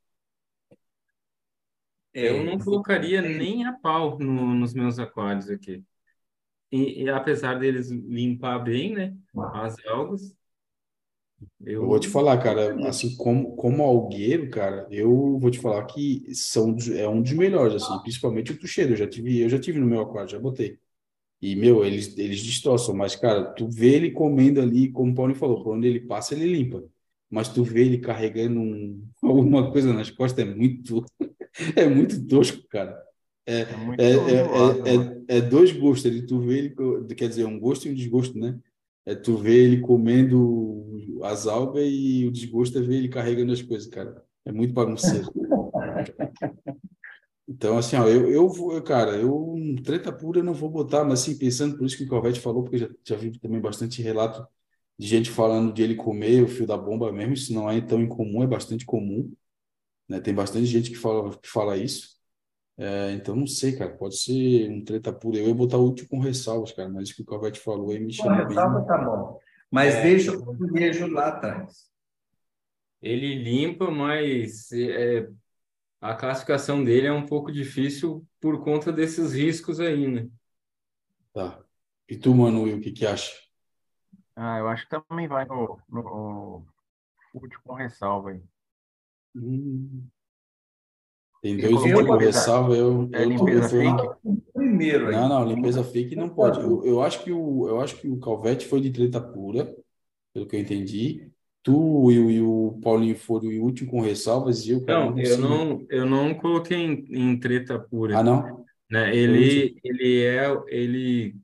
Eu 2.14 2.44
não 2.44 2.58
colocaria 2.58 3.22
nem 3.22 3.64
a 3.64 3.72
pau 3.72 4.18
no- 4.18 4.54
nos 4.54 4.74
meus 4.74 4.98
aquários 4.98 5.48
aqui. 5.48 5.82
E, 6.72 7.04
e 7.04 7.10
apesar 7.10 7.58
deles 7.60 7.90
limpar 7.90 8.58
bem, 8.60 8.94
né, 8.94 9.16
as 9.52 9.76
algas, 9.86 10.36
Eu 11.64 11.86
vou 11.86 11.98
te 12.00 12.08
falar, 12.08 12.38
cara, 12.42 12.88
assim, 12.88 13.16
como, 13.16 13.54
como 13.56 13.82
algueiro, 13.84 14.50
cara, 14.50 14.86
eu 14.90 15.38
vou 15.38 15.50
te 15.50 15.58
falar 15.60 15.84
que 15.86 16.24
são, 16.34 16.76
é 16.96 17.08
um 17.08 17.22
dos 17.22 17.32
melhores, 17.32 17.74
assim, 17.82 18.00
principalmente 18.02 18.52
o 18.52 18.58
tucheiro. 18.58 18.92
Eu 18.92 18.96
já 18.96 19.06
tive, 19.08 19.40
eu 19.40 19.48
já 19.48 19.58
tive 19.60 19.78
no 19.78 19.86
meu 19.86 20.00
aquário, 20.02 20.28
já 20.30 20.38
botei. 20.40 20.78
E, 21.42 21.56
meu, 21.56 21.84
eles, 21.84 22.16
eles 22.18 22.42
destroçam, 22.42 22.94
mas, 22.96 23.16
cara, 23.16 23.44
tu 23.54 23.68
vê 23.70 23.94
ele 23.96 24.12
comendo 24.12 24.60
ali, 24.62 24.90
como 24.92 25.12
o 25.12 25.14
Paulo 25.14 25.34
falou, 25.36 25.62
por 25.64 25.76
onde 25.76 25.88
ele 25.88 26.00
passa, 26.00 26.34
ele 26.34 26.46
limpa. 26.46 26.84
Mas 27.30 27.48
tu 27.48 27.64
vê 27.64 27.82
ele 27.86 27.98
carregando 27.98 28.60
um- 28.60 29.06
alguma 29.22 29.72
coisa 29.72 29.92
nas 29.92 30.10
costas, 30.10 30.46
é 30.46 30.54
muito, 30.54 31.04
é 31.76 31.86
muito 31.88 32.26
tosco, 32.28 32.66
cara. 32.68 32.96
É 33.46 33.64
É, 33.98 34.10
é, 34.10 34.44
zoado, 34.44 34.88
é, 34.88 34.96
mano. 34.96 35.24
é, 35.28 35.36
é 35.38 35.40
dois 35.40 35.72
gostos, 35.72 36.04
ele, 36.04 36.22
tu 36.26 36.40
vê 36.40 36.58
ele, 36.58 37.14
quer 37.14 37.28
dizer, 37.28 37.44
um 37.44 37.58
gosto 37.58 37.86
e 37.86 37.90
um 37.90 37.94
desgosto, 37.94 38.38
né? 38.38 38.58
É 39.04 39.14
tu 39.14 39.36
vê 39.36 39.64
ele 39.64 39.80
comendo 39.80 41.20
as 41.22 41.46
algas 41.46 41.84
e 41.84 42.24
o 42.26 42.30
desgosto 42.32 42.78
é 42.78 42.82
ver 42.82 42.96
ele 42.96 43.08
carregando 43.08 43.52
as 43.52 43.62
coisas, 43.62 43.88
cara. 43.88 44.24
É 44.44 44.52
muito 44.52 44.72
bagunceiro. 44.72 45.28
Então, 47.48 47.76
assim, 47.76 47.96
ó, 47.96 48.06
eu, 48.08 48.30
eu 48.30 48.48
vou, 48.48 48.80
cara, 48.82 49.16
eu, 49.16 49.54
treta 49.84 50.12
pura 50.12 50.40
eu 50.40 50.44
não 50.44 50.54
vou 50.54 50.70
botar, 50.70 51.04
mas 51.04 51.20
assim, 51.22 51.36
pensando 51.36 51.76
por 51.76 51.84
isso 51.86 51.96
que 51.96 52.04
o 52.04 52.08
Calvete 52.08 52.40
falou, 52.40 52.62
porque 52.62 52.78
já, 52.78 52.88
já 53.04 53.16
vi 53.16 53.38
também 53.38 53.60
bastante 53.60 54.00
relato 54.00 54.46
de 54.98 55.06
gente 55.06 55.30
falando 55.30 55.72
de 55.72 55.82
ele 55.82 55.96
comer 55.96 56.42
o 56.42 56.48
fio 56.48 56.66
da 56.66 56.76
bomba 56.76 57.12
mesmo, 57.12 57.34
isso 57.34 57.52
não 57.52 57.68
é 57.70 57.80
tão 57.80 58.00
incomum, 58.00 58.42
é 58.42 58.46
bastante 58.46 58.84
comum, 58.86 59.32
né? 60.08 60.20
Tem 60.20 60.34
bastante 60.34 60.66
gente 60.66 60.90
que 60.90 60.96
fala, 60.96 61.36
que 61.38 61.48
fala 61.48 61.76
isso. 61.76 62.18
É, 62.78 63.12
então, 63.12 63.36
não 63.36 63.46
sei, 63.46 63.76
cara, 63.76 63.94
pode 63.96 64.16
ser 64.16 64.70
um 64.70 64.82
treta 64.82 65.12
pura. 65.12 65.38
Eu 65.38 65.48
ia 65.48 65.54
botar 65.54 65.78
útil 65.78 66.08
com 66.08 66.18
ressalvas, 66.18 66.72
cara, 66.72 66.88
mas 66.88 67.08
isso 67.08 67.16
que 67.16 67.22
o 67.22 67.26
Calvete 67.26 67.60
falou 67.60 67.90
aí 67.90 68.00
me 68.00 68.12
chamou 68.12 68.38
bem. 68.38 68.48
ressalva 68.48 68.84
tá 68.86 68.98
bom. 68.98 69.38
Mas 69.70 69.94
É. 69.94 70.02
deixa 70.02 70.36
o 70.36 70.52
beijo 70.72 71.06
lá 71.06 71.28
atrás. 71.28 71.90
ele 73.00 73.34
limpa, 73.34 73.90
mas 73.90 74.70
é, 74.72 75.28
a 76.00 76.14
classificação 76.14 76.84
dele 76.84 77.08
é 77.08 77.12
um 77.12 77.26
pouco 77.26 77.50
difícil 77.50 78.24
por 78.40 78.62
conta 78.62 78.92
desses 78.92 79.32
riscos 79.32 79.80
aí, 79.80 80.06
né? 80.06 80.28
Tá. 81.32 81.60
E 82.08 82.16
tu, 82.16 82.34
Manu, 82.34 82.64
o 82.76 82.80
que 82.80 82.92
que 82.92 83.06
acha? 83.06 83.32
Ah, 84.36 84.58
eu 84.58 84.68
acho 84.68 84.88
que 84.88 84.90
também 84.90 85.28
vai 85.28 85.44
no, 85.46 85.78
no 85.88 86.66
último 87.34 87.62
com 87.64 87.74
ressalva 87.74 88.30
aí. 88.30 88.42
Hum. 89.34 90.06
Tem 91.42 91.58
E 91.58 91.60
dois 91.60 91.82
como 91.82 91.98
útil 92.00 92.06
com 92.06 92.16
ressalva, 92.16 92.76
eu, 92.76 93.10
É 93.12 93.24
eu 93.24 93.34
tô- 93.34 93.48
limpeza 93.50 93.62
eu 93.62 93.68
fake? 93.68 94.08
Primeiro 94.54 95.08
aí. 95.08 95.20
Não, 95.20 95.28
não, 95.28 95.44
limpeza 95.46 95.82
fake 95.84 96.14
não 96.16 96.28
pode. 96.30 96.60
Eu, 96.60 96.84
eu 96.84 97.02
acho 97.02 97.22
que 97.24 97.32
o, 97.32 97.68
eu 97.68 97.80
acho 97.80 97.96
que 97.96 98.08
o 98.08 98.18
Calvete 98.20 98.66
foi 98.66 98.80
de 98.80 98.92
treta 98.92 99.20
pura, 99.20 99.74
pelo 100.32 100.46
que 100.46 100.56
eu 100.56 100.60
entendi. 100.60 101.32
Tu, 101.62 101.72
Will 101.76 102.30
e 102.30 102.40
o 102.42 102.78
Paulinho 102.82 103.16
foram 103.16 103.48
o 103.48 103.62
último 103.64 103.90
com 103.90 104.00
ressalvas 104.00 104.66
e 104.66 104.70
eu, 104.72 104.80
Não, 104.86 105.16
eu 105.18 105.38
não, 105.38 105.86
eu 105.90 106.04
não 106.06 106.34
coloquei 106.34 106.76
em, 106.78 107.04
em 107.32 107.38
treta 107.40 107.78
pura, 107.78 108.18
Ah, 108.18 108.22
não? 108.22 108.64
né? 108.90 109.14
Ele, 109.16 109.76
ele 109.84 110.24
é, 110.24 110.46
ele, 110.68 111.36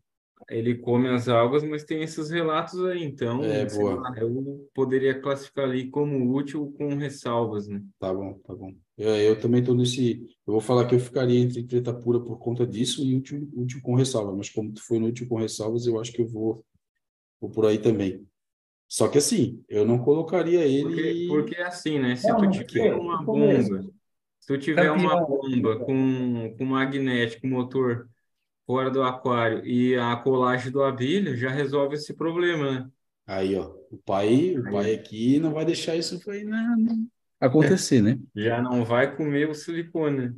ele 0.49 0.77
come 0.77 1.09
as 1.09 1.29
algas, 1.29 1.63
mas 1.63 1.85
tem 1.85 2.03
esses 2.03 2.31
relatos 2.31 2.83
aí, 2.85 3.03
então, 3.05 3.43
É, 3.45 3.65
lá, 3.65 4.15
eu 4.19 4.69
poderia 4.75 5.21
classificar 5.21 5.67
ali 5.67 5.91
como 5.91 6.35
útil 6.35 6.73
com 6.77 6.95
ressalvas, 6.97 7.69
né? 7.69 7.83
Tá 7.99 8.13
bom, 8.13 8.35
tá 8.45 8.55
bom. 8.55 8.75
Eu, 8.97 9.11
eu 9.17 9.41
também 9.41 9.63
tô 9.63 9.75
nesse. 9.75 10.23
Eu 10.47 10.53
vou 10.55 10.61
falar 10.61 10.87
que 10.87 10.95
eu 10.95 11.01
ficaria 11.01 11.39
entre 11.39 11.63
treta 11.63 11.93
pura 11.93 12.19
por 12.21 12.39
conta 12.39 12.67
disso 12.67 13.05
e 13.05 13.15
útil, 13.15 13.49
útil 13.55 13.81
com 13.83 13.95
ressalva, 13.95 14.35
mas 14.35 14.49
como 14.51 14.73
tu 14.73 14.83
foi 14.83 14.99
no 14.99 15.07
útil 15.09 15.29
com 15.29 15.37
ressalvas, 15.37 15.87
eu 15.87 16.01
acho 16.01 16.13
que 16.13 16.23
eu 16.23 16.27
vou, 16.27 16.65
vou 17.41 17.51
por 17.51 17.67
aí 17.67 17.79
também. 17.79 18.27
Só 18.89 19.07
que 19.07 19.19
assim, 19.19 19.63
eu 19.69 19.85
não 19.85 19.99
colocaria 19.99 20.61
Porque, 20.83 21.01
ele. 21.01 21.29
porque 21.29 21.55
é 21.57 21.65
assim, 21.65 21.99
né? 21.99 22.17
Se 22.17 22.27
Não, 22.29 22.39
tu 22.39 22.51
tiver 22.51 22.65
porque- 22.65 22.91
uma 22.91 23.23
bomba, 23.23 23.83
se 24.41 24.47
tu 24.47 24.59
tiver 24.59 24.91
uma 24.91 25.21
bomba 25.27 25.79
com, 25.81 26.55
com 26.57 26.65
magnético, 26.65 27.47
motor 27.47 28.09
fora 28.69 28.91
do 28.91 29.03
aquário 29.03 29.65
e 29.65 29.97
a 29.97 30.15
colagem 30.17 30.71
do 30.71 30.83
abelha, 30.83 31.35
já 31.35 31.49
resolve 31.49 31.95
esse 31.95 32.13
problema, 32.13 32.71
né? 32.71 32.91
Aí, 33.27 33.57
ó, 33.57 33.73
o 33.91 33.97
pai, 34.05 34.59
o 34.59 34.63
pai 34.71 34.95
aqui 34.95 35.39
não 35.41 35.55
vai 35.55 35.65
deixar 35.65 35.97
isso 35.97 36.21
aí 36.31 36.45
não, 36.45 36.77
não 36.77 37.09
acontecer, 37.41 38.03
né? 38.03 38.19
Já 38.37 38.61
não 38.61 38.85
vai 38.85 39.17
comer 39.17 39.49
o 39.49 39.55
silicone. 39.55 40.29
né? 40.29 40.35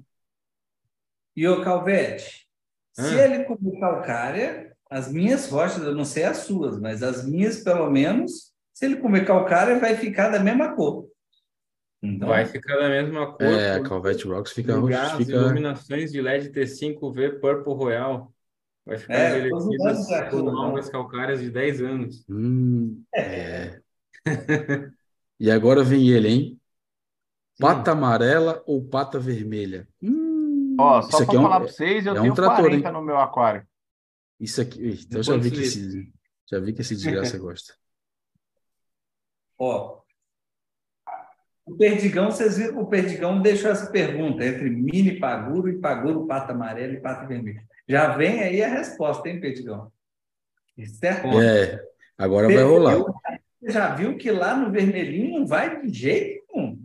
E 1.35 1.49
o 1.49 1.65
Calvete, 1.65 2.47
se 2.93 3.17
ele 3.17 3.43
comer 3.45 3.81
calcária, 3.81 4.77
as 4.89 5.11
minhas 5.11 5.49
rochas, 5.49 5.83
eu 5.83 5.95
não 5.95 6.05
sei 6.05 6.23
as 6.23 6.39
suas, 6.39 6.79
mas 6.79 7.03
as 7.03 7.27
minhas, 7.27 7.65
pelo 7.65 7.91
menos, 7.91 8.53
se 8.73 8.85
ele 8.87 8.97
comer 8.97 9.27
calcária, 9.27 9.81
vai 9.81 9.97
ficar 9.97 10.29
da 10.29 10.39
mesma 10.39 10.77
cor. 10.77 11.10
Então, 12.03 12.29
Vai 12.29 12.47
ficar 12.47 12.77
da 12.77 12.89
mesma 12.89 13.33
cor. 13.33 13.43
É, 13.43 13.75
a 13.77 13.81
por 13.81 13.89
Calvete 13.89 14.27
Rocks 14.27 14.53
fica 14.53 14.75
roxo, 14.77 15.17
as 15.17 15.27
fica. 15.27 15.33
iluminações 15.33 16.13
de 16.13 16.21
LED 16.21 16.51
T5V 16.51 17.41
Purple 17.41 17.75
Royal. 17.75 18.33
Vai 18.87 18.99
ficar 18.99 19.15
É, 19.15 19.39
envelhecidas 19.39 19.85
anos 19.87 20.11
é 20.11 20.23
com 20.31 20.31
tudo, 20.31 20.51
algas 20.59 20.89
calcárias 20.89 21.41
de 21.41 21.51
10 21.51 21.81
anos. 21.83 22.27
Hum, 22.29 23.05
é. 23.15 23.81
E 25.41 25.51
agora 25.51 25.83
vem 25.83 26.09
ele, 26.11 26.29
hein? 26.29 26.61
Pata 27.59 27.93
amarela 27.93 28.63
ou 28.67 28.83
pata 28.89 29.19
vermelha? 29.19 29.89
Hum, 30.03 30.77
Ó, 30.79 31.03
isso 31.09 31.11
só 31.11 31.23
aqui 31.23 31.27
pra 31.27 31.37
é 31.37 31.41
um, 31.41 31.43
falar 31.43 31.61
pra 31.61 31.69
vocês, 31.69 32.07
eu 32.07 32.15
é 32.15 32.23
um 32.23 32.23
tenho 32.23 32.35
trator, 32.35 32.57
40 32.57 32.89
hein? 32.89 32.93
no 32.93 33.03
meu 33.03 33.19
aquário. 33.19 33.65
isso 34.39 34.61
aqui. 34.61 34.81
Então 35.07 35.21
eu 35.21 35.23
já 35.25 35.37
vi 35.37 35.51
que 35.53 35.61
esse, 35.61 36.13
já 36.51 36.59
vi 36.61 36.73
que 36.73 36.81
esse 36.83 36.95
desgraça 36.97 37.39
gosta. 37.39 37.75
ó, 39.59 40.03
o 41.73 41.77
Perdigão, 41.77 42.31
vocês 42.31 42.57
viram 42.59 42.75
que 42.75 42.79
o 42.81 42.87
Perdigão 42.87 43.41
deixou 43.41 43.71
essa 43.71 43.91
pergunta 43.91 44.45
entre 44.45 44.69
mini 44.71 45.19
paguro 45.19 45.69
e 45.69 45.79
paguro 45.79 46.27
pata 46.27 46.53
amarela 46.53 46.93
e 46.93 47.01
pata 47.01 47.27
vermelha. 47.27 47.63
Já 47.89 48.17
vem 48.17 48.41
aí 48.43 48.63
a 48.63 48.69
resposta, 48.69 49.29
hein, 49.29 49.41
Perdigão? 49.41 49.91
Certo? 50.87 51.27
É, 51.41 51.83
agora 52.17 52.47
vai 52.47 52.63
rolar. 52.63 52.97
Você 53.61 53.73
já 53.73 53.95
viu 53.95 54.17
que 54.17 54.31
lá 54.31 54.57
no 54.57 54.71
vermelhinho 54.71 55.39
não 55.41 55.47
vai 55.47 55.81
de 55.83 55.93
jeito 55.93 56.43
nenhum. 56.55 56.83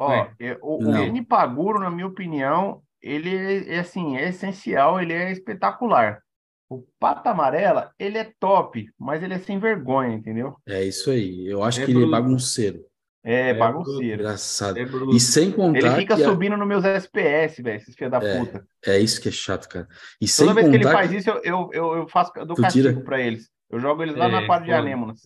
Ó, 0.00 0.12
É. 0.12 0.32
eu- 0.38 0.58
o, 0.62 0.78
o 0.84 0.92
mini 0.92 1.24
paguro, 1.24 1.78
na 1.78 1.90
minha 1.90 2.06
opinião, 2.06 2.82
ele 3.00 3.34
é, 3.36 3.76
é 3.76 3.78
assim, 3.80 4.16
é 4.16 4.28
essencial, 4.28 5.00
ele 5.00 5.12
é 5.12 5.30
espetacular. 5.30 6.22
O 6.70 6.84
pata 6.98 7.30
amarela, 7.30 7.92
ele 7.98 8.18
é 8.18 8.30
top, 8.38 8.90
mas 8.98 9.22
ele 9.22 9.34
é 9.34 9.38
sem 9.38 9.58
vergonha, 9.58 10.14
entendeu? 10.14 10.56
É 10.66 10.82
isso 10.84 11.10
aí. 11.10 11.46
Eu 11.48 11.62
acho 11.62 11.80
É 11.80 11.84
que 11.86 11.92
ele 11.92 12.04
é 12.04 12.10
bagunceiro. 12.10 12.84
É, 13.24 13.50
É 13.50 13.54
bagunceiro. 13.54 14.22
Engraçado. 14.22 14.78
É 14.78 14.84
E 15.14 15.20
sem 15.20 15.48
Ele 15.48 15.52
contar 15.54 15.96
fica 15.96 16.16
que 16.16 16.22
a- 16.22 16.28
subindo 16.28 16.56
nos 16.56 16.66
meus 16.68 16.84
SPS, 16.84 17.60
velho, 17.62 17.76
esses 17.76 17.94
filhos 17.94 18.10
da 18.12 18.18
É, 18.18 18.38
puta. 18.38 18.66
é 18.86 18.98
isso 18.98 19.20
que 19.20 19.28
é 19.28 19.32
chato, 19.32 19.68
cara. 19.68 19.88
E 20.20 20.26
sem 20.28 20.46
Toda 20.46 20.54
vez 20.54 20.68
que 20.68 20.74
ele 20.76 20.84
contar 20.84 20.96
faz 20.98 21.12
isso, 21.12 21.28
eu, 21.30 21.40
eu, 21.44 21.70
eu, 21.72 21.96
eu 21.98 22.08
faço, 22.08 22.32
eu 22.36 22.46
dou 22.46 22.56
Tu 22.56 22.62
castigo 22.62 22.88
tira? 22.90 23.00
pra 23.04 23.20
eles. 23.20 23.50
Eu 23.68 23.78
jogo 23.80 24.02
eles 24.02 24.14
lá 24.16 24.28
na 24.28 24.42
É, 24.42 24.46
quadra 24.46 24.64
de 24.66 24.70
foda. 24.70 24.82
anêmonas. 24.82 25.20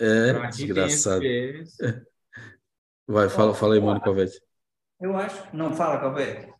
é 0.00 0.32
tem 0.32 0.50
desgraçado. 0.50 1.22
Vai, 3.08 3.28
fala, 3.28 3.54
fala 3.54 3.74
aí, 3.74 3.80
Mônica 3.80 4.04
Covete. 4.04 4.40
Eu 5.00 5.16
acho. 5.16 5.44
Não, 5.56 5.72
fala, 5.72 5.98
Calvete. 6.00 6.52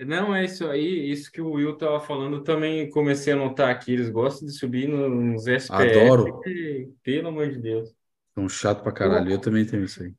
Não, 0.00 0.34
é 0.34 0.44
isso 0.44 0.66
aí, 0.68 1.10
isso 1.10 1.30
que 1.30 1.40
o 1.42 1.52
Will 1.52 1.76
tava 1.76 2.00
falando, 2.00 2.36
eu 2.38 2.42
também 2.42 2.88
comecei 2.90 3.32
a 3.34 3.36
notar 3.36 3.68
aqui, 3.68 3.92
eles 3.92 4.08
gostam 4.08 4.46
de 4.48 4.54
subir 4.54 4.88
nos 4.88 5.46
SPS. 5.46 5.70
Adoro. 5.70 6.40
e, 6.46 6.88
pelo 7.02 7.28
amor 7.28 7.50
de 7.50 7.58
Deus. 7.58 7.90
É 8.40 8.44
um 8.44 8.48
chato 8.48 8.82
pra 8.82 8.90
caralho. 8.92 9.30
Eu 9.30 9.38
também 9.38 9.64
tenho 9.66 9.84
isso 9.84 10.02
aí. 10.02 10.12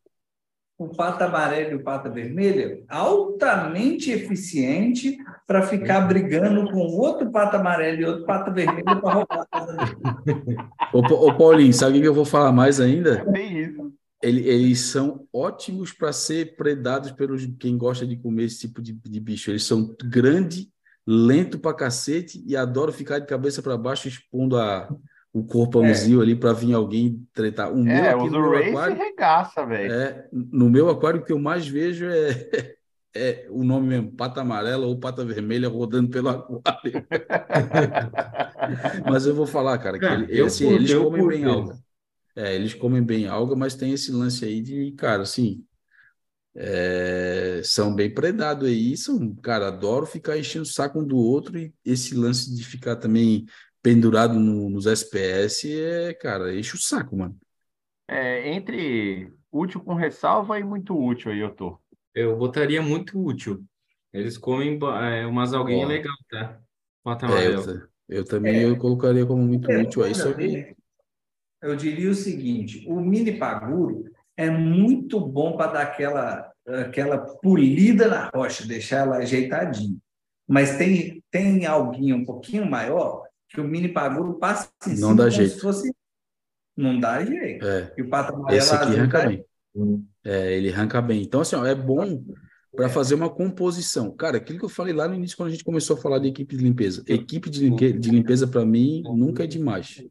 O 0.77 0.89
pata 0.89 1.25
amarelo 1.25 1.71
e 1.71 1.75
o 1.75 1.83
pata 1.83 2.09
vermelho, 2.09 2.83
altamente 2.89 4.09
eficiente 4.11 5.15
para 5.45 5.61
ficar 5.61 6.01
brigando 6.01 6.71
com 6.71 6.79
outro 6.79 7.29
pata 7.31 7.57
amarelo 7.57 8.01
e 8.01 8.05
outro 8.05 8.25
pata 8.25 8.49
vermelho 8.51 8.99
para 8.99 9.13
roubar. 9.13 9.47
Ô, 10.91 11.01
Pa- 11.03 11.13
ô, 11.13 11.37
Paulinho, 11.37 11.73
sabe 11.73 11.97
o 11.99 12.01
que 12.01 12.07
eu 12.07 12.13
vou 12.15 12.25
falar 12.25 12.51
mais 12.51 12.79
ainda? 12.79 13.23
Tem 13.31 13.59
isso. 13.59 13.93
Ele- 14.23 14.47
eles 14.47 14.79
são 14.79 15.27
ótimos 15.31 15.91
para 15.91 16.11
ser 16.13 16.55
predados 16.55 17.11
pelos 17.11 17.45
quem 17.59 17.77
gosta 17.77 18.05
de 18.05 18.15
comer 18.17 18.45
esse 18.45 18.61
tipo 18.61 18.81
de, 18.81 18.91
de 18.93 19.19
bicho. 19.19 19.51
Eles 19.51 19.63
são 19.63 19.95
grande, 20.03 20.67
lento 21.05 21.59
pra 21.59 21.75
cacete 21.75 22.43
e 22.45 22.55
adoram 22.55 22.91
ficar 22.93 23.19
de 23.19 23.27
cabeça 23.27 23.61
para 23.61 23.77
baixo 23.77 24.07
expondo 24.07 24.57
a, 24.57 24.89
o 25.33 25.43
corpãozinho 25.45 26.21
ali 26.21 26.35
para 26.35 26.53
vir 26.53 26.73
alguém 26.73 27.27
tretar. 27.33 27.71
O 27.73 27.83
meu 27.83 28.07
É, 28.07 28.09
aqui 28.09 28.29
os 28.29 28.31
no 28.31 28.41
meu 28.41 28.51
Race 28.51 28.91
aquário, 28.91 28.93
regaça, 28.93 29.65
velho. 29.65 29.99
é, 30.05 30.29
no 30.33 30.69
meu 30.69 30.89
aquário 30.89 31.21
o 31.21 31.25
que 31.25 31.33
eu 31.33 31.39
mais 31.39 31.67
vejo 31.67 32.05
é, 32.07 32.77
é 33.15 33.47
o 33.51 33.63
nome 33.63 33.87
mesmo, 33.89 34.11
pata 34.15 34.41
amarela 34.41 34.85
ou 34.87 34.99
pata 34.99 35.25
vermelha 35.25 35.69
rodando 35.69 36.09
pelo 36.11 36.29
aquário. 36.29 37.07
Mas 39.05 39.25
eu 39.25 39.35
vou 39.35 39.45
falar, 39.47 39.77
cara, 39.79 39.99
que 39.99 40.13
ele- 40.13 40.27
eu 40.29 40.45
assim, 40.45 40.65
curto, 40.65 40.71
eles 40.71 40.93
eu 40.93 41.09
comem 41.09 41.25
bem 41.25 41.43
eles. 41.43 41.45
alga. 41.45 41.79
É, 42.35 42.55
eles 42.55 42.73
comem 42.73 43.03
bem 43.03 43.27
alga, 43.27 43.55
mas 43.55 43.75
tem 43.75 43.93
esse 43.93 44.11
lance 44.11 44.45
aí 44.45 44.61
de, 44.61 44.91
cara, 44.93 45.23
assim, 45.23 45.65
é, 46.55 47.61
são 47.63 47.93
bem 47.95 48.13
predados 48.13 48.67
aí, 48.67 48.95
são, 48.97 49.33
cara, 49.35 49.67
adoro 49.69 50.05
ficar 50.05 50.37
enchendo 50.37 50.63
o 50.63 50.65
saco 50.65 50.99
um 50.99 51.05
do 51.07 51.17
outro 51.17 51.57
e 51.57 51.73
esse 51.85 52.15
lance 52.15 52.53
de 52.55 52.63
ficar 52.65 52.95
também 52.97 53.45
pendurado 53.81 54.39
no- 54.39 54.69
nos 54.69 54.85
SPS 54.85 55.67
é, 55.67 56.13
cara, 56.13 56.55
enche 56.55 56.75
o 56.75 56.79
saco, 56.79 57.17
mano. 57.17 57.37
É, 58.07 58.49
entre 58.53 59.31
útil 59.51 59.81
com 59.81 59.93
ressalva 59.93 60.59
e 60.59 60.63
muito 60.63 60.97
útil 60.97 61.31
aí 61.31 61.39
eu 61.39 61.53
tô. 61.53 61.79
Eu 62.13 62.37
botaria 62.37 62.81
muito 62.81 63.19
útil. 63.19 63.63
Eles 64.13 64.37
comem 64.37 64.77
é, 65.01 65.25
umas 65.25 65.53
Ó. 65.53 65.63
legal, 65.63 66.13
tá? 66.29 66.59
Pata 67.03 67.25
É, 67.27 67.47
eu, 67.47 67.89
eu 68.09 68.25
também 68.25 68.61
eu 68.61 68.77
colocaria 68.77 69.25
como 69.25 69.41
muito 69.43 69.71
útil 69.71 70.03
aí, 70.03 70.13
só 70.13 70.33
que 70.33 70.55
É, 70.57 70.75
Eu 71.61 71.75
diria 71.75 72.09
o 72.09 72.15
seguinte: 72.15 72.85
o 72.87 72.99
mini 72.99 73.37
paguro 73.37 74.03
é 74.35 74.49
muito 74.49 75.19
bom 75.19 75.55
para 75.55 75.71
dar 75.71 75.81
aquela, 75.83 76.51
aquela 76.67 77.17
polida 77.37 78.07
na 78.07 78.29
rocha, 78.29 78.67
deixar 78.67 79.05
ela 79.05 79.17
ajeitadinha. 79.17 79.97
Mas 80.47 80.77
tem, 80.77 81.23
tem 81.31 81.65
alguinho 81.65 82.17
um 82.17 82.25
pouquinho 82.25 82.69
maior 82.69 83.25
que 83.53 83.61
o 83.61 83.63
mini 83.67 83.89
paguro 83.89 84.35
passa 84.35 84.69
em 84.87 84.99
Não 84.99 85.15
dá 85.15 85.23
como 85.23 85.35
jeito. 85.35 85.53
se 85.55 85.59
fosse. 85.59 85.93
Não 86.75 86.99
dá 86.99 87.23
jeito. 87.23 87.65
é, 87.65 87.93
E 87.97 88.01
o 88.01 88.09
pato 88.09 88.33
amarelo 88.33 88.57
esse 88.57 88.73
aqui 88.73 88.93
arranca 88.97 89.19
tá- 89.21 89.27
bem. 89.27 89.45
É, 90.23 90.53
ele 90.57 90.71
arranca 90.71 91.01
bem. 91.01 91.21
Então, 91.21 91.41
assim, 91.41 91.55
ó, 91.55 91.65
é 91.65 91.75
bom 91.75 92.23
para 92.75 92.87
fazer 92.87 93.15
uma 93.15 93.29
composição. 93.29 94.11
Cara, 94.15 94.37
aquilo 94.37 94.57
que 94.59 94.65
eu 94.65 94.69
falei 94.69 94.93
lá 94.93 95.07
no 95.07 95.15
início, 95.15 95.35
quando 95.35 95.49
a 95.49 95.51
gente 95.51 95.63
começou 95.63 95.97
a 95.97 95.99
falar 95.99 96.19
de 96.19 96.29
equipe 96.29 96.55
de 96.55 96.63
limpeza. 96.63 97.03
Equipe 97.05 97.49
de, 97.49 97.59
limpe- 97.67 97.91
de 97.91 98.09
limpeza, 98.09 98.47
para 98.47 98.65
mim, 98.65 99.03
nunca 99.03 99.43
é 99.43 99.47
demais. 99.47 100.01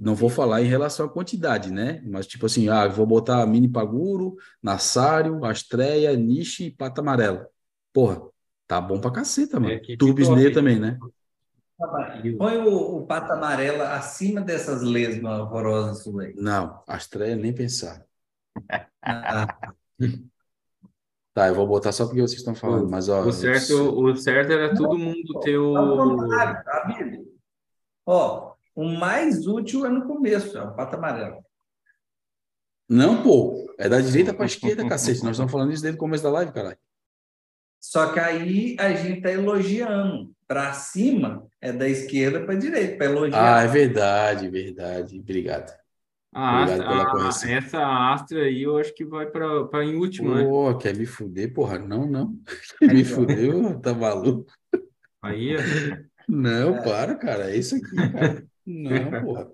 Não 0.00 0.14
vou 0.14 0.30
falar 0.30 0.62
em 0.62 0.66
relação 0.66 1.04
à 1.04 1.08
quantidade, 1.08 1.70
né? 1.70 2.02
Mas, 2.06 2.26
tipo 2.26 2.46
assim, 2.46 2.68
ah, 2.68 2.88
vou 2.88 3.06
botar 3.06 3.46
mini 3.46 3.68
paguro, 3.68 4.36
nassário, 4.62 5.44
astreia, 5.44 6.16
niche 6.16 6.64
e 6.66 6.70
pata 6.70 7.02
amarela. 7.02 7.46
Porra, 7.92 8.22
tá 8.66 8.80
bom 8.80 8.98
pra 8.98 9.10
caceta, 9.10 9.60
mano. 9.60 9.74
É, 9.74 9.96
top. 9.98 10.54
também, 10.54 10.78
né? 10.78 10.98
Põe 12.36 12.58
o, 12.58 12.96
o 12.98 13.06
pato 13.06 13.32
amarela 13.32 13.94
acima 13.94 14.40
dessas 14.40 14.82
lesmas 14.82 15.40
horrorosas 15.40 16.02
suas 16.02 16.26
aí. 16.26 16.34
Não, 16.36 16.82
astreia 16.86 17.36
nem 17.36 17.54
pensar. 17.54 18.04
Ah, 19.02 19.46
Tá, 21.38 21.46
eu 21.46 21.54
vou 21.54 21.68
botar 21.68 21.92
só 21.92 22.04
porque 22.04 22.20
vocês 22.20 22.40
estão 22.40 22.52
falando, 22.52 22.90
mas 22.90 23.08
ó. 23.08 23.20
O 23.20 23.30
certo, 23.30 23.96
o 23.96 24.16
certo 24.16 24.50
era 24.50 24.74
todo 24.74 24.98
mundo 24.98 25.38
ter 25.40 25.56
o. 25.56 26.16
tá? 26.64 26.96
Ó, 28.04 28.54
o 28.74 28.84
mais 28.98 29.46
útil 29.46 29.86
é 29.86 29.88
no 29.88 30.04
começo, 30.04 30.58
é 30.58 30.64
o 30.64 30.74
pato 30.74 30.96
amarelo. 30.96 31.44
Não, 32.88 33.22
pô, 33.22 33.72
é 33.78 33.88
da 33.88 34.00
direita 34.00 34.34
pra 34.34 34.46
esquerda, 34.46 34.88
cacete. 34.88 35.22
Nós 35.22 35.36
estamos 35.36 35.52
falando 35.52 35.70
isso 35.70 35.82
desde 35.82 35.96
o 35.96 36.00
começo 36.00 36.24
da 36.24 36.30
live, 36.30 36.50
caralho. 36.50 36.78
Só 37.80 38.12
que 38.12 38.18
aí 38.20 38.76
a 38.78 38.92
gente 38.94 39.20
tá 39.22 39.30
elogiando. 39.30 40.30
Para 40.46 40.72
cima 40.72 41.46
é 41.60 41.70
da 41.72 41.86
esquerda 41.86 42.40
para 42.40 42.54
direita, 42.54 42.96
para 42.96 43.06
Ah, 43.06 43.10
elogiar. 43.10 43.64
é 43.64 43.68
verdade, 43.68 44.48
verdade. 44.48 45.18
Obrigado. 45.20 45.76
A 46.32 46.62
Obrigado 46.62 46.70
Astra, 46.80 46.88
pela 46.88 47.02
a- 47.02 47.10
correção. 47.10 47.50
essa 47.50 48.12
Astra 48.12 48.42
aí 48.44 48.62
eu 48.62 48.78
acho 48.78 48.94
que 48.94 49.04
vai 49.04 49.26
para 49.26 49.84
em 49.84 49.96
último, 49.96 50.34
né? 50.34 50.44
Pô, 50.44 50.74
quer 50.78 50.96
me 50.96 51.04
fuder, 51.04 51.52
porra? 51.52 51.78
Não, 51.78 52.06
não. 52.06 52.34
Quer 52.78 52.94
me 52.94 53.04
fuder, 53.04 53.54
ô, 53.54 53.78
tá 53.78 53.92
maluco? 53.92 54.50
Aí, 55.22 55.54
ó. 55.56 55.60
Não, 56.28 56.82
para, 56.82 57.14
cara. 57.14 57.50
É 57.50 57.56
isso 57.56 57.76
aqui, 57.76 57.96
cara. 58.12 58.44
Não, 58.66 59.10
porra. 59.24 59.48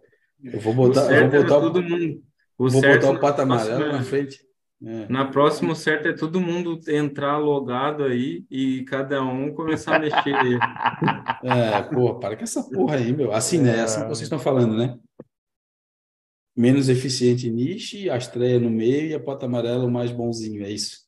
Eu 0.44 0.60
vou 0.60 0.72
O 0.72 0.76
botar, 0.76 1.12
eu 1.12 1.30
vou 1.30 1.42
botar, 1.42 1.60
todo 1.60 1.76
o, 1.78 1.82
mundo. 1.82 2.22
O 2.58 2.68
vou 2.68 2.80
certo 2.80 3.06
botar 3.06 3.16
o 3.16 3.18
próxima- 3.18 3.42
amarelo 3.74 3.92
na 3.92 4.02
frente. 4.02 4.40
É. 4.86 5.08
Na 5.08 5.24
próxima, 5.30 5.72
o 5.72 5.76
certo 5.76 6.08
é 6.08 6.12
todo 6.12 6.40
mundo 6.40 6.78
entrar 6.88 7.38
logado 7.38 8.04
aí 8.04 8.44
e 8.50 8.84
cada 8.84 9.22
um 9.22 9.54
começar 9.54 9.96
a 9.96 9.98
mexer. 9.98 10.14
É, 11.44 11.82
porra, 11.82 12.18
para 12.18 12.36
com 12.36 12.42
essa 12.42 12.62
porra 12.70 12.96
aí, 12.96 13.12
meu. 13.12 13.30
Assim, 13.30 13.60
né? 13.60 13.82
Assim 13.82 14.00
que 14.00 14.08
vocês 14.08 14.22
estão 14.22 14.38
falando, 14.38 14.76
né? 14.78 14.98
Menos 16.56 16.88
eficiente 16.88 17.50
niche, 17.50 18.08
a 18.08 18.16
estreia 18.16 18.58
no 18.58 18.70
meio 18.70 19.08
e 19.08 19.14
a 19.14 19.20
pata 19.20 19.44
amarela 19.44 19.84
o 19.84 19.90
mais 19.90 20.10
bonzinho, 20.10 20.64
é 20.64 20.70
isso? 20.70 21.06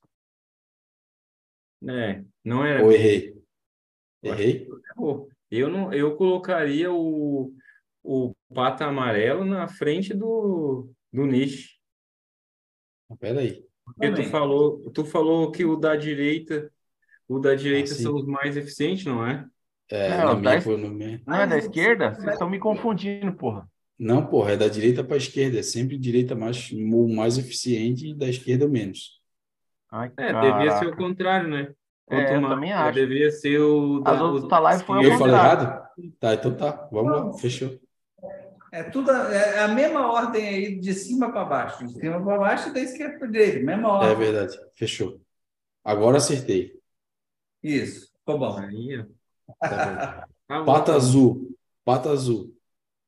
É, 1.88 2.22
não 2.44 2.64
é. 2.64 2.82
Ou 2.82 2.92
errei? 2.92 3.34
Errei? 4.22 4.68
Pô, 4.94 5.28
eu 5.50 5.70
não, 5.70 5.92
eu 5.92 6.16
colocaria 6.16 6.92
o, 6.92 7.54
o 8.02 8.34
pata 8.52 8.84
amarelo 8.84 9.44
na 9.44 9.68
frente 9.68 10.12
do, 10.12 10.90
do 11.10 11.24
niche. 11.24 11.76
Pera 13.18 13.40
Porque 13.86 14.10
tu 14.10 14.24
falou, 14.24 14.90
tu 14.90 15.04
falou 15.04 15.50
que 15.50 15.64
o 15.64 15.76
da 15.76 15.96
direita, 15.96 16.70
o 17.28 17.38
da 17.38 17.54
direita 17.54 17.92
Ah, 17.92 17.96
são 17.96 18.14
os 18.16 18.26
mais 18.26 18.56
eficientes, 18.56 19.04
não 19.06 19.26
é? 19.26 19.46
É, 19.88 20.10
Não, 20.18 20.18
na 20.18 20.34
dá 20.34 20.50
minha 20.50 20.60
foi 20.62 20.76
no 20.76 20.90
meio. 20.90 21.20
Não 21.26 21.36
é 21.36 21.46
da 21.46 21.56
esquerda? 21.56 22.12
Vocês 22.14 22.32
estão 22.32 22.50
me 22.50 22.58
confundindo, 22.58 23.32
porra. 23.32 23.68
Não, 23.98 24.26
porra, 24.26 24.52
é 24.52 24.56
da 24.56 24.68
direita 24.68 25.02
para 25.04 25.14
a 25.14 25.18
esquerda. 25.18 25.60
É 25.60 25.62
sempre 25.62 25.96
direita 25.96 26.34
mais, 26.34 26.70
o 26.72 27.08
mais 27.08 27.38
eficiente 27.38 28.08
e 28.10 28.14
da 28.14 28.28
esquerda 28.28 28.66
o 28.66 28.68
menos. 28.68 29.20
Ai, 29.90 30.10
É, 30.16 30.26
devia 30.32 30.70
ser 30.72 30.86
o 30.86 30.90
caraca. 30.90 30.96
contrário, 30.96 31.48
né? 31.48 31.72
É, 32.10 32.16
Quanto 32.16 32.32
eu 32.32 32.40
mais- 32.40 32.54
também 32.54 32.72
acho. 32.72 32.94
Devia 32.94 33.30
ser 33.30 33.60
o 33.60 34.02
As 34.04 34.18
da, 34.18 34.24
outras 34.24 34.64
lives 34.70 34.82
foi 34.82 34.96
ao 34.98 35.02
Eu 35.04 35.18
falei 35.18 35.34
errado? 35.34 35.86
Tá, 36.20 36.34
então 36.34 36.54
tá. 36.56 36.88
Vamos 36.92 37.12
lá, 37.12 37.32
fechou. 37.38 37.78
É 38.76 38.82
tudo 38.82 39.10
a, 39.10 39.32
é 39.32 39.60
a 39.60 39.68
mesma 39.68 40.12
ordem 40.12 40.46
aí, 40.46 40.78
de 40.78 40.92
cima 40.92 41.32
para 41.32 41.44
baixo. 41.46 41.86
De 41.86 41.94
cima 41.94 42.22
para 42.22 42.38
baixo 42.38 42.68
e 42.68 42.72
da 42.74 42.80
esquerda 42.80 43.18
para 43.18 43.26
direita. 43.28 43.64
Mesma 43.64 43.88
É 43.88 43.92
ordem. 43.92 44.16
verdade, 44.16 44.58
fechou. 44.74 45.18
Agora 45.82 46.18
acertei. 46.18 46.78
Isso, 47.62 48.12
ficou 48.18 48.38
bom. 48.38 48.58
Aí. 48.58 49.02
Tá 49.60 50.26
Tá. 50.46 50.62
Pata 50.64 50.94
azul, 50.94 51.56
pata 51.84 52.10
azul. 52.10 52.54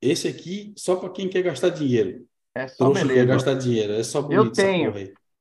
Esse 0.01 0.27
aqui 0.27 0.73
só 0.77 0.97
para 0.97 1.11
quem 1.11 1.29
quer 1.29 1.43
gastar 1.43 1.69
dinheiro. 1.69 2.27
É 2.55 2.67
só 2.67 2.77
Trouxa 2.87 3.03
quer 3.03 3.09
beleza. 3.09 3.27
gastar 3.27 3.55
dinheiro. 3.55 3.93
É 3.93 4.03
só 4.03 4.23
bonito 4.23 4.53
essa 4.53 4.63
tenho. 4.63 4.93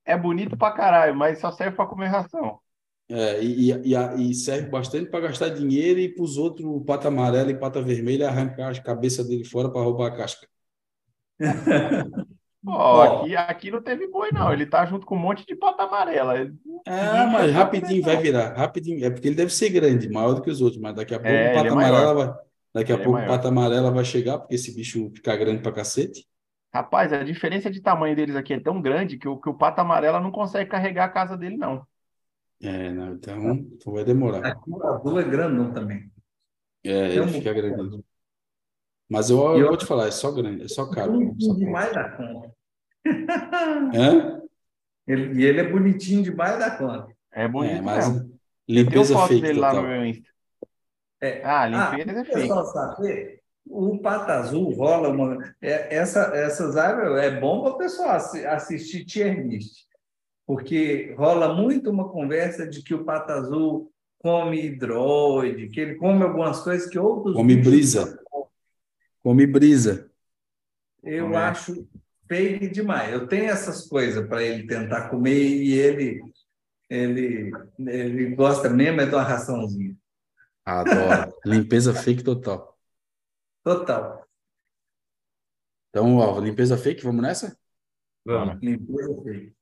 É 0.06 0.16
bonito 0.18 0.56
pra 0.58 0.72
caralho, 0.72 1.16
mas 1.16 1.40
só 1.40 1.52
serve 1.52 1.76
pra 1.76 1.88
comer 1.88 2.08
ração. 2.08 2.60
É, 3.10 3.42
e, 3.42 3.72
e, 3.72 3.90
e, 3.90 3.96
a- 3.96 4.16
serve 4.34 4.70
bastante 4.70 5.10
para 5.10 5.22
gastar 5.28 5.50
dinheiro 5.50 6.00
e 6.00 6.10
para 6.14 6.24
os 6.24 6.38
outros, 6.38 6.84
pata 6.86 7.08
amarela 7.08 7.50
e 7.52 7.58
pata 7.58 7.82
vermelha, 7.82 8.28
arrancar 8.28 8.70
as 8.70 8.80
cabeças 8.80 9.26
dele 9.28 9.46
fora 9.46 9.72
para 9.72 9.82
roubar 9.82 10.08
a 10.08 10.18
casca. 10.18 10.48
Ó, 12.66 13.02
Ó. 13.02 13.02
aqui, 13.02 13.36
aqui 13.36 13.72
não 13.72 13.82
teve 13.82 14.08
boi, 14.08 14.30
não. 14.32 14.52
Ele 14.52 14.66
tá 14.66 14.86
junto 14.86 15.06
com 15.06 15.16
um 15.16 15.20
monte 15.20 15.46
de 15.46 15.56
pata 15.56 15.84
amarela. 15.84 16.34
Ah, 16.86 17.28
mas 17.28 17.52
rapidinho 17.52 18.02
vai 18.04 18.18
virar, 18.18 18.54
rapidinho. 18.56 19.04
É 19.06 19.10
porque 19.10 19.28
ele 19.28 19.36
deve 19.36 19.52
ser 19.54 19.70
grande, 19.70 20.10
maior 20.10 20.34
do 20.34 20.42
que 20.42 20.50
os 20.50 20.62
outros, 20.62 20.82
mas 20.82 20.96
daqui 20.96 21.14
a 21.14 21.20
pouco 21.20 21.30
É, 21.30 21.48
o 21.48 21.52
pata 21.52 21.74
é 21.74 21.74
amarela 21.74 22.14
vai, 22.14 22.36
daqui 22.74 22.92
a 22.94 22.98
é 22.98 22.98
pouco 22.98 23.22
o 23.22 23.26
maior. 23.26 23.26
pata 23.26 23.48
amarela 23.50 23.92
vai 23.92 24.06
chegar, 24.06 24.40
porque 24.40 24.56
esse 24.56 24.74
bicho 24.76 25.12
fica 25.16 25.36
grande 25.36 25.62
pra 25.62 25.72
cacete. 25.72 26.26
Rapaz, 26.74 27.12
a 27.14 27.24
diferença 27.24 27.70
de 27.72 27.82
tamanho 27.82 28.16
deles 28.16 28.36
aqui 28.36 28.54
é 28.54 28.60
tão 28.60 28.82
grande 28.82 29.18
que 29.18 29.28
o, 29.28 29.38
que 29.40 29.50
o 29.50 29.54
pato 29.58 29.82
amarela 29.82 30.20
não 30.20 30.32
consegue 30.32 30.70
carregar 30.70 31.06
a 31.06 31.10
casa 31.10 31.36
dele, 31.38 31.58
não. 31.58 31.86
É, 32.62 32.92
não, 32.92 33.14
então, 33.14 33.52
então 33.54 33.94
vai 33.94 34.04
demorar. 34.04 34.46
Aqui 34.46 34.70
o 34.70 34.84
azul 34.88 35.20
é 35.20 35.24
grandão 35.24 35.72
também. 35.74 36.12
É, 36.84 37.10
ele 37.10 37.22
um- 37.22 37.28
fica 37.28 37.54
grande. 37.54 38.04
Mas 39.10 39.30
eu, 39.30 39.40
eu 39.40 39.58
eu- 39.60 39.68
vou 39.68 39.78
te 39.78 39.86
falar, 39.86 40.08
é 40.08 40.12
só 40.12 40.32
grande, 40.32 40.64
é 40.64 40.68
só 40.68 40.90
caro. 40.90 41.14
Bonitinho 41.14 41.54
Só 41.54 41.58
demais 41.60 41.94
da 41.94 42.10
conta. 42.12 42.52
Hã? 43.96 44.42
Ele- 45.08 45.42
e 45.42 45.46
ele 45.46 45.60
é 45.62 45.70
bonitinho 45.70 46.24
demais 46.24 46.60
da 46.60 46.72
conta. 46.72 47.16
É 47.32 47.48
bonito 47.48 47.76
É, 47.76 47.82
mas 47.82 48.10
mesmo. 48.10 48.38
Limpeza 48.68 49.14
foto 49.14 49.28
fake 49.30 49.42
dele 49.42 49.60
lá 49.60 49.74
no 49.74 49.84
meu 49.84 50.06
Insta. 50.06 50.30
É. 51.22 51.42
Ah, 51.44 51.62
Ah, 51.64 51.96
limpeza 51.98 52.20
é 52.20 52.22
o 52.22 52.26
fake. 52.26 52.72
saber, 52.74 53.42
o 53.66 53.98
Pato 54.00 54.32
Azul 54.32 54.72
rola 54.74 55.10
uma. 55.10 55.38
é- 55.62 55.96
essa, 55.96 56.32
essas 56.36 56.76
áreas 56.76 57.18
é 57.24 57.40
bom 57.40 57.64
para 57.64 57.74
o 57.74 57.78
pessoal 57.78 58.10
assi- 58.12 58.46
assistir 58.46 59.06
tier 59.06 59.46
list, 59.48 59.86
porque 60.48 61.14
rola 61.18 61.54
muito 61.54 61.92
uma 61.92 62.08
conversa 62.10 62.66
de 62.66 62.82
que 62.82 62.94
o 62.94 63.04
Pato 63.04 63.34
Azul 63.34 63.94
come 64.18 64.66
hidroide, 64.66 65.68
que 65.68 65.82
ele 65.82 65.96
come 65.96 66.24
algumas 66.24 66.62
coisas 66.62 66.90
que 66.90 66.98
outros. 66.98 67.36
Come 67.36 67.58
brisa. 67.58 68.18
Come 69.22 69.46
brisa. 69.46 70.10
Eu 71.04 71.34
É. 71.34 71.36
acho 71.36 71.88
fake 72.30 72.70
demais. 72.70 73.14
Eu 73.14 73.28
tenho 73.28 73.50
essas 73.50 73.88
coisas 73.88 74.26
para 74.26 74.42
ele 74.42 74.66
tentar 74.66 75.10
comer 75.10 75.38
e 75.38 75.74
ele, 75.74 76.22
ele, 76.90 77.52
ele 77.80 78.34
gosta 78.34 78.70
mesmo 78.70 79.02
é 79.02 79.06
de 79.06 79.14
uma 79.14 79.24
raçãozinha. 79.24 79.96
Adoro. 80.66 81.34
Limpeza 81.46 81.94
fake 81.94 82.24
total. 82.24 82.78
Total. 83.64 84.26
Então, 85.90 86.18
ó, 86.18 86.40
limpeza 86.40 86.78
fake, 86.78 87.04
vamos 87.04 87.22
nessa? 87.22 87.58
Vamos. 88.26 88.62
Limpeza 88.62 89.22
fake. 89.24 89.57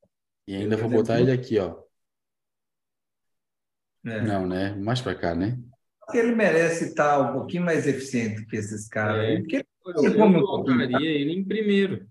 E 0.47 0.55
ainda 0.55 0.77
vou 0.77 0.89
botar 0.89 1.19
ele 1.19 1.31
aqui, 1.31 1.57
ó. 1.59 1.83
É. 4.05 4.21
Não, 4.21 4.47
né? 4.47 4.75
Mais 4.75 5.01
pra 5.01 5.15
cá, 5.15 5.33
né? 5.33 5.59
Porque 5.99 6.19
ele 6.19 6.35
merece 6.35 6.85
estar 6.89 7.19
um 7.19 7.33
pouquinho 7.33 7.63
mais 7.63 7.87
eficiente 7.87 8.45
que 8.45 8.55
esses 8.55 8.87
caras 8.87 9.23
É. 9.23 9.27
aí. 9.27 9.39
Porque, 9.39 9.65
Eu, 9.85 9.93
eu 9.93 10.11
um 10.23 10.33
pouquinho. 10.33 10.45
colocaria 10.45 11.09
ele 11.11 11.31
em 11.33 11.43
primeiro, 11.43 12.07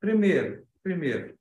primeiro, 0.00 0.66
primeiro, 0.82 1.34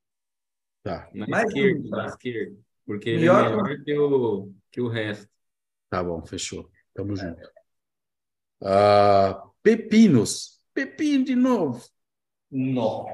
Tá, 0.84 1.10
na 1.14 1.26
Mais 1.28 1.48
esquerda, 1.48 1.80
um, 1.80 1.90
na 1.90 1.98
tá. 1.98 2.06
esquerda. 2.08 2.58
Porque 2.86 3.10
ele 3.10 3.20
Melhor 3.22 3.46
é 3.46 3.56
melhor 3.64 3.84
que 3.84 3.98
o, 3.98 4.54
que 4.72 4.82
o 4.82 4.88
resto. 4.90 5.30
tá 5.90 6.04
bom, 6.04 6.24
fechou. 6.26 6.70
Tamo 6.94 7.16
junto. 7.16 7.42
Ah, 8.62 9.44
pepinos. 9.62 10.62
Pepino 10.74 11.24
de 11.26 11.36
novo. 11.36 11.88
não. 12.52 13.06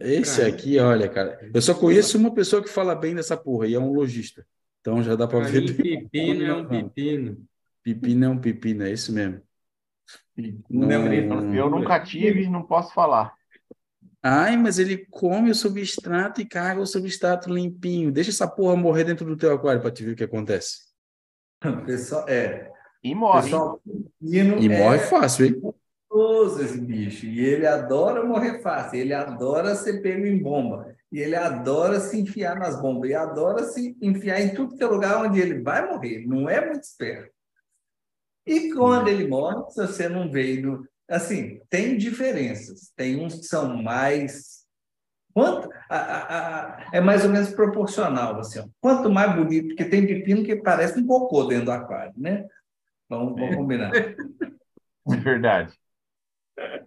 Esse 0.00 0.42
aqui, 0.42 0.78
olha, 0.78 1.08
cara. 1.08 1.38
Eu 1.52 1.60
só 1.62 1.74
conheço 1.74 2.16
uma 2.18 2.32
pessoa 2.32 2.62
que 2.62 2.68
fala 2.68 2.94
bem 2.94 3.14
dessa 3.14 3.36
porra, 3.36 3.66
e 3.66 3.74
é 3.74 3.78
um 3.78 3.92
lojista. 3.92 4.46
Então 4.80 5.02
já 5.02 5.14
dá 5.16 5.26
pra 5.26 5.40
Pra 5.40 5.48
ver. 5.48 5.76
pepino 5.76 6.44
é 6.44 6.54
um 6.54 6.66
pepino. 6.68 7.44
Pepino 7.82 8.24
é 8.24 8.28
um 8.28 8.38
pepino, 8.38 8.84
é 8.84 8.92
isso 8.92 9.12
mesmo. 9.12 9.40
Não 10.70 10.90
é 10.90 10.98
Não- 10.98 11.02
bonito. 11.04 11.54
Eu 11.54 11.70
nunca 11.70 12.00
tive, 12.00 12.48
não 12.48 12.62
posso 12.62 12.92
falar. 12.94 13.34
Ai, 14.22 14.56
mas 14.56 14.78
ele 14.78 15.06
come 15.10 15.50
o 15.50 15.54
substrato 15.54 16.40
e 16.40 16.46
caga 16.46 16.80
o 16.80 16.86
substrato 16.86 17.50
limpinho. 17.52 18.10
Deixa 18.10 18.30
essa 18.30 18.48
porra 18.48 18.74
morrer 18.74 19.04
dentro 19.04 19.26
do 19.26 19.36
teu 19.36 19.52
aquário 19.52 19.82
pra 19.82 19.90
te 19.90 20.02
ver 20.02 20.12
o 20.12 20.16
que 20.16 20.24
acontece. 20.24 20.78
Pessoal, 21.86 22.26
é, 22.28 22.70
E 23.02 23.14
morre. 23.14 23.42
pessoal 23.42 23.80
E 24.22 24.38
é 24.38 24.78
morre 24.82 24.98
fácil, 25.00 25.46
hein? 25.46 25.74
Gostoso 26.14 26.62
esse 26.62 26.80
bicho. 26.80 27.26
E 27.26 27.40
ele 27.44 27.66
adora 27.66 28.24
morrer 28.24 28.60
fácil. 28.60 28.98
Ele 29.00 29.12
adora 29.12 29.74
ser 29.74 30.00
pego 30.00 30.24
em 30.24 30.40
bomba. 30.40 30.94
E 31.10 31.18
ele 31.18 31.34
adora 31.36 32.00
se 32.00 32.18
enfiar 32.20 32.56
nas 32.58 32.80
bombas. 32.80 33.10
E 33.10 33.14
adora 33.14 33.64
se 33.64 33.96
enfiar 34.00 34.40
em 34.40 34.54
tudo 34.54 34.76
que 34.76 34.82
é 34.82 34.86
lugar 34.86 35.24
onde 35.24 35.40
ele 35.40 35.60
vai 35.62 35.86
morrer. 35.86 36.24
Não 36.26 36.48
é 36.48 36.64
muito 36.64 36.82
esperto. 36.82 37.32
E 38.46 38.72
quando 38.72 39.08
ele 39.08 39.26
morre, 39.26 39.70
se 39.70 39.80
você 39.86 40.08
não 40.08 40.30
veio. 40.30 40.86
Assim, 41.08 41.60
tem 41.68 41.96
diferenças. 41.96 42.92
Tem 42.96 43.20
uns 43.20 43.34
que 43.34 43.44
são 43.44 43.82
mais. 43.82 44.64
Quanto, 45.32 45.68
a- 45.90 45.96
a- 45.96 46.28
a- 46.76 46.90
é 46.92 47.00
mais 47.00 47.24
ou 47.24 47.30
menos 47.30 47.50
proporcional. 47.50 48.38
Assim, 48.38 48.60
ó. 48.60 48.66
Quanto 48.80 49.10
mais 49.10 49.34
bonito, 49.34 49.68
porque 49.68 49.84
tem 49.84 50.06
pepino 50.06 50.44
que 50.44 50.56
parece 50.56 50.98
um 50.98 51.06
cocô 51.06 51.44
dentro 51.44 51.66
do 51.66 51.72
aquário, 51.72 52.12
né? 52.16 52.46
Vamos, 53.08 53.34
vamos 53.38 53.56
combinar. 53.56 53.90
É 55.06 55.16
verdade. 55.16 55.70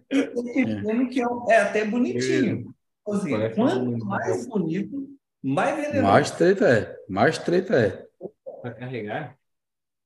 Pepino 0.08 1.08
que 1.10 1.20
é, 1.20 1.26
é 1.54 1.56
até 1.60 1.84
bonitinho. 1.84 2.74
Assim, 3.06 3.30
quanto 3.54 4.04
mais 4.04 4.46
bonito, 4.46 5.08
mais 5.42 5.76
venenoso. 5.76 6.02
Mais 6.12 6.30
treta 6.30 6.68
é. 6.68 6.96
Mais 7.08 7.38
treta 7.38 7.76
é. 7.76 8.06
Para 8.62 8.74
carregar? 8.74 9.38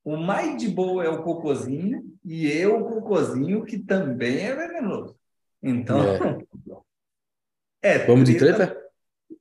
O 0.05 0.17
mais 0.17 0.61
de 0.61 0.69
boa 0.69 1.05
é 1.05 1.09
o 1.09 1.23
cocôzinho 1.23 2.17
e 2.25 2.47
eu 2.51 2.81
o 2.81 2.89
cocôzinho, 2.89 3.65
que 3.65 3.79
também 3.79 4.39
é 4.39 4.55
venenoso. 4.55 5.17
Então, 5.63 5.99
é, 7.81 7.99
Vamos 8.07 8.29
de 8.29 8.37
treta? 8.37 8.81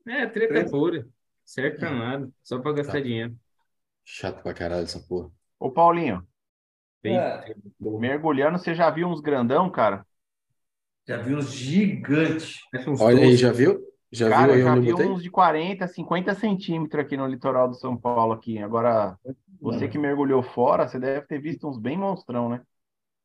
É, 0.08 0.26
treta 0.28 0.54
Treta. 0.54 0.70
pura. 0.70 1.08
Serve 1.46 1.78
pra 1.78 1.92
nada. 1.92 2.30
Só 2.44 2.60
pra 2.60 2.74
gastar 2.74 2.94
Tá. 2.94 3.00
dinheiro. 3.02 3.36
Chato 4.06 4.42
pra 4.42 4.54
caralho 4.54 4.84
essa 4.84 5.00
porra. 5.00 5.30
Ô, 5.60 5.72
Paulinho, 5.72 6.26
Bem, 7.04 7.18
É. 7.18 7.56
mergulhando, 7.80 8.60
você 8.60 8.76
já 8.76 8.90
viu 8.92 9.08
uns 9.08 9.22
grandão, 9.22 9.72
cara? 9.72 10.06
Já 11.12 11.18
vi 11.18 11.36
uns 11.36 11.52
gigantes. 11.54 12.60
uns 12.88 13.00
Olha 13.02 13.22
aí, 13.24 13.36
toast. 13.36 13.38
já 13.38 13.52
viu? 13.52 13.82
Já 14.12 14.30
Cara, 14.30 14.48
viu 14.48 14.54
aí 14.54 14.64
já 14.64 14.76
onde 14.76 14.90
eu 14.90 14.98
botei? 14.98 15.08
uns 15.14 15.24
de 15.24 15.30
40, 15.30 15.88
50 15.88 16.34
centímetros 16.36 17.04
aqui 17.04 17.18
no 17.18 17.28
litoral 17.28 17.68
do 17.70 17.76
São 17.76 17.98
Paulo 17.98 18.34
aqui. 18.34 18.60
Agora, 18.60 19.18
você 19.62 19.88
que 19.90 19.98
mergulhou 19.98 20.44
fora, 20.44 20.88
você 20.88 21.00
deve 21.00 21.28
ter 21.28 21.42
visto 21.42 21.68
uns 21.68 21.78
bem 21.80 21.98
monstrão, 21.98 22.50
né? 22.50 22.62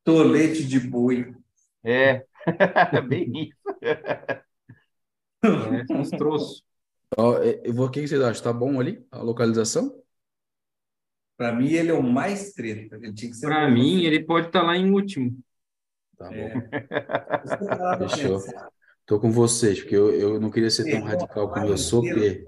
Tolete 0.05 0.65
de 0.67 0.81
boi. 0.81 1.35
É, 1.85 2.25
bem 3.09 3.31
isso. 3.51 3.77
Parece 5.59 5.93
uns 5.95 6.13
troços. 6.13 6.65
Ó, 7.17 7.39
é, 7.43 7.61
eu 7.65 7.75
vou- 7.75 7.87
o 7.87 7.91
que 7.91 8.07
vocês 8.07 8.21
acham? 8.21 8.43
Tá 8.45 8.53
bom 8.53 8.81
ali 8.81 9.05
a 9.11 9.23
localização? 9.23 10.03
Para 11.37 11.53
mim, 11.53 11.69
ele 11.73 11.91
é 11.91 11.95
o 11.95 12.03
mais 12.03 12.53
treta. 12.53 12.99
O- 12.99 13.71
mim, 13.71 14.03
ele 14.05 14.25
pode 14.25 14.47
estar 14.49 14.63
lá 14.63 14.77
em 14.77 14.91
último. 14.91 15.37
Tá 16.17 16.33
É. 16.33 16.55
bom. 16.55 18.09
Fechou. 18.09 18.41
Tô 19.05 19.21
com 19.21 19.31
vocês, 19.31 19.81
porque 19.81 19.95
eu, 19.95 20.11
eu 20.13 20.41
não 20.41 20.51
queria 20.51 20.71
ser 20.71 20.91
tão 20.91 21.03
radical 21.07 21.49
como 21.53 21.67
eu 21.67 21.79
sou, 21.79 22.03
porque 22.03 22.45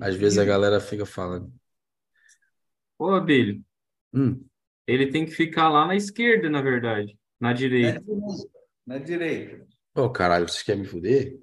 às 0.00 0.16
vezes 0.16 0.38
a 0.38 0.44
galera 0.44 0.80
fica 0.80 1.06
falando. 1.06 1.52
Ô, 2.98 3.10
Abelho, 3.10 3.62
Hum, 4.12 4.44
ele 4.88 5.06
tem 5.12 5.24
que 5.24 5.30
ficar 5.30 5.68
lá 5.68 5.86
na 5.86 5.94
esquerda, 5.94 6.50
na 6.50 6.60
verdade. 6.60 7.16
Na 7.38 7.52
direita. 7.52 8.02
Na 8.84 8.98
direita. 8.98 9.64
Ô, 9.94 10.10
caralho, 10.10 10.48
vocês 10.48 10.62
querem 10.64 10.80
me 10.82 10.86
fuder? 10.88 11.38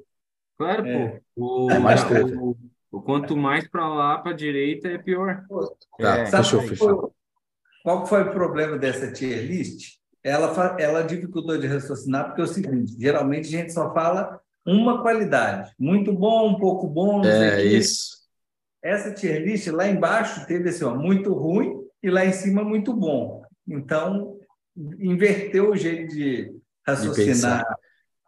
Claro, 0.57 0.85
É. 0.85 1.21
pô. 1.33 1.65
O, 1.65 1.71
É 1.71 1.79
mais 1.79 2.03
o- 2.03 2.07
treta. 2.09 2.35
o- 2.37 2.57
o 2.91 3.01
quanto 3.01 3.37
mais 3.37 3.65
pra 3.69 3.87
lá, 3.87 4.17
pra 4.17 4.33
direita, 4.33 4.89
é 4.89 4.97
pior. 4.97 5.45
Tá, 5.97 6.17
É. 6.17 6.25
fechou, 6.25 6.59
Sabe 6.59 6.67
fechou. 6.69 7.15
qual- 7.83 8.05
foi 8.05 8.23
o 8.23 8.31
problema 8.31 8.77
dessa 8.77 9.11
tier 9.13 9.45
list? 9.45 9.97
Ela, 10.27 10.75
ela 10.79 11.01
dificultou 11.03 11.57
de 11.57 11.67
raciocinar, 11.67 12.25
porque 12.27 12.41
é 12.41 12.43
o 12.43 12.47
seguinte: 12.47 12.93
geralmente 12.99 13.47
a 13.47 13.51
gente 13.51 13.71
só 13.71 13.93
fala 13.93 14.39
uma 14.65 15.01
qualidade. 15.01 15.71
Muito 15.79 16.11
bom, 16.11 16.49
um 16.49 16.59
pouco 16.59 16.87
bom, 16.87 17.17
não 17.17 17.23
sei 17.23 17.31
o 17.31 17.43
É 17.53 17.63
isso. 17.63 18.17
Essa 18.83 19.13
tier 19.13 19.41
list 19.41 19.67
lá 19.67 19.87
embaixo 19.87 20.45
teve 20.45 20.69
assim, 20.69 20.83
ó, 20.83 20.93
muito 20.95 21.33
ruim 21.33 21.81
e 22.03 22.09
lá 22.09 22.25
em 22.25 22.33
cima 22.33 22.63
muito 22.63 22.93
bom. 22.93 23.41
Então, 23.67 24.37
inverteu 24.99 25.71
o 25.71 25.75
jeito 25.77 26.13
de 26.13 26.53
raciocinar 26.85 27.63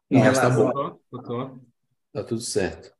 em 0.09 0.15
Não, 0.17 0.23
tá 0.23 0.31
relação 0.31 0.55
bom. 0.55 0.69
a- 0.69 0.73
Tô, 0.73 0.99
tô, 1.11 1.21
tô. 1.23 1.59
Tá 2.13 2.23
tudo 2.23 2.41
certo. 2.41 2.91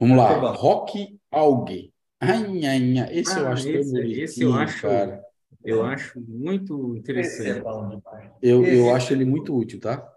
Vamos 0.00 0.16
lá. 0.16 0.28
Tá 0.34 0.40
bom. 0.40 0.52
Rock 0.52 1.18
Algue. 1.30 1.92
Ai, 2.20 2.64
ai, 2.66 2.98
ai. 2.98 3.08
Esse 3.18 3.38
eu 3.38 3.46
Ah, 3.46 3.52
acho 3.52 3.64
tão 3.64 3.72
esse- 3.74 3.92
bonitinho, 3.92 4.24
esse 4.24 4.42
eu 4.42 4.54
acho- 4.54 4.82
cara. 4.82 5.22
Eu 5.66 5.84
acho 5.84 6.20
muito 6.20 6.94
é 6.94 6.98
interessante. 6.98 7.64
Eu, 8.42 8.64
eu 8.64 8.94
acho 8.94 9.12
ele 9.12 9.24
muito 9.24 9.54
útil, 9.54 9.80
tá? 9.80 10.12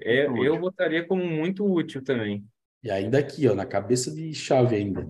É, 0.00 0.28
Muito 0.28 0.44
eu 0.44 0.52
útil. 0.52 0.60
botaria 0.60 1.06
como 1.06 1.24
muito 1.24 1.64
útil 1.64 2.02
também. 2.02 2.46
E 2.82 2.90
ainda 2.90 3.18
aqui, 3.18 3.48
ó, 3.48 3.54
na 3.54 3.66
cabeça 3.66 4.14
de 4.14 4.32
chave 4.32 4.76
ainda. 4.76 5.06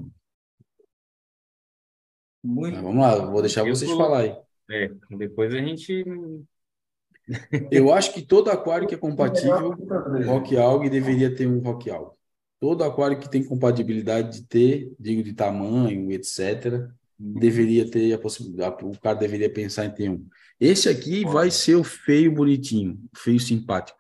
Muito 2.43 2.75
Mas 2.75 2.83
vamos 2.83 3.01
lá, 3.03 3.27
vou 3.27 3.43
deixar 3.43 3.67
Eu 3.67 3.75
vocês 3.77 3.91
tô- 3.91 3.97
falarem. 3.99 4.37
É, 4.71 4.89
depois 5.17 5.55
a 5.55 5.59
gente. 5.59 6.05
Eu 7.71 7.93
acho 7.93 8.13
que 8.15 8.23
todo 8.23 8.51
aquário 8.51 8.89
que 8.89 8.95
é 8.95 8.99
compatível 8.99 9.75
Melhor 10.11 10.41
Rock 10.41 10.57
Algae 10.57 10.89
deveria 10.91 11.35
ter 11.35 11.47
um 11.47 11.61
Rock 11.61 11.91
Algae. 11.91 12.17
Todo 12.61 12.83
aquário 12.85 13.19
que 13.21 13.31
tem 13.31 13.45
compatibilidade 13.45 14.41
de 14.41 14.47
ter, 14.47 14.93
digo 14.99 15.23
de 15.23 15.33
tamanho, 15.33 16.11
etc., 16.11 16.89
deveria 17.19 17.91
ter 17.91 18.13
a 18.13 18.19
possibilidade, 18.19 18.85
o 18.85 18.99
cara 19.01 19.19
deveria 19.19 19.53
pensar 19.53 19.85
em 19.87 19.91
ter 19.91 20.09
um. 20.09 20.27
Esse 20.61 20.89
aqui 20.89 21.25
vai 21.25 21.51
ser 21.51 21.75
o 21.77 21.85
feio 21.85 22.33
bonitinho, 22.33 22.99
o 23.15 23.19
feio 23.19 23.41
simpático. 23.41 23.99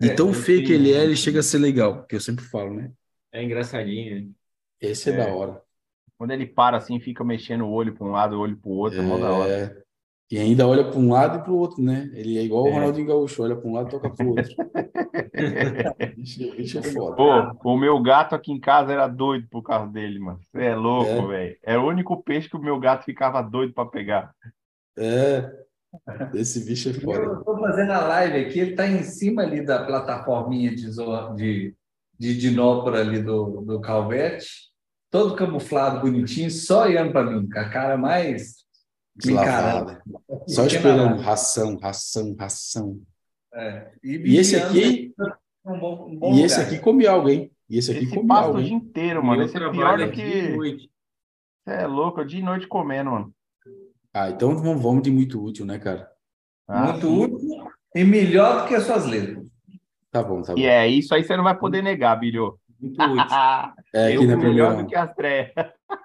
E 0.00 0.08
É, 0.08 0.14
tão 0.14 0.28
eu 0.28 0.34
feio 0.34 0.64
que 0.64 0.72
ele 0.72 0.92
é, 0.92 1.02
ele 1.04 1.16
chega 1.16 1.40
a 1.40 1.42
ser 1.42 1.58
legal, 1.58 2.06
que 2.06 2.16
eu 2.16 2.20
sempre 2.20 2.44
falo, 2.44 2.74
né? 2.74 2.90
É 3.32 3.42
engraçadinho, 3.42 4.20
né? 4.20 4.28
Esse 4.80 5.10
é, 5.10 5.14
É. 5.14 5.16
da 5.18 5.34
hora. 5.34 5.62
Quando 6.16 6.32
ele 6.32 6.46
para 6.46 6.76
assim, 6.76 7.00
fica 7.00 7.24
mexendo 7.24 7.64
o 7.64 7.70
olho 7.70 7.94
para 7.94 8.06
um 8.06 8.10
lado, 8.10 8.36
o 8.36 8.40
olho 8.40 8.56
para 8.56 8.70
o 8.70 8.74
outro, 8.74 8.98
é 8.98 9.02
mó 9.02 9.18
da 9.18 9.32
hora. 9.32 9.84
E 10.30 10.38
ainda 10.38 10.66
olha 10.66 10.84
para 10.88 10.98
um 10.98 11.10
lado 11.10 11.38
e 11.38 11.42
para 11.42 11.52
o 11.52 11.58
outro, 11.58 11.82
né? 11.82 12.08
Ele 12.14 12.38
é 12.38 12.42
igual 12.42 12.64
o 12.64 12.68
É. 12.68 12.72
Ronaldinho 12.72 13.06
Gaúcho, 13.08 13.42
olha 13.42 13.56
para 13.56 13.68
um 13.68 13.72
lado 13.72 13.88
e 13.88 13.90
toca 13.90 14.10
para 14.10 14.26
o 14.26 14.30
outro. 14.30 14.54
Bicho, 16.56 16.78
é 16.78 16.82
foda. 16.82 17.16
Pô, 17.60 17.72
o 17.72 17.76
meu 17.76 18.00
gato 18.00 18.34
aqui 18.34 18.52
em 18.52 18.60
casa 18.60 18.92
era 18.92 19.08
doido 19.08 19.48
por 19.50 19.62
causa 19.62 19.90
dele, 19.90 20.18
mano. 20.20 20.38
Você 20.52 20.64
é 20.64 20.74
louco, 20.76 21.10
É. 21.10 21.26
velho. 21.26 21.56
É 21.64 21.78
o 21.78 21.86
único 21.86 22.22
peixe 22.22 22.48
que 22.48 22.56
o 22.56 22.62
meu 22.62 22.78
gato 22.78 23.04
ficava 23.04 23.42
doido 23.42 23.72
para 23.72 23.88
pegar. 23.88 24.32
É, 24.96 25.50
esse 26.34 26.64
bicho 26.64 26.90
é 26.90 26.92
foda. 26.92 27.18
Eu 27.18 27.38
estou 27.40 27.58
fazendo 27.58 27.90
a 27.92 28.06
live 28.06 28.46
aqui, 28.46 28.60
ele 28.60 28.70
está 28.72 28.86
em 28.86 29.02
cima 29.02 29.42
ali 29.42 29.64
da 29.64 29.84
plataforminha 29.84 30.70
de, 30.74 30.88
de, 31.34 31.74
de 32.18 32.38
dinópora 32.38 33.00
ali 33.00 33.20
do, 33.20 33.62
do 33.62 33.80
Calvete, 33.80 34.46
todo 35.10 35.34
camuflado, 35.34 36.00
bonitinho, 36.00 36.50
só 36.50 36.82
olhando 36.84 37.10
para 37.10 37.28
mim, 37.28 37.48
com 37.48 37.58
a 37.58 37.68
cara 37.68 37.96
mais. 37.96 38.60
Deslavada. 39.16 40.02
Só 40.46 40.66
esperando 40.66 41.20
ração, 41.20 41.76
ração, 41.78 42.34
ração. 42.38 43.00
É. 43.52 43.90
E 44.02 44.36
esse 44.36 44.56
aqui, 44.56 45.12
um 45.64 45.78
bom, 45.78 46.08
um 46.08 46.16
bom 46.16 46.34
e 46.34 46.42
esse 46.42 46.56
lugar. 46.58 46.72
aqui 46.72 46.82
come 46.82 47.06
algo, 47.06 47.28
hein? 47.28 47.50
E 47.68 47.78
esse 47.78 47.90
aqui 47.90 48.04
Esse 48.04 48.14
come 48.14 48.28
passa 48.28 48.46
algo, 48.46 48.58
o 48.58 48.62
dia 48.62 48.74
inteiro, 48.74 49.24
mano. 49.24 49.42
Esse 49.42 49.56
é 49.56 49.70
pior 49.70 49.98
do 49.98 50.10
que. 50.10 50.22
de 50.22 50.56
noite. 50.56 50.90
Você 51.64 51.74
é 51.74 51.86
louco, 51.86 52.20
eu 52.20 52.24
dia 52.24 52.40
e 52.40 52.42
noite 52.42 52.66
comendo, 52.66 53.10
mano. 53.10 53.34
Ah, 54.12 54.30
então 54.30 54.56
vamos, 54.56 55.02
de 55.02 55.10
muito 55.10 55.42
útil, 55.42 55.64
né, 55.64 55.78
cara? 55.78 56.10
Ah, 56.66 56.92
muito 56.92 57.08
útil 57.08 57.38
e 57.94 58.04
melhor 58.04 58.62
do 58.62 58.68
que 58.68 58.74
as 58.74 58.84
suas 58.84 59.06
letras. 59.06 59.48
Tá 60.10 60.22
bom, 60.22 60.42
tá 60.42 60.52
bom. 60.54 60.58
E 60.58 60.66
é 60.66 60.88
isso 60.88 61.14
aí 61.14 61.22
você 61.22 61.36
não 61.36 61.44
vai 61.44 61.56
poder 61.56 61.82
negar, 61.82 62.16
Bilho. 62.18 62.58
Muito 62.80 63.00
útil. 63.02 63.16
É 63.92 64.06
aqui 64.06 64.16
Eu 64.16 64.26
na 64.28 64.36
melhor 64.36 64.68
primeira. 64.68 64.82
do 64.84 64.86
que 64.88 64.94
as 64.94 65.14
três. 65.14 65.52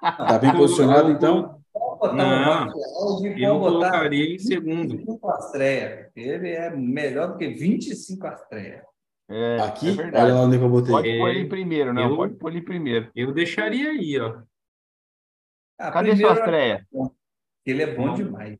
Tá 0.02 0.40
bem 0.40 0.52
posicionado, 0.57 1.11
então? 1.11 1.60
Pode 1.76 2.00
botar 2.00 2.14
Não, 2.14 2.26
um 2.26 2.66
rock 2.66 2.84
áudio 3.02 3.38
e 3.38 3.44
Eu 3.44 3.60
botar 3.60 3.72
colocaria 3.92 4.36
em 4.36 4.40
segundo. 4.40 4.98
25 4.98 5.30
Astreia. 5.30 6.12
Ele 6.16 6.50
é 6.50 6.70
melhor 6.70 7.34
do 7.34 7.38
que 7.38 7.48
25 7.50 8.26
Astreia. 8.28 8.84
É, 9.30 9.58
Aqui? 9.62 9.88
é 9.88 9.92
Olha 9.92 9.98
verdade. 10.04 10.32
onde 10.32 10.56
é 10.58 10.60
eu 10.62 10.70
botei. 10.70 10.92
Pode 10.92 11.10
É, 11.10 11.18
pôr 11.18 11.30
ele 11.32 11.50
primeiro, 11.50 11.94
não. 11.94 12.10
eu- 12.12 12.16
Pode 12.16 12.34
pôr 12.36 12.52
ele 12.52 12.62
primeiro. 12.62 13.12
Eu 13.16 13.34
deixaria 13.34 13.90
aí, 13.90 14.20
ó. 14.20 14.42
Ah, 15.78 15.92
Cadê 15.92 16.10
primeiro, 16.12 16.34
sua 16.34 16.44
estreia? 16.46 16.88
Ele 17.66 17.84
é 17.84 17.96
bom 17.96 18.14
demais. 18.14 18.58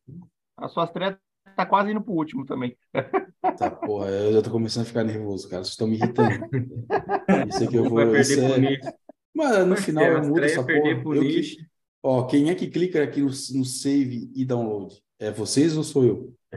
A 0.58 0.68
sua 0.68 0.84
estreia 0.86 1.18
tá 1.56 1.66
quase 1.66 1.92
indo 1.92 2.02
pro 2.02 2.14
último 2.14 2.46
também. 2.46 2.76
Tá, 3.60 3.70
porra, 3.70 4.10
eu 4.10 4.34
já 4.34 4.42
tô 4.42 4.50
começando 4.50 4.84
a 4.84 4.88
ficar 4.88 5.04
nervoso, 5.04 5.48
cara. 5.48 5.64
Vocês 5.64 5.74
estão 5.74 5.88
me 5.88 5.98
irritando. 5.98 6.50
Isso 7.48 7.64
aqui 7.64 7.76
eu 7.76 7.84
vou. 7.88 8.04
Vai 8.10 8.20
Isso 8.22 8.36
perder 8.36 8.44
é... 8.50 8.54
pro 8.54 8.62
nicho. 8.62 8.98
Mas 9.36 9.68
no 9.68 9.78
final 9.78 10.04
eu 10.04 10.18
A 10.18 10.22
mudo 10.24 10.44
essa 10.44 10.64
perder 10.64 10.90
porra. 10.96 11.04
pro 11.04 11.16
Eu 11.16 11.22
que- 11.22 11.68
Ó, 12.07 12.27
quem 12.27 12.52
é 12.52 12.56
que 12.56 12.68
clica 12.68 13.02
aqui 13.02 13.19
no, 13.19 13.30
no 13.30 13.65
save 13.65 14.32
e 14.36 14.45
download? 14.45 14.95
É 15.18 15.32
vocês 15.32 15.76
ou 15.76 15.84
sou 15.84 16.06
eu? 16.06 16.36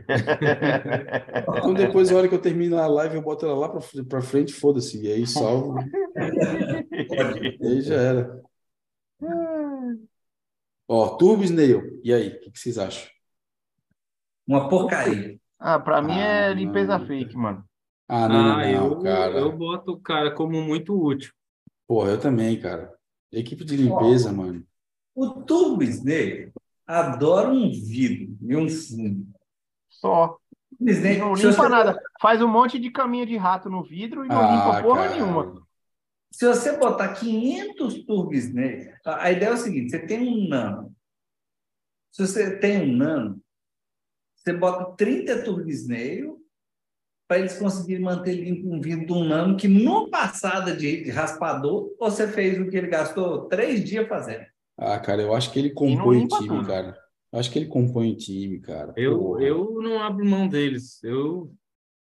Então 1.59 1.73
depois, 1.73 2.11
na 2.11 2.19
hora 2.19 2.29
que 2.29 2.35
eu 2.35 2.41
termino 2.41 2.77
a 2.77 2.87
live, 2.87 3.16
eu 3.16 3.23
boto 3.23 3.47
ela 3.47 3.55
lá 3.57 3.69
pra 4.07 4.20
frente, 4.20 4.53
foda-se. 4.53 5.03
E 5.03 5.11
aí 5.11 5.27
salvo. 5.27 5.79
E 7.61 7.66
aí 7.66 7.81
já 7.81 7.95
era. 7.95 8.43
Ó, 10.87 11.16
Turbo 11.16 11.43
Snail. 11.45 11.99
E 12.05 12.12
aí, 12.12 12.29
o 12.29 12.41
que, 12.41 12.51
que 12.51 12.59
vocês 12.59 12.77
acham? 12.77 13.09
Uma 14.47 14.69
porcaria. 14.69 15.39
Ah, 15.59 15.79
pra 15.81 16.03
mim 16.03 16.12
é 16.19 16.49
Ah, 16.49 16.53
limpeza 16.55 16.99
não. 16.99 17.07
fake, 17.07 17.35
mano. 17.37 17.65
Ah, 18.07 18.29
não, 18.29 18.37
Ah, 18.37 18.57
não, 18.59 18.87
eu, 18.93 19.03
cara. 19.03 19.39
eu 19.39 19.57
boto 19.57 19.93
o 19.93 20.01
cara 20.01 20.31
como 20.31 20.61
muito 20.62 20.95
útil. 20.95 21.33
Porra, 21.87 22.11
eu 22.11 22.20
também, 22.20 22.61
cara. 22.61 22.95
Equipe 23.33 23.65
de 23.65 23.77
limpeza, 23.77 24.31
mano. 24.31 24.62
O 25.20 25.31
Turbo 25.43 25.82
Snake 25.82 26.53
adora 26.86 27.49
um 27.49 27.70
vidro 27.73 28.36
e 28.40 28.55
um 28.57 28.69
fundo. 28.69 29.27
Só. 29.89 30.39
Snake, 30.81 31.19
Não 31.19 31.35
limpa 31.35 31.51
você- 31.51 31.69
nada. 31.69 32.01
Faz 32.20 32.40
um 32.40 32.47
monte 32.47 32.78
de 32.78 32.89
caminho 32.90 33.27
de 33.27 33.36
rato 33.36 33.69
no 33.69 33.82
vidro 33.82 34.24
e 34.24 34.28
não 34.28 34.39
Ah, 34.39 34.53
limpa 34.77 34.82
porra 34.82 35.03
cara. 35.09 35.15
nenhuma. 35.15 35.66
Se 36.31 36.47
você 36.47 36.77
botar 36.77 37.15
500 37.15 38.05
Turbo 38.05 38.32
Snake, 38.35 38.93
a 39.05 39.32
ideia 39.32 39.49
é 39.51 39.55
o 39.55 39.57
seguinte: 39.57 39.90
você 39.90 40.07
tem 40.07 40.20
um 40.28 40.47
nano. 40.49 40.95
Se 42.12 42.24
você 42.24 42.57
tem 42.59 42.82
um 42.93 42.97
nano, 42.97 43.43
você 44.36 44.53
bota 44.53 44.95
30 44.97 45.43
Turbo 45.43 45.69
Snail 45.69 46.39
para 47.27 47.40
eles 47.40 47.59
conseguirem 47.59 48.05
manter 48.05 48.35
limpo 48.35 48.73
um 48.73 48.81
vidro 48.81 49.05
de 49.07 49.12
um 49.12 49.24
nano 49.24 49.57
que 49.57 49.66
no 49.66 50.09
passado 50.11 50.77
de 50.77 51.11
raspador 51.11 51.93
você 51.99 52.28
fez 52.28 52.59
o 52.61 52.70
que 52.70 52.77
ele 52.77 52.86
gastou 52.86 53.47
três 53.49 53.82
dias 53.85 54.07
fazendo. 54.09 54.47
Ah, 54.79 54.99
cara, 54.99 55.21
eu 55.23 55.35
acho 55.35 55.53
que 55.53 55.59
ele 55.59 55.71
compõe 55.71 56.25
o 56.25 56.29
time, 56.29 56.49
tudo. 56.49 56.67
cara. 56.67 56.97
Eu 57.33 57.39
acho 57.41 57.51
que 57.51 57.59
ele 57.59 57.67
compõe 57.67 58.13
o 58.13 58.17
time, 58.17 58.61
cara. 58.61 58.95
Eu, 58.97 59.19
Porra. 59.19 59.43
eu 59.43 59.81
não 59.83 60.01
abro 60.01 60.25
mão 60.25 60.49
deles. 60.49 61.03
Eu, 61.03 61.53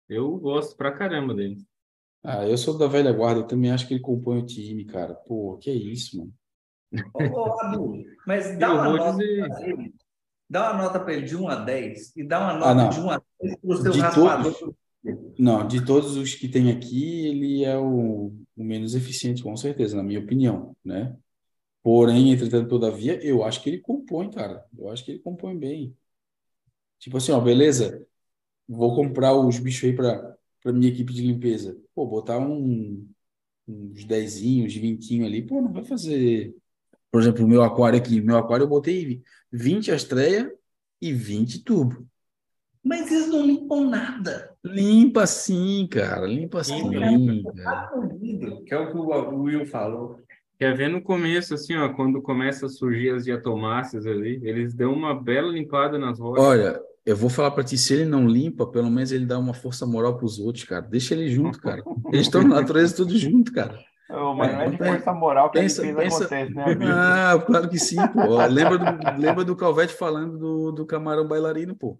eu 0.10 0.38
gosto 0.38 0.76
pra 0.77 0.91
caramba 0.91 1.34
deles. 1.34 1.64
Ah, 2.23 2.48
eu 2.48 2.57
sou 2.57 2.77
da 2.77 2.88
velha 2.88 3.11
guarda, 3.11 3.41
eu 3.41 3.48
também 3.48 3.72
acho 3.72 3.88
que 3.88 3.93
ele 3.93 4.02
compõe 4.02 4.39
o 4.39 4.45
time, 4.45 4.85
cara. 4.85 5.14
Pô, 5.14 5.57
que 5.57 5.69
isso, 5.72 6.18
mano. 6.18 6.34
Ô, 7.14 7.39
ô, 7.39 7.61
Adu, 7.61 8.03
mas 8.27 8.57
dá 8.57 8.68
Eu 8.68 8.73
uma 8.73 8.89
nota 8.98 9.11
dizer- 9.18 9.48
pra 9.48 9.68
ele. 9.68 9.93
Dá 10.49 10.72
uma 10.73 10.84
nota 10.84 10.99
para 10.99 11.14
ele 11.14 11.26
de 11.26 11.35
1 11.35 11.48
a 11.48 11.56
10 11.56 12.15
e 12.15 12.23
dá 12.26 12.39
uma 12.39 12.52
Ah, 12.52 12.57
nota 12.57 12.73
não. 12.76 12.89
de 12.89 12.99
1 12.99 13.10
a 13.10 13.22
10 13.41 13.56
para 13.57 13.69
o 13.69 13.77
seu 13.77 13.91
De 13.91 13.99
raspador. 13.99 14.73
Não, 15.39 15.65
de 15.68 15.84
todos 15.85 16.15
os 16.18 16.35
que 16.35 16.48
tem 16.48 16.69
aqui, 16.69 17.26
ele 17.27 17.64
é 17.64 17.77
o, 17.77 18.34
o 18.56 18.64
menos 18.64 18.93
eficiente, 18.93 19.41
com 19.41 19.56
certeza, 19.57 19.95
na 19.98 20.03
minha 20.03 20.19
opinião, 20.19 20.76
né? 20.85 21.15
Porém, 21.83 22.31
entretanto, 22.31 22.69
todavia, 22.69 23.23
eu 23.25 23.43
acho 23.43 23.61
que 23.61 23.69
ele 23.69 23.79
compõe, 23.79 24.29
cara. 24.29 24.65
Eu 24.77 24.89
acho 24.89 25.03
que 25.03 25.11
ele 25.11 25.19
compõe 25.19 25.57
bem. 25.57 25.95
Tipo 26.99 27.17
assim, 27.17 27.31
ó, 27.31 27.39
beleza, 27.39 28.05
vou 28.67 28.95
comprar 28.95 29.33
os 29.33 29.57
bichos 29.59 29.89
aí 29.89 29.95
para 29.95 30.37
para 30.61 30.71
minha 30.71 30.91
equipe 30.91 31.11
de 31.11 31.21
limpeza. 31.25 31.77
Pô, 31.93 32.05
botar 32.05 32.37
um, 32.37 33.07
uns 33.67 34.05
dezinhos, 34.05 34.73
vintinho 34.73 35.25
ali, 35.25 35.41
pô, 35.41 35.61
não 35.61 35.71
vai 35.71 35.83
fazer. 35.83 36.55
Por 37.11 37.21
exemplo, 37.21 37.43
o 37.43 37.47
meu 37.47 37.63
aquário 37.63 37.99
aqui, 37.99 38.21
meu 38.21 38.37
aquário 38.37 38.63
eu 38.63 38.69
botei 38.69 39.21
20 39.51 39.91
astreia 39.91 40.53
e 41.01 41.11
20 41.11 41.63
tubo. 41.63 42.07
Mas 42.83 43.11
eles 43.11 43.27
não 43.27 43.45
limpam 43.45 43.89
nada. 43.89 44.55
Limpa 44.63 45.27
sim, 45.27 45.87
cara, 45.87 46.25
limpa 46.25 46.63
sim, 46.63 46.89
Limpa. 46.89 47.53
cara. 47.53 47.87
Tá 47.89 47.95
no 47.95 48.17
vidro, 48.17 48.63
que 48.63 48.73
é 48.73 48.77
o 48.77 48.91
que 48.91 48.97
o 48.97 49.41
Will 49.43 49.65
falou. 49.65 50.19
Quer 50.61 50.77
ver 50.77 50.89
no 50.89 51.01
começo, 51.01 51.55
assim, 51.55 51.75
ó, 51.75 51.89
quando 51.89 52.21
começa 52.21 52.67
a 52.67 52.69
surgir 52.69 53.09
as 53.09 53.23
diatomáceas 53.25 54.05
ali, 54.05 54.39
eles 54.43 54.75
dão 54.75 54.93
uma 54.93 55.19
bela 55.19 55.51
limpada 55.51 55.97
nas 55.97 56.19
rochas. 56.19 56.45
Olha, 56.45 56.79
eu 57.03 57.15
vou 57.17 57.31
falar 57.31 57.49
pra 57.49 57.63
ti, 57.63 57.75
se 57.79 57.95
ele 57.95 58.05
não 58.05 58.27
limpa, 58.27 58.67
pelo 58.67 58.88
menos 58.91 59.11
ele 59.11 59.25
dá 59.25 59.39
uma 59.39 59.55
força 59.55 59.88
moral 59.88 60.19
pros 60.19 60.38
outros, 60.38 60.63
cara. 60.65 60.83
Deixa 60.83 61.15
ele 61.15 61.29
junto, 61.29 61.59
cara. 61.59 61.81
Eles 62.13 62.27
estão 62.27 62.43
na 62.43 62.61
natureza 62.61 62.95
tudo 62.95 63.17
junto, 63.17 63.51
cara. 63.51 63.75
Ô, 64.07 64.35
mas 64.35 64.53
não 64.53 64.61
é 64.61 64.69
de 64.69 64.77
força 64.77 65.11
moral 65.11 65.49
que 65.49 65.59
pensa- 65.59 65.81
limpeza 65.81 65.99
pensa- 66.03 66.25
acontece, 66.25 66.53
né, 66.53 66.63
amigo? 66.63 66.83
Ah, 66.93 67.43
claro 67.43 67.67
que 67.67 67.79
sim, 67.79 67.97
pô. 68.09 68.38
Lembra 68.45 68.77
do, 68.77 69.19
lembra 69.19 69.43
do 69.43 69.55
Calvete 69.55 69.95
falando 69.95 70.38
do, 70.38 70.71
do 70.73 70.85
camarão 70.85 71.27
bailarino, 71.27 71.75
pô. 71.75 71.99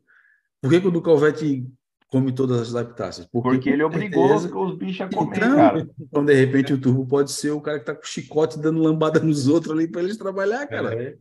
Por 0.62 0.70
que, 0.70 0.82
que 0.82 0.88
o 0.88 0.92
do 0.92 1.02
Calvete 1.02 1.66
come 2.12 2.32
todas 2.34 2.60
as 2.62 2.72
lactáceas? 2.72 3.26
Porque 3.32 3.70
ele 3.70 3.82
com 3.84 3.90
obrigou 3.90 4.26
os, 4.36 4.42
certeza- 4.44 4.60
os 4.60 4.78
bichos 4.78 5.02
a 5.02 5.10
comer, 5.10 5.38
Então, 5.38 5.56
cara. 5.56 5.90
então, 6.00 6.26
de 6.26 6.34
repente, 6.34 6.74
o 6.74 6.80
turbo 6.82 7.06
pode 7.08 7.32
ser 7.32 7.52
o 7.52 7.62
cara 7.62 7.80
que 7.80 7.86
tá 7.86 7.96
com 7.96 8.04
chicote 8.04 8.60
dando 8.60 8.82
lambada 8.82 9.20
nos 9.20 9.48
outros 9.48 9.74
ali 9.74 9.88
pra 9.88 10.02
eles 10.04 10.18
trabalhar, 10.18 10.68
cara. 10.68 10.94
É. 10.94 11.16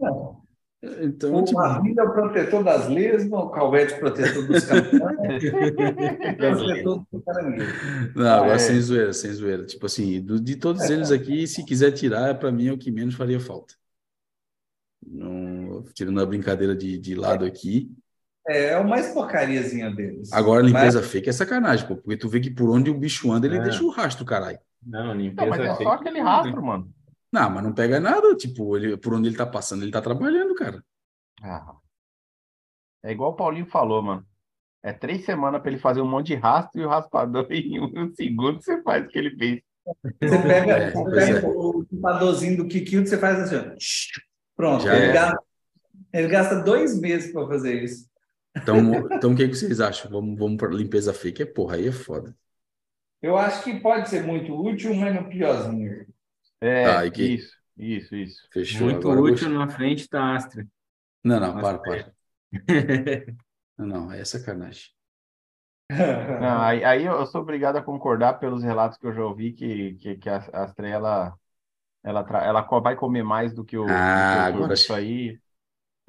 Então, 1.02 1.34
O 1.34 1.44
tipo, 1.44 1.60
é 1.60 2.02
o 2.02 2.12
protetor 2.12 2.64
das 2.64 2.88
lesmas, 2.88 3.38
o 3.38 3.50
Calvete 3.50 3.92
é 3.92 3.96
o 3.96 4.00
protetor 4.00 4.46
dos 4.46 4.64
campeões, 4.64 5.44
o 5.44 6.36
protetor 6.38 7.06
do 7.12 7.22
caranguejo. 7.22 7.72
Não, 8.16 8.26
agora 8.26 8.54
É. 8.54 8.58
sem 8.58 8.80
zoeira, 8.80 9.12
sem 9.12 9.30
zoeira. 9.32 9.66
Tipo 9.66 9.84
assim, 9.84 10.22
do- 10.22 10.40
de 10.40 10.56
todos 10.56 10.88
eles 10.88 11.10
aqui, 11.12 11.46
se 11.46 11.64
quiser 11.66 11.92
tirar, 11.92 12.38
para 12.38 12.50
mim 12.50 12.68
é 12.68 12.72
o 12.72 12.78
que 12.78 12.90
menos 12.90 13.14
faria 13.14 13.38
falta. 13.38 13.74
Não, 15.06 15.82
tirando 15.94 16.20
a 16.20 16.26
brincadeira 16.26 16.74
de, 16.74 16.98
de 16.98 17.14
lado 17.14 17.44
aqui. 17.44 17.90
É, 18.48 18.70
é 18.70 18.78
o 18.78 18.88
mais 18.88 19.12
porcariazinha 19.12 19.90
deles. 19.94 20.32
Agora, 20.32 20.62
limpeza 20.62 21.02
fake 21.02 21.28
é 21.28 21.32
sacanagem, 21.32 21.86
pô, 21.86 21.96
porque 21.96 22.16
tu 22.16 22.28
vê 22.28 22.40
que 22.40 22.50
por 22.50 22.70
onde 22.70 22.90
o 22.90 22.98
bicho 22.98 23.30
anda, 23.30 23.46
ele 23.46 23.58
É. 23.58 23.62
deixa 23.62 23.82
o 23.84 23.90
rastro, 23.90 24.24
caralho. 24.24 24.58
Não, 24.84 25.08
Não, 25.08 25.14
limpeza 25.14 25.50
mas 25.50 25.60
é 25.60 25.68
fake. 25.72 25.82
só 25.84 25.90
aquele 25.92 26.20
rastro, 26.20 26.62
mano. 26.64 26.90
Não, 27.32 27.50
mas 27.50 27.62
não 27.62 27.72
pega 27.72 28.00
nada, 28.00 28.34
tipo, 28.34 28.76
ele, 28.76 28.96
por 28.96 29.14
onde 29.14 29.28
ele 29.28 29.36
tá 29.36 29.46
passando, 29.46 29.82
ele 29.82 29.92
tá 29.92 30.00
trabalhando, 30.00 30.54
cara. 30.54 30.82
Ah. 31.42 31.74
É 33.04 33.12
igual 33.12 33.30
o 33.32 33.36
Paulinho 33.36 33.66
falou, 33.66 34.02
mano. 34.02 34.26
É 34.82 34.92
três 34.92 35.24
semanas 35.26 35.60
pra 35.60 35.70
ele 35.70 35.78
fazer 35.78 36.00
um 36.00 36.08
monte 36.08 36.28
de 36.28 36.34
rastro 36.36 36.80
e 36.80 36.84
o 36.84 36.88
raspador 36.88 37.46
em 37.52 37.78
um 37.80 38.12
segundo 38.14 38.62
você 38.62 38.82
faz 38.82 39.04
o 39.04 39.08
que 39.08 39.18
ele 39.18 39.36
fez. 39.36 39.60
Você 40.20 40.38
pega, 40.42 40.72
É, 40.78 40.90
você 40.90 41.10
pega 41.10 41.38
é. 41.38 41.46
o 41.46 41.86
limpadorzinho 41.92 42.56
do 42.56 42.68
Kikildo, 42.68 43.08
você 43.08 43.18
faz 43.18 43.38
assim, 43.40 43.56
ó. 43.56 43.74
Pronto. 44.56 44.84
Já 44.84 44.96
Ele 44.96 45.06
é. 45.06 45.12
gasta, 45.12 45.38
ele 46.12 46.28
gasta 46.28 46.62
dois 46.62 46.98
meses 46.98 47.32
para 47.32 47.46
fazer 47.46 47.82
isso. 47.84 48.08
Então, 48.56 49.08
então 49.14 49.32
o 49.32 49.36
que, 49.36 49.48
que 49.48 49.54
vocês 49.54 49.80
acham? 49.80 50.10
Vamos, 50.10 50.38
vamos 50.38 50.56
para 50.58 50.70
limpeza 50.74 51.12
fake? 51.14 51.42
É 51.42 51.46
porra, 51.46 51.76
aí 51.76 51.88
é 51.88 51.92
foda. 51.92 52.36
Eu 53.22 53.36
acho 53.36 53.62
que 53.64 53.80
pode 53.80 54.08
ser 54.08 54.22
muito 54.24 54.54
útil, 54.54 54.94
mas 54.94 55.14
no 55.14 55.28
piorzinho. 55.28 56.06
É, 56.60 56.82
Tá, 56.82 57.04
e 57.06 57.10
que- 57.10 57.34
isso, 57.34 57.56
isso, 57.76 58.14
isso. 58.16 58.50
Fechou. 58.52 58.88
Muito 58.88 59.10
Agora 59.10 59.20
útil 59.20 59.48
gostei. 59.50 59.50
na 59.50 59.68
frente 59.68 60.08
da 60.10 60.34
Astra. 60.36 60.66
Não, 61.24 61.40
não, 61.40 61.58
para, 61.58 61.78
para. 61.78 62.14
Não, 63.78 63.86
não, 63.86 64.12
é 64.12 64.24
sacanagem. 64.24 64.90
Não, 66.38 66.60
aí, 66.62 66.82
aí 66.84 67.04
eu 67.04 67.26
sou 67.26 67.42
obrigado 67.42 67.76
a 67.76 67.82
concordar 67.82 68.34
pelos 68.38 68.62
relatos 68.62 68.96
que 68.98 69.06
eu 69.06 69.12
já 69.12 69.22
ouvi 69.24 69.52
que, 69.52 69.94
que, 69.96 70.16
que 70.16 70.28
a, 70.28 70.36
a 70.52 70.64
Astrea, 70.64 70.94
ela, 70.94 71.38
ela, 72.04 72.24
tra- 72.24 72.44
ela 72.44 72.62
vai 72.80 72.96
comer 72.96 73.22
mais 73.24 73.54
do 73.54 73.64
que 73.64 73.78
o, 73.78 74.06
do 74.14 74.24
que 74.26 74.36
o 74.36 74.42
Ah, 74.42 74.48
agora 74.48 74.74
Isso 74.74 74.92
aí 74.94 75.40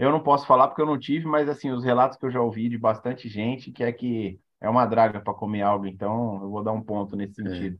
eu 0.01 0.11
não 0.11 0.21
posso 0.23 0.45
falar 0.47 0.67
porque 0.67 0.81
eu 0.81 0.85
não 0.85 0.99
tive, 0.99 1.25
mas 1.25 1.47
assim, 1.49 1.71
os 1.71 1.83
relatos 1.83 2.17
que 2.17 2.25
eu 2.25 2.31
já 2.31 2.41
ouvi 2.41 2.69
de 2.69 2.77
bastante 2.77 3.29
gente 3.29 3.71
que 3.71 3.83
é 3.83 3.91
que 3.93 4.39
é 4.59 4.69
uma 4.69 4.85
draga 4.85 5.21
para 5.21 5.33
comer 5.33 5.61
algo, 5.63 5.87
então 5.87 6.41
eu 6.43 6.49
vou 6.49 6.63
dar 6.63 6.71
um 6.73 6.83
ponto 6.83 7.15
nesse 7.15 7.35
É. 7.39 7.45
sentido. 7.49 7.79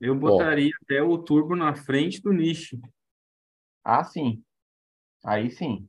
Eu 0.00 0.14
botaria 0.14 0.72
até 0.84 1.02
o 1.02 1.18
turbo 1.18 1.56
na 1.56 1.74
frente 1.74 2.20
do 2.22 2.32
nicho. 2.32 2.78
Ah, 3.84 4.02
sim. 4.04 4.42
Aí 5.24 5.50
sim. 5.50 5.88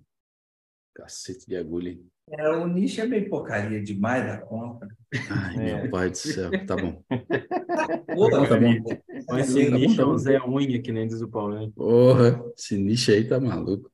Cacete 0.93 1.45
de 1.47 1.55
agulha. 1.57 1.91
hein? 1.91 2.11
É, 2.29 2.49
o 2.49 2.67
nicho 2.67 3.01
é 3.01 3.05
meio 3.05 3.29
porcaria 3.29 3.81
demais 3.83 4.25
da 4.25 4.37
conta. 4.39 4.87
Ai, 5.29 5.57
É. 5.57 5.59
meu 5.59 5.89
pai 5.89 6.09
do 6.09 6.17
céu. 6.17 6.57
Tá 6.65 6.77
bom. 6.77 7.03
Pô, 8.13 8.29
Tá 8.29 8.57
bom. 8.57 8.99
Mas 9.29 9.49
É, 9.49 9.49
esse 9.49 9.69
tá 9.69 9.77
bom, 9.79 9.85
nicho 9.85 9.95
tá 9.95 10.03
é 10.03 10.05
um 10.05 10.17
bom. 10.17 10.17
Zé 10.17 10.39
Unha, 10.45 10.81
que 10.81 10.91
nem 10.91 11.07
diz 11.07 11.21
o 11.21 11.29
Paulinho. 11.29 11.73
Porra, 11.75 12.43
esse 12.57 12.77
nicho 12.77 13.11
aí 13.11 13.27
tá 13.27 13.39
maluco. 13.39 13.91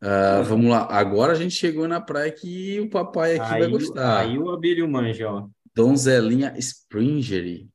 Ah, 0.00 0.42
vamos 0.42 0.70
lá. 0.70 0.86
Agora 0.90 1.32
a 1.32 1.34
gente 1.36 1.54
chegou 1.54 1.86
na 1.86 2.00
praia 2.00 2.30
que 2.30 2.80
o 2.80 2.88
papai 2.88 3.36
aqui 3.36 3.50
vai 3.50 3.62
Aí, 3.62 3.70
gostar. 3.70 4.20
aí 4.20 4.38
o 4.38 4.50
Abílio 4.50 4.88
manja, 4.88 5.30
ó. 5.30 5.48
Donzelinha 5.74 6.54
Springery. 6.58 7.68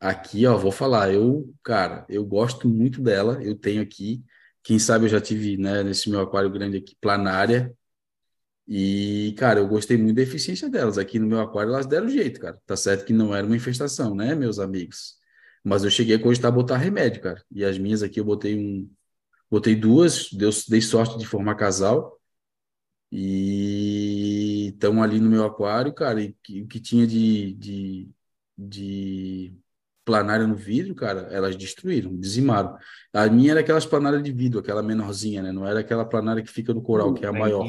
Aqui, 0.00 0.46
ó, 0.46 0.56
vou 0.56 0.70
falar. 0.72 1.12
Eu, 1.12 1.52
cara, 1.62 2.04
eu 2.08 2.24
gosto 2.24 2.68
muito 2.68 3.00
dela. 3.00 3.42
Eu 3.42 3.54
tenho 3.56 3.82
aqui. 3.82 4.22
Quem 4.62 4.78
sabe 4.78 5.06
eu 5.06 5.08
já 5.08 5.20
tive, 5.20 5.56
né, 5.56 5.82
nesse 5.82 6.10
meu 6.10 6.20
aquário 6.20 6.50
grande 6.50 6.76
aqui, 6.78 6.96
planária. 7.00 7.72
E, 8.66 9.34
cara, 9.38 9.60
eu 9.60 9.68
gostei 9.68 9.96
muito 9.96 10.16
da 10.16 10.22
eficiência 10.22 10.68
delas. 10.68 10.98
Aqui 10.98 11.18
no 11.18 11.26
meu 11.26 11.40
aquário 11.40 11.72
elas 11.72 11.86
deram 11.86 12.08
jeito, 12.08 12.38
cara. 12.40 12.60
Tá 12.66 12.76
certo 12.76 13.04
que 13.06 13.12
não 13.12 13.34
era 13.34 13.46
uma 13.46 13.56
infestação, 13.56 14.14
né, 14.14 14.34
meus 14.34 14.58
amigos? 14.58 15.16
Mas 15.64 15.84
eu 15.84 15.90
cheguei 15.90 16.16
a 16.16 16.22
cogitar 16.22 16.52
botar 16.52 16.76
remédio, 16.76 17.22
cara. 17.22 17.42
E 17.50 17.64
as 17.64 17.78
minhas 17.78 18.02
aqui 18.02 18.20
eu 18.20 18.24
botei 18.24 18.56
um. 18.58 18.90
Botei 19.50 19.74
duas, 19.74 20.28
deu, 20.32 20.50
dei 20.68 20.80
sorte 20.80 21.18
de 21.18 21.26
formar 21.26 21.54
casal. 21.54 22.18
E 23.10 24.68
estão 24.74 25.02
ali 25.02 25.18
no 25.18 25.30
meu 25.30 25.44
aquário, 25.44 25.92
cara. 25.92 26.20
E 26.20 26.34
que- 26.42 26.62
o 26.62 26.66
que 26.66 26.78
tinha 26.78 27.06
de, 27.06 27.54
de, 27.54 28.10
de 28.56 29.54
planária 30.04 30.46
no 30.46 30.54
vidro, 30.54 30.94
cara, 30.94 31.28
elas 31.30 31.56
destruíram, 31.56 32.14
dizimaram. 32.16 32.76
A 33.12 33.26
minha 33.28 33.52
era 33.52 33.60
aquelas 33.60 33.86
planárias 33.86 34.22
de 34.22 34.32
vidro, 34.32 34.60
aquela 34.60 34.82
menorzinha, 34.82 35.42
né? 35.42 35.52
Não 35.52 35.66
era 35.66 35.80
aquela 35.80 36.04
planária 36.04 36.42
que 36.42 36.50
fica 36.50 36.74
no 36.74 36.82
coral, 36.82 37.14
que 37.14 37.24
é 37.24 37.28
a 37.28 37.32
maior. 37.32 37.66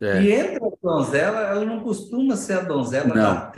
É. 0.00 0.22
E 0.22 0.32
entre 0.32 0.64
a 0.64 0.70
donzela, 0.80 1.40
ela 1.40 1.64
não 1.64 1.80
costuma 1.80 2.36
ser 2.36 2.54
a 2.54 2.62
donzela 2.62 3.08
Não. 3.08 3.14
da 3.14 3.52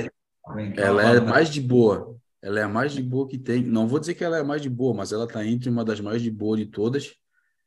né? 0.55 0.72
Que 0.72 0.80
Ela 0.80 1.02
é 1.16 1.20
mais 1.20 1.51
de 1.51 1.60
boa. 1.60 2.16
Ela 2.43 2.61
é 2.61 2.62
a 2.62 2.69
mais 2.69 2.93
de 2.93 3.03
boa 3.03 3.29
que 3.29 3.39
tem. 3.39 3.62
Não 3.62 3.87
vou 3.87 3.99
dizer 3.99 4.15
que 4.15 4.25
ela 4.25 4.39
é 4.39 4.41
a 4.41 4.45
mais 4.45 4.62
de 4.62 4.71
boa, 4.71 4.95
mas 4.95 5.12
ela 5.12 5.27
tá 5.27 5.45
entre 5.45 5.69
uma 5.69 5.85
das 5.85 6.01
mais 6.01 6.23
de 6.23 6.31
boa 6.31 6.57
de 6.57 6.67
todas. 6.67 7.15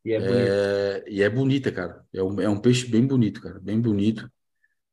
E 0.05 0.13
é. 0.13 0.19
É, 0.19 1.03
e 1.07 1.21
é 1.21 1.29
bonita, 1.29 1.71
cara. 1.71 2.05
É 2.13 2.21
um, 2.21 2.41
é 2.41 2.49
um 2.49 2.59
peixe 2.59 2.87
bem 2.87 3.05
bonito, 3.05 3.41
cara. 3.41 3.59
Bem 3.59 3.79
bonito. 3.79 4.29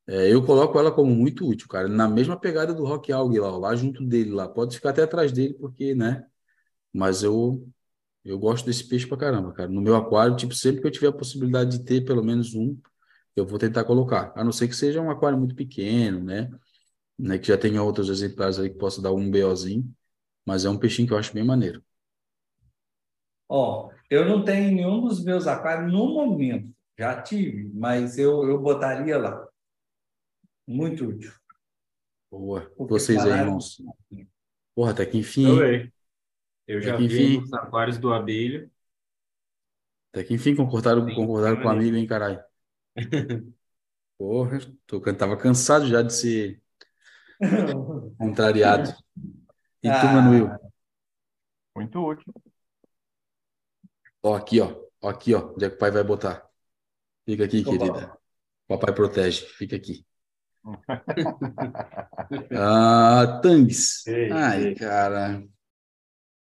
É, 0.06 0.32
eu 0.32 0.44
coloco 0.44 0.78
ela 0.78 0.90
como 0.92 1.14
muito 1.14 1.48
útil, 1.48 1.68
cara. 1.68 1.88
Na 1.88 2.08
mesma 2.08 2.38
pegada 2.38 2.74
do 2.74 2.84
Rock 2.84 3.12
Alg 3.12 3.38
lá, 3.38 3.56
lá 3.56 3.76
junto 3.76 4.04
dele 4.04 4.30
lá. 4.30 4.48
Pode 4.48 4.76
ficar 4.76 4.90
até 4.90 5.02
atrás 5.02 5.32
dele, 5.32 5.54
porque, 5.54 5.94
né? 5.94 6.24
Mas 6.92 7.22
eu 7.22 7.66
eu 8.24 8.38
gosto 8.38 8.66
desse 8.66 8.86
peixe 8.86 9.06
pra 9.06 9.16
caramba, 9.16 9.52
cara. 9.52 9.68
No 9.70 9.80
meu 9.80 9.96
aquário, 9.96 10.36
tipo, 10.36 10.54
sempre 10.54 10.80
que 10.80 10.86
eu 10.86 10.90
tiver 10.90 11.08
a 11.08 11.12
possibilidade 11.12 11.78
de 11.78 11.84
ter 11.84 12.04
pelo 12.04 12.22
menos 12.22 12.54
um, 12.54 12.76
eu 13.34 13.46
vou 13.46 13.58
tentar 13.58 13.84
colocar. 13.84 14.32
A 14.36 14.44
não 14.44 14.52
ser 14.52 14.68
que 14.68 14.76
seja 14.76 15.00
um 15.00 15.10
aquário 15.10 15.38
muito 15.38 15.54
pequeno, 15.54 16.22
né? 16.22 16.50
Né, 17.20 17.38
que 17.38 17.48
já 17.48 17.58
tenha 17.58 17.82
outros 17.82 18.08
exemplares 18.08 18.58
aí 18.58 18.70
que 18.70 18.78
possa 18.78 19.02
dar 19.02 19.12
um 19.12 19.30
BOzinho. 19.30 19.92
Mas 20.46 20.64
é 20.64 20.70
um 20.70 20.78
peixinho 20.78 21.06
que 21.06 21.12
eu 21.12 21.18
acho 21.18 21.34
bem 21.34 21.44
maneiro. 21.44 21.84
Ó, 23.48 23.90
eu 24.08 24.24
não 24.24 24.44
tenho 24.44 24.74
nenhum 24.74 25.00
dos 25.00 25.22
meus 25.22 25.46
aquários 25.46 25.92
no 25.92 26.14
momento. 26.14 26.72
Já 26.98 27.20
tive, 27.20 27.70
mas 27.74 28.16
eu, 28.16 28.48
eu 28.48 28.58
botaria 28.60 29.18
lá. 29.18 29.46
Muito 30.66 31.06
útil. 31.06 31.32
Boa. 32.30 32.62
Porque 32.76 32.92
Vocês 32.92 33.18
aí, 33.24 33.40
irmãos. 33.40 33.82
Porra, 34.74 34.92
até 34.92 35.04
que 35.04 35.18
enfim. 35.18 35.44
Também. 35.44 35.92
Eu 36.66 36.80
já 36.80 36.96
vi 36.96 37.06
enfim. 37.06 37.42
os 37.42 37.52
aquários 37.52 37.98
do 37.98 38.12
Abílio. 38.12 38.70
Até 40.12 40.24
que 40.24 40.34
enfim 40.34 40.54
concordaram, 40.54 41.08
Sim, 41.08 41.14
concordaram 41.14 41.60
com 41.60 41.68
o 41.68 41.70
amigo, 41.70 41.96
hein, 41.96 42.06
caralho. 42.06 42.40
Porra, 44.16 44.58
tô, 44.86 45.00
tava 45.00 45.36
cansado 45.36 45.86
já 45.86 46.02
de 46.02 46.12
ser 46.12 46.59
contrariado. 48.18 48.90
E 49.82 49.88
tu, 49.88 49.94
Ah. 49.94 50.12
Manuel? 50.12 50.58
Muito 51.76 51.98
útil. 52.04 52.32
Ó, 54.22 54.34
aqui, 54.34 54.60
ó. 54.60 54.74
Ó, 55.02 55.08
aqui, 55.08 55.34
ó. 55.34 55.52
Onde 55.54 55.64
é 55.64 55.70
que 55.70 55.76
o 55.76 55.78
pai 55.78 55.90
vai 55.90 56.04
botar? 56.04 56.46
Fica 57.24 57.44
aqui, 57.44 57.60
Opa. 57.66 57.70
querida. 57.78 58.18
Papai 58.68 58.94
protege. 58.94 59.46
Fica 59.46 59.76
aqui. 59.76 60.04
Ah, 62.52 63.40
Tangues. 63.42 64.06
Ei, 64.06 64.30
Ai, 64.30 64.66
ei. 64.68 64.74
cara. 64.74 65.42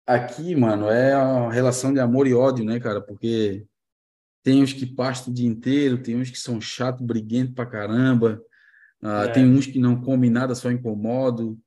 Aqui, 0.05 0.55
mano, 0.55 0.89
é 0.89 1.13
a 1.13 1.49
relação 1.49 1.93
de 1.93 1.99
amor 1.99 2.27
e 2.27 2.33
ódio, 2.33 2.65
né, 2.65 2.79
cara? 2.79 3.01
Porque 3.01 3.65
tem 4.43 4.61
uns 4.61 4.73
que 4.73 4.85
pastam 4.85 5.31
o 5.31 5.35
dia 5.35 5.47
inteiro, 5.47 6.01
tem 6.01 6.17
uns 6.17 6.29
que 6.29 6.37
são 6.37 6.59
chato, 6.59 7.03
briguento 7.03 7.53
pra 7.53 7.65
caramba. 7.65 8.41
Ah, 9.03 9.25
É. 9.25 9.27
Tem 9.29 9.45
uns 9.49 9.65
que 9.65 9.79
não 9.79 9.99
comem 10.01 10.29
nada, 10.29 10.53
só 10.55 10.69
incomodam. 10.71 11.57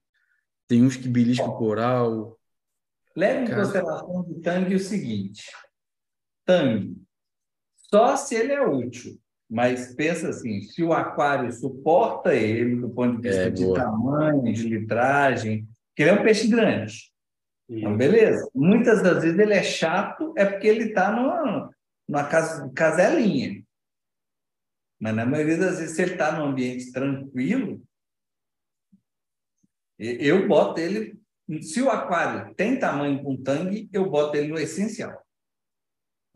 Tem 0.69 0.83
uns 0.83 0.97
que 0.97 1.09
beliscam 1.09 1.49
o 1.49 1.57
coral. 1.59 2.39
Leve 3.17 3.45
em 3.51 3.55
consideração 3.55 4.23
do 4.23 4.41
tangue 4.41 4.75
o 4.75 4.81
seguinte: 4.81 5.45
tangue, 6.45 6.97
só 7.91 8.17
se 8.17 8.35
ele 8.35 8.53
é 8.53 8.63
útil. 8.67 9.19
Mas 9.51 9.95
pensa 9.95 10.31
assim, 10.31 10.63
se 10.63 10.83
o 10.83 10.93
aquário 10.93 11.53
suporta 11.53 12.35
ele 12.35 12.77
do 12.77 12.89
ponto 12.91 13.21
de 13.21 13.29
vista 13.29 13.43
É, 13.43 13.51
de 13.51 13.63
boa. 13.65 13.79
tamanho, 13.79 14.53
de 14.53 14.67
litragem, 14.69 15.69
porque 15.89 16.03
ele 16.03 16.11
é 16.11 16.15
um 16.15 16.23
peixe 16.25 16.49
grande. 16.49 17.13
Então, 17.69 17.97
beleza. 17.97 18.49
Muitas 18.55 19.03
das 19.03 19.23
vezes 19.23 19.39
ele 19.39 19.53
é 19.55 19.63
chato, 19.63 20.33
é 20.37 20.45
porque 20.45 20.67
ele 20.67 20.85
está 20.89 21.13
numa, 21.13 21.71
numa 22.09 22.25
cas- 22.25 22.69
caselinha. 22.75 23.63
Mas 25.05 25.15
na 25.15 25.27
maioria 25.27 25.59
das 25.59 25.79
vezes, 25.81 25.95
se 25.95 26.01
ele 26.01 26.13
está 26.13 26.33
num 26.35 26.47
ambiente 26.47 26.91
tranquilo, 26.91 27.83
eu 29.99 30.49
boto 30.49 30.81
ele. 30.81 31.21
Se 31.61 31.83
o 31.83 31.91
aquário 31.91 32.55
tem 32.55 32.79
tamanho 32.79 33.23
com 33.23 33.37
tangue, 33.37 33.87
eu 33.93 34.09
boto 34.09 34.35
ele 34.35 34.49
no 34.49 34.59
essencial. 34.59 35.23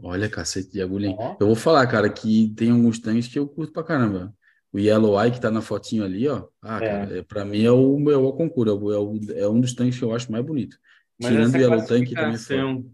Olha, 0.03 0.29
cacete 0.29 0.71
de 0.71 0.83
agulha. 0.83 1.09
Ó. 1.19 1.39
Eu 1.41 1.47
vou 1.47 1.57
falar, 1.57 1.87
cara, 1.87 2.13
que 2.13 2.53
tem 2.59 2.71
alguns 2.71 2.99
tanques 2.99 3.27
que 3.27 3.39
eu 3.39 3.49
curto 3.49 3.73
pra 3.73 3.83
caramba. 3.83 4.35
O 4.71 4.79
Yellow 4.79 5.19
Eye 5.19 5.31
que 5.33 5.41
tá 5.41 5.51
na 5.51 5.63
fotinho 5.63 6.05
ali, 6.05 6.29
ó. 6.29 6.47
Ah, 6.61 6.77
É. 6.77 6.89
cara, 6.89 7.19
é, 7.21 7.23
pra 7.23 7.47
mim 7.47 7.65
é 7.65 7.71
o 7.73 7.99
meu 7.99 8.31
concurso. 8.35 8.71
É, 8.71 8.77
o- 8.77 8.93
é, 8.93 8.99
o- 8.99 9.39
é 9.39 9.49
um 9.49 9.63
dos 9.63 9.73
tanques 9.73 9.99
que 9.99 10.05
eu 10.05 10.15
acho 10.15 10.31
mais 10.31 10.45
bonito. 10.45 10.77
Mas 11.19 11.31
Tirando 11.31 11.47
essa 11.49 11.57
o 11.57 11.61
Yellow 11.63 11.87
Tank, 11.87 12.11
também 12.13 12.85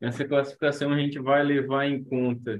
é 0.00 0.06
essa 0.08 0.24
classificação 0.26 0.94
a 0.94 0.98
gente 0.98 1.18
vai 1.18 1.44
levar 1.44 1.84
em 1.84 2.02
conta 2.02 2.58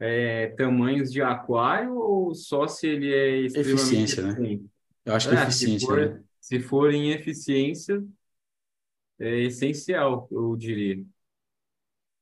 é, 0.00 0.48
tamanhos 0.50 1.12
de 1.12 1.22
aquário 1.22 1.96
ou 1.96 2.34
só 2.34 2.66
se 2.68 2.88
ele 2.88 3.12
é 3.14 3.38
extremamente 3.40 4.04
Eficiência, 4.04 4.22
né? 4.22 4.42
eficiente? 4.42 4.70
Eu 5.04 5.14
acho 5.14 5.28
que 5.28 5.34
é 5.34 5.36
Ah, 5.36 5.50
se 5.52 5.68
eficiência, 5.68 5.78
for, 5.78 6.16
né? 6.16 6.24
se 6.40 6.60
for 6.60 6.92
em 6.94 7.12
eficiência, 7.12 8.02
é 9.18 9.40
essencial, 9.44 10.28
eu 10.30 10.56
diria. 10.56 11.04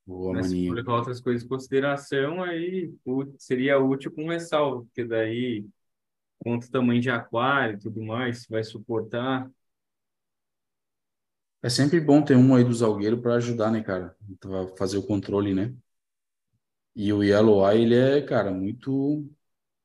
Boa, 0.05 0.33
Mas 0.33 0.49
se 0.49 0.57
maninho. 0.57 0.67
for 0.67 0.77
levar 0.77 0.95
outras 0.97 1.21
coisas 1.21 1.45
em 1.45 1.49
consideração, 1.49 2.43
aí 2.43 2.93
seria 3.39 3.79
útil 3.79 4.13
com 4.13 4.29
ressalva, 4.29 4.83
porque 4.85 5.05
daí 5.05 5.67
conta 6.41 6.67
o 6.67 6.71
tamanho 6.71 7.01
de 7.03 7.11
aquário 7.11 7.77
e 7.77 7.81
tudo 7.81 8.03
mais, 8.05 8.43
se 8.45 8.51
vai 8.51 8.65
suportar. 8.65 9.51
É 11.63 11.69
sempre 11.69 12.01
bom 12.01 12.23
ter 12.23 12.37
um 12.37 12.55
aí 12.55 12.65
do 12.65 12.75
Salgueiro 12.75 13.21
para 13.21 13.35
ajudar, 13.35 13.71
né, 13.71 13.83
cara? 13.83 14.17
Pra 14.41 14.67
fazer 14.77 14.97
o 14.99 15.03
controle, 15.07 15.55
né? 15.55 15.75
E 16.99 17.13
o 17.13 17.23
Yellow 17.23 17.65
Eye, 17.71 17.83
ele 17.83 17.95
é, 17.95 18.21
cara, 18.21 18.51
muito, 18.51 19.25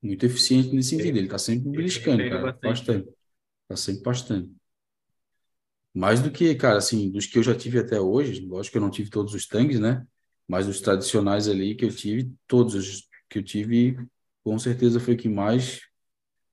muito 0.02 0.26
eficiente 0.26 0.74
nesse 0.74 0.90
sentido. 0.90 1.16
Ele 1.16 1.28
tá 1.28 1.38
sempre 1.38 1.70
beliscando, 1.70 2.28
cara. 2.28 2.42
bastante. 2.54 2.64
Bastante. 2.64 3.10
Tá 3.68 3.76
sempre 3.76 4.02
pastando. 4.02 4.56
Mais 5.94 6.20
do 6.20 6.32
que, 6.32 6.56
cara, 6.56 6.80
assim, 6.80 7.12
dos 7.12 7.28
que 7.28 7.38
eu 7.38 7.44
já 7.44 7.54
tive 7.54 7.78
até 7.78 8.02
hoje, 8.02 8.44
lógico 8.44 8.72
que 8.72 8.78
eu 8.80 8.82
não 8.82 8.90
tive 8.90 9.12
todos 9.12 9.36
os 9.36 9.46
tanques, 9.46 9.80
né? 9.80 10.04
Mas 10.48 10.68
os 10.68 10.82
tradicionais 10.82 11.48
ali 11.48 11.76
que 11.76 11.86
eu 11.86 11.96
tive, 11.96 12.34
todos 12.48 12.74
os 12.74 13.08
que 13.30 13.38
eu 13.38 13.44
tive, 13.44 13.96
com 14.44 14.58
certeza 14.58 15.00
foi 15.00 15.14
o 15.14 15.18
que 15.18 15.30
mais 15.30 15.82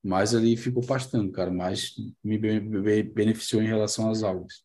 mais 0.02 0.34
ali 0.34 0.56
ficou 0.56 0.84
pastando, 0.84 1.30
cara, 1.32 1.50
mais 1.50 1.94
me 2.22 2.38
beneficiou 3.02 3.62
em 3.62 3.66
relação 3.66 4.10
às 4.10 4.22
algas. 4.22 4.62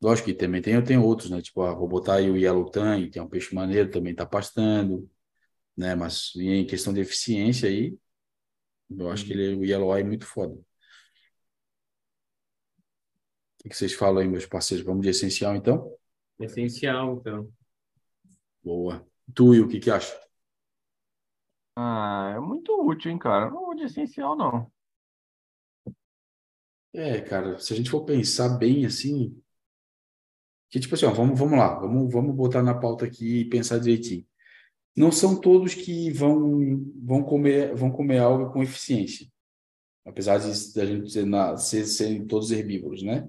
Lógico 0.00 0.26
que 0.28 0.34
também 0.34 0.60
tem, 0.62 0.74
eu 0.74 0.84
tenho 0.84 1.02
outros, 1.04 1.30
né? 1.30 1.40
Tipo, 1.40 1.62
ah, 1.62 1.74
vou 1.74 1.88
botar 1.88 2.16
aí 2.16 2.30
o 2.30 2.36
Yellow 2.36 2.70
Tang, 2.70 3.08
que 3.10 3.18
é 3.18 3.22
um 3.22 3.28
peixe 3.28 3.54
maneiro, 3.54 3.90
também 3.90 4.14
tá 4.14 4.26
pastando, 4.26 5.10
né? 5.76 5.94
Mas 5.94 6.32
em 6.36 6.66
questão 6.66 6.92
de 6.94 7.00
eficiência 7.00 7.68
aí, 7.68 7.96
eu 8.90 9.10
acho 9.10 9.24
que 9.26 9.32
ele, 9.32 9.54
o 9.56 9.64
Yellow 9.64 9.94
Eye 9.96 10.02
é 10.02 10.06
muito 10.06 10.26
foda. 10.26 10.54
O 13.64 13.68
que 13.68 13.76
vocês 13.76 13.92
falam 13.92 14.22
aí, 14.22 14.28
meus 14.28 14.46
parceiros? 14.46 14.86
Vamos 14.86 15.02
de 15.02 15.10
essencial, 15.10 15.54
então? 15.54 15.92
Essencial, 16.38 17.18
então. 17.18 17.52
Boa. 18.62 19.06
Tu, 19.34 19.54
e 19.54 19.60
o 19.60 19.68
que 19.68 19.80
que 19.80 19.90
acha? 19.90 20.14
Ah, 21.74 22.32
é 22.36 22.40
muito 22.40 22.72
útil, 22.86 23.10
hein, 23.10 23.18
cara? 23.18 23.50
Não 23.50 23.64
vou 23.64 23.74
de 23.74 23.84
essencial, 23.84 24.36
não. 24.36 24.70
É, 26.92 27.20
cara, 27.20 27.58
se 27.58 27.72
a 27.74 27.76
gente 27.76 27.90
for 27.90 28.04
pensar 28.04 28.48
bem 28.58 28.86
assim, 28.86 29.40
que 30.70 30.80
tipo 30.80 30.94
assim, 30.94 31.06
ó, 31.06 31.10
vamos, 31.10 31.38
vamos 31.38 31.58
lá, 31.58 31.78
vamos, 31.78 32.12
vamos 32.12 32.34
botar 32.34 32.62
na 32.62 32.74
pauta 32.74 33.04
aqui 33.04 33.40
e 33.40 33.48
pensar 33.48 33.78
direitinho. 33.78 34.26
Não 34.96 35.12
são 35.12 35.40
todos 35.40 35.74
que 35.74 36.10
vão, 36.10 36.82
vão 37.02 37.22
comer 37.22 37.74
vão 37.74 37.90
comer 37.90 38.18
algo 38.18 38.52
com 38.52 38.62
eficiência, 38.62 39.26
apesar 40.04 40.38
de, 40.38 40.72
de 40.72 40.80
a 40.80 40.86
gente 40.86 41.12
ser, 41.12 41.26
na, 41.26 41.56
ser, 41.56 41.84
serem 41.86 42.26
todos 42.26 42.50
herbívoros, 42.50 43.02
né? 43.02 43.28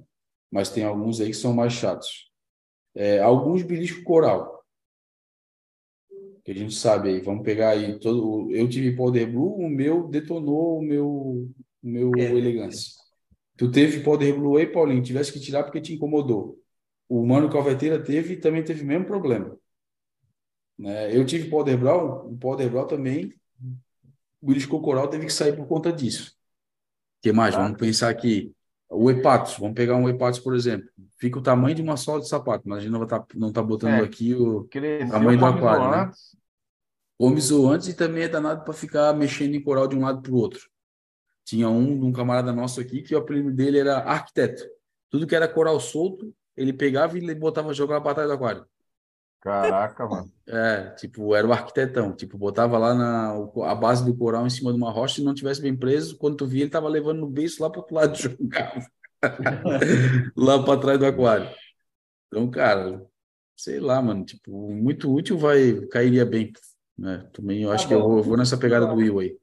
Mas 0.51 0.69
tem 0.69 0.84
alguns 0.84 1.19
aí 1.19 1.27
que 1.27 1.34
são 1.34 1.53
mais 1.53 1.73
chatos. 1.73 2.31
É, 2.95 3.19
alguns 3.19 3.64
belisco 3.64 4.03
coral, 4.03 4.57
que 6.47 6.51
a 6.51 6.55
gente 6.55 6.73
sabe 6.73 7.09
aí, 7.09 7.19
vamos 7.19 7.43
pegar 7.43 7.72
aí 7.72 7.99
todo, 7.99 8.49
eu 8.51 8.69
tive 8.69 8.95
Powder 8.95 9.30
Blue, 9.30 9.57
o 9.57 9.69
meu 9.69 10.07
detonou 10.07 10.80
o 10.80 10.81
meu, 10.81 11.05
o 11.05 11.53
meu 11.84 12.11
é. 12.18 12.23
elegância. 12.23 12.93
Tu 13.57 13.69
teve 13.69 14.01
Powder 14.01 14.34
Blue 14.34 14.55
aí, 14.55 14.65
Paulinho, 14.65 15.03
tivesse 15.03 15.34
que 15.34 15.41
tirar 15.41 15.64
porque 15.64 15.81
te 15.81 15.93
incomodou. 15.93 16.57
O 17.10 17.26
Mano 17.26 17.50
Calveteira 17.50 18.04
teve 18.04 18.38
também 18.38 18.64
teve 18.64 18.84
o 18.84 18.88
mesmo 18.88 19.06
problema. 19.06 19.58
Né? 20.78 21.16
Eu 21.16 21.26
tive 21.26 21.50
Powder 21.50 21.78
Brown, 21.78 22.32
o 22.32 22.38
Powder 22.38 22.70
Brown 22.70 22.86
também, 22.86 23.34
o 24.42 24.48
Belisco 24.48 24.82
Coral 24.82 25.08
teve 25.08 25.26
que 25.26 25.34
sair 25.34 25.56
por 25.56 25.68
conta 25.68 25.92
disso. 25.92 26.36
Que 27.22 27.32
mais? 27.32 27.56
Tá. 27.56 27.64
Vamos 27.64 27.78
pensar 27.78 28.10
aqui. 28.10 28.54
O 28.90 29.10
Hepatos, 29.12 29.58
vamos 29.58 29.76
pegar 29.76 29.96
um 29.96 30.08
Hepatos, 30.08 30.40
por 30.40 30.56
exemplo. 30.56 30.88
Fica 31.18 31.40
o 31.40 31.42
tamanho 31.42 31.76
de 31.76 31.82
uma 31.82 31.98
sola 31.98 32.22
de 32.22 32.28
sapato, 32.28 32.64
mas 32.70 32.80
a 32.80 32.82
gente 32.82 32.92
não 32.92 33.04
está 33.04 33.26
não 33.36 33.52
tá 33.52 33.62
botando 33.62 33.96
é, 33.96 34.02
aqui 34.02 34.34
o 34.34 34.68
tamanho 35.10 35.40
do 35.40 35.46
aquário. 35.46 35.92
Né? 35.92 36.12
Zoantes 37.42 37.88
e 37.88 37.94
também 37.96 38.24
é 38.24 38.28
danado 38.30 38.64
para 38.64 38.74
ficar 38.74 39.14
mexendo 39.14 39.56
em 39.56 39.62
coral 39.62 39.88
de 39.88 39.96
um 39.96 40.02
lado 40.02 40.22
para 40.22 40.32
o 40.32 40.36
outro. 40.36 40.70
Tinha 41.44 41.68
um, 41.68 42.06
um 42.06 42.12
camarada 42.12 42.54
nosso 42.54 42.80
aqui 42.80 43.02
que 43.02 43.16
o 43.16 43.18
apelido 43.18 43.52
dele 43.52 43.80
era 43.80 43.98
arquiteto. 44.00 44.64
Tudo 45.10 45.26
que 45.26 45.36
era 45.36 45.48
coral 45.48 45.80
solto, 45.80 46.34
ele 46.58 46.74
pegava 46.74 47.18
e 47.18 47.36
botava 47.36 47.74
jogar 47.74 48.02
para 48.02 48.16
trás 48.16 48.28
do 48.28 48.34
aquário. 48.34 48.66
Caraca, 49.42 50.06
mano. 50.08 50.32
É, 50.48 50.90
tipo, 50.96 51.34
era 51.36 51.48
o 51.48 51.54
arquitetão. 51.54 52.14
Tipo, 52.14 52.38
botava 52.38 52.78
lá 52.78 52.94
na 52.94 53.34
a 53.64 53.76
base 53.76 54.04
do 54.04 54.16
coral 54.16 54.46
em 54.46 54.50
cima 54.50 54.72
de 54.72 54.78
uma 54.78 54.92
rocha 54.92 55.22
e 55.22 55.24
não 55.24 55.34
tivesse 55.34 55.62
bem 55.62 55.76
preso. 55.76 56.18
Quando 56.18 56.38
tu 56.38 56.46
via, 56.46 56.64
ele 56.64 56.72
tava 56.72 56.90
levando 56.90 57.20
no 57.20 57.30
beiço 57.30 57.62
lá 57.62 57.70
pro 57.70 57.82
outro 57.82 57.96
lado 57.96 58.12
de 58.18 58.24
jogar. 58.24 58.74
lá 60.36 60.64
para 60.64 60.80
trás 60.80 61.00
do 61.00 61.06
aquário. 61.06 61.50
Então, 62.28 62.50
cara, 62.50 63.06
sei 63.56 63.80
lá, 63.80 64.02
mano. 64.02 64.26
Tipo, 64.26 64.72
muito 64.72 65.14
útil 65.14 65.38
vai 65.38 65.86
cairia 65.88 66.26
bem. 66.26 66.52
Né? 66.98 67.26
Também 67.32 67.62
eu 67.62 67.70
tá 67.70 67.76
acho 67.76 67.86
bom. 67.86 67.90
que 67.90 67.94
eu 67.94 68.02
vou, 68.02 68.18
eu 68.18 68.24
vou, 68.24 68.38
nessa 68.38 68.58
pegada 68.58 68.88
do 68.88 68.96
Will 68.96 69.20
aí. 69.20 69.38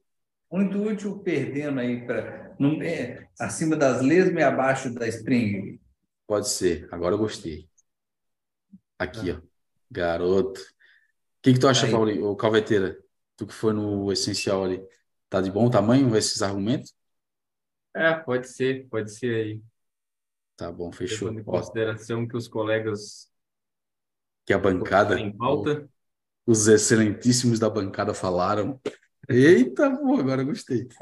Muito 0.51 0.77
útil 0.83 1.17
perdendo 1.19 1.79
aí 1.79 2.05
para 2.05 2.55
é, 2.83 3.27
acima 3.39 3.75
das 3.75 4.01
lesmas 4.01 4.41
e 4.41 4.43
abaixo 4.43 4.93
da 4.93 5.07
spring. 5.07 5.79
Pode 6.27 6.49
ser. 6.49 6.87
Agora 6.91 7.13
eu 7.13 7.19
gostei. 7.19 7.69
Aqui, 8.97 9.31
ah. 9.31 9.41
ó. 9.41 9.47
Garoto. 9.91 10.59
O 10.59 10.65
que, 11.41 11.53
que 11.53 11.59
tu 11.59 11.67
acha, 11.67 11.89
Paulinho, 11.89 12.35
Calveteira? 12.35 12.97
Tu 13.37 13.45
que 13.45 13.53
foi 13.53 13.73
no 13.73 14.11
essencial 14.11 14.63
ali. 14.63 14.83
Tá 15.29 15.41
de 15.41 15.51
bom 15.51 15.69
tamanho 15.69 16.15
esses 16.15 16.41
argumentos? 16.41 16.93
É, 17.93 18.13
pode 18.13 18.47
ser, 18.49 18.87
pode 18.89 19.11
ser 19.11 19.35
aí. 19.35 19.61
Tá 20.57 20.71
bom, 20.71 20.91
fechou. 20.91 21.27
Levando 21.27 21.41
em 21.41 21.43
consideração 21.43 22.27
que 22.27 22.35
os 22.35 22.47
colegas. 22.47 23.29
Que 24.45 24.53
a 24.53 24.57
bancada. 24.57 25.19
Em 25.19 25.35
pauta. 25.35 25.87
Os 26.45 26.67
excelentíssimos 26.67 27.59
da 27.59 27.69
bancada 27.69 28.13
falaram. 28.13 28.79
Eita, 29.27 29.89
pô, 29.97 30.19
agora 30.19 30.43
gostei. 30.43 30.87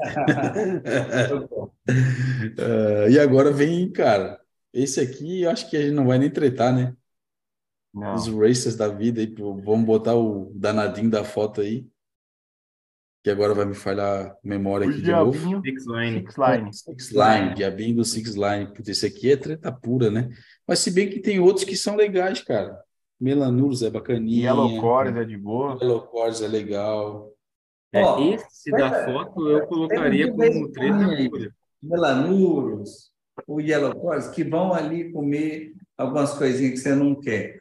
uh, 2.58 3.08
e 3.10 3.18
agora 3.18 3.52
vem, 3.52 3.92
cara. 3.92 4.43
Esse 4.74 5.00
aqui 5.00 5.42
eu 5.42 5.50
acho 5.50 5.70
que 5.70 5.76
a 5.76 5.82
gente 5.82 5.94
não 5.94 6.08
vai 6.08 6.18
nem 6.18 6.28
tretar, 6.28 6.74
né? 6.74 6.96
Não. 7.94 8.14
Os 8.14 8.26
racers 8.26 8.74
da 8.74 8.88
vida 8.88 9.20
aí, 9.20 9.32
vamos 9.38 9.86
botar 9.86 10.16
o 10.16 10.50
danadinho 10.52 11.08
da 11.08 11.22
foto 11.22 11.60
aí. 11.60 11.86
Que 13.22 13.30
agora 13.30 13.54
vai 13.54 13.64
me 13.64 13.74
falhar 13.74 14.32
a 14.32 14.36
memória 14.42 14.86
aqui 14.86 15.00
de 15.00 15.10
novo. 15.10 15.62
Six 15.62 15.86
Line. 15.86 16.20
Six 16.20 16.36
Line. 16.36 16.74
Six 16.74 17.10
Line, 17.12 17.54
diabinho 17.54 17.96
do 17.96 18.04
Six 18.04 18.34
Line. 18.34 18.66
Porque 18.74 18.90
esse 18.90 19.06
aqui 19.06 19.30
é 19.30 19.36
treta 19.36 19.72
pura, 19.72 20.10
né? 20.10 20.28
Mas 20.66 20.80
se 20.80 20.90
bem 20.90 21.08
que 21.08 21.20
tem 21.20 21.38
outros 21.38 21.64
que 21.64 21.76
são 21.76 21.94
legais, 21.94 22.42
cara. 22.42 22.78
Melanurus 23.18 23.82
é 23.82 23.88
bacaninha. 23.88 24.50
Yellow 24.50 24.80
Cores 24.80 25.16
é 25.16 25.24
de 25.24 25.38
boa. 25.38 25.78
Yellow 25.80 26.02
Cores 26.02 26.42
é 26.42 26.48
legal. 26.48 27.32
É, 27.92 28.02
esse 28.34 28.72
da 28.72 29.04
foto 29.04 29.48
eu 29.48 29.66
colocaria 29.68 30.30
como 30.30 30.72
treta 30.72 31.30
pura. 31.30 31.54
Melanurus, 31.80 33.13
o 33.46 33.60
Yellow 33.60 33.94
Cores, 33.94 34.28
que 34.28 34.44
vão 34.44 34.72
ali 34.72 35.12
comer 35.12 35.74
algumas 35.96 36.34
coisinhas 36.34 36.72
que 36.74 36.78
você 36.78 36.94
não 36.94 37.14
quer 37.14 37.60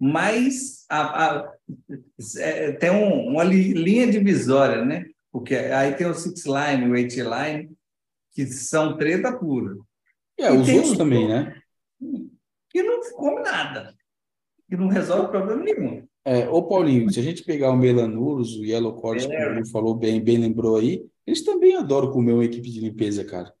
mas 0.00 0.86
a, 0.88 1.26
a, 1.26 1.52
é, 2.38 2.72
tem 2.72 2.90
um, 2.90 3.28
uma 3.28 3.44
linha 3.44 4.10
divisória, 4.10 4.82
né? 4.82 5.04
Porque 5.30 5.54
aí 5.54 5.94
tem 5.94 6.06
o 6.06 6.14
Six 6.14 6.46
Line, 6.46 6.90
o 6.90 6.96
Eight 6.96 7.20
Line, 7.20 7.70
que 8.32 8.46
são 8.46 8.96
treta 8.96 9.30
pura. 9.30 9.76
É, 10.38 10.46
e 10.46 10.56
os 10.56 10.68
outros 10.70 10.96
também, 10.96 11.28
né? 11.28 11.54
Que 12.70 12.82
não 12.82 12.98
come 13.12 13.42
nada, 13.42 13.94
que 14.70 14.76
não 14.76 14.88
resolve 14.88 15.28
problema 15.28 15.62
nenhum. 15.62 16.08
É, 16.24 16.48
ô 16.48 16.62
Paulinho, 16.62 17.10
se 17.10 17.20
a 17.20 17.22
gente 17.22 17.44
pegar 17.44 17.70
o 17.70 17.76
Melanurus, 17.76 18.56
o 18.56 18.64
Yellow 18.64 18.94
Cords, 18.94 19.26
é. 19.26 19.54
que 19.54 19.60
o 19.60 19.66
falou 19.66 19.94
bem, 19.94 20.18
bem 20.22 20.38
lembrou 20.38 20.76
aí, 20.76 21.04
eles 21.26 21.44
também 21.44 21.76
adoram 21.76 22.10
comer 22.10 22.32
uma 22.32 22.44
equipe 22.44 22.70
de 22.70 22.80
limpeza, 22.80 23.22
cara. 23.22 23.52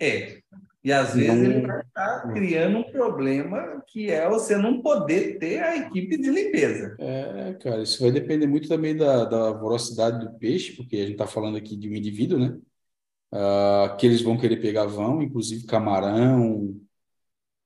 É, 0.00 0.40
e 0.82 0.92
às 0.92 1.14
vezes 1.14 1.42
ele 1.42 1.66
vai 1.66 1.80
estar 1.80 2.32
criando 2.32 2.78
um 2.78 2.84
problema 2.84 3.82
que 3.88 4.10
é 4.10 4.28
você 4.28 4.56
não 4.56 4.80
poder 4.80 5.38
ter 5.38 5.60
a 5.60 5.76
equipe 5.76 6.16
de 6.16 6.30
limpeza. 6.30 6.96
É, 6.98 7.54
cara, 7.54 7.82
isso 7.82 8.00
vai 8.00 8.12
depender 8.12 8.46
muito 8.46 8.68
também 8.68 8.96
da, 8.96 9.24
da 9.24 9.52
velocidade 9.52 10.24
do 10.24 10.38
peixe, 10.38 10.74
porque 10.76 10.96
a 10.96 11.00
gente 11.00 11.12
está 11.12 11.26
falando 11.26 11.56
aqui 11.56 11.76
de 11.76 11.90
um 11.90 11.94
indivíduo, 11.94 12.38
né? 12.38 12.58
Uh, 13.30 13.94
que 13.98 14.06
eles 14.06 14.22
vão 14.22 14.38
querer 14.38 14.56
pegar 14.58 14.86
vão, 14.86 15.20
inclusive 15.20 15.66
camarão. 15.66 16.74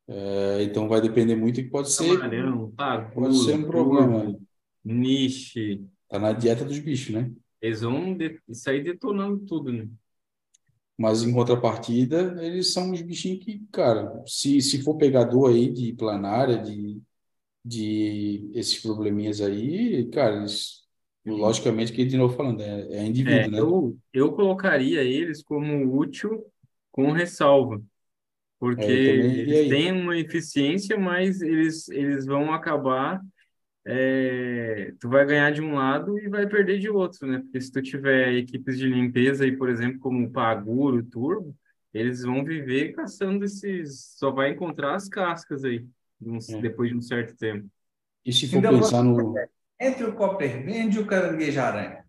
Uh, 0.08 0.60
então 0.62 0.88
vai 0.88 1.00
depender 1.00 1.36
muito 1.36 1.60
e 1.60 1.70
pode 1.70 1.92
ser. 1.92 2.18
Camarão, 2.18 2.72
tá, 2.72 3.10
pode 3.14 3.38
ser 3.38 3.54
um 3.54 3.64
problema. 3.64 4.36
Niche. 4.84 5.84
Tá 6.08 6.18
na 6.18 6.32
dieta 6.32 6.64
dos 6.64 6.78
bichos, 6.78 7.14
né? 7.14 7.30
Eles 7.60 7.82
vão 7.82 8.16
de... 8.16 8.40
sair 8.50 8.82
detonando 8.82 9.38
tudo, 9.46 9.72
né? 9.72 9.86
Mas 10.98 11.22
em 11.22 11.32
contrapartida, 11.32 12.36
eles 12.44 12.72
são 12.72 12.90
uns 12.90 13.02
bichinhos 13.02 13.44
que, 13.44 13.66
cara, 13.72 14.22
se, 14.26 14.60
se 14.60 14.82
for 14.82 14.96
pegador 14.96 15.50
aí 15.50 15.72
de 15.72 15.92
planária, 15.94 16.58
de, 16.58 17.00
de 17.64 18.50
esses 18.54 18.80
probleminhas 18.80 19.40
aí, 19.40 20.08
cara, 20.10 20.36
eles, 20.36 20.82
logicamente 21.26 21.92
que 21.92 22.04
de 22.04 22.16
novo 22.16 22.36
falando, 22.36 22.60
é, 22.60 22.98
é 22.98 23.06
indivíduo, 23.06 23.40
é, 23.40 23.48
né? 23.48 23.58
Eu, 23.60 23.96
eu 24.12 24.32
colocaria 24.32 25.02
eles 25.02 25.42
como 25.42 25.98
útil 25.98 26.44
com 26.90 27.10
ressalva, 27.10 27.82
porque 28.60 28.82
é, 28.82 29.14
eles 29.14 29.68
têm 29.70 29.92
uma 29.92 30.16
eficiência, 30.16 30.98
mas 30.98 31.40
eles, 31.40 31.88
eles 31.88 32.26
vão 32.26 32.52
acabar 32.52 33.20
é, 33.84 34.94
tu 35.00 35.08
vai 35.08 35.26
ganhar 35.26 35.50
de 35.50 35.60
um 35.60 35.74
lado 35.74 36.18
e 36.18 36.28
vai 36.28 36.46
perder 36.46 36.78
de 36.78 36.88
outro, 36.88 37.26
né? 37.26 37.38
Porque 37.40 37.60
se 37.60 37.72
tu 37.72 37.82
tiver 37.82 38.32
equipes 38.34 38.78
de 38.78 38.86
limpeza 38.86 39.44
aí, 39.44 39.56
por 39.56 39.68
exemplo, 39.68 39.98
como 39.98 40.24
o 40.24 40.30
Paguro, 40.30 40.98
o 40.98 41.02
Turbo, 41.02 41.56
eles 41.92 42.22
vão 42.22 42.44
viver 42.44 42.92
caçando 42.92 43.44
esses. 43.44 44.14
Só 44.16 44.30
vai 44.30 44.50
encontrar 44.50 44.94
as 44.94 45.08
cascas 45.08 45.64
aí, 45.64 45.84
é. 46.50 46.60
depois 46.60 46.90
de 46.90 46.96
um 46.96 47.02
certo 47.02 47.36
tempo. 47.36 47.68
E 48.24 48.32
se 48.32 48.48
for 48.48 48.58
então, 48.58 48.78
pensar 48.78 49.02
no. 49.02 49.34
Entre 49.80 50.04
o 50.04 50.14
Copperband 50.14 50.90
e 50.94 50.98
o 51.00 51.06
Caranguejo-Aranha. 51.06 52.04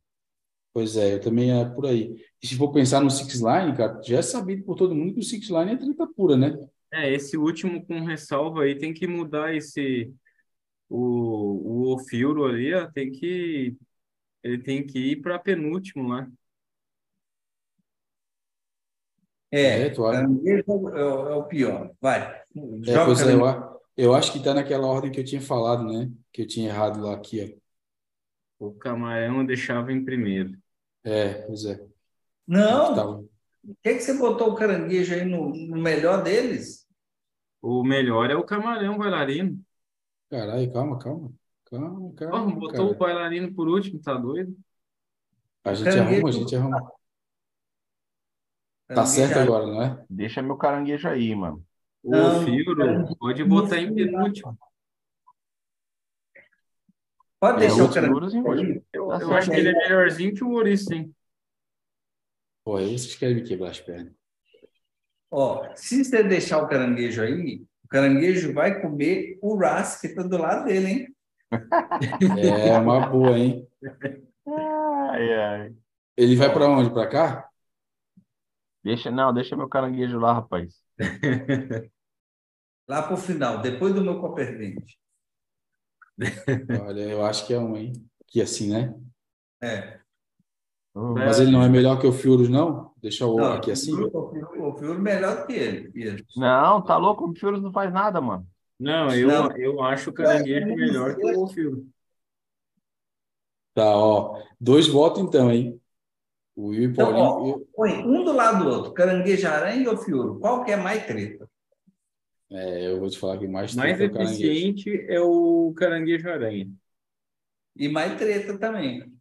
Pois 0.71 0.95
é, 0.95 1.15
eu 1.15 1.21
também 1.21 1.59
é 1.59 1.65
por 1.65 1.87
aí. 1.87 2.15
E 2.41 2.47
se 2.47 2.55
for 2.55 2.71
pensar 2.71 2.99
no 2.99 3.09
Six 3.09 3.41
Line, 3.41 3.75
cara, 3.75 3.99
já 4.03 4.17
é 4.17 4.21
sabido 4.21 4.63
por 4.63 4.75
todo 4.75 4.95
mundo 4.95 5.13
que 5.13 5.19
o 5.19 5.23
Six 5.23 5.49
Line 5.49 5.73
é 5.73 5.77
treta 5.77 6.07
pura, 6.07 6.37
né? 6.37 6.55
É, 6.91 7.11
esse 7.11 7.35
último 7.35 7.83
com 7.85 8.01
ressalva 8.01 8.63
aí 8.63 8.77
tem 8.77 8.93
que 8.93 9.07
mudar 9.07 9.55
esse 9.55 10.11
o, 10.97 11.89
o 11.91 11.93
Ofilro 11.95 12.45
ali 12.45 12.73
ó, 12.73 12.89
tem 12.91 13.11
que 13.11 13.77
ele 14.43 14.59
tem 14.63 14.85
que 14.85 14.99
ir 14.99 15.21
para 15.21 15.39
penúltimo 15.39 16.07
lá. 16.09 16.27
É, 19.51 19.85
É, 19.85 19.89
tu 19.89 20.05
acha? 20.05 20.21
caranguejo 20.21 20.63
é 20.67 21.03
o, 21.05 21.29
é 21.29 21.35
o 21.35 21.43
pior. 21.47 21.91
Vai. 22.01 22.41
É, 22.85 22.97
pois 22.99 23.25
é, 23.25 23.33
eu, 23.33 23.41
eu 23.97 24.13
acho 24.13 24.31
que 24.33 24.43
tá 24.43 24.53
naquela 24.53 24.87
ordem 24.87 25.11
que 25.11 25.19
eu 25.19 25.25
tinha 25.25 25.41
falado, 25.41 25.83
né? 25.85 26.11
Que 26.31 26.41
eu 26.43 26.47
tinha 26.47 26.69
errado 26.69 27.01
lá 27.01 27.13
aqui, 27.15 27.59
ó. 27.59 27.63
O 28.57 28.73
camarão 28.73 29.41
eu 29.41 29.45
deixava 29.45 29.91
em 29.91 30.03
primeiro. 30.03 30.57
É, 31.03 31.45
pois 31.45 31.65
é. 31.65 31.79
Não, 32.47 32.95
Tava- 32.95 33.23
por 33.65 33.75
que, 33.83 33.95
que 33.95 34.01
você 34.01 34.13
botou 34.17 34.51
o 34.51 34.55
caranguejo 34.55 35.13
aí 35.13 35.25
no, 35.25 35.49
no 35.49 35.81
melhor 35.81 36.23
deles? 36.23 36.85
O 37.63 37.83
melhor 37.83 38.29
é 38.29 38.35
o 38.35 38.43
camarão 38.45 38.95
bailarino. 38.97 39.59
Caralho, 40.33 40.71
calma, 40.73 40.97
calma. 40.99 41.31
Calma, 41.65 42.13
Porra, 42.29 42.51
calma, 42.51 42.59
botou 42.59 42.91
o 42.91 42.95
cara. 42.95 42.97
bailarino 42.97 43.53
por 43.55 43.67
último, 43.69 44.01
tá 44.01 44.13
doido? 44.15 44.53
A 45.65 45.73
gente 45.73 45.99
arruma, 45.99 46.29
a 46.29 46.31
gente 46.31 46.55
arruma. 46.55 46.91
Tá 48.93 49.05
certo 49.05 49.39
agora, 49.39 49.65
não 49.67 49.81
é? 49.81 50.05
Deixa 50.09 50.41
meu 50.41 50.57
caranguejo 50.57 51.07
aí, 51.09 51.35
mano. 51.35 51.65
O 52.03 52.11
Não, 52.11 52.45
caranguejo 52.75 53.15
pode 53.19 53.43
botar 53.43 53.77
em 53.79 53.93
penúltimo. 53.93 54.57
Pode 57.39 57.59
É, 57.59 57.59
deixar 57.59 57.83
o 57.85 57.89
os 57.89 57.93
caranguejo. 57.93 58.21
aí. 58.45 58.81
Eu, 58.93 59.09
Tá 59.09 59.19
eu 59.19 59.33
acho 59.33 59.51
que 59.51 59.59
ele 59.59 59.69
é 59.69 59.73
melhorzinho 59.73 60.33
que 60.33 60.43
o 60.43 60.51
Ouriço, 60.51 60.93
hein? 60.93 61.13
Pô, 62.63 62.75
aí 62.77 62.97
vocês 62.97 63.15
querem 63.15 63.35
me 63.35 63.43
quebrar 63.47 63.69
as 63.71 63.79
pernas. 63.79 64.13
Ó, 65.31 65.75
se 65.75 66.03
você 66.05 66.23
deixar 66.23 66.61
o 66.61 66.67
caranguejo 66.67 67.21
aí, 67.21 67.57
o 67.61 67.67
caranguejo 67.93 68.51
vai 68.53 68.81
comer 68.81 69.37
o 69.39 69.55
ras 69.55 70.01
que 70.01 70.09
tá 70.09 70.23
do 70.23 70.37
lado 70.39 70.65
dele, 70.65 70.87
hein? 70.87 71.15
É 72.39 72.75
uma 72.79 73.07
boa, 73.07 73.37
hein? 73.37 73.67
Ai, 74.47 75.33
ai. 75.33 75.75
Ele 76.17 76.35
vai 76.35 76.51
pra 76.51 76.67
onde? 76.67 76.89
Pra 76.91 77.07
cá? 77.07 77.47
Deixa, 78.83 79.11
não, 79.11 79.31
deixa 79.31 79.55
meu 79.55 79.69
caranguejo 79.69 80.17
lá, 80.17 80.33
rapaz. 80.33 80.73
Lá 82.85 83.01
pro 83.01 83.15
final, 83.15 83.61
depois 83.61 83.93
do 83.95 84.01
meu 84.01 84.19
coppermint. 84.19 84.83
Olha, 86.81 87.01
eu 87.01 87.23
acho 87.23 87.47
que 87.47 87.53
é 87.53 87.59
um, 87.59 87.77
hein? 87.77 87.93
Que 88.27 88.41
assim, 88.41 88.73
né? 88.73 88.93
É. 89.61 90.02
Hum. 90.95 91.13
Mas 91.13 91.39
ele 91.39 91.51
não 91.51 91.63
é 91.63 91.69
melhor 91.69 91.99
que 91.99 92.05
o 92.05 92.11
Fiorus, 92.11 92.49
não? 92.49 92.91
Deixa 93.01 93.25
o 93.25 93.35
Não, 93.35 93.53
aqui 93.53 93.71
assim? 93.71 93.93
O 93.93 94.75
Fiuro 94.77 94.99
melhor 94.99 95.41
do 95.41 95.47
que 95.47 95.53
ele. 95.53 96.23
Não, 96.37 96.81
tá 96.81 96.97
louco? 96.97 97.29
O 97.29 97.35
Fiorus 97.35 97.61
não 97.61 97.71
faz 97.71 97.91
nada, 97.91 98.21
mano. 98.21 98.45
Não, 98.79 99.13
eu, 99.13 99.27
Não. 99.27 99.57
eu 99.57 99.81
acho 99.81 100.09
o 100.09 100.13
caranguejo 100.13 100.67
melhor 100.67 101.15
que 101.15 101.25
o 101.25 101.47
Fioro. 101.47 101.87
Tá, 103.73 103.85
ó. 103.97 104.39
Dois 104.59 104.87
votos 104.87 105.21
então, 105.23 105.51
hein? 105.51 105.79
O 106.55 106.67
Will 106.67 106.91
e 106.91 106.93
Paulinho. 106.93 107.65
põe 107.75 107.91
um 108.05 108.23
do 108.23 108.31
lado 108.31 108.63
do 108.63 108.69
outro, 108.69 108.93
caranguejo 108.93 109.47
aranha 109.47 109.89
ou 109.89 109.97
Fiuro? 109.97 110.39
Qual 110.39 110.63
que 110.63 110.71
é 110.71 110.75
mais 110.75 111.05
treta? 111.07 111.49
É, 112.51 112.91
eu 112.91 112.99
vou 112.99 113.09
te 113.09 113.17
falar 113.17 113.39
que 113.39 113.47
mais 113.47 113.73
Mais 113.73 113.97
treta 113.97 114.03
é 114.03 114.07
o 114.07 114.13
caranguejo. 114.19 114.43
eficiente 114.45 115.05
é 115.09 115.19
o 115.19 115.73
caranguejo 115.75 116.29
aranha. 116.29 116.69
E 117.75 117.89
mais 117.89 118.15
treta 118.19 118.59
também. 118.59 119.11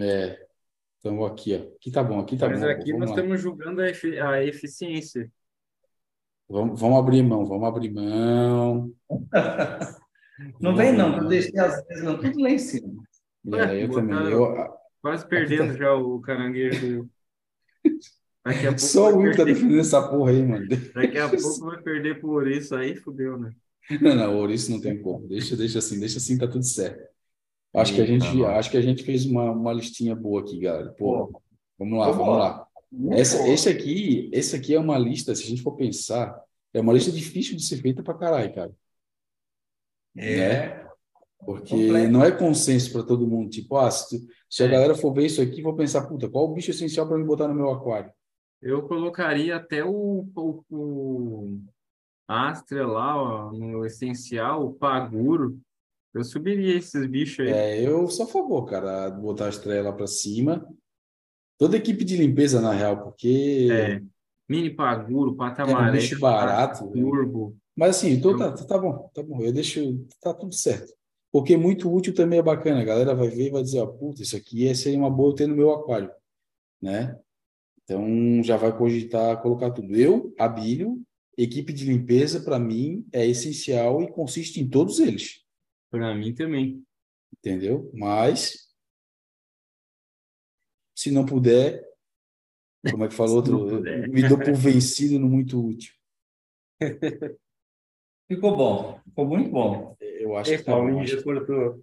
É. 0.00 0.45
Então, 1.06 1.24
aqui, 1.24 1.54
ó. 1.54 1.76
Aqui 1.76 1.90
tá 1.92 2.02
bom, 2.02 2.18
aqui 2.18 2.36
tá 2.36 2.48
Mas 2.48 2.60
bom. 2.60 2.66
aqui 2.66 2.92
Vamos 2.92 3.00
nós 3.00 3.10
lá. 3.10 3.16
estamos 3.16 3.40
julgando 3.40 3.80
a, 3.80 3.88
efi- 3.88 4.18
a 4.18 4.42
eficiência. 4.44 5.30
Vamos, 6.48 6.80
vamos 6.80 6.98
abrir 6.98 7.22
mão, 7.22 7.44
vamos 7.46 7.68
abrir 7.68 7.92
mão. 7.92 8.92
Não 10.60 10.76
vem 10.76 10.92
não, 10.92 11.14
que 11.14 11.20
eu 11.20 11.28
deixei 11.28 11.58
as 11.58 11.82
vezes 11.86 12.04
não, 12.04 12.18
tudo 12.18 12.38
lá 12.40 12.50
em 12.50 12.58
cima. 12.58 13.02
É, 13.54 13.82
eu 13.84 13.90
também. 13.90 14.30
Eu, 14.30 14.54
Quase 15.00 15.26
perdendo 15.26 15.74
já 15.78 15.94
o 15.94 16.20
caranguejo. 16.20 17.08
Daqui 18.44 18.66
a 18.66 18.70
pouco 18.76 18.78
só 18.80 19.10
o 19.12 19.18
Will 19.18 19.34
tá 19.34 19.44
defendendo 19.44 19.80
essa 19.80 20.06
porra 20.06 20.32
aí, 20.32 20.42
mano. 20.42 20.66
Daqui 20.94 21.18
a 21.18 21.28
pouco 21.28 21.66
vai 21.66 21.80
perder 21.80 22.20
por 22.20 22.30
Ouriço 22.34 22.74
aí, 22.74 22.94
fudeu, 22.96 23.38
né? 23.38 23.50
Não, 24.02 24.14
não, 24.14 24.36
ouriço 24.36 24.70
não 24.72 24.80
tem 24.80 25.00
como. 25.00 25.26
Deixa, 25.26 25.56
deixa 25.56 25.78
assim, 25.78 25.98
deixa 25.98 26.18
assim, 26.18 26.36
tá 26.36 26.46
tudo 26.46 26.64
certo. 26.64 27.15
Acho 27.76 27.94
que 27.94 28.00
a 28.00 28.06
gente, 28.06 28.34
nós. 28.36 28.56
acho 28.58 28.70
que 28.70 28.76
a 28.76 28.80
gente 28.82 29.02
fez 29.04 29.26
uma, 29.26 29.50
uma 29.50 29.72
listinha 29.72 30.14
boa 30.16 30.40
aqui, 30.40 30.58
galera. 30.58 30.90
Pô, 30.92 31.40
vamos 31.78 31.98
lá, 31.98 32.10
vamos 32.10 32.38
lá. 32.38 32.66
Essa, 33.10 33.46
esse 33.48 33.68
aqui, 33.68 34.30
esse 34.32 34.56
aqui 34.56 34.74
é 34.74 34.80
uma 34.80 34.96
lista, 34.98 35.34
se 35.34 35.42
a 35.42 35.46
gente 35.46 35.62
for 35.62 35.72
pensar, 35.76 36.40
é 36.72 36.80
uma 36.80 36.92
lista 36.92 37.10
difícil 37.12 37.56
de 37.56 37.62
ser 37.64 37.76
feita 37.78 38.02
pra 38.02 38.14
caralho, 38.14 38.54
cara. 38.54 38.72
É. 40.16 40.86
Porque 41.44 41.76
Completo. 41.76 42.10
não 42.10 42.24
é 42.24 42.32
consenso 42.32 42.90
para 42.92 43.02
todo 43.02 43.26
mundo. 43.26 43.50
Tipo, 43.50 43.76
ah, 43.76 43.90
se, 43.90 44.08
tu- 44.18 44.26
se 44.48 44.62
a 44.62 44.66
É. 44.66 44.70
galera 44.70 44.94
for 44.94 45.12
ver 45.12 45.26
isso 45.26 45.42
aqui, 45.42 45.60
vou 45.62 45.76
pensar, 45.76 46.06
puta, 46.06 46.28
qual 46.28 46.44
o 46.50 46.54
bicho 46.54 46.70
essencial 46.70 47.06
para 47.06 47.18
me 47.18 47.24
botar 47.24 47.46
no 47.46 47.54
meu 47.54 47.70
aquário? 47.70 48.10
Eu 48.62 48.82
colocaria 48.88 49.54
até 49.56 49.84
o, 49.84 50.26
o, 50.34 50.64
o 50.70 51.60
Astra 52.26 52.86
lá, 52.86 53.16
ó, 53.22 53.52
no 53.52 53.84
essencial, 53.84 54.64
o 54.66 54.72
Paguro. 54.72 55.58
Eu 56.16 56.24
subiria 56.24 56.76
esses 56.76 57.06
bichos 57.06 57.40
aí. 57.46 57.52
É, 57.52 57.86
eu 57.86 58.08
sou 58.08 58.24
a 58.24 58.28
favor, 58.28 58.64
cara, 58.64 59.10
de 59.10 59.20
botar 59.20 59.46
a 59.46 59.50
estreia 59.50 59.82
lá 59.82 59.92
para 59.92 60.06
cima. 60.06 60.66
Toda 61.58 61.76
equipe 61.76 62.04
de 62.04 62.16
limpeza, 62.16 62.60
na 62.60 62.72
real, 62.72 63.02
porque. 63.02 63.68
É. 63.70 64.02
Mini 64.48 64.70
Paguro, 64.70 65.30
É 65.30 65.32
um 65.34 65.36
Patamaré, 65.36 65.98
bicho 65.98 66.18
barato, 66.20 66.88
velho. 66.90 67.10
Turbo. 67.10 67.56
Mas 67.76 67.96
assim, 67.96 68.12
então 68.12 68.36
tá, 68.36 68.52
tá 68.52 68.78
bom, 68.78 69.10
tá 69.12 69.22
bom. 69.22 69.42
Eu 69.42 69.52
deixo, 69.52 70.06
tá 70.20 70.32
tudo 70.32 70.54
certo. 70.54 70.94
Porque 71.32 71.56
muito 71.56 71.92
útil 71.92 72.14
também 72.14 72.38
é 72.38 72.42
bacana. 72.42 72.80
A 72.80 72.84
galera 72.84 73.14
vai 73.14 73.28
ver 73.28 73.48
e 73.48 73.50
vai 73.50 73.62
dizer, 73.62 73.80
ó, 73.80 73.86
puta, 73.86 74.22
isso 74.22 74.36
aqui 74.36 74.66
é- 74.66 74.74
seria 74.74 74.98
uma 74.98 75.10
boa 75.10 75.30
eu 75.30 75.34
ter 75.34 75.46
no 75.46 75.56
meu 75.56 75.70
aquário, 75.70 76.10
né? 76.80 77.18
Então 77.82 78.42
já 78.42 78.56
vai 78.56 78.76
cogitar 78.76 79.42
colocar 79.42 79.70
tudo. 79.70 79.94
Eu, 79.94 80.32
Abílio, 80.38 81.02
equipe 81.36 81.72
de 81.72 81.84
limpeza, 81.84 82.40
para 82.40 82.58
mim, 82.58 83.04
é 83.12 83.26
essencial 83.26 84.02
e 84.02 84.08
consiste 84.10 84.60
em 84.60 84.68
todos 84.68 84.98
eles, 84.98 85.44
Pra 85.90 86.14
mim 86.14 86.34
também. 86.34 86.84
entendeu? 87.38 87.90
Mas, 87.94 88.68
se 90.94 91.10
não 91.10 91.24
puder, 91.24 91.84
como 92.90 93.04
é 93.04 93.08
que 93.08 93.14
falou 93.14 93.36
outro? 93.36 93.82
Me 94.08 94.28
dou 94.28 94.38
por 94.38 94.54
vencido 94.54 95.18
no 95.18 95.28
muito 95.28 95.64
útil. 95.64 95.94
Ficou 98.28 98.56
bom. 98.56 99.00
Ficou 99.04 99.26
muito 99.26 99.50
bom. 99.50 99.96
Eu 100.00 100.36
acho 100.36 100.50
que 100.50 100.62
tá 100.64 100.72
bom. 100.74 101.00
Acho 101.00 101.22
cortou. 101.22 101.82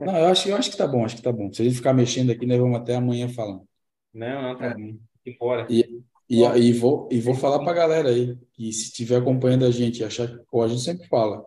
Não, 0.00 0.16
eu 0.16 0.26
acho, 0.26 0.48
eu 0.48 0.56
acho 0.56 0.70
que 0.70 0.76
tá 0.76 0.86
bom, 0.86 1.04
acho 1.04 1.16
que 1.16 1.22
tá 1.22 1.32
bom. 1.32 1.52
Se 1.52 1.62
a 1.62 1.64
gente 1.64 1.76
ficar 1.76 1.92
mexendo 1.92 2.30
aqui, 2.30 2.46
nós 2.46 2.58
vamos 2.58 2.78
até 2.78 2.94
amanhã 2.94 3.28
falando. 3.28 3.68
Não, 4.14 4.42
não, 4.42 4.58
tá 4.58 4.74
bom. 4.74 4.96
Embora. 5.26 5.66
E, 5.68 6.02
e 6.30 6.72
vou, 6.72 7.08
e 7.10 7.20
vou 7.20 7.34
falar 7.34 7.58
pra 7.64 7.72
galera 7.72 8.10
aí, 8.10 8.36
que 8.52 8.72
se 8.72 8.84
estiver 8.84 9.16
acompanhando 9.16 9.64
a 9.64 9.70
gente 9.70 10.00
e 10.00 10.04
achar 10.04 10.28
que, 10.28 10.60
a 10.60 10.68
gente 10.68 10.82
sempre 10.82 11.06
fala, 11.08 11.44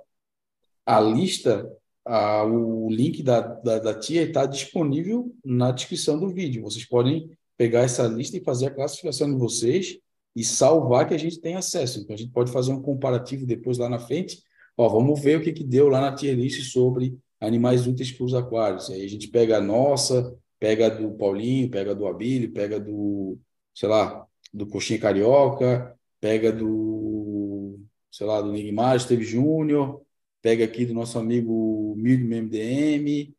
a 0.85 0.99
lista, 0.99 1.69
a, 2.05 2.43
o 2.43 2.89
link 2.89 3.21
da, 3.23 3.41
da, 3.41 3.79
da 3.79 3.93
tia 3.93 4.23
está 4.23 4.45
disponível 4.45 5.33
na 5.43 5.71
descrição 5.71 6.19
do 6.19 6.29
vídeo. 6.29 6.63
Vocês 6.63 6.85
podem 6.85 7.29
pegar 7.57 7.81
essa 7.81 8.07
lista 8.07 8.37
e 8.37 8.43
fazer 8.43 8.67
a 8.67 8.71
classificação 8.71 9.31
de 9.31 9.37
vocês 9.37 9.97
e 10.35 10.43
salvar 10.43 11.07
que 11.07 11.13
a 11.13 11.17
gente 11.17 11.39
tem 11.39 11.55
acesso. 11.55 11.99
Então 11.99 12.15
a 12.15 12.17
gente 12.17 12.31
pode 12.31 12.51
fazer 12.51 12.71
um 12.71 12.81
comparativo 12.81 13.45
depois 13.45 13.77
lá 13.77 13.89
na 13.89 13.99
frente. 13.99 14.41
Ó, 14.77 14.87
vamos 14.87 15.21
ver 15.21 15.37
o 15.37 15.41
que, 15.41 15.51
que 15.51 15.63
deu 15.63 15.89
lá 15.89 16.01
na 16.01 16.15
tier 16.15 16.35
list 16.35 16.71
sobre 16.71 17.17
animais 17.39 17.85
úteis 17.87 18.11
para 18.11 18.25
os 18.25 18.33
aquários. 18.33 18.89
Aí 18.89 19.03
a 19.03 19.09
gente 19.09 19.27
pega 19.27 19.57
a 19.57 19.61
nossa, 19.61 20.35
pega 20.59 20.87
a 20.87 20.89
do 20.89 21.11
Paulinho, 21.11 21.69
pega 21.69 21.91
a 21.91 21.93
do 21.93 22.07
Abílio, 22.07 22.51
pega 22.51 22.79
do, 22.79 23.37
sei 23.75 23.89
lá, 23.89 24.25
do 24.53 24.65
Coxinha 24.67 24.99
Carioca, 24.99 25.95
pega 26.19 26.51
do, 26.51 27.79
sei 28.11 28.27
lá, 28.27 28.41
do 28.41 28.51
Nigmar, 28.51 28.95
Esteve 28.95 29.23
Júnior, 29.23 30.01
pega 30.41 30.63
aqui 30.65 30.85
do 30.85 30.93
nosso 30.93 31.17
amigo 31.19 31.93
Milho 31.97 32.25
MDM, 32.27 33.33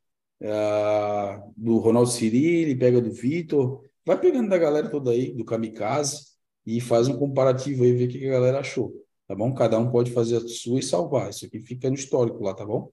ah, 0.45 1.43
do 1.57 1.79
Ronaldo 1.79 2.11
Cirilli, 2.11 2.75
pega 2.77 3.01
do 3.01 3.11
Vitor, 3.13 3.83
vai 4.05 4.19
pegando 4.19 4.49
da 4.49 4.59
galera 4.59 4.89
toda 4.89 5.11
aí, 5.11 5.33
do 5.33 5.45
Kamikaze, 5.45 6.33
e 6.67 6.81
faz 6.81 7.09
um 7.09 7.19
comparativo 7.19 7.83
aí, 7.85 7.93
ver 7.93 8.05
o 8.07 8.09
que 8.09 8.29
a 8.29 8.33
galera 8.33 8.61
achou, 8.61 8.93
tá 9.27 9.35
bom? 9.35 9.53
Cada 9.55 9.79
um 9.79 9.91
pode 9.91 10.11
fazer 10.13 10.37
a 10.37 10.41
sua 10.49 10.79
e 10.79 10.83
salvar, 10.83 11.31
isso 11.31 11.47
aqui 11.47 11.61
fica 11.61 11.89
no 11.89 11.95
histórico 11.95 12.43
lá, 12.43 12.55
tá 12.55 12.65
bom? 12.65 12.91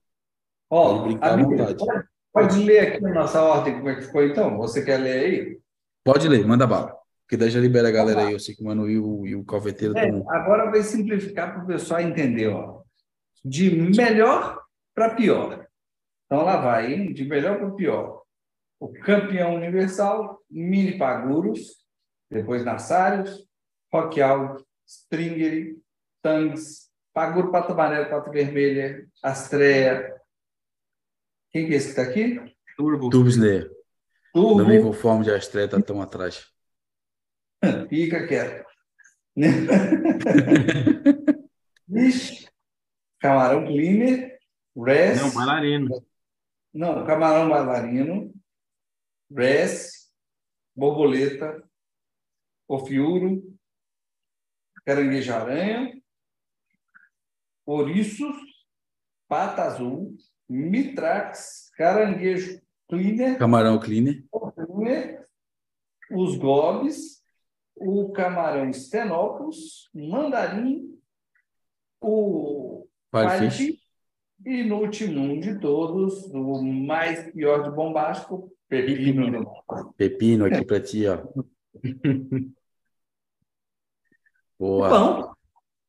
Ó, 0.69 0.98
Pode 0.98 1.03
brincar 1.10 1.30
à 1.30 1.34
amigo, 1.34 1.49
vontade. 1.52 1.77
pode, 1.77 2.03
pode 2.31 2.60
ler 2.64 2.80
aqui 2.80 3.02
na 3.02 3.14
nossa 3.14 3.41
ordem 3.41 3.73
como 3.76 3.90
é 3.90 3.95
que 3.95 4.03
ficou 4.03 4.23
então? 4.23 4.57
Você 4.57 4.84
quer 4.84 4.98
ler 4.98 5.26
aí? 5.26 5.60
Pode 6.03 6.27
ler, 6.27 6.45
manda 6.45 6.65
bala. 6.68 6.95
Porque 7.23 7.38
daí 7.38 7.49
já 7.52 7.60
libera 7.60 7.90
a 7.90 7.91
galera 7.91 8.26
aí, 8.26 8.34
eu 8.34 8.40
sei 8.40 8.56
que 8.56 8.61
o 8.64 8.65
Mano 8.65 8.90
e 8.90 8.98
o, 8.98 9.26
e 9.26 9.36
o 9.36 9.44
Calveteiro 9.44 9.95
É, 9.95 10.10
agora 10.30 10.72
vai 10.72 10.81
simplificar 10.81 11.53
para 11.53 11.64
o 11.64 11.68
pessoal 11.68 12.02
entender, 12.02 12.48
ó. 12.48 12.81
De 13.44 13.72
melhor 13.72 14.61
para 14.94 15.16
pior. 15.16 15.68
Então 16.26 16.44
lá 16.44 16.57
vai, 16.57 16.94
hein? 16.94 17.14
De 17.14 17.26
melhor 17.26 17.57
para 17.57 17.72
pior. 17.72 18.24
O 18.80 18.94
campeão 18.94 19.56
universal, 19.56 20.41
Mini 20.49 20.98
Paguros, 20.98 21.84
depois 22.30 22.64
Nassários, 22.64 23.45
Rockal, 23.91 24.57
Stringer, 24.88 25.76
Tangs, 26.22 26.90
Paguro, 27.14 27.52
Pata 27.52 27.74
Amarela, 27.74 28.06
Pata 28.06 28.32
Vermelha, 28.32 29.06
Astrea. 29.24 30.16
Quem 31.52 31.68
que 31.68 31.74
é 31.74 31.78
esse 31.78 31.94
que 31.94 31.99
está 31.99 32.10
aqui? 32.10 32.40
Turbo. 32.78 33.10
Tubslayer. 33.10 33.70
Turbo. 34.34 34.60
Não 34.60 34.68
me 34.68 34.82
conformo 34.82 35.24
de 35.24 35.32
a 35.32 35.38
estreia 35.38 35.68
tá 35.68 35.82
tão 35.82 36.02
atrás. 36.02 36.48
Fica 37.90 38.28
quieto. 38.28 38.66
Ixi, 41.90 42.49
camarão 43.20 43.66
cleaner, 43.66 44.40
res. 44.76 45.22
Não, 45.22 45.32
bailarino. 45.32 46.06
Não, 46.74 47.06
camarão 47.06 47.50
bailarino, 47.50 48.34
res, 49.32 50.12
borboleta, 50.76 51.64
ofiuro, 52.68 53.44
caranguejo 54.86 55.34
aranha, 55.34 56.02
ouriços, 57.66 58.36
pata 59.28 59.64
azul, 59.64 60.16
mitrax, 60.48 61.70
caranguejo 61.76 62.62
cleaner, 62.88 63.38
Camarão 63.38 63.80
cleaner. 63.80 64.24
cleaner, 64.56 65.28
os 66.12 66.38
gobes, 66.38 67.24
o 67.76 68.12
camarão 68.12 68.74
stenopus, 68.74 69.90
mandarim, 69.94 71.00
o 72.02 72.89
Firefish. 73.11 73.80
E 74.45 74.64
no 74.64 74.77
último 74.77 75.40
de 75.40 75.60
todos, 75.60 76.26
o 76.26 76.64
mais 76.64 77.31
pior 77.34 77.64
de 77.64 77.72
bombástico, 77.76 78.52
pepino. 78.68 79.45
Pepino 79.98 80.45
aqui 80.45 80.64
pra 80.64 80.80
ti, 80.80 81.06
ó. 81.07 81.27
Boa. 84.57 84.90
Bom, 84.90 85.34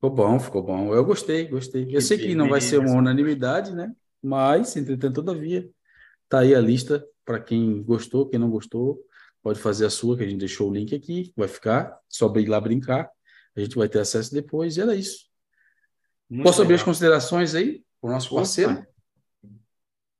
Ficou 0.00 0.10
bom, 0.10 0.40
ficou 0.40 0.62
bom. 0.62 0.94
Eu 0.94 1.04
gostei, 1.04 1.46
gostei. 1.46 1.86
Eu 1.94 2.00
sei 2.00 2.16
que 2.16 2.34
não 2.34 2.48
vai 2.48 2.58
ser 2.62 2.78
uma 2.78 2.96
unanimidade, 2.96 3.74
né? 3.74 3.94
Mas, 4.22 4.74
entretanto, 4.74 5.16
todavia, 5.16 5.68
tá 6.26 6.38
aí 6.38 6.54
a 6.54 6.60
lista 6.60 7.06
para 7.22 7.38
quem 7.38 7.82
gostou, 7.82 8.26
quem 8.26 8.40
não 8.40 8.50
gostou, 8.50 8.98
pode 9.42 9.60
fazer 9.60 9.84
a 9.84 9.90
sua, 9.90 10.16
que 10.16 10.24
a 10.24 10.26
gente 10.26 10.38
deixou 10.38 10.70
o 10.70 10.72
link 10.72 10.94
aqui, 10.94 11.34
vai 11.36 11.48
ficar, 11.48 11.98
só 12.08 12.32
ir 12.38 12.46
lá 12.46 12.58
brincar. 12.58 13.10
A 13.54 13.60
gente 13.60 13.76
vai 13.76 13.90
ter 13.90 13.98
acesso 13.98 14.32
depois, 14.32 14.78
e 14.78 14.80
era 14.80 14.94
isso. 14.94 15.29
Muito 16.30 16.44
Posso 16.44 16.62
abrir 16.62 16.74
as 16.74 16.80
legal. 16.80 16.92
considerações 16.92 17.54
aí 17.54 17.84
para 18.00 18.10
o 18.10 18.12
nosso 18.12 18.34
parceiro? 18.34 18.86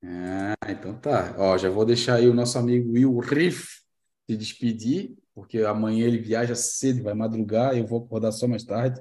Ah, 0.03 0.71
então 0.71 0.99
tá. 0.99 1.35
Ó, 1.39 1.57
já 1.57 1.71
vou 1.71 1.85
deixar 1.85 2.17
aí 2.17 2.29
o 2.29 2.35
nosso 2.35 2.59
amigo 2.59 2.93
Will 2.93 3.19
Riff 3.21 3.81
se 4.29 4.37
despedir, 4.37 5.17
porque 5.35 5.59
amanhã 5.59 6.07
ele 6.07 6.19
viaja 6.19 6.55
cedo, 6.55 7.03
vai 7.03 7.15
madrugar, 7.15 7.77
eu 7.77 7.87
vou 7.87 8.05
acordar 8.05 8.33
só 8.33 8.49
mais 8.49 8.65
tarde. 8.65 9.01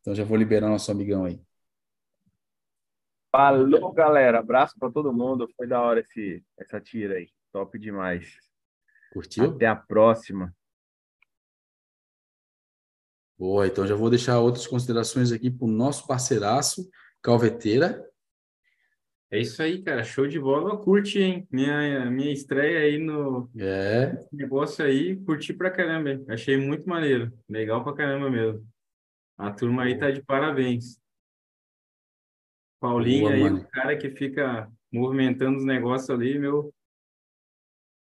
Então 0.00 0.14
já 0.14 0.24
vou 0.24 0.36
liberar 0.36 0.68
nosso 0.68 0.90
amigão 0.90 1.24
aí. 1.24 1.40
Falou, 3.30 3.92
galera. 3.92 4.40
Abraço 4.40 4.74
para 4.78 4.90
todo 4.90 5.12
mundo. 5.12 5.48
Foi 5.56 5.66
da 5.66 5.80
hora 5.80 6.00
esse, 6.00 6.44
essa 6.58 6.80
tira 6.80 7.14
aí. 7.14 7.28
Top 7.52 7.78
demais. 7.78 8.36
Curtiu? 9.12 9.52
Até 9.52 9.66
a 9.66 9.76
próxima. 9.76 10.54
Boa, 13.42 13.66
então 13.66 13.84
já 13.84 13.96
vou 13.96 14.08
deixar 14.08 14.38
outras 14.38 14.68
considerações 14.68 15.32
aqui 15.32 15.50
para 15.50 15.66
o 15.66 15.68
nosso 15.68 16.06
parceiraço, 16.06 16.88
Calveteira. 17.20 18.08
É 19.32 19.40
isso 19.40 19.60
aí, 19.60 19.82
cara. 19.82 20.04
Show 20.04 20.28
de 20.28 20.38
bola. 20.38 20.78
Curti, 20.80 21.18
hein? 21.18 21.48
Minha, 21.50 22.08
minha 22.08 22.32
estreia 22.32 22.78
aí 22.78 22.98
no 22.98 23.50
É, 23.58 24.16
negócio 24.32 24.84
aí, 24.84 25.16
curti 25.24 25.52
pra 25.52 25.72
caramba. 25.72 26.10
hein? 26.10 26.24
Achei 26.28 26.56
muito 26.56 26.88
maneiro. 26.88 27.36
Legal 27.48 27.82
pra 27.82 27.94
caramba 27.94 28.30
mesmo. 28.30 28.64
A 29.36 29.50
turma 29.50 29.82
aí 29.82 29.98
tá 29.98 30.08
de 30.12 30.22
parabéns. 30.22 31.00
Paulinho 32.78 33.22
Boa, 33.22 33.32
aí, 33.32 33.40
mano. 33.40 33.58
o 33.58 33.68
cara 33.70 33.96
que 33.98 34.08
fica 34.10 34.70
movimentando 34.92 35.58
os 35.58 35.64
negócios 35.64 36.10
ali, 36.10 36.38
meu. 36.38 36.72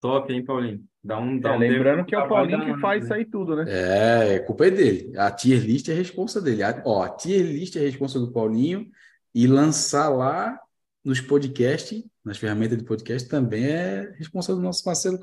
Top, 0.00 0.32
hein, 0.32 0.44
Paulinho? 0.44 0.87
Dá 1.02 1.18
um, 1.18 1.38
dá 1.38 1.50
É, 1.50 1.56
um 1.56 1.58
lembrando 1.58 2.04
que 2.04 2.14
é 2.14 2.18
o 2.18 2.28
Paulinho 2.28 2.74
que 2.74 2.80
faz 2.80 3.00
né? 3.00 3.04
isso 3.04 3.14
aí 3.14 3.24
tudo, 3.24 3.56
né? 3.56 3.64
é, 3.68 4.36
a 4.36 4.44
culpa 4.44 4.66
é 4.66 4.70
dele. 4.70 5.16
A 5.16 5.30
tier 5.30 5.60
list 5.60 5.88
é 5.88 5.94
responsa 5.94 6.40
dele. 6.40 6.62
A, 6.62 6.82
ó, 6.84 7.02
a 7.02 7.08
tier 7.08 7.44
list 7.44 7.76
é 7.76 7.80
responsa 7.80 8.18
do 8.18 8.32
Paulinho 8.32 8.88
e 9.34 9.46
lançar 9.46 10.08
lá 10.08 10.58
nos 11.04 11.20
podcasts, 11.20 12.04
nas 12.24 12.36
ferramentas 12.36 12.76
de 12.76 12.84
podcast, 12.84 13.28
também 13.28 13.64
é 13.64 14.12
responsa 14.18 14.54
do 14.54 14.60
nosso 14.60 14.84
parceiro, 14.84 15.18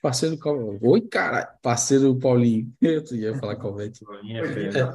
parceiro 0.00 0.38
Oi, 0.80 1.00
cara, 1.00 1.46
parceiro 1.60 2.16
Paulinho. 2.18 2.72
Eu 2.80 3.02
ia 3.12 3.34
falar 3.38 3.56
Calvete. 3.56 4.04
Paulinho 4.04 4.44
é 4.44 4.48
fera. 4.48 4.92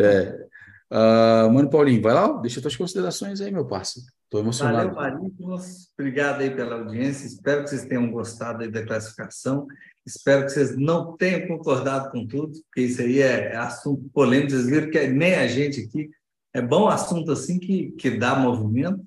É. 0.00 0.48
Ah, 0.90 1.48
mano, 1.52 1.68
Paulinho, 1.68 2.00
vai 2.00 2.14
lá, 2.14 2.32
deixa 2.40 2.60
tuas 2.60 2.76
considerações 2.76 3.40
aí, 3.40 3.50
meu 3.50 3.66
parceiro. 3.66 4.08
Tô 4.30 4.38
emocionado. 4.40 4.94
Valeu, 4.94 5.20
Marítimos. 5.20 5.90
Obrigado 5.98 6.40
aí 6.40 6.54
pela 6.54 6.76
audiência. 6.76 7.26
Espero 7.26 7.64
que 7.64 7.70
vocês 7.70 7.86
tenham 7.86 8.10
gostado 8.10 8.62
aí 8.62 8.70
da 8.70 8.84
classificação. 8.84 9.66
Espero 10.06 10.44
que 10.44 10.50
vocês 10.50 10.76
não 10.76 11.16
tenham 11.16 11.48
concordado 11.48 12.10
com 12.10 12.26
tudo, 12.26 12.52
porque 12.64 12.82
isso 12.82 13.00
aí 13.00 13.20
é 13.20 13.56
assunto 13.56 14.08
polêmico. 14.10 14.50
Vocês 14.50 14.66
viram 14.66 14.90
que 14.90 15.06
nem 15.06 15.34
a 15.34 15.46
gente 15.46 15.80
aqui. 15.80 16.10
É 16.52 16.60
bom 16.60 16.88
assunto 16.88 17.32
assim 17.32 17.58
que, 17.58 17.92
que 17.92 18.10
dá 18.10 18.34
movimento. 18.34 19.02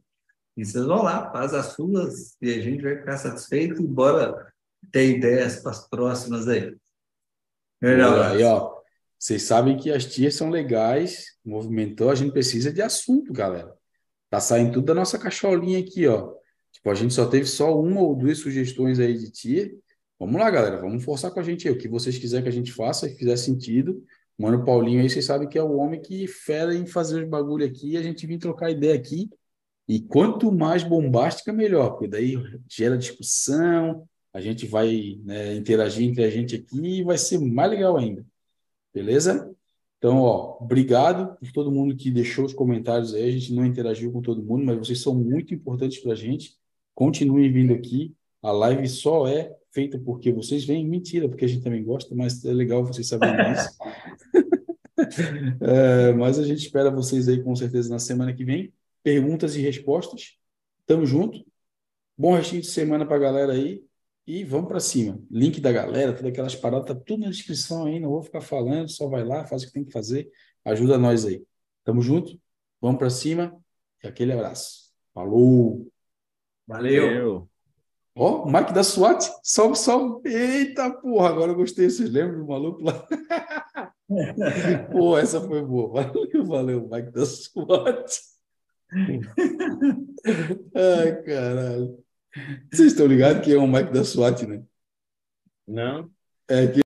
E 0.58 0.66
vocês 0.66 0.86
vão 0.86 1.04
lá, 1.04 1.32
faz 1.32 1.54
as 1.54 1.68
suas 1.68 2.36
e 2.42 2.52
a 2.52 2.62
gente 2.62 2.84
vai 2.84 2.98
ficar 2.98 3.18
satisfeito 3.18 3.82
e 3.82 3.88
bora 3.88 4.52
ter 4.92 5.16
ideias 5.16 5.58
para 5.58 5.72
as 5.72 5.88
próximas 5.88 6.48
aí. 6.48 6.76
Abraço. 7.82 8.36
aí, 8.36 8.44
ó. 8.44 8.82
Vocês 9.18 9.44
sabem 9.44 9.78
que 9.78 9.92
as 9.92 10.06
tias 10.06 10.34
são 10.34 10.50
legais, 10.50 11.38
movimentou, 11.46 12.10
a 12.10 12.16
gente 12.16 12.32
precisa 12.32 12.74
de 12.74 12.82
assunto, 12.82 13.32
galera. 13.32 13.72
Tá 14.32 14.40
saindo 14.40 14.72
tudo 14.72 14.86
da 14.86 14.94
nossa 14.96 15.20
cacholinha 15.20 15.78
aqui, 15.78 16.08
ó. 16.08 16.34
Tipo, 16.72 16.90
a 16.90 16.96
gente 16.96 17.14
só 17.14 17.26
teve 17.26 17.46
só 17.46 17.78
uma 17.78 18.00
ou 18.00 18.16
duas 18.16 18.38
sugestões 18.38 18.98
aí 18.98 19.18
de 19.18 19.30
tia. 19.30 19.70
Vamos 20.18 20.40
lá, 20.40 20.50
galera, 20.50 20.80
vamos 20.80 21.04
forçar 21.04 21.32
com 21.32 21.42
a 21.42 21.44
gente 21.44 21.68
aí. 21.68 21.74
O 21.74 21.78
que 21.78 21.90
vocês 21.90 22.18
quiserem 22.18 22.44
que 22.44 22.50
a 22.50 22.54
gente 22.54 22.72
faça, 22.72 23.10
se 23.10 23.16
fizer 23.18 23.36
sentido. 23.36 24.02
Mano, 24.38 24.64
Paulinho 24.64 25.02
aí, 25.02 25.10
vocês 25.10 25.26
sabem 25.26 25.50
que 25.50 25.58
é 25.58 25.64
o 25.64 25.76
homem 25.76 26.02
que 26.02 26.28
fera 26.28 26.74
em 26.74 26.86
fazer 26.86 27.22
os 27.22 27.30
bagulho 27.30 27.66
aqui 27.66 27.98
a 27.98 28.02
gente 28.02 28.26
vem 28.26 28.40
trocar 28.40 28.72
ideia 28.72 28.96
aqui. 28.96 29.30
E 29.86 30.00
quanto 30.00 30.50
mais 30.50 30.82
bombástica, 30.82 31.52
melhor, 31.52 31.90
porque 31.92 32.08
daí 32.08 32.36
gera 32.70 32.98
discussão, 32.98 34.08
a 34.34 34.40
gente 34.40 34.66
vai, 34.66 35.20
né, 35.26 35.56
interagir 35.56 36.08
entre 36.08 36.24
a 36.24 36.30
gente 36.30 36.56
aqui 36.56 37.00
e 37.00 37.04
vai 37.04 37.18
ser 37.18 37.38
mais 37.38 37.70
legal 37.70 37.98
ainda. 37.98 38.26
Beleza? 38.94 39.54
Então, 40.02 40.18
ó, 40.18 40.58
obrigado 40.60 41.38
por 41.38 41.52
todo 41.52 41.72
mundo 41.72 41.96
que 41.96 42.10
deixou 42.10 42.44
os 42.44 42.54
comentários 42.56 43.14
aí. 43.14 43.24
A 43.24 43.32
gente 43.32 43.54
não 43.54 43.64
interagiu 43.64 44.12
com 44.12 44.20
todo 44.20 44.42
mundo, 44.42 44.66
mas 44.66 44.80
vocês 44.80 45.00
são 45.00 45.14
muito 45.14 45.54
importantes 45.54 46.00
para 46.00 46.14
a 46.14 46.16
gente. 46.16 46.58
Continuem 46.96 47.52
vindo 47.52 47.72
aqui. 47.72 48.16
A 48.42 48.52
live 48.52 48.90
só 48.90 49.28
é 49.28 49.56
feita 49.70 50.00
porque 50.00 50.32
vocês 50.32 50.66
vêm. 50.66 50.88
Mentira, 50.88 51.30
porque 51.30 51.46
a 51.46 51.48
gente 51.48 51.64
também 51.64 51.84
gosta, 51.84 52.16
mas 52.16 52.44
é 52.44 52.52
legal 52.52 52.84
vocês 52.84 53.08
saberem 53.08 53.36
disso. 53.54 53.78
É, 55.62 56.12
mas 56.14 56.40
a 56.40 56.44
gente 56.44 56.66
espera 56.66 56.90
vocês 56.90 57.30
aí 57.30 57.44
com 57.44 57.56
certeza 57.56 57.88
na 57.92 58.00
semana 58.00 58.34
que 58.34 58.44
vem. 58.44 58.74
Perguntas 59.04 59.56
e 59.56 59.62
respostas. 59.62 60.36
Tamo 60.88 61.06
junto. 61.06 61.46
Bom 62.18 62.34
restinho 62.34 62.64
de 62.64 62.70
semana 62.70 63.06
para 63.06 63.18
a 63.18 63.20
galera 63.20 63.54
aí. 63.54 63.84
E 64.26 64.44
vamos 64.44 64.68
para 64.68 64.80
cima. 64.80 65.20
Link 65.30 65.60
da 65.60 65.72
galera, 65.72 66.14
todas 66.14 66.32
aquelas 66.32 66.56
paradas, 66.56 66.88
tá 66.88 66.96
tudo 66.96 67.22
na 67.22 67.30
descrição 67.30 67.86
aí. 67.86 68.00
Não 68.00 68.10
vou 68.10 68.22
ficar 68.22 68.42
falando, 68.42 68.90
só 68.90 69.08
vai 69.08 69.24
lá, 69.24 69.46
faz 69.46 69.64
o 69.64 69.68
que 69.68 69.74
tem 69.74 69.84
que 69.84 69.92
fazer. 69.92 70.30
Ajuda 70.64 70.98
nós 70.98 71.26
aí. 71.26 71.44
Tamo 71.84 72.02
junto. 72.02 72.40
Vamos 72.80 73.00
para 73.00 73.10
cima. 73.10 73.56
E 74.04 74.08
aquele 74.08 74.34
abraço. 74.34 74.92
Falou! 75.14 75.92
Valeu. 76.68 77.12
Eu. 77.12 77.50
Ó, 78.16 78.44
o 78.44 78.52
Mike 78.52 78.74
da 78.74 78.84
SWAT. 78.84 79.30
Sobe, 79.44 79.78
sobe. 79.78 80.30
Eita 80.30 80.92
porra, 80.92 81.30
agora 81.30 81.52
eu 81.52 81.56
gostei. 81.56 81.90
Vocês 81.90 82.10
lembram 82.10 82.40
do 82.40 82.48
maluco 82.48 82.84
lá? 82.84 83.08
Pô, 84.92 85.18
essa 85.18 85.42
foi 85.42 85.64
boa. 85.64 86.04
Valeu, 86.04 86.46
valeu, 86.46 86.90
Mike 86.90 87.12
da 87.12 87.26
SWAT. 87.26 88.20
Ai, 90.76 91.24
caralho. 91.24 92.04
Vocês 92.72 92.94
estão 92.94 93.08
ligados 93.08 93.44
que 93.44 93.54
é 93.54 93.58
o 93.58 93.68
Mike 93.68 93.92
da 93.92 94.04
SWAT, 94.04 94.48
né? 94.48 94.64
Não? 95.68 96.10
É 96.48 96.68
que 96.68 96.80